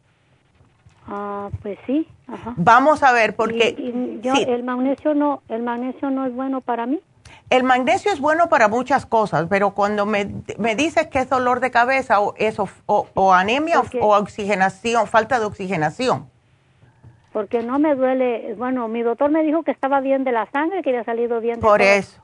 Ah, 1.06 1.50
pues 1.60 1.78
sí. 1.86 2.08
Vamos 2.56 3.02
a 3.02 3.12
ver, 3.12 3.36
porque... 3.36 3.76
el, 3.78 4.62
magnesio 4.62 5.12
no, 5.14 5.42
el 5.50 5.62
magnesio 5.62 6.08
no 6.08 6.24
es 6.24 6.34
bueno 6.34 6.62
para 6.62 6.86
mí. 6.86 7.00
El 7.48 7.62
magnesio 7.62 8.12
es 8.12 8.20
bueno 8.20 8.48
para 8.48 8.68
muchas 8.68 9.06
cosas, 9.06 9.46
pero 9.48 9.70
cuando 9.72 10.04
me, 10.04 10.28
me 10.58 10.74
dices 10.74 11.06
que 11.06 11.20
es 11.20 11.28
dolor 11.28 11.60
de 11.60 11.70
cabeza 11.70 12.20
o, 12.20 12.34
eso, 12.38 12.68
o, 12.86 13.32
anemia 13.32 13.80
o, 14.00 14.16
oxigenación, 14.16 15.06
falta 15.06 15.38
de 15.38 15.46
oxigenación. 15.46 16.28
Porque 17.32 17.62
no 17.62 17.78
me 17.78 17.94
duele, 17.94 18.54
bueno, 18.54 18.88
mi 18.88 19.02
doctor 19.02 19.30
me 19.30 19.44
dijo 19.44 19.62
que 19.62 19.70
estaba 19.70 20.00
bien 20.00 20.24
de 20.24 20.32
la 20.32 20.50
sangre, 20.50 20.82
que 20.82 20.90
había 20.90 21.04
salido 21.04 21.40
bien 21.40 21.56
de 21.56 21.60
Por 21.60 21.82
eso. 21.82 22.20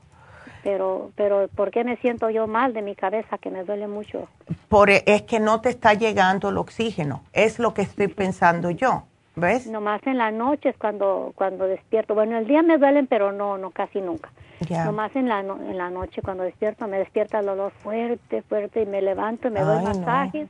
Pero, 0.63 1.11
pero, 1.15 1.47
¿por 1.49 1.71
qué 1.71 1.83
me 1.83 1.97
siento 1.97 2.29
yo 2.29 2.47
mal 2.47 2.73
de 2.73 2.81
mi 2.81 2.95
cabeza, 2.95 3.37
que 3.37 3.49
me 3.49 3.63
duele 3.63 3.87
mucho? 3.87 4.27
Por, 4.69 4.89
e, 4.89 5.03
es 5.05 5.21
que 5.23 5.39
no 5.39 5.61
te 5.61 5.69
está 5.69 5.93
llegando 5.93 6.49
el 6.49 6.57
oxígeno, 6.57 7.23
es 7.31 7.59
lo 7.59 7.73
que 7.73 7.81
estoy 7.81 8.07
pensando 8.07 8.71
yo. 8.71 9.03
¿Ves? 9.35 9.65
Nomás 9.67 10.05
en 10.05 10.17
la 10.17 10.31
noche 10.31 10.69
es 10.69 10.77
cuando, 10.77 11.33
cuando 11.35 11.65
despierto. 11.65 12.13
Bueno, 12.13 12.37
el 12.37 12.47
día 12.47 12.61
me 12.61 12.77
duelen, 12.77 13.07
pero 13.07 13.31
no, 13.31 13.57
no 13.57 13.71
casi 13.71 13.99
nunca. 13.99 14.29
Nomás 14.69 15.15
en 15.15 15.27
la, 15.27 15.39
en 15.39 15.77
la 15.77 15.89
noche 15.89 16.21
cuando 16.21 16.43
despierto 16.43 16.87
me 16.87 16.97
despierta 16.97 17.39
el 17.39 17.45
dolor 17.45 17.71
fuerte, 17.71 18.41
fuerte 18.43 18.81
y 18.81 18.85
me 18.85 19.01
levanto 19.01 19.47
y 19.47 19.51
me 19.51 19.61
doy 19.61 19.83
masajes 19.83 20.47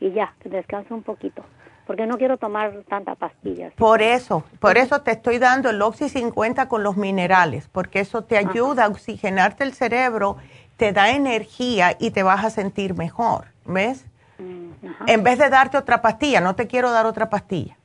y 0.00 0.10
ya, 0.12 0.34
descanso 0.44 0.94
un 0.94 1.02
poquito. 1.02 1.42
Porque 1.86 2.06
no 2.06 2.16
quiero 2.16 2.38
tomar 2.38 2.82
tanta 2.88 3.14
pastilla. 3.14 3.70
Por 3.76 4.00
eso, 4.02 4.42
por 4.58 4.78
eso 4.78 5.02
te 5.02 5.12
estoy 5.12 5.38
dando 5.38 5.70
el 5.70 5.80
Oxy 5.82 6.08
50 6.08 6.68
con 6.68 6.82
los 6.82 6.96
minerales, 6.96 7.68
porque 7.68 8.00
eso 8.00 8.22
te 8.24 8.38
ayuda 8.38 8.86
a 8.86 8.88
oxigenarte 8.88 9.64
el 9.64 9.74
cerebro, 9.74 10.38
te 10.76 10.92
da 10.92 11.10
energía 11.10 11.96
y 11.98 12.10
te 12.10 12.22
vas 12.22 12.44
a 12.44 12.50
sentir 12.50 12.94
mejor, 12.94 13.46
¿ves? 13.66 14.06
Mm, 14.38 14.70
en 15.06 15.22
vez 15.22 15.38
de 15.38 15.50
darte 15.50 15.76
otra 15.76 16.00
pastilla, 16.00 16.40
no 16.40 16.54
te 16.54 16.66
quiero 16.66 16.90
dar 16.90 17.06
otra 17.06 17.28
pastilla. 17.28 17.76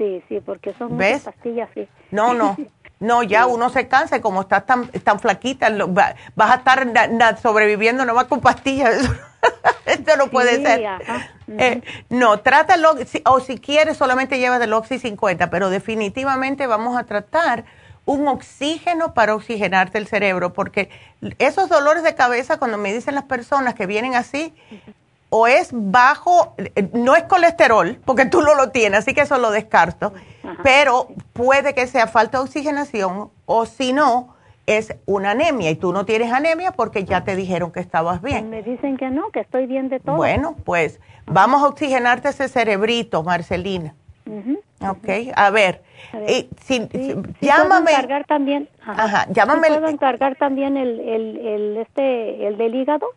Sí, 0.00 0.22
sí, 0.30 0.40
porque 0.40 0.72
son 0.78 0.94
muchas 0.94 1.24
pastillas, 1.24 1.68
sí. 1.74 1.86
No, 2.10 2.32
no. 2.32 2.56
No, 3.00 3.22
ya 3.22 3.46
uno 3.46 3.70
se 3.70 3.88
cansa 3.88 4.18
y 4.18 4.20
como 4.20 4.42
estás 4.42 4.66
tan, 4.66 4.88
tan 4.88 5.18
flaquita, 5.20 5.70
vas 5.86 6.50
a 6.50 6.54
estar 6.56 7.38
sobreviviendo 7.40 8.04
nomás 8.04 8.26
con 8.26 8.42
pastillas. 8.42 9.08
Esto 9.86 10.18
no 10.18 10.26
puede 10.26 10.62
ser. 10.62 10.86
Eh, 11.48 11.80
no, 12.10 12.40
trátalo, 12.40 12.94
o 13.24 13.40
si 13.40 13.56
quieres 13.56 13.96
solamente 13.96 14.38
lleva 14.38 14.58
del 14.58 14.74
Oxy 14.74 14.98
50, 14.98 15.48
pero 15.48 15.70
definitivamente 15.70 16.66
vamos 16.66 16.98
a 16.98 17.04
tratar 17.04 17.64
un 18.04 18.28
oxígeno 18.28 19.14
para 19.14 19.34
oxigenarte 19.34 19.96
el 19.96 20.06
cerebro, 20.06 20.52
porque 20.52 20.90
esos 21.38 21.70
dolores 21.70 22.02
de 22.02 22.14
cabeza, 22.14 22.58
cuando 22.58 22.76
me 22.76 22.92
dicen 22.92 23.14
las 23.14 23.24
personas 23.24 23.74
que 23.74 23.86
vienen 23.86 24.14
así, 24.14 24.54
o 25.30 25.46
es 25.46 25.70
bajo, 25.72 26.54
eh, 26.58 26.88
no 26.92 27.16
es 27.16 27.22
colesterol, 27.24 27.98
porque 28.04 28.26
tú 28.26 28.42
no 28.42 28.54
lo 28.54 28.70
tienes, 28.70 29.00
así 29.00 29.14
que 29.14 29.22
eso 29.22 29.38
lo 29.38 29.50
descarto, 29.50 30.12
pero 30.62 31.08
puede 31.32 31.72
que 31.74 31.86
sea 31.86 32.06
falta 32.06 32.38
de 32.38 32.44
oxigenación 32.44 33.30
o 33.46 33.66
si 33.66 33.92
no, 33.92 34.34
es 34.66 34.94
una 35.06 35.32
anemia 35.32 35.70
y 35.70 35.76
tú 35.76 35.92
no 35.92 36.04
tienes 36.04 36.32
anemia 36.32 36.70
porque 36.70 37.04
ya 37.04 37.24
te 37.24 37.34
dijeron 37.34 37.72
que 37.72 37.80
estabas 37.80 38.22
bien. 38.22 38.50
Me 38.50 38.62
dicen 38.62 38.96
que 38.96 39.10
no, 39.10 39.30
que 39.30 39.40
estoy 39.40 39.66
bien 39.66 39.88
de 39.88 39.98
todo. 39.98 40.16
Bueno, 40.16 40.54
pues 40.64 41.00
vamos 41.26 41.62
a 41.62 41.66
oxigenarte 41.66 42.28
ese 42.28 42.48
cerebrito, 42.48 43.22
Marcelina. 43.22 43.94
Ok, 44.80 45.08
a 45.34 45.50
ver, 45.50 45.82
y, 46.28 46.48
si, 46.62 46.88
llámame. 47.40 47.90
encargar 47.90 48.24
también. 48.26 48.68
Ajá, 48.86 49.26
llámame. 49.30 49.68
¿Puedo 49.68 49.88
encargar 49.88 50.36
también 50.36 50.76
el, 50.76 51.00
el, 51.00 51.36
el, 51.38 51.76
este, 51.78 52.46
el 52.46 52.56
del 52.56 52.74
hígado? 52.76 53.08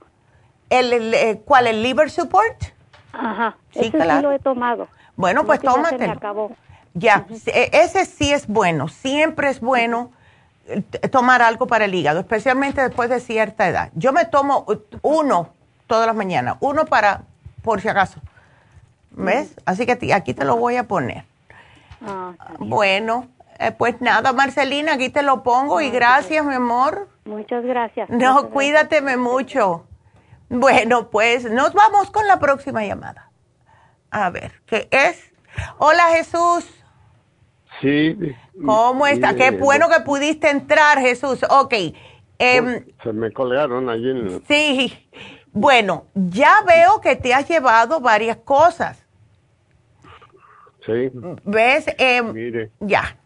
¿El, 0.70 1.14
eh, 1.14 1.42
cuál? 1.46 1.68
¿El 1.68 1.84
liver 1.84 2.10
support? 2.10 2.64
Ajá, 3.14 3.58
sí, 3.72 3.80
ese 3.80 4.02
sí 4.02 4.22
lo 4.22 4.32
he 4.32 4.40
tomado. 4.40 4.88
Bueno, 5.16 5.46
pues 5.46 5.62
tómatelo. 5.62 6.52
Ya, 6.96 7.26
e, 7.48 7.70
ese 7.74 8.06
sí 8.06 8.32
es 8.32 8.48
bueno, 8.48 8.88
siempre 8.88 9.50
es 9.50 9.60
bueno 9.60 10.12
eh, 10.68 10.82
tomar 11.10 11.42
algo 11.42 11.68
para 11.68 11.86
el 11.86 11.96
hígado, 11.96 12.20
especialmente 12.20 12.82
después 12.82 13.10
de 13.10 13.20
cierta 13.20 13.68
edad. 13.68 13.92
Yo 13.96 14.14
me 14.14 14.26
tomo 14.26 14.66
uno 15.02 15.50
todas 15.88 16.08
las 16.08 16.16
mañanas, 16.16 16.58
uno 16.60 16.86
para, 16.86 17.22
por 17.64 17.82
si 17.82 17.88
acaso. 17.88 18.20
¿Ves? 19.12 19.56
Así 19.66 19.86
que 19.86 20.14
aquí 20.14 20.34
te 20.34 20.44
lo 20.44 20.58
voy 20.58 20.76
a 20.78 20.88
poner. 20.88 21.26
Ah, 22.02 22.34
bueno, 22.58 23.28
eh, 23.60 23.72
pues 23.72 24.02
nada, 24.02 24.34
Marcelina, 24.34 24.94
aquí 24.94 25.10
te 25.10 25.22
lo 25.22 25.44
pongo 25.44 25.82
y 25.82 25.92
gracias, 25.92 26.44
mi 26.44 26.56
amor. 26.56 27.08
Muchas 27.26 27.64
gracias. 27.64 28.10
No, 28.10 28.50
cuídateme 28.50 29.18
mucho. 29.18 29.86
Bueno, 30.54 31.10
pues 31.10 31.50
nos 31.52 31.74
vamos 31.74 32.12
con 32.12 32.28
la 32.28 32.38
próxima 32.38 32.86
llamada. 32.86 33.32
A 34.12 34.30
ver, 34.30 34.52
¿qué 34.68 34.88
es? 34.92 35.34
Hola 35.80 36.04
Jesús. 36.16 36.70
Sí. 37.82 38.16
¿Cómo 38.64 39.08
está? 39.08 39.36
Qué 39.36 39.50
bueno 39.50 39.88
que 39.90 40.04
pudiste 40.04 40.52
entrar, 40.52 41.00
Jesús. 41.00 41.44
Ok. 41.50 41.74
Em, 42.38 42.86
se 43.02 43.14
me 43.14 43.32
colgaron 43.32 43.90
allí. 43.90 44.12
En... 44.12 44.46
Sí. 44.46 45.10
Bueno, 45.52 46.06
ya 46.14 46.62
veo 46.68 47.02
que 47.02 47.16
te 47.16 47.34
has 47.34 47.50
llevado 47.50 48.00
varias 48.00 48.38
cosas. 48.38 49.04
Sí. 50.86 51.10
¿Ves? 51.46 51.88
Em, 51.98 52.32
Mire. 52.32 52.70
Ya. 52.80 53.18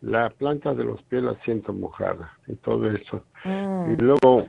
La 0.00 0.30
planta 0.30 0.74
de 0.74 0.84
los 0.84 1.02
pies 1.02 1.24
la 1.24 1.34
siento 1.44 1.72
mojada 1.72 2.38
y 2.46 2.54
todo 2.54 2.88
eso. 2.88 3.24
Mm. 3.42 3.94
Y 3.94 3.96
luego 3.96 4.46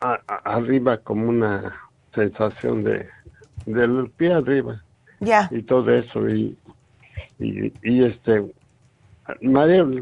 arriba 0.00 0.98
como 0.98 1.28
una 1.28 1.74
sensación 2.14 2.84
de 2.84 3.08
del 3.66 4.10
pie 4.16 4.32
arriba. 4.32 4.82
Ya. 5.20 5.48
Y 5.50 5.62
todo 5.62 5.92
eso 5.92 6.28
y 6.28 6.56
y, 7.38 7.72
y 7.82 8.04
este 8.04 8.44
mareos, 9.42 9.94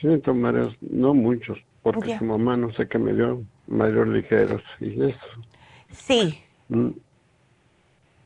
siento 0.00 0.34
mareos, 0.34 0.74
no 0.80 1.14
muchos, 1.14 1.58
porque 1.82 2.18
su 2.18 2.24
mamá 2.24 2.56
no 2.56 2.72
sé 2.72 2.88
qué 2.88 2.98
me 2.98 3.12
dio 3.12 3.42
mareos 3.66 4.08
ligeros 4.08 4.62
y 4.80 5.02
eso. 5.02 5.26
Sí. 5.90 6.42
Mm. 6.68 6.90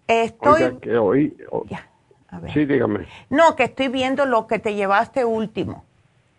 Estoy. 0.07 0.79
que 0.81 0.97
hoy. 0.97 1.37
Sí, 2.53 2.65
dígame. 2.65 3.07
No, 3.31 3.57
que 3.57 3.65
estoy 3.65 3.89
viendo 3.89 4.25
lo 4.27 4.47
que 4.47 4.59
te 4.59 4.75
llevaste 4.75 5.25
último. 5.25 5.85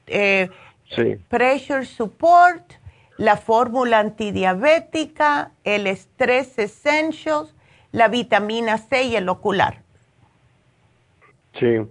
Eh, 0.07 0.49
sí. 0.95 1.17
Pressure 1.29 1.85
Support, 1.85 2.73
la 3.19 3.35
fórmula 3.35 3.99
antidiabética, 3.99 5.51
el 5.65 5.87
Stress 5.87 6.57
Essentials, 6.57 7.53
la 7.91 8.07
vitamina 8.07 8.77
C 8.77 9.03
y 9.03 9.17
el 9.17 9.27
ocular. 9.27 9.81
Sí, 11.59 11.81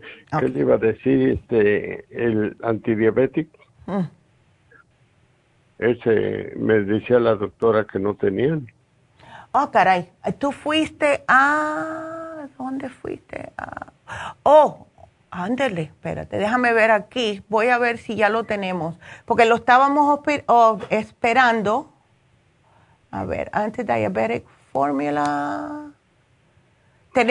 ¿qué 0.41 0.49
le 0.49 0.61
iba 0.61 0.77
a 0.77 0.79
decir? 0.79 1.29
Este, 1.29 2.07
el 2.11 2.57
antidiabético. 2.63 3.59
Mm. 3.85 4.05
Ese 5.81 6.55
me 6.57 6.81
decía 6.81 7.21
la 7.21 7.35
doctora 7.35 7.85
que 7.85 7.99
no 7.99 8.15
tenían. 8.15 8.67
Oh, 9.53 9.71
caray, 9.71 10.09
tú 10.39 10.51
fuiste 10.51 11.25
a... 11.29 12.47
¿Dónde 12.57 12.89
fuiste? 12.89 13.53
Oh, 14.45 14.87
ándele, 15.31 15.83
espérate, 15.83 16.39
déjame 16.39 16.73
ver 16.73 16.91
aquí. 16.91 17.43
Voy 17.49 17.69
a 17.69 17.79
ver 17.79 17.99
si 17.99 18.15
ya 18.15 18.29
lo 18.29 18.45
tenemos. 18.45 18.97
Porque 19.25 19.45
lo 19.45 19.57
estábamos 19.57 20.21
oh, 20.47 20.79
esperando. 20.91 21.93
A 23.11 23.25
ver, 23.25 23.51
antidiabetic 23.53 24.45
formula. 24.73 25.91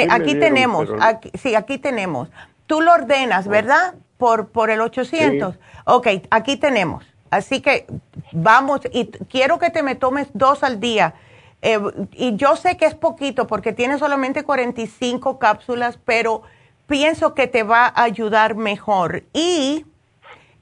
aquí 0.09 0.35
tenemos, 0.35 0.89
aquí, 0.99 1.31
sí, 1.35 1.55
aquí 1.55 1.77
tenemos. 1.77 2.29
Tú 2.65 2.81
lo 2.81 2.93
ordenas, 2.93 3.47
oh. 3.47 3.49
¿verdad? 3.49 3.95
Por, 4.17 4.49
por 4.49 4.69
el 4.69 4.81
800. 4.81 5.55
Ok, 5.85 6.07
aquí 6.29 6.57
tenemos. 6.57 7.05
Así 7.29 7.61
que 7.61 7.85
vamos, 8.31 8.81
y 8.91 9.07
quiero 9.29 9.59
que 9.59 9.69
te 9.69 9.83
me 9.83 9.95
tomes 9.95 10.29
dos 10.33 10.63
al 10.63 10.79
día 10.79 11.13
eh, 11.61 11.79
y 12.13 12.35
yo 12.35 12.55
sé 12.55 12.77
que 12.77 12.85
es 12.85 12.95
poquito 12.95 13.47
porque 13.47 13.73
tiene 13.73 13.97
solamente 13.97 14.43
45 14.43 15.39
cápsulas, 15.39 15.97
pero 16.05 16.43
pienso 16.87 17.33
que 17.33 17.47
te 17.47 17.63
va 17.63 17.85
a 17.85 18.03
ayudar 18.03 18.55
mejor. 18.55 19.23
Y 19.33 19.85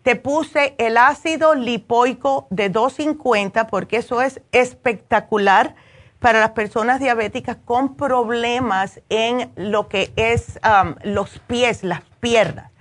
te 0.03 0.15
puse 0.15 0.76
el 0.77 0.97
ácido 0.97 1.56
lipoico 1.56 2.47
de 2.49 2.69
250 2.69 3.68
porque 3.68 3.97
eso 3.97 4.22
es 4.22 4.41
espectacular 4.52 5.76
para 6.19 6.39
las 6.39 6.52
personas 6.52 6.99
diabéticas 6.99 7.57
con 7.65 7.95
problemas 7.95 9.02
en 9.10 9.52
lo 9.56 9.88
que 9.88 10.11
es 10.15 10.60
um, 10.64 10.95
los 11.03 11.39
pies, 11.39 11.84
las 11.84 12.02
piernas. 12.19 12.72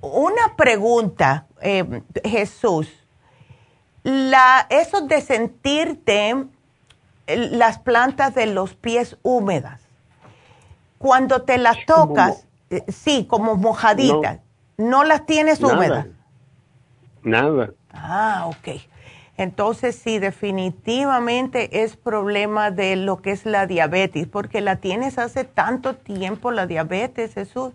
Una 0.00 0.54
pregunta, 0.56 1.46
eh, 1.60 2.02
Jesús. 2.24 2.88
La, 4.02 4.66
eso 4.70 5.00
de 5.00 5.22
sentirte 5.22 6.46
las 7.26 7.78
plantas 7.78 8.34
de 8.34 8.46
los 8.46 8.74
pies 8.74 9.16
húmedas. 9.22 9.80
Cuando 10.98 11.42
te 11.42 11.58
las 11.58 11.84
tocas, 11.86 12.40
eh, 12.40 12.43
sí, 12.88 13.26
como 13.28 13.56
mojaditas, 13.56 14.40
no, 14.76 15.04
las 15.04 15.26
tienes 15.26 15.62
húmedas. 15.62 16.06
Nada. 17.22 17.70
Ah, 17.92 18.46
ok. 18.46 18.80
Entonces 19.36 19.96
sí, 19.96 20.18
definitivamente 20.18 21.82
es 21.82 21.96
problema 21.96 22.70
de 22.70 22.96
lo 22.96 23.16
que 23.16 23.32
es 23.32 23.46
la 23.46 23.66
diabetes, 23.66 24.28
porque 24.28 24.60
la 24.60 24.76
tienes 24.76 25.18
hace 25.18 25.44
tanto 25.44 25.96
tiempo, 25.96 26.52
la 26.52 26.66
diabetes, 26.66 27.34
Jesús. 27.34 27.72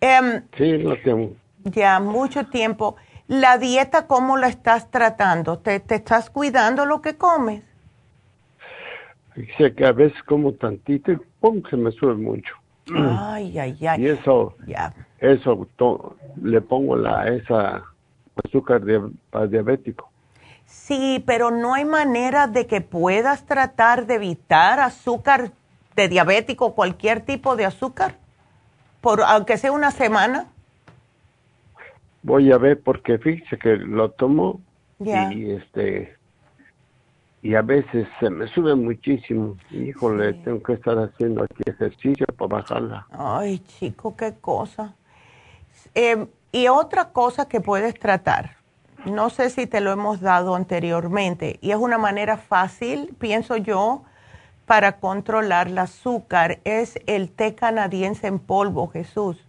Em, 0.00 0.42
sí, 0.56 0.78
lo 0.78 0.96
tengo. 1.02 1.32
Ya, 1.64 2.00
mucho 2.00 2.46
tiempo. 2.46 2.96
¿La 3.26 3.58
dieta 3.58 4.06
cómo 4.06 4.38
la 4.38 4.48
estás 4.48 4.90
tratando? 4.90 5.58
¿Te, 5.58 5.80
te 5.80 5.96
estás 5.96 6.30
cuidando 6.30 6.86
lo 6.86 7.02
que 7.02 7.16
comes? 7.16 7.62
Dice 9.36 9.74
que 9.74 9.84
a 9.84 9.92
veces 9.92 10.20
como 10.22 10.52
tantito 10.52 11.12
y 11.12 11.18
pum, 11.40 11.62
se 11.68 11.76
me 11.76 11.90
sube 11.92 12.14
mucho. 12.14 12.54
Ay, 12.94 13.58
ay, 13.58 13.86
ay. 13.86 14.02
Y 14.02 14.08
eso, 14.08 14.54
eso 15.18 15.66
le 16.42 16.60
pongo 16.60 16.96
la 16.96 17.28
esa 17.28 17.84
azúcar 18.44 18.82
diabético. 19.48 20.10
Sí, 20.64 21.22
pero 21.26 21.50
no 21.50 21.74
hay 21.74 21.84
manera 21.84 22.46
de 22.46 22.66
que 22.66 22.80
puedas 22.80 23.46
tratar 23.46 24.06
de 24.06 24.14
evitar 24.14 24.80
azúcar 24.80 25.50
de 25.96 26.08
diabético, 26.08 26.74
cualquier 26.74 27.22
tipo 27.22 27.56
de 27.56 27.64
azúcar, 27.64 28.16
por 29.00 29.22
aunque 29.22 29.56
sea 29.56 29.72
una 29.72 29.90
semana. 29.90 30.46
Voy 32.22 32.52
a 32.52 32.58
ver 32.58 32.80
porque 32.80 33.18
fíjese 33.18 33.58
que 33.58 33.76
lo 33.76 34.10
tomo 34.10 34.60
y 35.00 35.52
este 35.52 36.17
y 37.48 37.54
a 37.54 37.62
veces 37.62 38.06
se 38.20 38.28
me 38.28 38.46
sube 38.48 38.74
muchísimo. 38.74 39.56
Híjole, 39.70 40.34
tengo 40.34 40.62
que 40.62 40.74
estar 40.74 40.98
haciendo 40.98 41.44
aquí 41.44 41.62
ejercicio 41.64 42.26
para 42.36 42.56
bajarla. 42.56 43.06
Ay, 43.10 43.60
chico, 43.60 44.14
qué 44.14 44.34
cosa. 44.38 44.94
Em, 45.94 46.26
y 46.52 46.68
otra 46.68 47.08
cosa 47.08 47.48
que 47.48 47.62
puedes 47.62 47.98
tratar, 47.98 48.58
no 49.06 49.30
sé 49.30 49.48
si 49.48 49.66
te 49.66 49.80
lo 49.80 49.92
hemos 49.92 50.20
dado 50.20 50.54
anteriormente, 50.56 51.58
y 51.62 51.70
es 51.70 51.78
una 51.78 51.96
manera 51.96 52.36
fácil, 52.36 53.14
pienso 53.18 53.56
yo, 53.56 54.02
para 54.66 54.98
controlar 55.00 55.68
el 55.68 55.78
azúcar, 55.78 56.58
es 56.64 56.98
el 57.06 57.30
té 57.30 57.54
canadiense 57.54 58.26
en 58.26 58.40
polvo, 58.40 58.88
Jesús. 58.88 59.42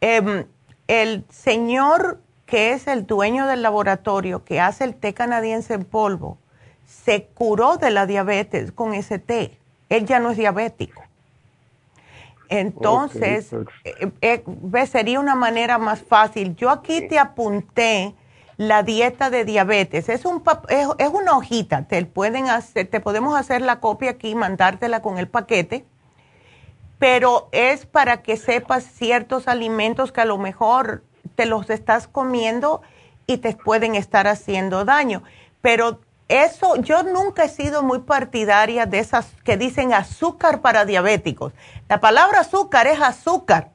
Em, 0.00 0.44
el 0.86 1.24
señor 1.28 2.20
que 2.44 2.70
es 2.70 2.86
el 2.86 3.04
dueño 3.04 3.48
del 3.48 3.62
laboratorio 3.62 4.44
que 4.44 4.60
hace 4.60 4.84
el 4.84 4.94
té 4.94 5.12
canadiense 5.12 5.74
en 5.74 5.84
polvo, 5.84 6.38
se 6.86 7.24
curó 7.24 7.76
de 7.76 7.90
la 7.90 8.06
diabetes 8.06 8.72
con 8.72 8.94
ese 8.94 9.18
té. 9.18 9.58
Él 9.88 10.06
ya 10.06 10.20
no 10.20 10.30
es 10.30 10.36
diabético. 10.36 11.02
Entonces, 12.48 13.52
eh, 13.84 14.12
eh, 14.20 14.86
sería 14.86 15.20
una 15.20 15.34
manera 15.34 15.78
más 15.78 16.00
fácil. 16.00 16.54
Yo 16.56 16.70
aquí 16.70 17.06
te 17.08 17.18
apunté 17.18 18.14
la 18.56 18.82
dieta 18.82 19.30
de 19.30 19.44
diabetes. 19.44 20.08
Es, 20.08 20.24
un, 20.24 20.42
es, 20.68 20.88
es, 20.98 21.08
una 21.08 21.36
hojita, 21.36 21.86
te, 21.86 22.04
pueden 22.06 22.48
hacer, 22.48 22.86
te 22.86 23.00
podemos 23.00 23.36
hacer 23.36 23.62
la 23.62 23.80
copia 23.80 24.10
aquí, 24.12 24.34
mandártela 24.34 25.02
con 25.02 25.18
el 25.18 25.28
paquete, 25.28 25.84
pero 26.98 27.48
es 27.52 27.84
para 27.84 28.22
que 28.22 28.36
sepas 28.36 28.84
ciertos 28.84 29.48
alimentos 29.48 30.12
que 30.12 30.22
a 30.22 30.24
lo 30.24 30.38
mejor 30.38 31.02
te 31.34 31.46
los 31.46 31.68
estás 31.68 32.06
comiendo 32.06 32.80
y 33.26 33.38
te 33.38 33.54
pueden 33.54 33.96
estar 33.96 34.26
haciendo 34.28 34.84
daño. 34.84 35.22
Pero 35.60 36.00
eso, 36.28 36.76
yo 36.76 37.02
nunca 37.04 37.44
he 37.44 37.48
sido 37.48 37.82
muy 37.82 38.00
partidaria 38.00 38.86
de 38.86 38.98
esas 38.98 39.26
que 39.44 39.56
dicen 39.56 39.92
azúcar 39.92 40.60
para 40.60 40.84
diabéticos. 40.84 41.52
La 41.88 42.00
palabra 42.00 42.40
azúcar 42.40 42.88
es 42.88 43.00
azúcar. 43.00 43.70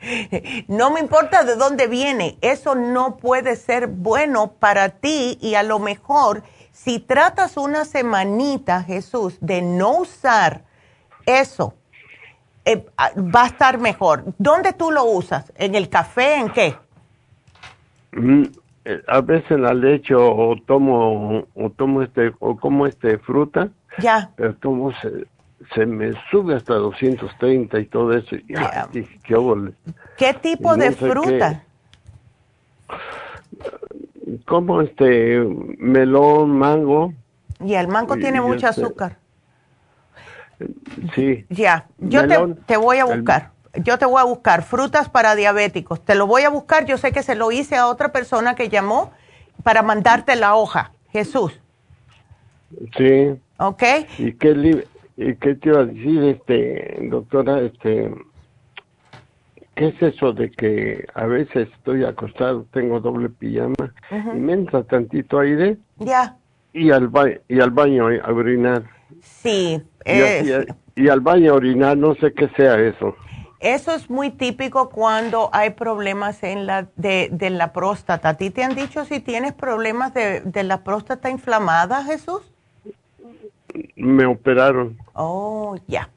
no 0.68 0.90
me 0.90 1.00
importa 1.00 1.44
de 1.44 1.56
dónde 1.56 1.88
viene, 1.88 2.38
eso 2.40 2.74
no 2.74 3.16
puede 3.16 3.56
ser 3.56 3.86
bueno 3.86 4.52
para 4.52 4.88
ti 4.88 5.38
y 5.42 5.56
a 5.56 5.62
lo 5.62 5.78
mejor 5.78 6.42
si 6.72 7.00
tratas 7.00 7.58
una 7.58 7.84
semanita, 7.84 8.82
Jesús, 8.82 9.36
de 9.40 9.60
no 9.60 9.98
usar 9.98 10.62
eso, 11.26 11.74
eh, 12.64 12.86
va 12.98 13.44
a 13.44 13.46
estar 13.46 13.78
mejor. 13.78 14.24
¿Dónde 14.38 14.72
tú 14.72 14.90
lo 14.90 15.04
usas? 15.04 15.52
¿En 15.56 15.74
el 15.74 15.90
café? 15.90 16.36
¿En 16.36 16.50
qué? 16.50 16.76
Eh, 18.84 19.02
a 19.08 19.20
veces 19.20 19.60
la 19.60 19.74
leche 19.74 20.14
o, 20.14 20.56
tomo 20.66 21.46
o 21.54 21.70
tomo 21.70 22.02
este 22.02 22.32
o 22.38 22.56
como 22.56 22.86
este 22.86 23.18
fruta. 23.18 23.68
Ya. 23.98 24.30
Pero 24.36 24.54
tomo 24.54 24.92
se, 25.74 25.86
me 25.86 26.12
sube 26.30 26.54
hasta 26.54 26.74
230 26.74 27.78
y 27.78 27.84
todo 27.86 28.12
eso. 28.12 28.36
¿Qué 30.16 30.34
tipo 30.34 30.76
de 30.76 30.92
fruta? 30.92 31.64
como 34.46 34.80
este 34.80 35.40
melón, 35.78 36.56
mango. 36.56 37.12
Y 37.64 37.74
el 37.74 37.88
mango 37.88 38.16
tiene 38.16 38.40
mucho 38.40 38.68
este 38.68 38.82
azúcar. 38.82 39.18
Sí. 41.14 41.44
Ya, 41.48 41.86
yo 41.98 42.22
te, 42.66 42.76
voy 42.76 42.98
a 42.98 43.06
buscar 43.06 43.50
yo 43.74 43.98
te 43.98 44.06
voy 44.06 44.20
a 44.20 44.24
buscar 44.24 44.62
frutas 44.62 45.08
para 45.08 45.34
diabéticos. 45.34 46.04
Te 46.04 46.14
lo 46.14 46.26
voy 46.26 46.42
a 46.42 46.50
buscar. 46.50 46.86
Yo 46.86 46.98
sé 46.98 47.12
que 47.12 47.22
se 47.22 47.34
lo 47.34 47.52
hice 47.52 47.76
a 47.76 47.86
otra 47.86 48.12
persona 48.12 48.54
que 48.54 48.68
llamó 48.68 49.12
para 49.62 49.82
mandarte 49.82 50.36
la 50.36 50.54
hoja. 50.54 50.92
Jesús. 51.12 51.58
Sí. 52.96 53.34
¿Ok? 53.58 53.82
¿Y 54.18 54.32
qué, 54.34 54.86
y 55.16 55.34
qué 55.36 55.54
te 55.54 55.68
iba 55.68 55.80
a 55.80 55.84
decir, 55.84 56.22
este, 56.24 56.98
doctora? 57.02 57.60
Este, 57.60 58.12
¿Qué 59.74 59.88
es 59.88 60.02
eso 60.02 60.32
de 60.32 60.50
que 60.50 61.04
a 61.14 61.26
veces 61.26 61.68
estoy 61.76 62.04
acostado, 62.04 62.66
tengo 62.72 63.00
doble 63.00 63.28
pijama 63.28 63.92
y 64.10 64.38
me 64.38 64.52
entra 64.52 64.82
tantito 64.84 65.38
aire? 65.40 65.78
Ya. 65.98 66.36
Y 66.72 66.90
al, 66.90 67.10
y 67.48 67.60
al 67.60 67.70
baño 67.70 68.08
a 68.08 68.32
orinar. 68.32 68.84
Sí. 69.20 69.82
y, 70.06 71.02
y 71.02 71.08
al 71.08 71.20
baño 71.20 71.52
a 71.52 71.56
orinar, 71.56 71.96
no 71.96 72.14
sé 72.14 72.32
qué 72.32 72.48
sea 72.56 72.78
eso. 72.78 73.16
Eso 73.60 73.94
es 73.94 74.08
muy 74.08 74.30
típico 74.30 74.88
cuando 74.88 75.50
hay 75.52 75.70
problemas 75.70 76.42
en 76.42 76.66
la, 76.66 76.86
de, 76.96 77.28
de 77.30 77.50
la 77.50 77.72
próstata. 77.74 78.30
¿A 78.30 78.34
ti 78.34 78.48
te 78.48 78.64
han 78.64 78.74
dicho 78.74 79.04
si 79.04 79.20
tienes 79.20 79.52
problemas 79.52 80.14
de, 80.14 80.40
de 80.40 80.62
la 80.64 80.78
próstata 80.78 81.28
inflamada, 81.28 82.02
Jesús? 82.04 82.40
Me 83.96 84.24
operaron. 84.24 84.96
Oh, 85.12 85.76
ya. 85.86 86.08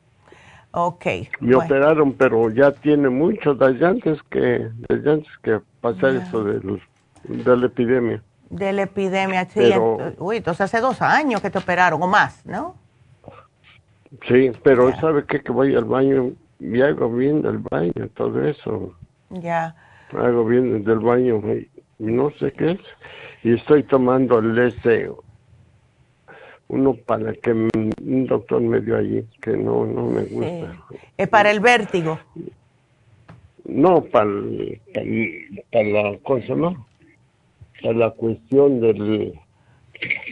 Ok. 0.72 1.06
Me 1.41 1.56
operaron, 1.56 2.14
pero 2.14 2.49
ya 2.49 2.72
tiene 2.72 3.10
mucho 3.10 3.53
desde 3.53 3.86
antes 3.86 4.24
que, 4.24 4.70
desde 4.88 5.11
antes 5.11 5.32
que 5.44 5.60
pasar 5.82 6.15
eso 6.15 6.44
de, 6.45 6.80
de 7.26 7.57
la 7.57 7.65
epidemia. 7.65 8.24
De 8.49 8.72
la 8.72 8.84
epidemia, 8.84 9.45
sí. 9.49 9.74
uy, 10.18 10.38
entonces 10.38 10.61
hace 10.61 10.80
dos 10.80 11.02
años 11.02 11.41
que 11.41 11.49
te 11.49 11.57
operaron 11.57 12.02
o 12.02 12.07
más, 12.07 12.45
¿no? 12.45 12.76
Sí, 14.28 14.52
pero 14.64 14.95
¿sabe 14.99 15.26
qué? 15.26 15.41
Que 15.41 15.52
voy 15.52 15.76
al 15.76 15.86
baño 15.86 16.32
y 16.59 16.81
hago 16.81 17.09
bien 17.09 17.41
del 17.41 17.57
baño, 17.57 18.09
todo 18.15 18.45
eso. 18.45 18.93
Ya. 19.30 19.75
Hago 20.11 20.45
bien 20.45 20.84
del 20.84 20.99
baño, 20.99 21.41
y 21.99 22.03
no 22.03 22.31
sé 22.39 22.51
qué 22.53 22.71
es. 22.71 22.80
Y 23.43 23.53
estoy 23.53 23.84
tomando 23.84 24.39
el 24.39 24.57
este, 24.57 25.09
uno 26.67 26.95
para 27.05 27.34
que 27.34 27.51
un 27.51 28.25
doctor 28.27 28.61
me 28.61 28.80
dio 28.81 28.97
allí, 28.97 29.25
que 29.41 29.51
no, 29.51 29.85
no 29.85 30.07
me 30.07 30.23
gusta. 30.23 30.77
¿Es 31.17 31.27
para 31.27 31.51
el 31.51 31.59
vértigo? 31.59 32.19
No, 33.65 34.03
para, 34.03 34.30
para, 35.71 35.84
la 35.84 36.17
cosa, 36.19 36.55
¿no? 36.55 36.85
Para 37.81 37.93
la 37.93 38.11
cuestión 38.11 38.81
del... 38.81 39.39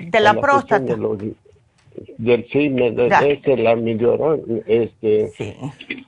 De 0.01 0.19
la, 0.19 0.33
próstata 0.33 0.97
del 2.17 2.47
sí, 2.49 2.69
me, 2.69 2.91
de, 2.91 3.07
este, 3.31 3.57
la 3.57 3.73
este, 4.65 5.27
sí. 5.29 5.55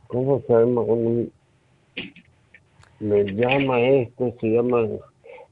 ¿cómo 0.07 0.41
se 0.47 0.53
llama? 0.53 0.83
me 2.99 3.23
llama 3.23 3.79
este, 3.79 4.33
se 4.39 4.47
llama, 4.47 4.87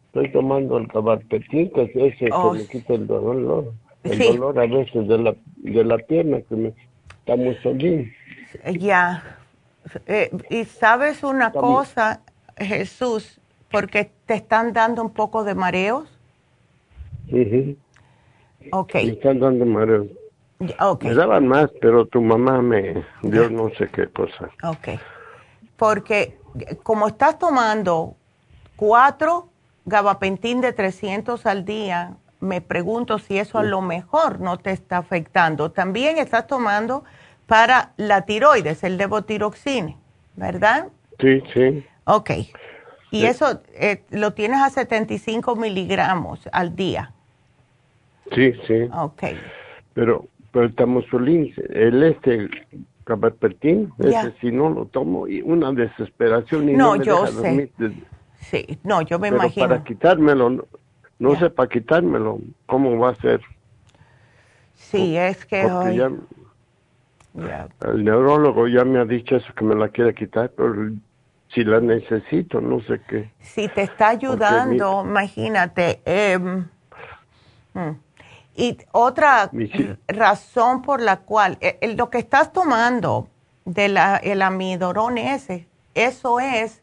estoy 0.07 0.31
tomando 0.31 0.77
el 0.77 0.87
cabarpetín, 0.87 1.71
que 1.71 1.83
es 1.83 1.95
ese 1.95 2.25
que 2.25 2.31
oh, 2.31 2.53
me 2.53 2.65
quita 2.65 2.93
el 2.93 3.07
dolor, 3.07 3.73
el 4.03 4.19
dolor 4.19 4.59
a 4.59 4.67
veces 4.67 5.07
de 5.07 5.17
la, 5.17 5.35
de 5.57 5.83
la 5.83 5.97
pierna, 5.97 6.41
que 6.41 6.55
me 6.55 6.73
está 7.19 7.35
muy 7.35 7.55
solín. 7.55 8.13
Ya, 8.79 9.37
eh, 10.05 10.29
y 10.49 10.65
sabes 10.65 11.23
una 11.23 11.51
cosa, 11.51 12.21
Jesús, 12.57 13.39
porque 13.69 14.09
te 14.25 14.35
están 14.35 14.73
dando 14.73 15.01
un 15.01 15.11
poco 15.11 15.43
de 15.43 15.55
mareos. 15.55 16.09
Sí, 17.29 17.77
Ok. 18.71 18.95
Me 18.95 19.01
están 19.13 19.39
dando 19.39 19.65
mareos. 19.65 20.07
Me 21.01 21.15
daban 21.15 21.47
más, 21.47 21.69
pero 21.81 22.05
tu 22.05 22.21
mamá 22.21 22.61
me 22.61 23.03
dio 23.23 23.49
no 23.49 23.69
sé 23.77 23.87
qué 23.87 24.07
cosa. 24.07 24.49
Ok. 24.63 24.99
Porque 25.75 26.37
como 26.83 27.07
estás 27.07 27.39
tomando 27.39 28.15
cuatro 28.75 29.49
gabapentín 29.85 30.61
de 30.61 30.73
300 30.73 31.45
al 31.45 31.65
día, 31.65 32.15
me 32.39 32.61
pregunto 32.61 33.17
si 33.17 33.37
eso 33.37 33.57
a 33.57 33.63
lo 33.63 33.81
mejor 33.81 34.39
no 34.39 34.57
te 34.57 34.71
está 34.71 34.97
afectando. 34.97 35.71
También 35.71 36.17
estás 36.17 36.47
tomando 36.47 37.03
para 37.47 37.93
la 37.97 38.21
tiroides, 38.21 38.83
el 38.83 38.97
levotiroxine, 38.97 39.97
¿verdad? 40.35 40.89
Sí, 41.19 41.41
sí. 41.53 41.85
Ok. 42.05 42.31
Y 43.11 43.25
eso 43.25 43.61
eh, 43.73 44.03
lo 44.09 44.33
tienes 44.33 44.61
a 44.61 44.69
75 44.69 45.55
miligramos 45.55 46.47
al 46.51 46.75
día. 46.75 47.13
Sí, 48.33 48.53
sí. 48.67 48.89
Ok. 48.93 49.23
Pero 49.93 50.25
pero 50.51 50.65
el 50.65 50.75
tamoxolín, 50.75 51.53
el 51.69 52.03
este 52.03 52.49
caberpetín, 53.03 53.91
ese 53.99 54.33
si 54.39 54.51
no 54.51 54.69
lo 54.69 54.85
tomo, 54.85 55.27
y 55.27 55.41
una 55.41 55.71
desesperación 55.71 56.69
y 56.69 56.73
no, 56.73 56.97
me 56.97 57.05
yo 57.05 57.25
sé. 57.27 57.71
Sí, 58.39 58.79
no, 58.83 59.01
yo 59.01 59.19
me 59.19 59.29
pero 59.29 59.43
imagino. 59.43 59.67
para 59.67 59.83
quitármelo, 59.83 60.67
no, 61.19 61.35
sé 61.35 61.49
para 61.49 61.69
quitármelo, 61.69 62.39
¿cómo 62.65 62.97
va 62.97 63.09
a 63.09 63.15
ser? 63.15 63.41
Sí, 64.75 65.15
es 65.15 65.45
que 65.45 65.65
hoy... 65.65 66.01
El 67.33 68.03
neurólogo 68.03 68.67
ya 68.67 68.83
me 68.83 68.99
ha 68.99 69.05
dicho 69.05 69.37
eso, 69.37 69.53
que 69.53 69.63
me 69.63 69.75
la 69.75 69.87
quiere 69.87 70.13
quitar, 70.13 70.51
pero 70.55 70.91
si 71.53 71.63
la 71.63 71.79
necesito, 71.79 72.59
no 72.59 72.81
sé 72.81 72.99
qué. 73.07 73.31
Si 73.39 73.69
te 73.69 73.83
está 73.83 74.09
ayudando, 74.09 75.03
imagínate. 75.05 76.01
Eh, 76.05 76.37
y 78.55 78.77
otra 78.91 79.49
razón 80.07 80.81
por 80.81 81.01
la 81.01 81.17
cual, 81.17 81.57
eh, 81.61 81.95
lo 81.95 82.09
que 82.09 82.17
estás 82.17 82.51
tomando 82.51 83.27
del 83.65 83.97
el 84.23 84.41
amidorón 84.41 85.17
ese, 85.17 85.67
eso 85.93 86.39
es 86.39 86.81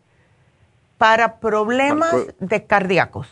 para 0.97 1.39
problemas 1.39 2.15
de 2.41 2.65
cardíacos. 2.65 3.29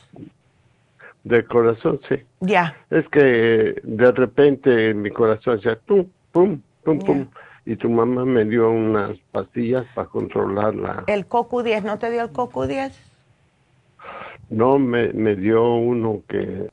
De 1.25 1.45
corazón, 1.45 2.01
sí. 2.09 2.17
Ya. 2.41 2.77
Es 2.91 3.09
que 3.09 3.81
de 3.83 4.13
repente 4.13 4.95
mi 4.95 5.11
corazón 5.11 5.59
hacía 5.59 5.77
pum, 5.77 6.07
pum, 6.31 6.61
pum, 6.85 6.99
pum. 7.01 7.27
Y 7.65 7.75
tu 7.75 7.91
mamá 7.91 8.25
me 8.25 8.45
dio 8.45 8.71
unas 8.71 9.19
pastillas 9.33 9.85
para 9.97 10.07
controlar 10.07 10.73
la... 10.77 11.03
¿El 11.09 11.29
CoQ10 11.29 11.83
no 11.83 11.99
te 11.99 12.13
dio 12.13 12.23
el 12.23 12.33
CoQ10? 12.33 12.93
No, 14.51 14.79
me, 14.79 15.13
me 15.13 15.35
dio 15.35 15.75
uno 15.75 16.23
que 16.29 16.69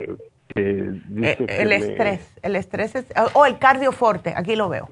eh, 0.56 1.02
el 1.48 1.72
estrés, 1.72 2.32
el 2.42 2.56
estrés 2.56 2.96
es, 2.96 3.06
o 3.16 3.40
oh, 3.40 3.46
el 3.46 3.58
cardioforte, 3.58 4.34
aquí 4.36 4.56
lo 4.56 4.70
veo. 4.70 4.90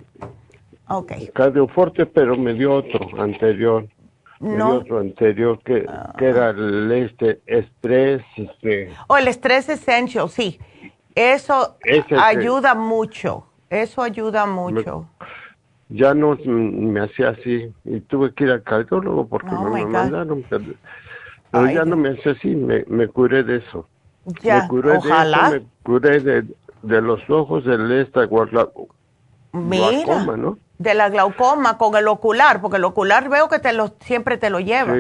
Ok. 0.88 1.14
Cardioforte, 1.34 2.06
pero 2.06 2.36
me 2.36 2.54
dio 2.54 2.74
otro 2.74 3.22
anterior. 3.22 3.88
no. 4.40 4.78
otro 4.78 5.00
anterior 5.00 5.60
que, 5.64 5.86
que 6.18 6.26
era 6.26 6.50
el 6.50 6.92
este 6.92 7.42
estrés. 7.46 8.22
Este. 8.36 8.90
O 9.08 9.14
oh, 9.14 9.18
el 9.18 9.28
estrés 9.28 9.70
essential, 9.70 10.30
sí. 10.30 10.60
Eso 11.16 11.78
ayuda 12.18 12.74
mucho. 12.76 13.46
Eso 13.70 14.02
ayuda 14.02 14.46
mucho. 14.46 15.08
ya 15.90 16.14
no 16.14 16.38
me 16.46 17.02
hacía 17.02 17.30
así 17.30 17.72
y 17.86 18.00
tuve 18.02 18.34
que 18.34 18.46
ir 18.46 18.52
al 18.52 18.64
cardiólogo 18.64 19.28
porque 19.28 19.54
oh 19.54 19.70
me, 19.70 19.86
mandaron. 19.86 20.44
Pero, 20.50 21.70
ya 21.70 21.86
no 21.86 21.96
me 21.96 22.10
hacía 22.10 22.34
así, 22.34 22.56
me, 22.56 22.84
me 22.88 23.08
curé 23.08 23.44
de 23.44 23.58
eso. 23.58 23.88
Ya, 24.44 24.64
me 24.64 24.68
curé 24.68 24.98
ojalá. 24.98 25.50
De 25.52 25.60
me 25.60 25.66
curé 25.84 26.20
de, 26.20 26.46
de 26.84 27.02
los 27.02 27.28
ojos 27.30 27.66
del 27.66 27.92
esta 27.92 28.28
Mira. 29.54 29.90
glaucoma, 29.90 30.38
¿no? 30.38 30.58
De 30.78 30.94
la 30.94 31.10
glaucoma 31.10 31.78
con 31.78 31.96
el 31.96 32.08
ocular, 32.08 32.62
porque 32.62 32.78
el 32.78 32.84
ocular 32.84 33.30
veo 33.30 33.50
que 33.50 33.60
te 33.60 33.74
lo, 33.74 33.94
siempre 34.02 34.38
te 34.38 34.50
lo 34.50 34.60
lleva. 34.60 34.96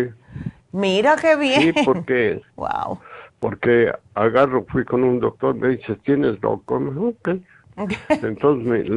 Mira 0.72 1.16
qué 1.16 1.36
bien. 1.36 1.62
Sí, 1.62 1.74
porque. 1.86 2.42
wow. 2.56 3.00
Porque 3.40 3.92
agarro, 4.14 4.66
fui 4.70 4.86
con 4.86 5.04
un 5.04 5.20
doctor, 5.20 5.56
me 5.56 5.70
dice, 5.70 5.96
¿tienes 6.06 6.40
glaucoma? 6.40 6.92
Ok. 7.00 7.30
Entonces 8.10 8.90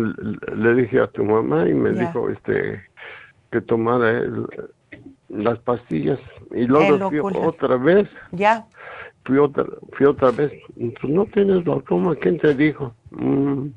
le, 0.57 0.75
dije 0.75 1.01
a 1.01 1.07
tu 1.07 1.25
mamá 1.25 1.67
y 1.69 1.73
me 1.73 1.93
dijo 1.93 2.29
este 2.29 2.83
que 3.51 3.61
tomara 3.61 4.23
las 5.29 5.59
pastillas 5.61 6.19
y 6.51 6.67
luego 6.67 7.09
fui 7.09 7.21
otra 7.21 7.77
vez. 7.77 8.09
Ya. 8.33 8.67
Fui 9.25 9.39
otra, 9.39 9.65
fui 9.93 10.07
otra 10.07 10.31
vez. 10.31 10.53
Pues 10.77 11.13
no 11.13 11.25
tienes 11.27 11.65
glaucoma, 11.65 12.15
¿quién 12.17 12.39
te 12.39 12.55
dijo? 12.55 12.95
Mm. 13.11 13.69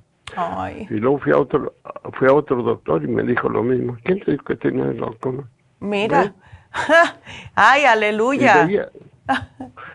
Y 0.90 0.94
luego 0.95 1.19
fui 1.19 1.32
a 1.32 1.38
otro, 1.38 1.74
fui 2.14 2.28
a 2.28 2.34
otro 2.34 2.61
doctor 2.61 3.03
y 3.03 3.07
me 3.07 3.24
dijo 3.24 3.49
lo 3.49 3.64
mismo. 3.64 3.98
¿Quién 4.03 4.19
te 4.19 4.32
dijo 4.32 4.44
que 4.44 4.56
tenía 4.57 4.86
glaucoma? 4.88 5.49
Mira. 5.80 6.34
Ay, 7.56 7.86
aleluya. 7.86 8.68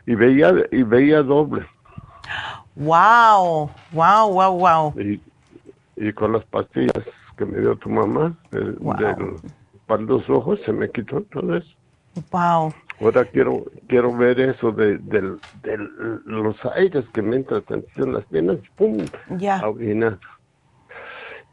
Y 0.05 0.15
veía, 0.15 0.53
y 0.70 0.83
veía, 0.83 1.23
doble. 1.23 1.65
Wow, 2.74 3.70
wow, 3.93 4.31
wow, 4.31 4.59
wow. 4.59 4.95
Y, 5.97 6.12
con 6.12 6.33
las 6.33 6.45
pastillas 6.47 7.05
que 7.39 7.47
me 7.47 7.61
dio 7.61 7.77
tu 7.77 7.89
mamá, 7.89 8.37
para 9.87 10.03
los 10.03 10.29
ojos 10.29 10.61
se 10.66 10.73
me 10.73 10.91
quitó 10.91 11.23
todo 11.33 11.57
eso. 11.57 11.70
Wow. 12.31 12.74
Ahora 13.03 13.24
quiero 13.24 13.65
quiero 13.89 14.16
ver 14.16 14.39
eso 14.39 14.70
de, 14.70 15.01
los 16.24 16.57
aires 16.77 17.05
que 17.12 17.20
me 17.20 17.37
entran 17.37 17.65
en 17.97 18.12
las 18.12 18.24
piernas, 18.27 18.59
¡pum! 18.77 18.97
Ya. 19.39 19.61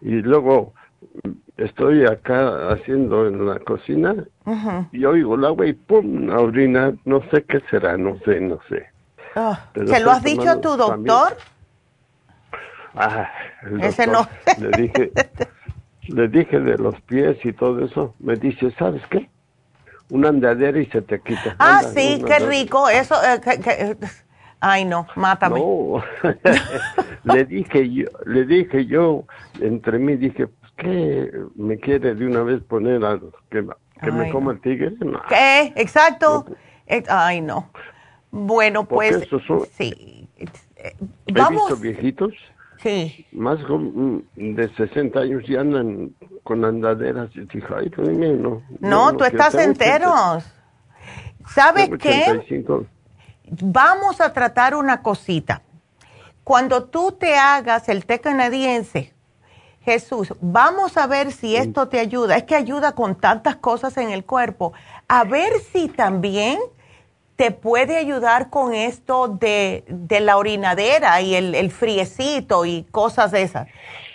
Y 0.01 0.21
luego 0.21 0.73
estoy 1.57 2.05
acá 2.05 2.71
haciendo 2.71 3.27
en 3.27 3.47
la 3.47 3.59
cocina 3.59 4.15
y 4.91 5.05
oigo 5.05 5.35
el 5.35 5.45
agua 5.45 5.65
y 5.65 5.73
¡pum! 5.73 6.29
a 6.29 6.39
orinar. 6.39 6.93
No 7.05 7.23
sé 7.31 7.43
qué 7.43 7.61
será, 7.71 7.97
no 7.97 8.19
sé, 8.19 8.39
no 8.39 8.59
sé. 8.69 8.85
Ah, 9.35 9.65
¿Se 9.73 9.99
lo 9.99 10.11
has 10.11 10.23
dicho 10.23 10.49
a 10.49 10.61
tu 10.61 10.77
doctor? 10.77 11.35
Ah, 12.93 13.29
Ese 13.81 14.05
no. 14.05 14.27
le 14.59 14.81
dije, 14.81 15.11
le 16.07 16.27
dije 16.27 16.59
de 16.59 16.77
los 16.77 16.99
pies 17.01 17.43
y 17.43 17.53
todo 17.53 17.83
eso. 17.83 18.13
Me 18.19 18.35
dice, 18.35 18.71
¿sabes 18.77 19.01
qué? 19.09 19.29
Una 20.09 20.29
andadera 20.29 20.79
y 20.79 20.85
se 20.87 21.01
te 21.01 21.19
quita. 21.21 21.55
Ah, 21.59 21.81
sí, 21.83 22.23
qué 22.25 22.39
rico. 22.39 22.89
Eso, 22.89 23.15
eh, 23.23 23.95
ay 24.59 24.85
no, 24.85 25.07
mátame. 25.15 25.59
No. 25.59 26.03
le 27.23 27.45
dije 27.45 27.89
yo, 27.89 28.07
le 28.25 28.45
dije 28.45 28.85
yo, 28.85 29.25
entre 29.61 29.99
mí 29.99 30.15
dije, 30.15 30.47
pues, 30.47 30.71
¿qué 30.77 31.31
me 31.55 31.77
quiere 31.77 32.15
de 32.15 32.25
una 32.25 32.43
vez 32.43 32.61
poner 32.63 33.03
a 33.05 33.19
que, 33.49 33.65
que 34.01 34.11
me 34.11 34.31
coma 34.31 34.53
el 34.53 34.61
tigre? 34.61 34.93
¿Qué? 35.27 35.73
Exacto. 35.75 36.45
Ay 37.07 37.41
no. 37.41 37.69
Bueno, 38.31 38.85
pues 38.85 39.27
sí. 39.77 40.27
Vamos. 41.31 41.69
He 41.69 41.73
visto 41.73 41.75
viejitos 41.77 42.33
Sí. 42.81 43.25
Más 43.31 43.59
de 44.35 44.69
60 44.75 45.19
años 45.19 45.43
y 45.47 45.55
andan 45.55 46.15
con 46.43 46.63
andaderas. 46.63 47.29
Y 47.35 47.41
dije, 47.41 47.67
ay, 47.75 47.91
no. 48.37 48.61
No, 48.79 49.17
tú 49.17 49.25
estás 49.25 49.53
entero. 49.55 50.13
¿Sabes 51.47 51.89
qué? 51.99 52.63
Vamos 53.61 54.21
a 54.21 54.31
tratar 54.31 54.75
una 54.75 55.01
cosita. 55.01 55.61
Cuando 56.43 56.85
tú 56.85 57.11
te 57.11 57.35
hagas 57.35 57.89
el 57.89 58.05
té 58.05 58.19
canadiense, 58.19 59.13
Jesús, 59.81 60.33
vamos 60.41 60.97
a 60.97 61.07
ver 61.07 61.31
si 61.31 61.55
esto 61.55 61.87
te 61.87 61.99
ayuda. 61.99 62.37
Es 62.37 62.43
que 62.43 62.55
ayuda 62.55 62.93
con 62.93 63.15
tantas 63.15 63.55
cosas 63.57 63.97
en 63.97 64.09
el 64.09 64.23
cuerpo. 64.23 64.73
A 65.07 65.23
ver 65.23 65.51
si 65.71 65.89
también 65.89 66.59
te 67.39 67.51
puede 67.51 67.95
ayudar 67.95 68.49
con 68.49 68.73
esto 68.73 69.29
de, 69.29 69.85
la 70.09 70.35
orinadera 70.35 71.21
y 71.21 71.35
el, 71.35 71.71
friecito 71.71 72.65
y 72.65 72.83
cosas 72.91 73.31
de 73.31 73.43
esas. 73.43 73.69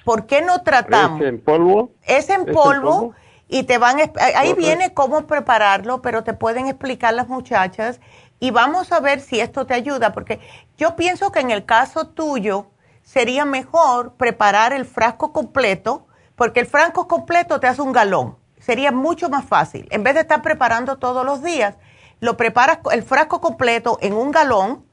¿Por 0.05 0.27
qué 0.27 0.43
no 0.43 0.61
tratamos? 0.61 1.23
¿Es 1.23 1.29
en 1.29 1.41
polvo? 1.41 1.91
Es 2.03 2.29
en 2.29 2.45
polvo, 2.45 3.15
y 3.49 3.63
te 3.63 3.79
van, 3.79 3.97
ahí 4.37 4.53
viene 4.53 4.93
cómo 4.93 5.27
prepararlo, 5.27 6.03
pero 6.03 6.23
te 6.23 6.35
pueden 6.35 6.67
explicar 6.67 7.15
las 7.15 7.29
muchachas 7.29 7.99
y 8.41 8.51
vamos 8.51 8.93
a 8.93 9.01
ver 9.01 9.23
si 9.23 9.41
esto 9.41 9.65
te 9.65 9.73
ayuda, 9.73 10.13
porque 10.13 10.39
yo 10.77 10.95
pienso 10.95 11.33
que 11.33 11.41
en 11.41 11.51
el 11.51 11.65
caso 11.65 12.09
tuyo 12.09 12.67
sería 13.05 13.47
mejor 13.47 14.17
preparar 14.19 14.75
el 14.75 14.85
frasco 14.85 15.33
completo, 15.33 16.07
porque 16.37 16.61
el 16.61 16.67
frasco 16.67 17.09
completo 17.09 17.59
te 17.59 17.69
hace 17.69 17.81
un 17.81 17.93
galón, 17.93 18.37
sería 18.59 18.93
mucho 18.93 19.31
más 19.31 19.47
fácil, 19.47 19.89
en 19.91 20.03
vez 20.03 20.13
de 20.13 20.21
estar 20.21 20.43
preparando 20.43 20.99
todos 20.99 21.25
los 21.25 21.43
días 21.43 21.77
lo 22.21 22.37
preparas 22.37 22.79
el 22.93 23.03
frasco 23.03 23.41
completo 23.41 23.99
en 24.01 24.15
un 24.15 24.31
galón, 24.31 24.85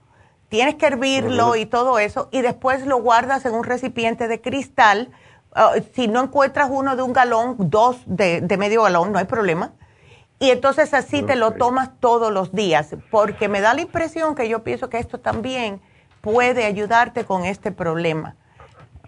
tienes 0.49 0.75
que 0.75 0.85
hervirlo 0.87 1.55
y 1.55 1.65
todo 1.65 1.99
eso, 1.99 2.27
y 2.31 2.41
después 2.41 2.85
lo 2.85 2.97
guardas 3.01 3.45
en 3.45 3.53
un 3.53 3.63
recipiente 3.63 4.27
de 4.27 4.41
cristal. 4.41 5.09
Ah, 5.53 5.73
si 5.93 6.07
no 6.07 6.21
encuentras 6.23 6.69
uno 6.71 6.95
de 6.95 7.03
un 7.03 7.13
galón, 7.13 7.55
dos 7.57 8.01
de, 8.05 8.41
medio 8.57 8.83
galón, 8.83 9.11
no 9.11 9.19
hay 9.19 9.25
problema. 9.25 9.73
Y 10.39 10.49
entonces 10.49 10.93
así 10.93 11.21
te 11.21 11.35
lo 11.35 11.51
tomas 11.51 11.91
todos 11.99 12.33
los 12.33 12.51
días, 12.51 12.95
porque 13.11 13.47
me 13.47 13.61
da 13.61 13.73
la 13.73 13.81
impresión 13.81 14.35
que 14.35 14.49
yo 14.49 14.63
pienso 14.63 14.89
que 14.89 14.97
esto 14.97 15.19
también 15.19 15.79
puede 16.21 16.65
ayudarte 16.65 17.25
con 17.25 17.45
este 17.45 17.71
problema. 17.71 18.35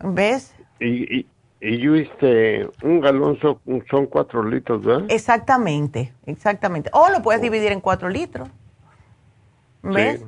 ¿Ves? 0.02 0.53
Y, 0.80 1.19
y 1.19 1.27
yo, 1.64 1.95
este, 1.95 2.68
un 2.84 2.99
galón 2.99 3.40
son, 3.40 4.06
cuatro 4.07 4.44
litros, 4.44 4.84
¿verdad? 4.84 5.06
Exactamente, 5.10 6.14
exactamente. 6.26 6.90
O 6.94 7.10
lo 7.10 7.22
puedes 7.22 7.41
dividir 7.41 7.72
en 7.72 7.80
cuatro 7.80 8.10
litros. 8.10 8.49
¿Ves? 9.81 10.22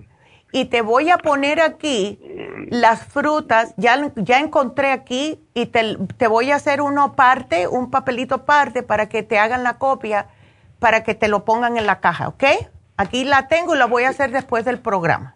Y 0.52 0.66
te 0.66 0.82
voy 0.82 1.10
a 1.10 1.18
poner 1.18 1.60
aquí 1.60 2.20
las 2.70 3.06
frutas, 3.06 3.74
ya, 3.76 4.14
ya 4.16 4.40
encontré 4.40 4.92
aquí 4.92 5.42
y 5.54 5.66
te, 5.66 5.98
te 6.18 6.28
voy 6.28 6.52
a 6.52 6.56
hacer 6.56 6.82
uno 6.82 7.14
parte, 7.16 7.68
un 7.68 7.92
papelito 7.92 8.46
parte 8.46 8.82
para 8.82 9.10
que 9.10 9.22
te 9.22 9.38
hagan 9.38 9.64
la 9.64 9.78
copia, 9.78 10.28
para 10.80 11.04
que 11.04 11.16
te 11.16 11.28
lo 11.28 11.44
pongan 11.44 11.78
en 11.78 11.86
la 11.86 12.00
caja, 12.00 12.30
¿ok? 12.30 12.44
Aquí 12.96 13.26
la 13.26 13.50
tengo 13.50 13.76
y 13.76 13.78
la 13.78 13.86
voy 13.86 14.04
a 14.04 14.10
hacer 14.10 14.32
después 14.32 14.64
del 14.64 14.80
programa. 14.80 15.36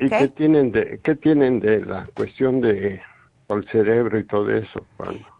¿Y 0.00 0.08
qué 0.08 0.28
tienen 0.28 0.72
de, 0.72 0.98
qué 1.02 1.14
tienen 1.14 1.60
de 1.60 1.84
la 1.84 2.08
cuestión 2.14 2.60
de 2.60 3.00
al 3.48 3.66
cerebro 3.70 4.18
y 4.18 4.24
todo 4.24 4.50
eso. 4.50 4.84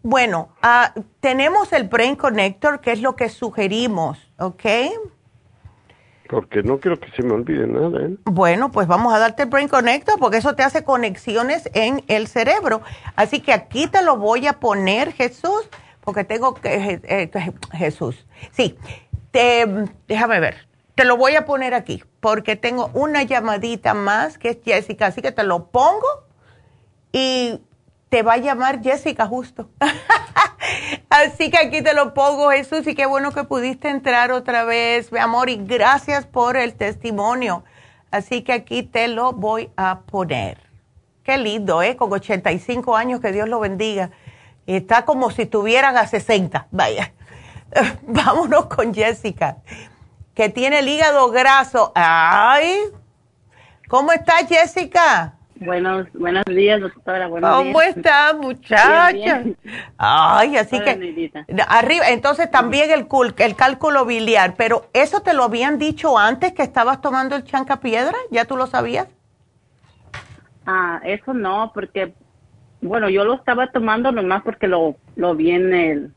Bueno, 0.01 0.49
ah, 0.61 0.93
tenemos 1.19 1.71
el 1.73 1.87
Brain 1.87 2.15
Connector, 2.15 2.81
que 2.81 2.91
es 2.91 3.01
lo 3.01 3.15
que 3.15 3.29
sugerimos, 3.29 4.17
¿ok? 4.39 4.65
Porque 6.27 6.61
no 6.61 6.79
quiero 6.79 6.99
que 6.99 7.09
se 7.11 7.23
me 7.23 7.33
olvide 7.33 7.65
nada. 7.65 8.05
¿eh? 8.05 8.15
Bueno, 8.25 8.71
pues 8.71 8.87
vamos 8.87 9.13
a 9.13 9.19
darte 9.19 9.43
el 9.43 9.49
Brain 9.49 9.67
Connector 9.67 10.19
porque 10.19 10.37
eso 10.37 10.55
te 10.55 10.63
hace 10.63 10.83
conexiones 10.83 11.69
en 11.73 12.03
el 12.07 12.27
cerebro. 12.27 12.81
Así 13.15 13.41
que 13.41 13.51
aquí 13.51 13.87
te 13.87 14.03
lo 14.03 14.17
voy 14.17 14.45
a 14.47 14.53
poner, 14.59 15.11
Jesús, 15.13 15.69
porque 16.01 16.23
tengo 16.23 16.53
que... 16.53 16.99
Eh, 17.03 17.31
Jesús, 17.73 18.27
sí, 18.51 18.77
te, 19.31 19.87
déjame 20.07 20.39
ver. 20.39 20.67
Te 20.93 21.05
lo 21.05 21.17
voy 21.17 21.35
a 21.35 21.45
poner 21.45 21.73
aquí 21.73 22.03
porque 22.19 22.55
tengo 22.55 22.91
una 22.93 23.23
llamadita 23.23 23.93
más 23.93 24.37
que 24.37 24.49
es 24.49 24.57
Jessica, 24.63 25.07
así 25.07 25.21
que 25.21 25.31
te 25.31 25.43
lo 25.43 25.67
pongo 25.67 26.07
y 27.11 27.61
te 28.09 28.23
va 28.23 28.33
a 28.33 28.37
llamar 28.37 28.81
Jessica 28.81 29.25
justo. 29.27 29.69
Así 31.09 31.49
que 31.49 31.57
aquí 31.57 31.81
te 31.81 31.93
lo 31.93 32.13
pongo, 32.13 32.49
Jesús, 32.51 32.85
y 32.87 32.95
qué 32.95 33.05
bueno 33.05 33.31
que 33.31 33.43
pudiste 33.43 33.89
entrar 33.89 34.31
otra 34.31 34.63
vez, 34.63 35.11
mi 35.11 35.19
amor, 35.19 35.49
y 35.49 35.57
gracias 35.57 36.25
por 36.25 36.57
el 36.57 36.73
testimonio. 36.73 37.63
Así 38.11 38.41
que 38.41 38.53
aquí 38.53 38.83
te 38.83 39.07
lo 39.07 39.33
voy 39.33 39.69
a 39.77 40.01
poner. 40.01 40.59
Qué 41.23 41.37
lindo, 41.37 41.81
¿eh? 41.83 41.95
Con 41.95 42.11
85 42.11 42.95
años, 42.95 43.21
que 43.21 43.31
Dios 43.31 43.47
lo 43.47 43.59
bendiga. 43.59 44.11
está 44.65 45.05
como 45.05 45.29
si 45.29 45.45
tuvieran 45.45 45.97
a 45.97 46.07
60. 46.07 46.67
Vaya. 46.71 47.13
Vámonos 48.01 48.65
con 48.65 48.93
Jessica, 48.93 49.57
que 50.33 50.49
tiene 50.49 50.79
el 50.79 50.87
hígado 50.87 51.29
graso. 51.29 51.91
¡Ay! 51.95 52.79
¿Cómo 53.87 54.11
estás, 54.11 54.47
Jessica? 54.47 55.38
Buenos, 55.59 56.07
buenos 56.13 56.45
días, 56.45 56.79
doctora. 56.79 57.27
Buenos 57.27 57.53
¿Cómo 57.53 57.81
está, 57.81 58.33
muchacha? 58.33 59.43
Ay, 59.97 60.55
así 60.55 60.79
que 60.79 61.31
arriba, 61.67 62.09
entonces 62.09 62.49
también 62.49 62.91
el, 62.91 63.07
el 63.37 63.55
cálculo 63.55 64.05
biliar, 64.05 64.55
pero 64.57 64.85
¿eso 64.93 65.21
te 65.21 65.33
lo 65.33 65.43
habían 65.43 65.77
dicho 65.77 66.17
antes 66.17 66.53
que 66.53 66.63
estabas 66.63 67.01
tomando 67.01 67.35
el 67.35 67.43
chanca 67.43 67.81
piedra? 67.81 68.15
¿Ya 68.31 68.45
tú 68.45 68.55
lo 68.55 68.67
sabías? 68.67 69.07
Ah, 70.65 71.01
eso 71.03 71.33
no, 71.33 71.71
porque, 71.73 72.13
bueno, 72.79 73.09
yo 73.09 73.25
lo 73.25 73.33
estaba 73.33 73.69
tomando 73.71 74.11
nomás 74.11 74.43
porque 74.43 74.67
lo, 74.67 74.95
lo 75.17 75.35
vi 75.35 75.51
en 75.51 75.73
el, 75.73 76.11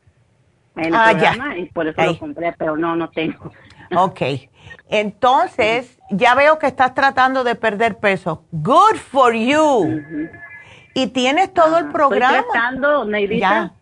en 0.77 0.95
ah, 0.95 1.09
programa 1.11 1.57
y 1.57 1.65
por 1.65 1.87
eso 1.87 2.01
lo 2.01 2.17
compré, 2.17 2.53
pero 2.57 2.77
no, 2.77 2.95
no 2.95 3.09
tengo. 3.09 3.51
Ok. 3.95 4.21
Entonces, 4.89 5.99
ya 6.09 6.35
veo 6.35 6.59
que 6.59 6.67
estás 6.67 6.93
tratando 6.93 7.43
de 7.43 7.55
perder 7.55 7.97
peso. 7.97 8.45
Good 8.51 8.97
for 8.97 9.33
you. 9.33 10.01
Y 10.93 11.07
tienes 11.07 11.53
todo 11.53 11.77
el 11.77 11.91
programa. 11.91 12.37
Estoy 12.37 12.51
tratando, 12.51 13.05
Neidita, 13.05 13.73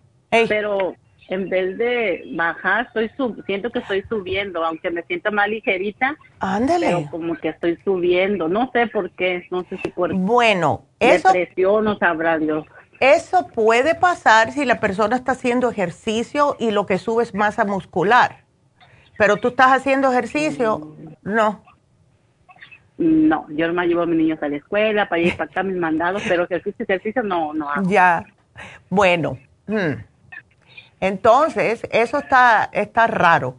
pero 0.47 0.95
en 1.27 1.49
vez 1.49 1.77
de 1.77 2.23
bajar, 2.33 2.87
estoy 2.87 3.09
sub 3.15 3.41
siento 3.45 3.69
que 3.71 3.79
estoy 3.79 4.03
subiendo, 4.09 4.63
aunque 4.65 4.91
me 4.91 5.01
siento 5.03 5.31
más 5.31 5.47
ligerita. 5.47 6.17
Ándale. 6.39 6.87
Pero 6.87 7.07
como 7.09 7.35
que 7.35 7.49
estoy 7.49 7.77
subiendo. 7.83 8.49
No 8.49 8.69
sé 8.73 8.87
por 8.87 9.11
qué, 9.11 9.45
no 9.49 9.63
sé 9.63 9.77
si 9.83 9.89
por 9.91 10.13
bueno, 10.13 10.83
eso, 10.99 11.31
depresión 11.31 11.87
o 11.87 11.97
sabrá 11.97 12.37
Dios. 12.37 12.65
Eso 12.99 13.47
puede 13.47 13.95
pasar 13.95 14.51
si 14.51 14.65
la 14.65 14.79
persona 14.79 15.15
está 15.15 15.31
haciendo 15.31 15.69
ejercicio 15.69 16.55
y 16.59 16.71
lo 16.71 16.85
que 16.85 16.97
sube 16.97 17.23
es 17.23 17.33
masa 17.33 17.65
muscular. 17.65 18.40
Pero 19.21 19.37
tú 19.37 19.49
estás 19.49 19.67
haciendo 19.67 20.11
ejercicio, 20.11 20.95
no. 21.21 21.63
No, 22.97 23.45
yo 23.49 23.71
me 23.71 23.85
llevo 23.85 24.01
a 24.01 24.05
mis 24.07 24.17
niños 24.17 24.41
a 24.41 24.49
la 24.49 24.55
escuela 24.55 25.07
para 25.07 25.21
ir 25.21 25.37
para 25.37 25.47
acá 25.47 25.61
mis 25.61 25.77
mandados, 25.77 26.23
pero 26.27 26.45
ejercicio, 26.45 26.83
ejercicio 26.89 27.21
no, 27.21 27.53
no 27.53 27.69
hago. 27.69 27.87
Ya, 27.87 28.25
bueno. 28.89 29.37
Hmm. 29.67 30.01
Entonces, 30.99 31.87
eso 31.91 32.17
está, 32.17 32.67
está 32.71 33.05
raro. 33.05 33.57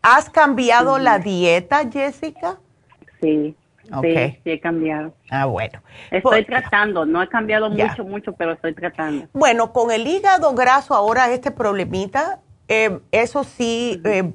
¿Has 0.00 0.30
cambiado 0.30 0.98
la 0.98 1.18
dieta, 1.18 1.82
Jessica? 1.92 2.56
Sí. 3.20 3.54
Sí, 4.00 4.40
sí 4.42 4.50
he 4.50 4.58
cambiado. 4.58 5.12
Ah, 5.28 5.44
bueno. 5.44 5.82
Estoy 6.10 6.46
tratando, 6.46 7.04
no 7.04 7.22
he 7.22 7.28
cambiado 7.28 7.68
mucho, 7.68 8.04
mucho, 8.04 8.32
pero 8.32 8.52
estoy 8.52 8.72
tratando. 8.72 9.26
Bueno, 9.34 9.70
con 9.74 9.90
el 9.90 10.06
hígado 10.06 10.54
graso 10.54 10.94
ahora 10.94 11.30
este 11.30 11.50
problemita, 11.50 12.40
eh, 12.68 13.00
eso 13.12 13.44
sí, 13.44 14.00
eh, 14.04 14.30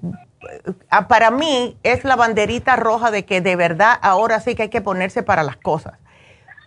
para 1.08 1.32
mí 1.32 1.78
es 1.84 2.04
la 2.04 2.16
banderita 2.16 2.76
roja 2.76 3.12
de 3.12 3.26
que 3.26 3.42
de 3.42 3.56
verdad 3.56 3.98
ahora 4.02 4.40
sí 4.40 4.56
que 4.56 4.64
hay 4.64 4.70
que 4.70 4.82
ponerse 4.82 5.24
para 5.24 5.44
las 5.44 5.58
cosas. 5.58 5.94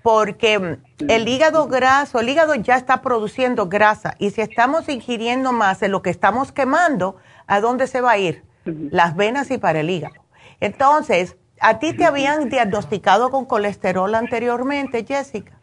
Porque 0.03 0.79
el 1.09 1.29
hígado 1.29 1.67
graso, 1.67 2.21
el 2.21 2.29
hígado 2.29 2.55
ya 2.55 2.77
está 2.77 3.03
produciendo 3.03 3.69
grasa 3.69 4.15
y 4.19 4.31
si 4.31 4.41
estamos 4.41 4.89
ingiriendo 4.89 5.53
más 5.53 5.81
de 5.81 5.89
lo 5.89 6.03
que 6.03 6.11
estamos 6.11 6.53
quemando, 6.53 7.17
¿a 7.47 7.61
dónde 7.61 7.87
se 7.87 8.01
va 8.01 8.13
a 8.13 8.19
ir? 8.19 8.45
Las 8.65 9.17
venas 9.17 9.51
y 9.51 9.59
para 9.59 9.81
el 9.81 9.91
hígado. 9.91 10.15
Entonces, 10.61 11.37
¿a 11.61 11.79
ti 11.79 11.93
te 11.93 12.05
habían 12.05 12.49
diagnosticado 12.49 13.31
con 13.31 13.47
colesterol 13.47 14.15
anteriormente, 14.15 15.05
Jessica? 15.05 15.59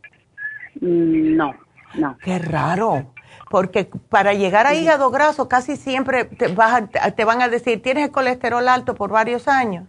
Mm, 0.82 1.36
no, 1.38 1.56
no. 1.96 2.18
Qué 2.22 2.40
raro 2.40 3.14
porque 3.50 3.90
para 4.10 4.34
llegar 4.34 4.68
a 4.68 4.74
hígado 4.74 5.12
graso 5.12 5.48
casi 5.48 5.76
siempre 5.76 6.26
te, 6.26 6.48
te 6.50 7.26
van 7.26 7.42
a 7.42 7.50
decir, 7.50 7.82
tienes 7.82 8.06
el 8.06 8.12
colesterol 8.12 8.68
alto 8.68 8.96
por 8.96 9.10
varios 9.10 9.48
años. 9.48 9.86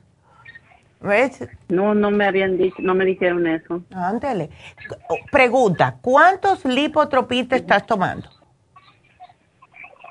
¿Ves? 1.01 1.47
No, 1.69 1.95
no 1.95 2.11
me 2.11 2.27
habían 2.27 2.57
dicho, 2.57 2.77
no 2.79 2.95
me 2.95 3.05
dijeron 3.05 3.47
eso. 3.47 3.83
Ándale. 3.95 4.49
Pregunta, 5.31 5.97
¿cuántos 6.01 6.65
lipotropí 6.65 7.45
te 7.45 7.57
estás 7.57 7.85
tomando? 7.85 8.31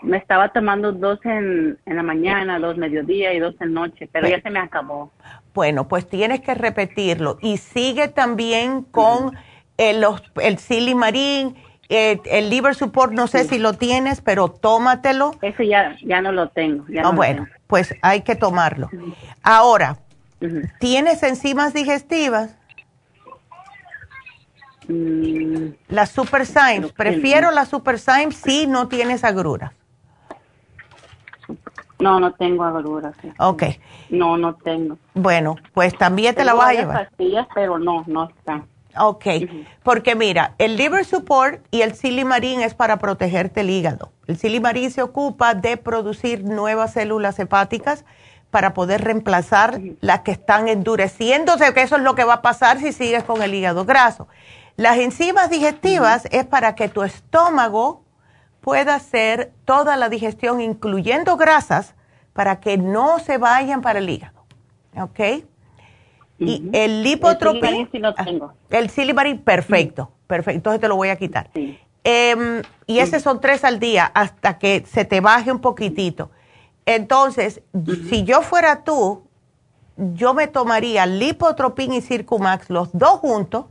Me 0.03 0.18
estaba 0.18 0.49
tomando 0.49 0.91
dos 0.91 1.19
en, 1.23 1.80
en 1.85 1.95
la 1.95 2.03
mañana, 2.03 2.60
dos 2.60 2.77
mediodía 2.77 3.34
y 3.34 3.39
dos 3.39 3.55
en 3.60 3.73
noche, 3.73 4.07
pero 4.11 4.27
ya 4.27 4.39
se 4.41 4.51
me 4.51 4.60
acabó. 4.60 5.11
Bueno, 5.53 5.88
pues 5.88 6.07
tienes 6.07 6.41
que 6.41 6.53
repetirlo. 6.53 7.38
Y 7.41 7.57
sigue 7.57 8.10
también 8.10 8.84
con 8.84 9.35
el, 9.77 10.01
los, 10.01 10.22
el 10.41 10.60
silimarín 10.60 11.55
eh, 11.89 12.22
el 12.26 12.49
liver 12.49 12.76
support 12.76 13.11
no 13.11 13.27
sé 13.27 13.43
si 13.43 13.60
lo 13.60 13.73
tienes, 13.73 14.22
pero 14.22 14.49
tómatelo. 14.49 15.35
Eso 15.41 15.64
ya, 15.64 15.95
ya 16.03 16.22
no 16.22 16.31
lo 16.31 16.49
tengo. 16.49 16.85
Ah, 17.03 17.11
bueno, 17.11 17.47
pues 17.68 17.93
hay 18.01 18.22
que 18.22 18.35
tomarlo. 18.35 18.89
Ahora, 19.43 19.97
¿tienes 20.80 21.23
enzimas 21.23 21.73
digestivas? 21.73 22.55
Mm. 24.88 25.73
Las 25.89 26.10
Super 26.10 26.45
Symes. 26.45 26.91
Prefiero 26.91 27.51
las 27.51 27.69
Super 27.69 27.99
Symes 27.99 28.35
si 28.35 28.68
no 28.68 28.88
tienes 28.88 29.23
agruras. 29.23 29.72
No, 31.99 32.19
no 32.19 32.34
tengo 32.34 32.64
agruras. 32.64 33.15
Ok. 33.39 33.64
No, 34.10 34.35
no 34.38 34.55
tengo. 34.55 34.97
Bueno, 35.14 35.55
pues 35.73 35.97
también 35.97 36.35
te 36.35 36.43
la 36.43 36.53
vas 36.53 36.69
a 36.69 36.73
llevar. 36.73 37.07
pastillas, 37.07 37.47
pero 37.55 37.80
no, 37.80 38.03
no 38.07 38.30
están. 38.30 38.65
Ok, 38.97 39.25
porque 39.81 40.15
mira, 40.15 40.53
el 40.59 40.77
liver 40.77 41.03
support 41.05 41.65
y 41.71 41.81
el 41.81 41.95
silimarín 41.95 42.61
es 42.61 42.75
para 42.75 42.97
protegerte 42.97 43.61
el 43.61 43.69
hígado. 43.69 44.11
El 44.27 44.37
silimarín 44.37 44.91
se 44.91 45.01
ocupa 45.01 45.55
de 45.55 45.77
producir 45.77 46.43
nuevas 46.43 46.93
células 46.93 47.39
hepáticas 47.39 48.05
para 48.51 48.75
poder 48.75 49.03
reemplazar 49.03 49.81
las 49.99 50.19
que 50.19 50.31
están 50.31 50.67
endureciéndose, 50.67 51.73
que 51.73 51.81
eso 51.81 51.95
es 51.95 52.03
lo 52.03 52.13
que 52.13 52.23
va 52.23 52.35
a 52.35 52.41
pasar 52.43 52.79
si 52.79 52.91
sigues 52.91 53.23
con 53.23 53.41
el 53.41 53.53
hígado 53.55 53.83
graso. 53.83 54.27
Las 54.75 54.97
enzimas 54.97 55.49
digestivas 55.49 56.27
es 56.31 56.45
para 56.45 56.75
que 56.75 56.87
tu 56.87 57.01
estómago 57.01 58.03
pueda 58.61 58.95
hacer 58.95 59.51
toda 59.65 59.97
la 59.97 60.07
digestión, 60.09 60.61
incluyendo 60.61 61.35
grasas, 61.35 61.95
para 62.33 62.59
que 62.59 62.77
no 62.77 63.19
se 63.19 63.37
vayan 63.37 63.81
para 63.81 63.99
el 63.99 64.09
hígado. 64.09 64.45
¿Ok? 64.99 65.45
Y 66.45 66.69
el 66.73 67.03
lipotropín. 67.03 67.89
El 68.69 68.89
silimarín, 68.89 69.39
perfecto, 69.39 70.11
perfecto. 70.27 70.57
Entonces 70.57 70.81
te 70.81 70.87
lo 70.87 70.95
voy 70.95 71.09
a 71.09 71.15
quitar. 71.15 71.49
Em, 72.03 72.61
y 72.85 72.99
ese 72.99 73.19
son 73.19 73.39
tres 73.39 73.63
al 73.63 73.79
día 73.79 74.11
hasta 74.13 74.57
que 74.57 74.83
se 74.85 75.05
te 75.05 75.21
baje 75.21 75.51
un 75.51 75.59
poquitito. 75.59 76.31
Entonces, 76.85 77.61
si 78.09 78.23
yo 78.23 78.41
fuera 78.41 78.83
tú, 78.83 79.23
yo 79.95 80.33
me 80.33 80.47
tomaría 80.47 81.05
lipotropín 81.05 81.93
y 81.93 82.01
Circumax, 82.01 82.69
los 82.69 82.89
dos 82.91 83.19
juntos, 83.19 83.65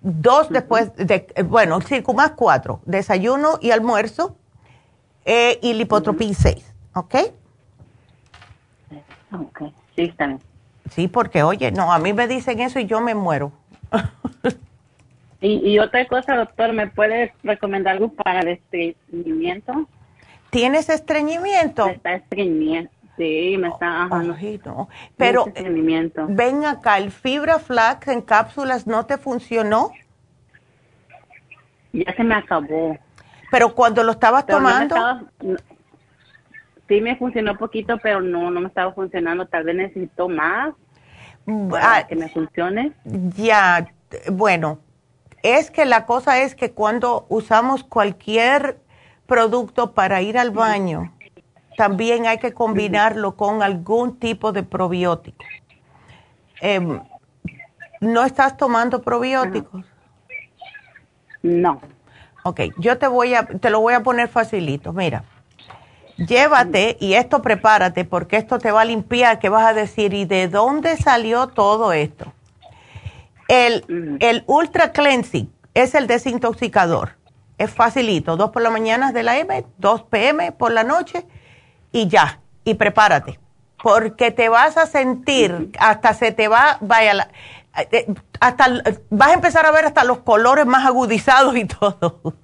dos 0.00 0.48
después 0.48 0.94
de, 0.96 1.26
eh, 1.34 1.42
bueno, 1.42 1.80
Circumax 1.80 2.34
cuatro, 2.36 2.80
desayuno 2.86 3.58
y 3.60 3.70
almuerzo, 3.70 4.36
eh, 5.26 5.58
y 5.62 5.74
lipotropín 5.74 6.34
seis, 6.34 6.72
¿ok? 6.94 7.14
Ok, 9.32 9.62
sí, 9.94 10.02
está 10.02 10.26
bien. 10.26 10.49
Sí, 10.90 11.08
porque 11.08 11.42
oye, 11.42 11.70
no, 11.70 11.92
a 11.92 11.98
mí 11.98 12.12
me 12.12 12.26
dicen 12.26 12.60
eso 12.60 12.78
y 12.78 12.86
yo 12.86 13.00
me 13.00 13.14
muero. 13.14 13.52
y, 15.40 15.78
otra 15.78 16.06
cosa, 16.06 16.36
doctor, 16.36 16.72
¿me 16.72 16.88
puede 16.88 17.32
recomendar 17.42 17.94
algo 17.94 18.12
para 18.12 18.40
el 18.40 18.48
estreñimiento? 18.48 19.86
¿Tienes 20.50 20.88
estreñimiento? 20.88 21.86
Me 21.86 21.92
está 21.92 22.14
estreñimiento. 22.14 22.92
Sí, 23.16 23.56
me 23.58 23.68
está. 23.68 24.04
Ajá, 24.04 24.22
Pero 25.16 25.44
ven 26.28 26.64
acá, 26.64 26.98
el 26.98 27.10
fibra 27.10 27.58
flax 27.58 28.08
en 28.08 28.22
cápsulas 28.22 28.86
no 28.86 29.06
te 29.06 29.18
funcionó. 29.18 29.92
Ya 31.92 32.14
se 32.16 32.24
me 32.24 32.34
acabó. 32.34 32.98
Pero 33.50 33.74
cuando 33.74 34.02
lo 34.02 34.12
estabas 34.12 34.46
tomando 34.46 34.96
sí 36.90 37.00
me 37.00 37.16
funcionó 37.16 37.56
poquito, 37.56 37.98
pero 38.02 38.20
no, 38.20 38.50
no 38.50 38.60
me 38.60 38.66
estaba 38.66 38.92
funcionando. 38.92 39.46
Tal 39.46 39.62
vez 39.62 39.76
necesito 39.76 40.28
más 40.28 40.74
para 41.70 41.96
ah, 41.98 42.06
que 42.06 42.16
me 42.16 42.28
funcione. 42.28 42.92
Ya, 43.36 43.92
bueno, 44.32 44.80
es 45.42 45.70
que 45.70 45.84
la 45.84 46.04
cosa 46.04 46.40
es 46.40 46.56
que 46.56 46.72
cuando 46.72 47.26
usamos 47.28 47.84
cualquier 47.84 48.80
producto 49.26 49.92
para 49.92 50.20
ir 50.20 50.36
al 50.36 50.50
baño, 50.50 51.14
también 51.76 52.26
hay 52.26 52.38
que 52.38 52.52
combinarlo 52.52 53.36
con 53.36 53.62
algún 53.62 54.18
tipo 54.18 54.50
de 54.50 54.64
probiótico. 54.64 55.44
Em, 56.60 57.00
¿No 58.00 58.24
estás 58.24 58.56
tomando 58.56 59.00
probióticos? 59.00 59.84
No. 61.42 61.80
Ok, 62.42 62.60
yo 62.78 62.98
te 62.98 63.06
voy 63.06 63.34
a, 63.34 63.44
te 63.44 63.70
lo 63.70 63.80
voy 63.80 63.94
a 63.94 64.02
poner 64.02 64.28
facilito. 64.28 64.92
Mira, 64.92 65.24
llévate 66.26 66.96
y 67.00 67.14
esto 67.14 67.42
prepárate 67.42 68.04
porque 68.04 68.36
esto 68.36 68.58
te 68.58 68.70
va 68.70 68.82
a 68.82 68.84
limpiar, 68.84 69.38
que 69.38 69.48
vas 69.48 69.66
a 69.66 69.74
decir, 69.74 70.14
¿y 70.14 70.24
de 70.24 70.48
dónde 70.48 70.96
salió 70.96 71.48
todo 71.48 71.92
esto? 71.92 72.32
El, 73.48 74.18
el 74.20 74.44
Ultra 74.46 74.92
Cleansing 74.92 75.52
es 75.74 75.94
el 75.94 76.06
desintoxicador. 76.06 77.16
Es 77.58 77.70
facilito, 77.70 78.36
dos 78.36 78.50
por 78.50 78.62
la 78.62 78.70
mañana 78.70 79.12
de 79.12 79.22
la 79.22 79.38
M, 79.38 79.66
dos 79.76 80.02
PM 80.02 80.52
por 80.52 80.72
la 80.72 80.82
noche 80.82 81.26
y 81.92 82.08
ya, 82.08 82.40
y 82.64 82.74
prepárate. 82.74 83.38
Porque 83.82 84.30
te 84.30 84.48
vas 84.48 84.76
a 84.76 84.86
sentir, 84.86 85.70
hasta 85.78 86.14
se 86.14 86.32
te 86.32 86.48
va, 86.48 86.78
vaya, 86.80 87.28
eh, 87.92 88.06
hasta 88.40 88.66
vas 89.10 89.30
a 89.30 89.34
empezar 89.34 89.66
a 89.66 89.72
ver 89.72 89.84
hasta 89.84 90.04
los 90.04 90.18
colores 90.18 90.66
más 90.66 90.86
agudizados 90.86 91.56
y 91.56 91.64
todo. 91.66 92.34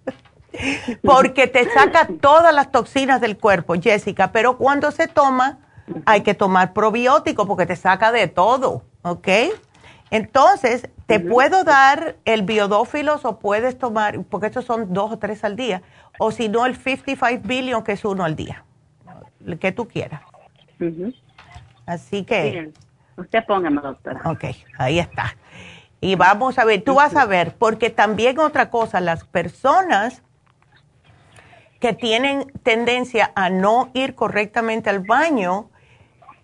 Porque 1.03 1.47
te 1.47 1.69
saca 1.71 2.09
todas 2.21 2.55
las 2.55 2.71
toxinas 2.71 3.21
del 3.21 3.39
cuerpo, 3.39 3.75
Jessica, 3.75 4.33
pero 4.33 4.57
cuando 4.57 4.91
se 4.91 5.09
toma 5.09 5.59
hay 6.05 6.23
que 6.23 6.35
tomar 6.35 6.73
probiótico 6.73 7.47
porque 7.47 7.67
te 7.67 7.77
saca 7.77 8.13
de 8.13 8.29
todo, 8.29 8.83
¿ok? 9.03 9.29
Entonces, 10.11 10.89
te 11.07 11.21
puedo 11.21 11.65
dar 11.65 12.17
el 12.25 12.43
biodófilos 12.43 13.25
o 13.25 13.39
puedes 13.39 13.79
tomar, 13.79 14.23
porque 14.25 14.47
estos 14.47 14.65
son 14.65 14.93
dos 14.93 15.13
o 15.13 15.19
tres 15.19 15.45
al 15.45 15.57
día, 15.57 15.83
o 16.19 16.31
si 16.31 16.49
no 16.49 16.67
el 16.67 16.77
55 16.77 17.43
billion, 17.47 17.83
que 17.83 17.93
es 17.93 18.05
uno 18.05 18.25
al 18.25 18.37
día, 18.37 18.65
el 19.45 19.59
que 19.59 19.73
tú 19.73 19.89
quieras. 19.89 20.23
Así 21.87 22.25
que... 22.25 22.73
Usted 23.17 23.45
póngame, 23.47 23.81
doctora. 23.81 24.21
Ok, 24.27 24.45
ahí 24.79 24.99
está. 24.99 25.37
Y 26.01 26.15
vamos 26.15 26.59
a 26.59 26.65
ver, 26.65 26.83
tú 26.83 26.97
vas 26.97 27.17
a 27.17 27.25
ver, 27.25 27.55
porque 27.57 27.91
también 27.91 28.39
otra 28.39 28.71
cosa, 28.71 29.01
las 29.01 29.25
personas 29.25 30.23
que 31.87 31.93
tienen 31.93 32.53
tendencia 32.65 33.31
a 33.37 33.49
no 33.49 33.91
ir 33.95 34.17
correctamente 34.17 34.91
al 34.91 35.05
baño, 35.05 35.71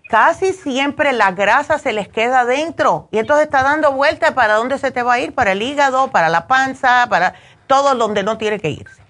casi 0.08 0.52
siempre 0.52 1.12
la 1.12 1.32
grasa 1.32 1.80
se 1.80 1.92
les 1.92 2.06
queda 2.06 2.44
dentro 2.44 3.08
y 3.10 3.18
entonces 3.18 3.46
está 3.46 3.64
dando 3.64 3.90
vueltas 3.90 4.34
para 4.34 4.54
dónde 4.54 4.78
se 4.78 4.92
te 4.92 5.02
va 5.02 5.14
a 5.14 5.18
ir, 5.18 5.34
para 5.34 5.50
el 5.50 5.60
hígado, 5.60 6.12
para 6.12 6.28
la 6.28 6.46
panza, 6.46 7.08
para 7.10 7.34
todo 7.66 7.92
donde 7.96 8.22
no 8.22 8.38
tiene 8.38 8.60
que 8.60 8.70
irse. 8.70 9.02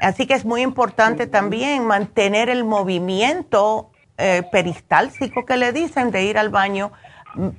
Así 0.00 0.28
que 0.28 0.34
es 0.34 0.44
muy 0.44 0.62
importante 0.62 1.26
también 1.26 1.84
mantener 1.84 2.50
el 2.50 2.62
movimiento 2.62 3.90
eh, 4.16 4.44
peristáltico 4.52 5.44
que 5.44 5.56
le 5.56 5.72
dicen 5.72 6.12
de 6.12 6.22
ir 6.22 6.38
al 6.38 6.50
baño 6.50 6.92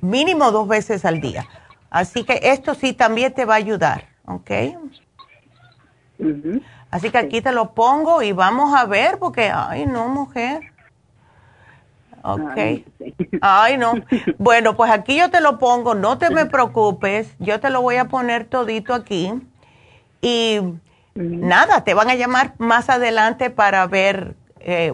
mínimo 0.00 0.52
dos 0.52 0.66
veces 0.66 1.04
al 1.04 1.20
día. 1.20 1.46
Así 1.90 2.24
que 2.24 2.40
esto 2.44 2.74
sí 2.74 2.94
también 2.94 3.34
te 3.34 3.44
va 3.44 3.52
a 3.52 3.58
ayudar, 3.58 4.08
¿ok? 4.24 4.50
Así 6.90 7.10
que 7.10 7.18
aquí 7.18 7.40
te 7.40 7.52
lo 7.52 7.72
pongo 7.72 8.22
y 8.22 8.32
vamos 8.32 8.74
a 8.74 8.84
ver 8.86 9.18
porque, 9.18 9.50
ay 9.54 9.86
no, 9.86 10.08
mujer. 10.08 10.72
Ok. 12.22 12.58
Ay, 13.40 13.78
no. 13.78 13.94
Bueno, 14.38 14.76
pues 14.76 14.90
aquí 14.90 15.16
yo 15.16 15.30
te 15.30 15.40
lo 15.40 15.58
pongo, 15.58 15.94
no 15.94 16.18
te 16.18 16.30
me 16.30 16.46
preocupes, 16.46 17.34
yo 17.38 17.60
te 17.60 17.70
lo 17.70 17.82
voy 17.82 17.96
a 17.96 18.06
poner 18.06 18.44
todito 18.44 18.94
aquí. 18.94 19.32
Y 20.20 20.60
nada, 21.14 21.84
te 21.84 21.94
van 21.94 22.10
a 22.10 22.14
llamar 22.14 22.54
más 22.58 22.90
adelante 22.90 23.50
para 23.50 23.86
ver, 23.86 24.34
eh, 24.60 24.92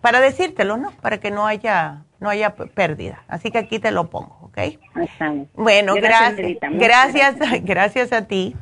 para 0.00 0.20
decírtelo, 0.20 0.76
¿no? 0.76 0.90
Para 1.00 1.18
que 1.18 1.30
no 1.30 1.46
haya, 1.46 2.02
no 2.20 2.28
haya 2.28 2.54
pérdida. 2.54 3.22
Así 3.28 3.50
que 3.50 3.58
aquí 3.58 3.78
te 3.78 3.90
lo 3.90 4.10
pongo, 4.10 4.36
¿ok? 4.42 4.58
Bueno, 5.54 5.94
gracias. 5.94 6.58
Gracias, 6.72 7.36
gracias 7.62 8.12
a 8.12 8.26
ti. 8.26 8.54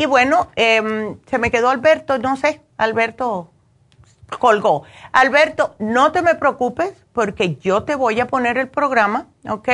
Y 0.00 0.06
bueno, 0.06 0.48
em, 0.56 1.18
se 1.26 1.36
me 1.36 1.50
quedó 1.50 1.68
Alberto, 1.68 2.16
no 2.16 2.34
sé, 2.34 2.62
Alberto 2.78 3.50
colgó. 4.38 4.84
Alberto, 5.12 5.74
no 5.78 6.10
te 6.10 6.22
me 6.22 6.36
preocupes 6.36 6.94
porque 7.12 7.56
yo 7.56 7.82
te 7.82 7.96
voy 7.96 8.18
a 8.18 8.26
poner 8.26 8.56
el 8.56 8.68
programa, 8.68 9.26
¿ok? 9.46 9.68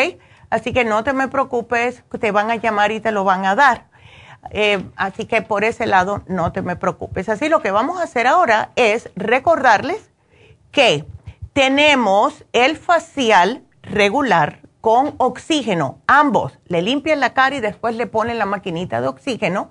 Así 0.50 0.72
que 0.72 0.84
no 0.84 1.04
te 1.04 1.12
me 1.12 1.28
preocupes, 1.28 2.02
te 2.18 2.32
van 2.32 2.50
a 2.50 2.56
llamar 2.56 2.90
y 2.90 2.98
te 2.98 3.12
lo 3.12 3.22
van 3.22 3.46
a 3.46 3.54
dar. 3.54 3.86
Eh, 4.50 4.84
así 4.96 5.26
que 5.26 5.42
por 5.42 5.62
ese 5.62 5.86
lado 5.86 6.24
no 6.26 6.50
te 6.50 6.60
me 6.60 6.74
preocupes. 6.74 7.28
Así 7.28 7.48
lo 7.48 7.62
que 7.62 7.70
vamos 7.70 8.00
a 8.00 8.02
hacer 8.02 8.26
ahora 8.26 8.72
es 8.74 9.10
recordarles 9.14 10.10
que 10.72 11.04
tenemos 11.52 12.44
el 12.52 12.76
facial 12.76 13.62
regular 13.80 14.58
con 14.80 15.14
oxígeno. 15.18 16.00
Ambos 16.08 16.58
le 16.66 16.82
limpian 16.82 17.20
la 17.20 17.32
cara 17.32 17.54
y 17.54 17.60
después 17.60 17.94
le 17.94 18.08
ponen 18.08 18.38
la 18.38 18.46
maquinita 18.46 19.00
de 19.00 19.06
oxígeno. 19.06 19.70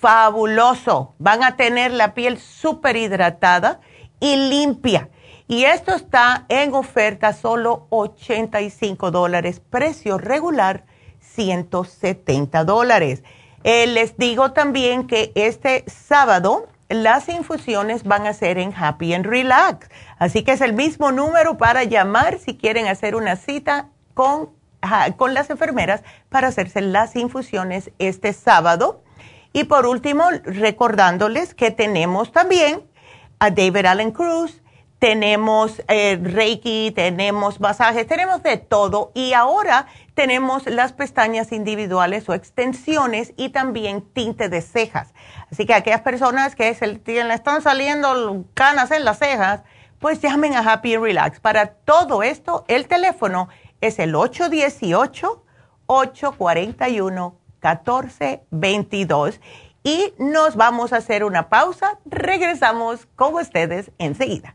Fabuloso. 0.00 1.14
Van 1.18 1.44
a 1.44 1.56
tener 1.56 1.92
la 1.92 2.14
piel 2.14 2.38
súper 2.38 2.96
hidratada 2.96 3.80
y 4.18 4.36
limpia. 4.36 5.10
Y 5.46 5.64
esto 5.64 5.94
está 5.94 6.46
en 6.48 6.74
oferta 6.74 7.32
solo 7.32 7.86
85 7.90 9.10
dólares, 9.10 9.60
precio 9.68 10.16
regular 10.16 10.84
170 11.20 12.64
dólares. 12.64 13.22
Eh, 13.62 13.86
les 13.88 14.16
digo 14.16 14.52
también 14.52 15.06
que 15.06 15.32
este 15.34 15.84
sábado 15.86 16.68
las 16.88 17.28
infusiones 17.28 18.04
van 18.04 18.26
a 18.26 18.32
ser 18.32 18.58
en 18.58 18.72
Happy 18.74 19.12
and 19.12 19.26
Relax. 19.26 19.88
Así 20.18 20.44
que 20.44 20.52
es 20.52 20.60
el 20.62 20.72
mismo 20.72 21.12
número 21.12 21.58
para 21.58 21.84
llamar 21.84 22.38
si 22.38 22.56
quieren 22.56 22.86
hacer 22.86 23.14
una 23.14 23.36
cita 23.36 23.88
con, 24.14 24.50
con 25.16 25.34
las 25.34 25.50
enfermeras 25.50 26.02
para 26.30 26.48
hacerse 26.48 26.80
las 26.80 27.16
infusiones 27.16 27.90
este 27.98 28.32
sábado. 28.32 29.02
Y 29.52 29.64
por 29.64 29.86
último, 29.86 30.24
recordándoles 30.44 31.54
que 31.54 31.70
tenemos 31.70 32.32
también 32.32 32.82
a 33.38 33.50
David 33.50 33.86
Allen 33.86 34.12
Cruz, 34.12 34.62
tenemos 35.00 35.82
eh, 35.88 36.20
Reiki, 36.22 36.92
tenemos 36.94 37.58
masajes, 37.58 38.06
tenemos 38.06 38.42
de 38.42 38.58
todo. 38.58 39.10
Y 39.14 39.32
ahora 39.32 39.86
tenemos 40.14 40.66
las 40.66 40.92
pestañas 40.92 41.52
individuales 41.52 42.28
o 42.28 42.34
extensiones 42.34 43.32
y 43.36 43.48
también 43.48 44.02
tinte 44.02 44.50
de 44.50 44.60
cejas. 44.60 45.14
Así 45.50 45.64
que 45.64 45.72
aquellas 45.72 46.02
personas 46.02 46.54
que 46.54 46.72
se 46.74 46.86
le 46.86 47.34
están 47.34 47.62
saliendo 47.62 48.44
canas 48.52 48.90
en 48.90 49.06
las 49.06 49.18
cejas, 49.18 49.62
pues 49.98 50.20
llamen 50.20 50.54
a 50.54 50.60
Happy 50.60 50.96
Relax. 50.96 51.40
Para 51.40 51.66
todo 51.66 52.22
esto, 52.22 52.66
el 52.68 52.86
teléfono 52.86 53.48
es 53.80 53.98
el 53.98 54.14
818-841-1422 57.60 59.40
y 59.82 60.12
nos 60.18 60.56
vamos 60.56 60.92
a 60.92 60.98
hacer 60.98 61.24
una 61.24 61.48
pausa. 61.48 61.98
Regresamos 62.04 63.06
con 63.16 63.34
ustedes 63.34 63.90
enseguida. 63.98 64.54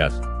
Yes. 0.01 0.40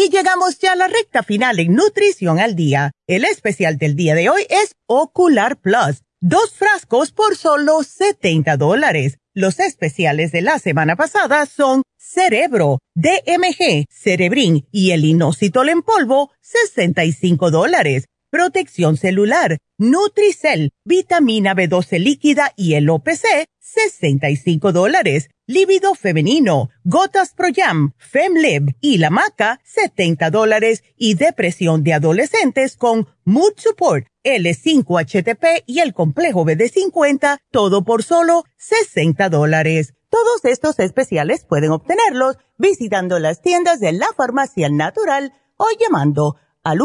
Y 0.00 0.10
llegamos 0.10 0.60
ya 0.60 0.74
a 0.74 0.76
la 0.76 0.86
recta 0.86 1.24
final 1.24 1.58
en 1.58 1.74
Nutrición 1.74 2.38
al 2.38 2.54
Día. 2.54 2.92
El 3.08 3.24
especial 3.24 3.78
del 3.78 3.96
día 3.96 4.14
de 4.14 4.30
hoy 4.30 4.42
es 4.48 4.76
Ocular 4.86 5.56
Plus. 5.56 6.04
Dos 6.20 6.54
frascos 6.54 7.10
por 7.10 7.36
solo 7.36 7.82
70 7.82 8.56
dólares. 8.58 9.18
Los 9.34 9.58
especiales 9.58 10.30
de 10.30 10.42
la 10.42 10.60
semana 10.60 10.94
pasada 10.94 11.44
son 11.46 11.82
Cerebro, 11.98 12.78
DMG, 12.94 13.86
Cerebrin 13.90 14.68
y 14.70 14.92
el 14.92 15.04
inositol 15.04 15.68
en 15.68 15.82
polvo, 15.82 16.30
65 16.42 17.50
dólares. 17.50 18.04
Protección 18.30 18.96
celular, 18.96 19.58
Nutricel, 19.78 20.70
vitamina 20.84 21.56
B12 21.56 21.98
líquida 21.98 22.52
y 22.54 22.74
el 22.74 22.88
OPC, 22.88 23.48
65 23.58 24.70
dólares. 24.70 25.28
Líbido 25.50 25.94
femenino, 25.94 26.68
Gotas 26.84 27.32
Pro 27.32 27.48
Jam, 27.56 27.94
Femlib 27.96 28.76
y 28.82 28.98
la 28.98 29.08
maca, 29.08 29.62
70 29.64 30.30
dólares. 30.30 30.84
Y 30.94 31.14
depresión 31.14 31.82
de 31.82 31.94
adolescentes 31.94 32.76
con 32.76 33.08
Mood 33.24 33.54
Support, 33.56 34.08
L5HTP 34.24 35.62
y 35.64 35.80
el 35.80 35.94
complejo 35.94 36.44
BD50, 36.44 37.38
todo 37.50 37.82
por 37.82 38.02
solo 38.02 38.44
60 38.58 39.30
dólares. 39.30 39.94
Todos 40.10 40.44
estos 40.44 40.78
especiales 40.80 41.46
pueden 41.46 41.70
obtenerlos 41.70 42.36
visitando 42.58 43.18
las 43.18 43.40
tiendas 43.40 43.80
de 43.80 43.92
la 43.92 44.08
farmacia 44.14 44.68
natural 44.68 45.32
o 45.56 45.64
llamando 45.80 46.36
al 46.62 46.80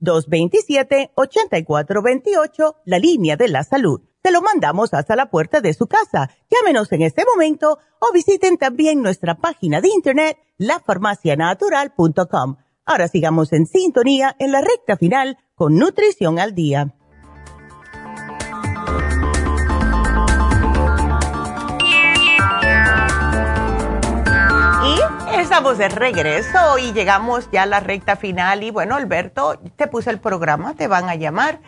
1-800-227-8428, 0.00 2.76
la 2.86 2.98
línea 2.98 3.36
de 3.36 3.48
la 3.48 3.62
salud. 3.62 4.00
Te 4.22 4.30
lo 4.30 4.40
mandamos 4.40 4.94
hasta 4.94 5.16
la 5.16 5.26
puerta 5.30 5.60
de 5.60 5.74
su 5.74 5.88
casa. 5.88 6.30
Llámenos 6.48 6.92
en 6.92 7.02
este 7.02 7.24
momento 7.24 7.80
o 7.98 8.12
visiten 8.12 8.56
también 8.56 9.02
nuestra 9.02 9.34
página 9.34 9.80
de 9.80 9.88
internet, 9.88 10.38
lafarmacianatural.com. 10.58 12.56
Ahora 12.84 13.08
sigamos 13.08 13.52
en 13.52 13.66
sintonía 13.66 14.36
en 14.38 14.52
la 14.52 14.60
recta 14.60 14.96
final 14.96 15.38
con 15.56 15.76
Nutrición 15.76 16.38
al 16.38 16.54
Día. 16.54 16.94
Y 24.84 25.00
estamos 25.40 25.78
de 25.78 25.88
regreso 25.88 26.78
y 26.78 26.92
llegamos 26.92 27.50
ya 27.50 27.64
a 27.64 27.66
la 27.66 27.80
recta 27.80 28.14
final. 28.14 28.62
Y 28.62 28.70
bueno, 28.70 28.94
Alberto, 28.94 29.58
te 29.74 29.88
puse 29.88 30.10
el 30.10 30.20
programa, 30.20 30.74
te 30.74 30.86
van 30.86 31.08
a 31.08 31.16
llamar. 31.16 31.60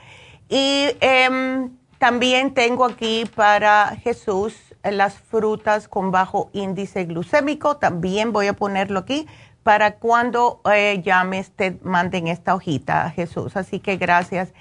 Y 0.48 0.90
em, 1.01 1.78
también 2.05 2.52
tengo 2.52 2.85
aquí 2.85 3.24
para 3.35 3.97
Jesús 3.97 4.74
las 4.82 5.14
frutas 5.14 5.89
con 5.89 6.10
bajo 6.10 6.51
índice 6.52 7.06
glucémico. 7.06 7.78
También 7.78 8.31
voy 8.31 8.47
a 8.47 8.52
ponerlo 8.52 8.98
aquí 8.98 9.26
para 9.62 9.94
cuando 9.94 10.60
eh, 10.70 11.01
llames 11.02 11.52
te 11.52 11.78
manden 11.82 12.28
esta 12.28 12.55
hojita, 12.55 13.09
Jesús. 13.09 13.56
Así 13.56 13.81
que 13.81 13.97
gracias. 13.97 14.52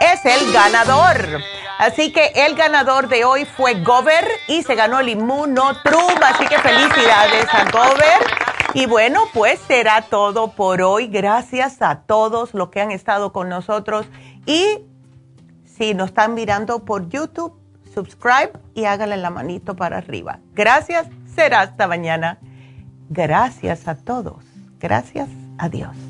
es 0.00 0.24
el 0.24 0.52
ganador. 0.52 1.40
Así 1.78 2.12
que 2.12 2.32
el 2.34 2.56
ganador 2.56 3.08
de 3.08 3.24
hoy 3.24 3.44
fue 3.44 3.82
Gover 3.82 4.26
y 4.48 4.62
se 4.62 4.74
ganó 4.74 5.00
el 5.00 5.10
Inmunotrum. 5.10 6.14
Así 6.22 6.46
que 6.46 6.58
felicidades 6.58 7.46
a 7.52 7.70
Gover. 7.70 8.50
Y 8.74 8.86
bueno, 8.86 9.22
pues 9.32 9.60
será 9.60 10.02
todo 10.02 10.52
por 10.52 10.82
hoy. 10.82 11.08
Gracias 11.08 11.82
a 11.82 12.00
todos 12.00 12.54
los 12.54 12.70
que 12.70 12.80
han 12.80 12.90
estado 12.90 13.32
con 13.32 13.48
nosotros. 13.48 14.06
Y 14.46 14.78
si 15.64 15.94
nos 15.94 16.08
están 16.08 16.34
mirando 16.34 16.84
por 16.84 17.08
YouTube, 17.08 17.58
subscribe 17.94 18.52
y 18.74 18.84
háganle 18.84 19.16
la 19.16 19.30
manito 19.30 19.76
para 19.76 19.98
arriba. 19.98 20.38
Gracias. 20.54 21.06
Será 21.34 21.60
hasta 21.60 21.86
mañana. 21.86 22.38
Gracias 23.08 23.88
a 23.88 23.96
todos. 23.96 24.44
Gracias. 24.78 25.28
Adiós. 25.58 26.09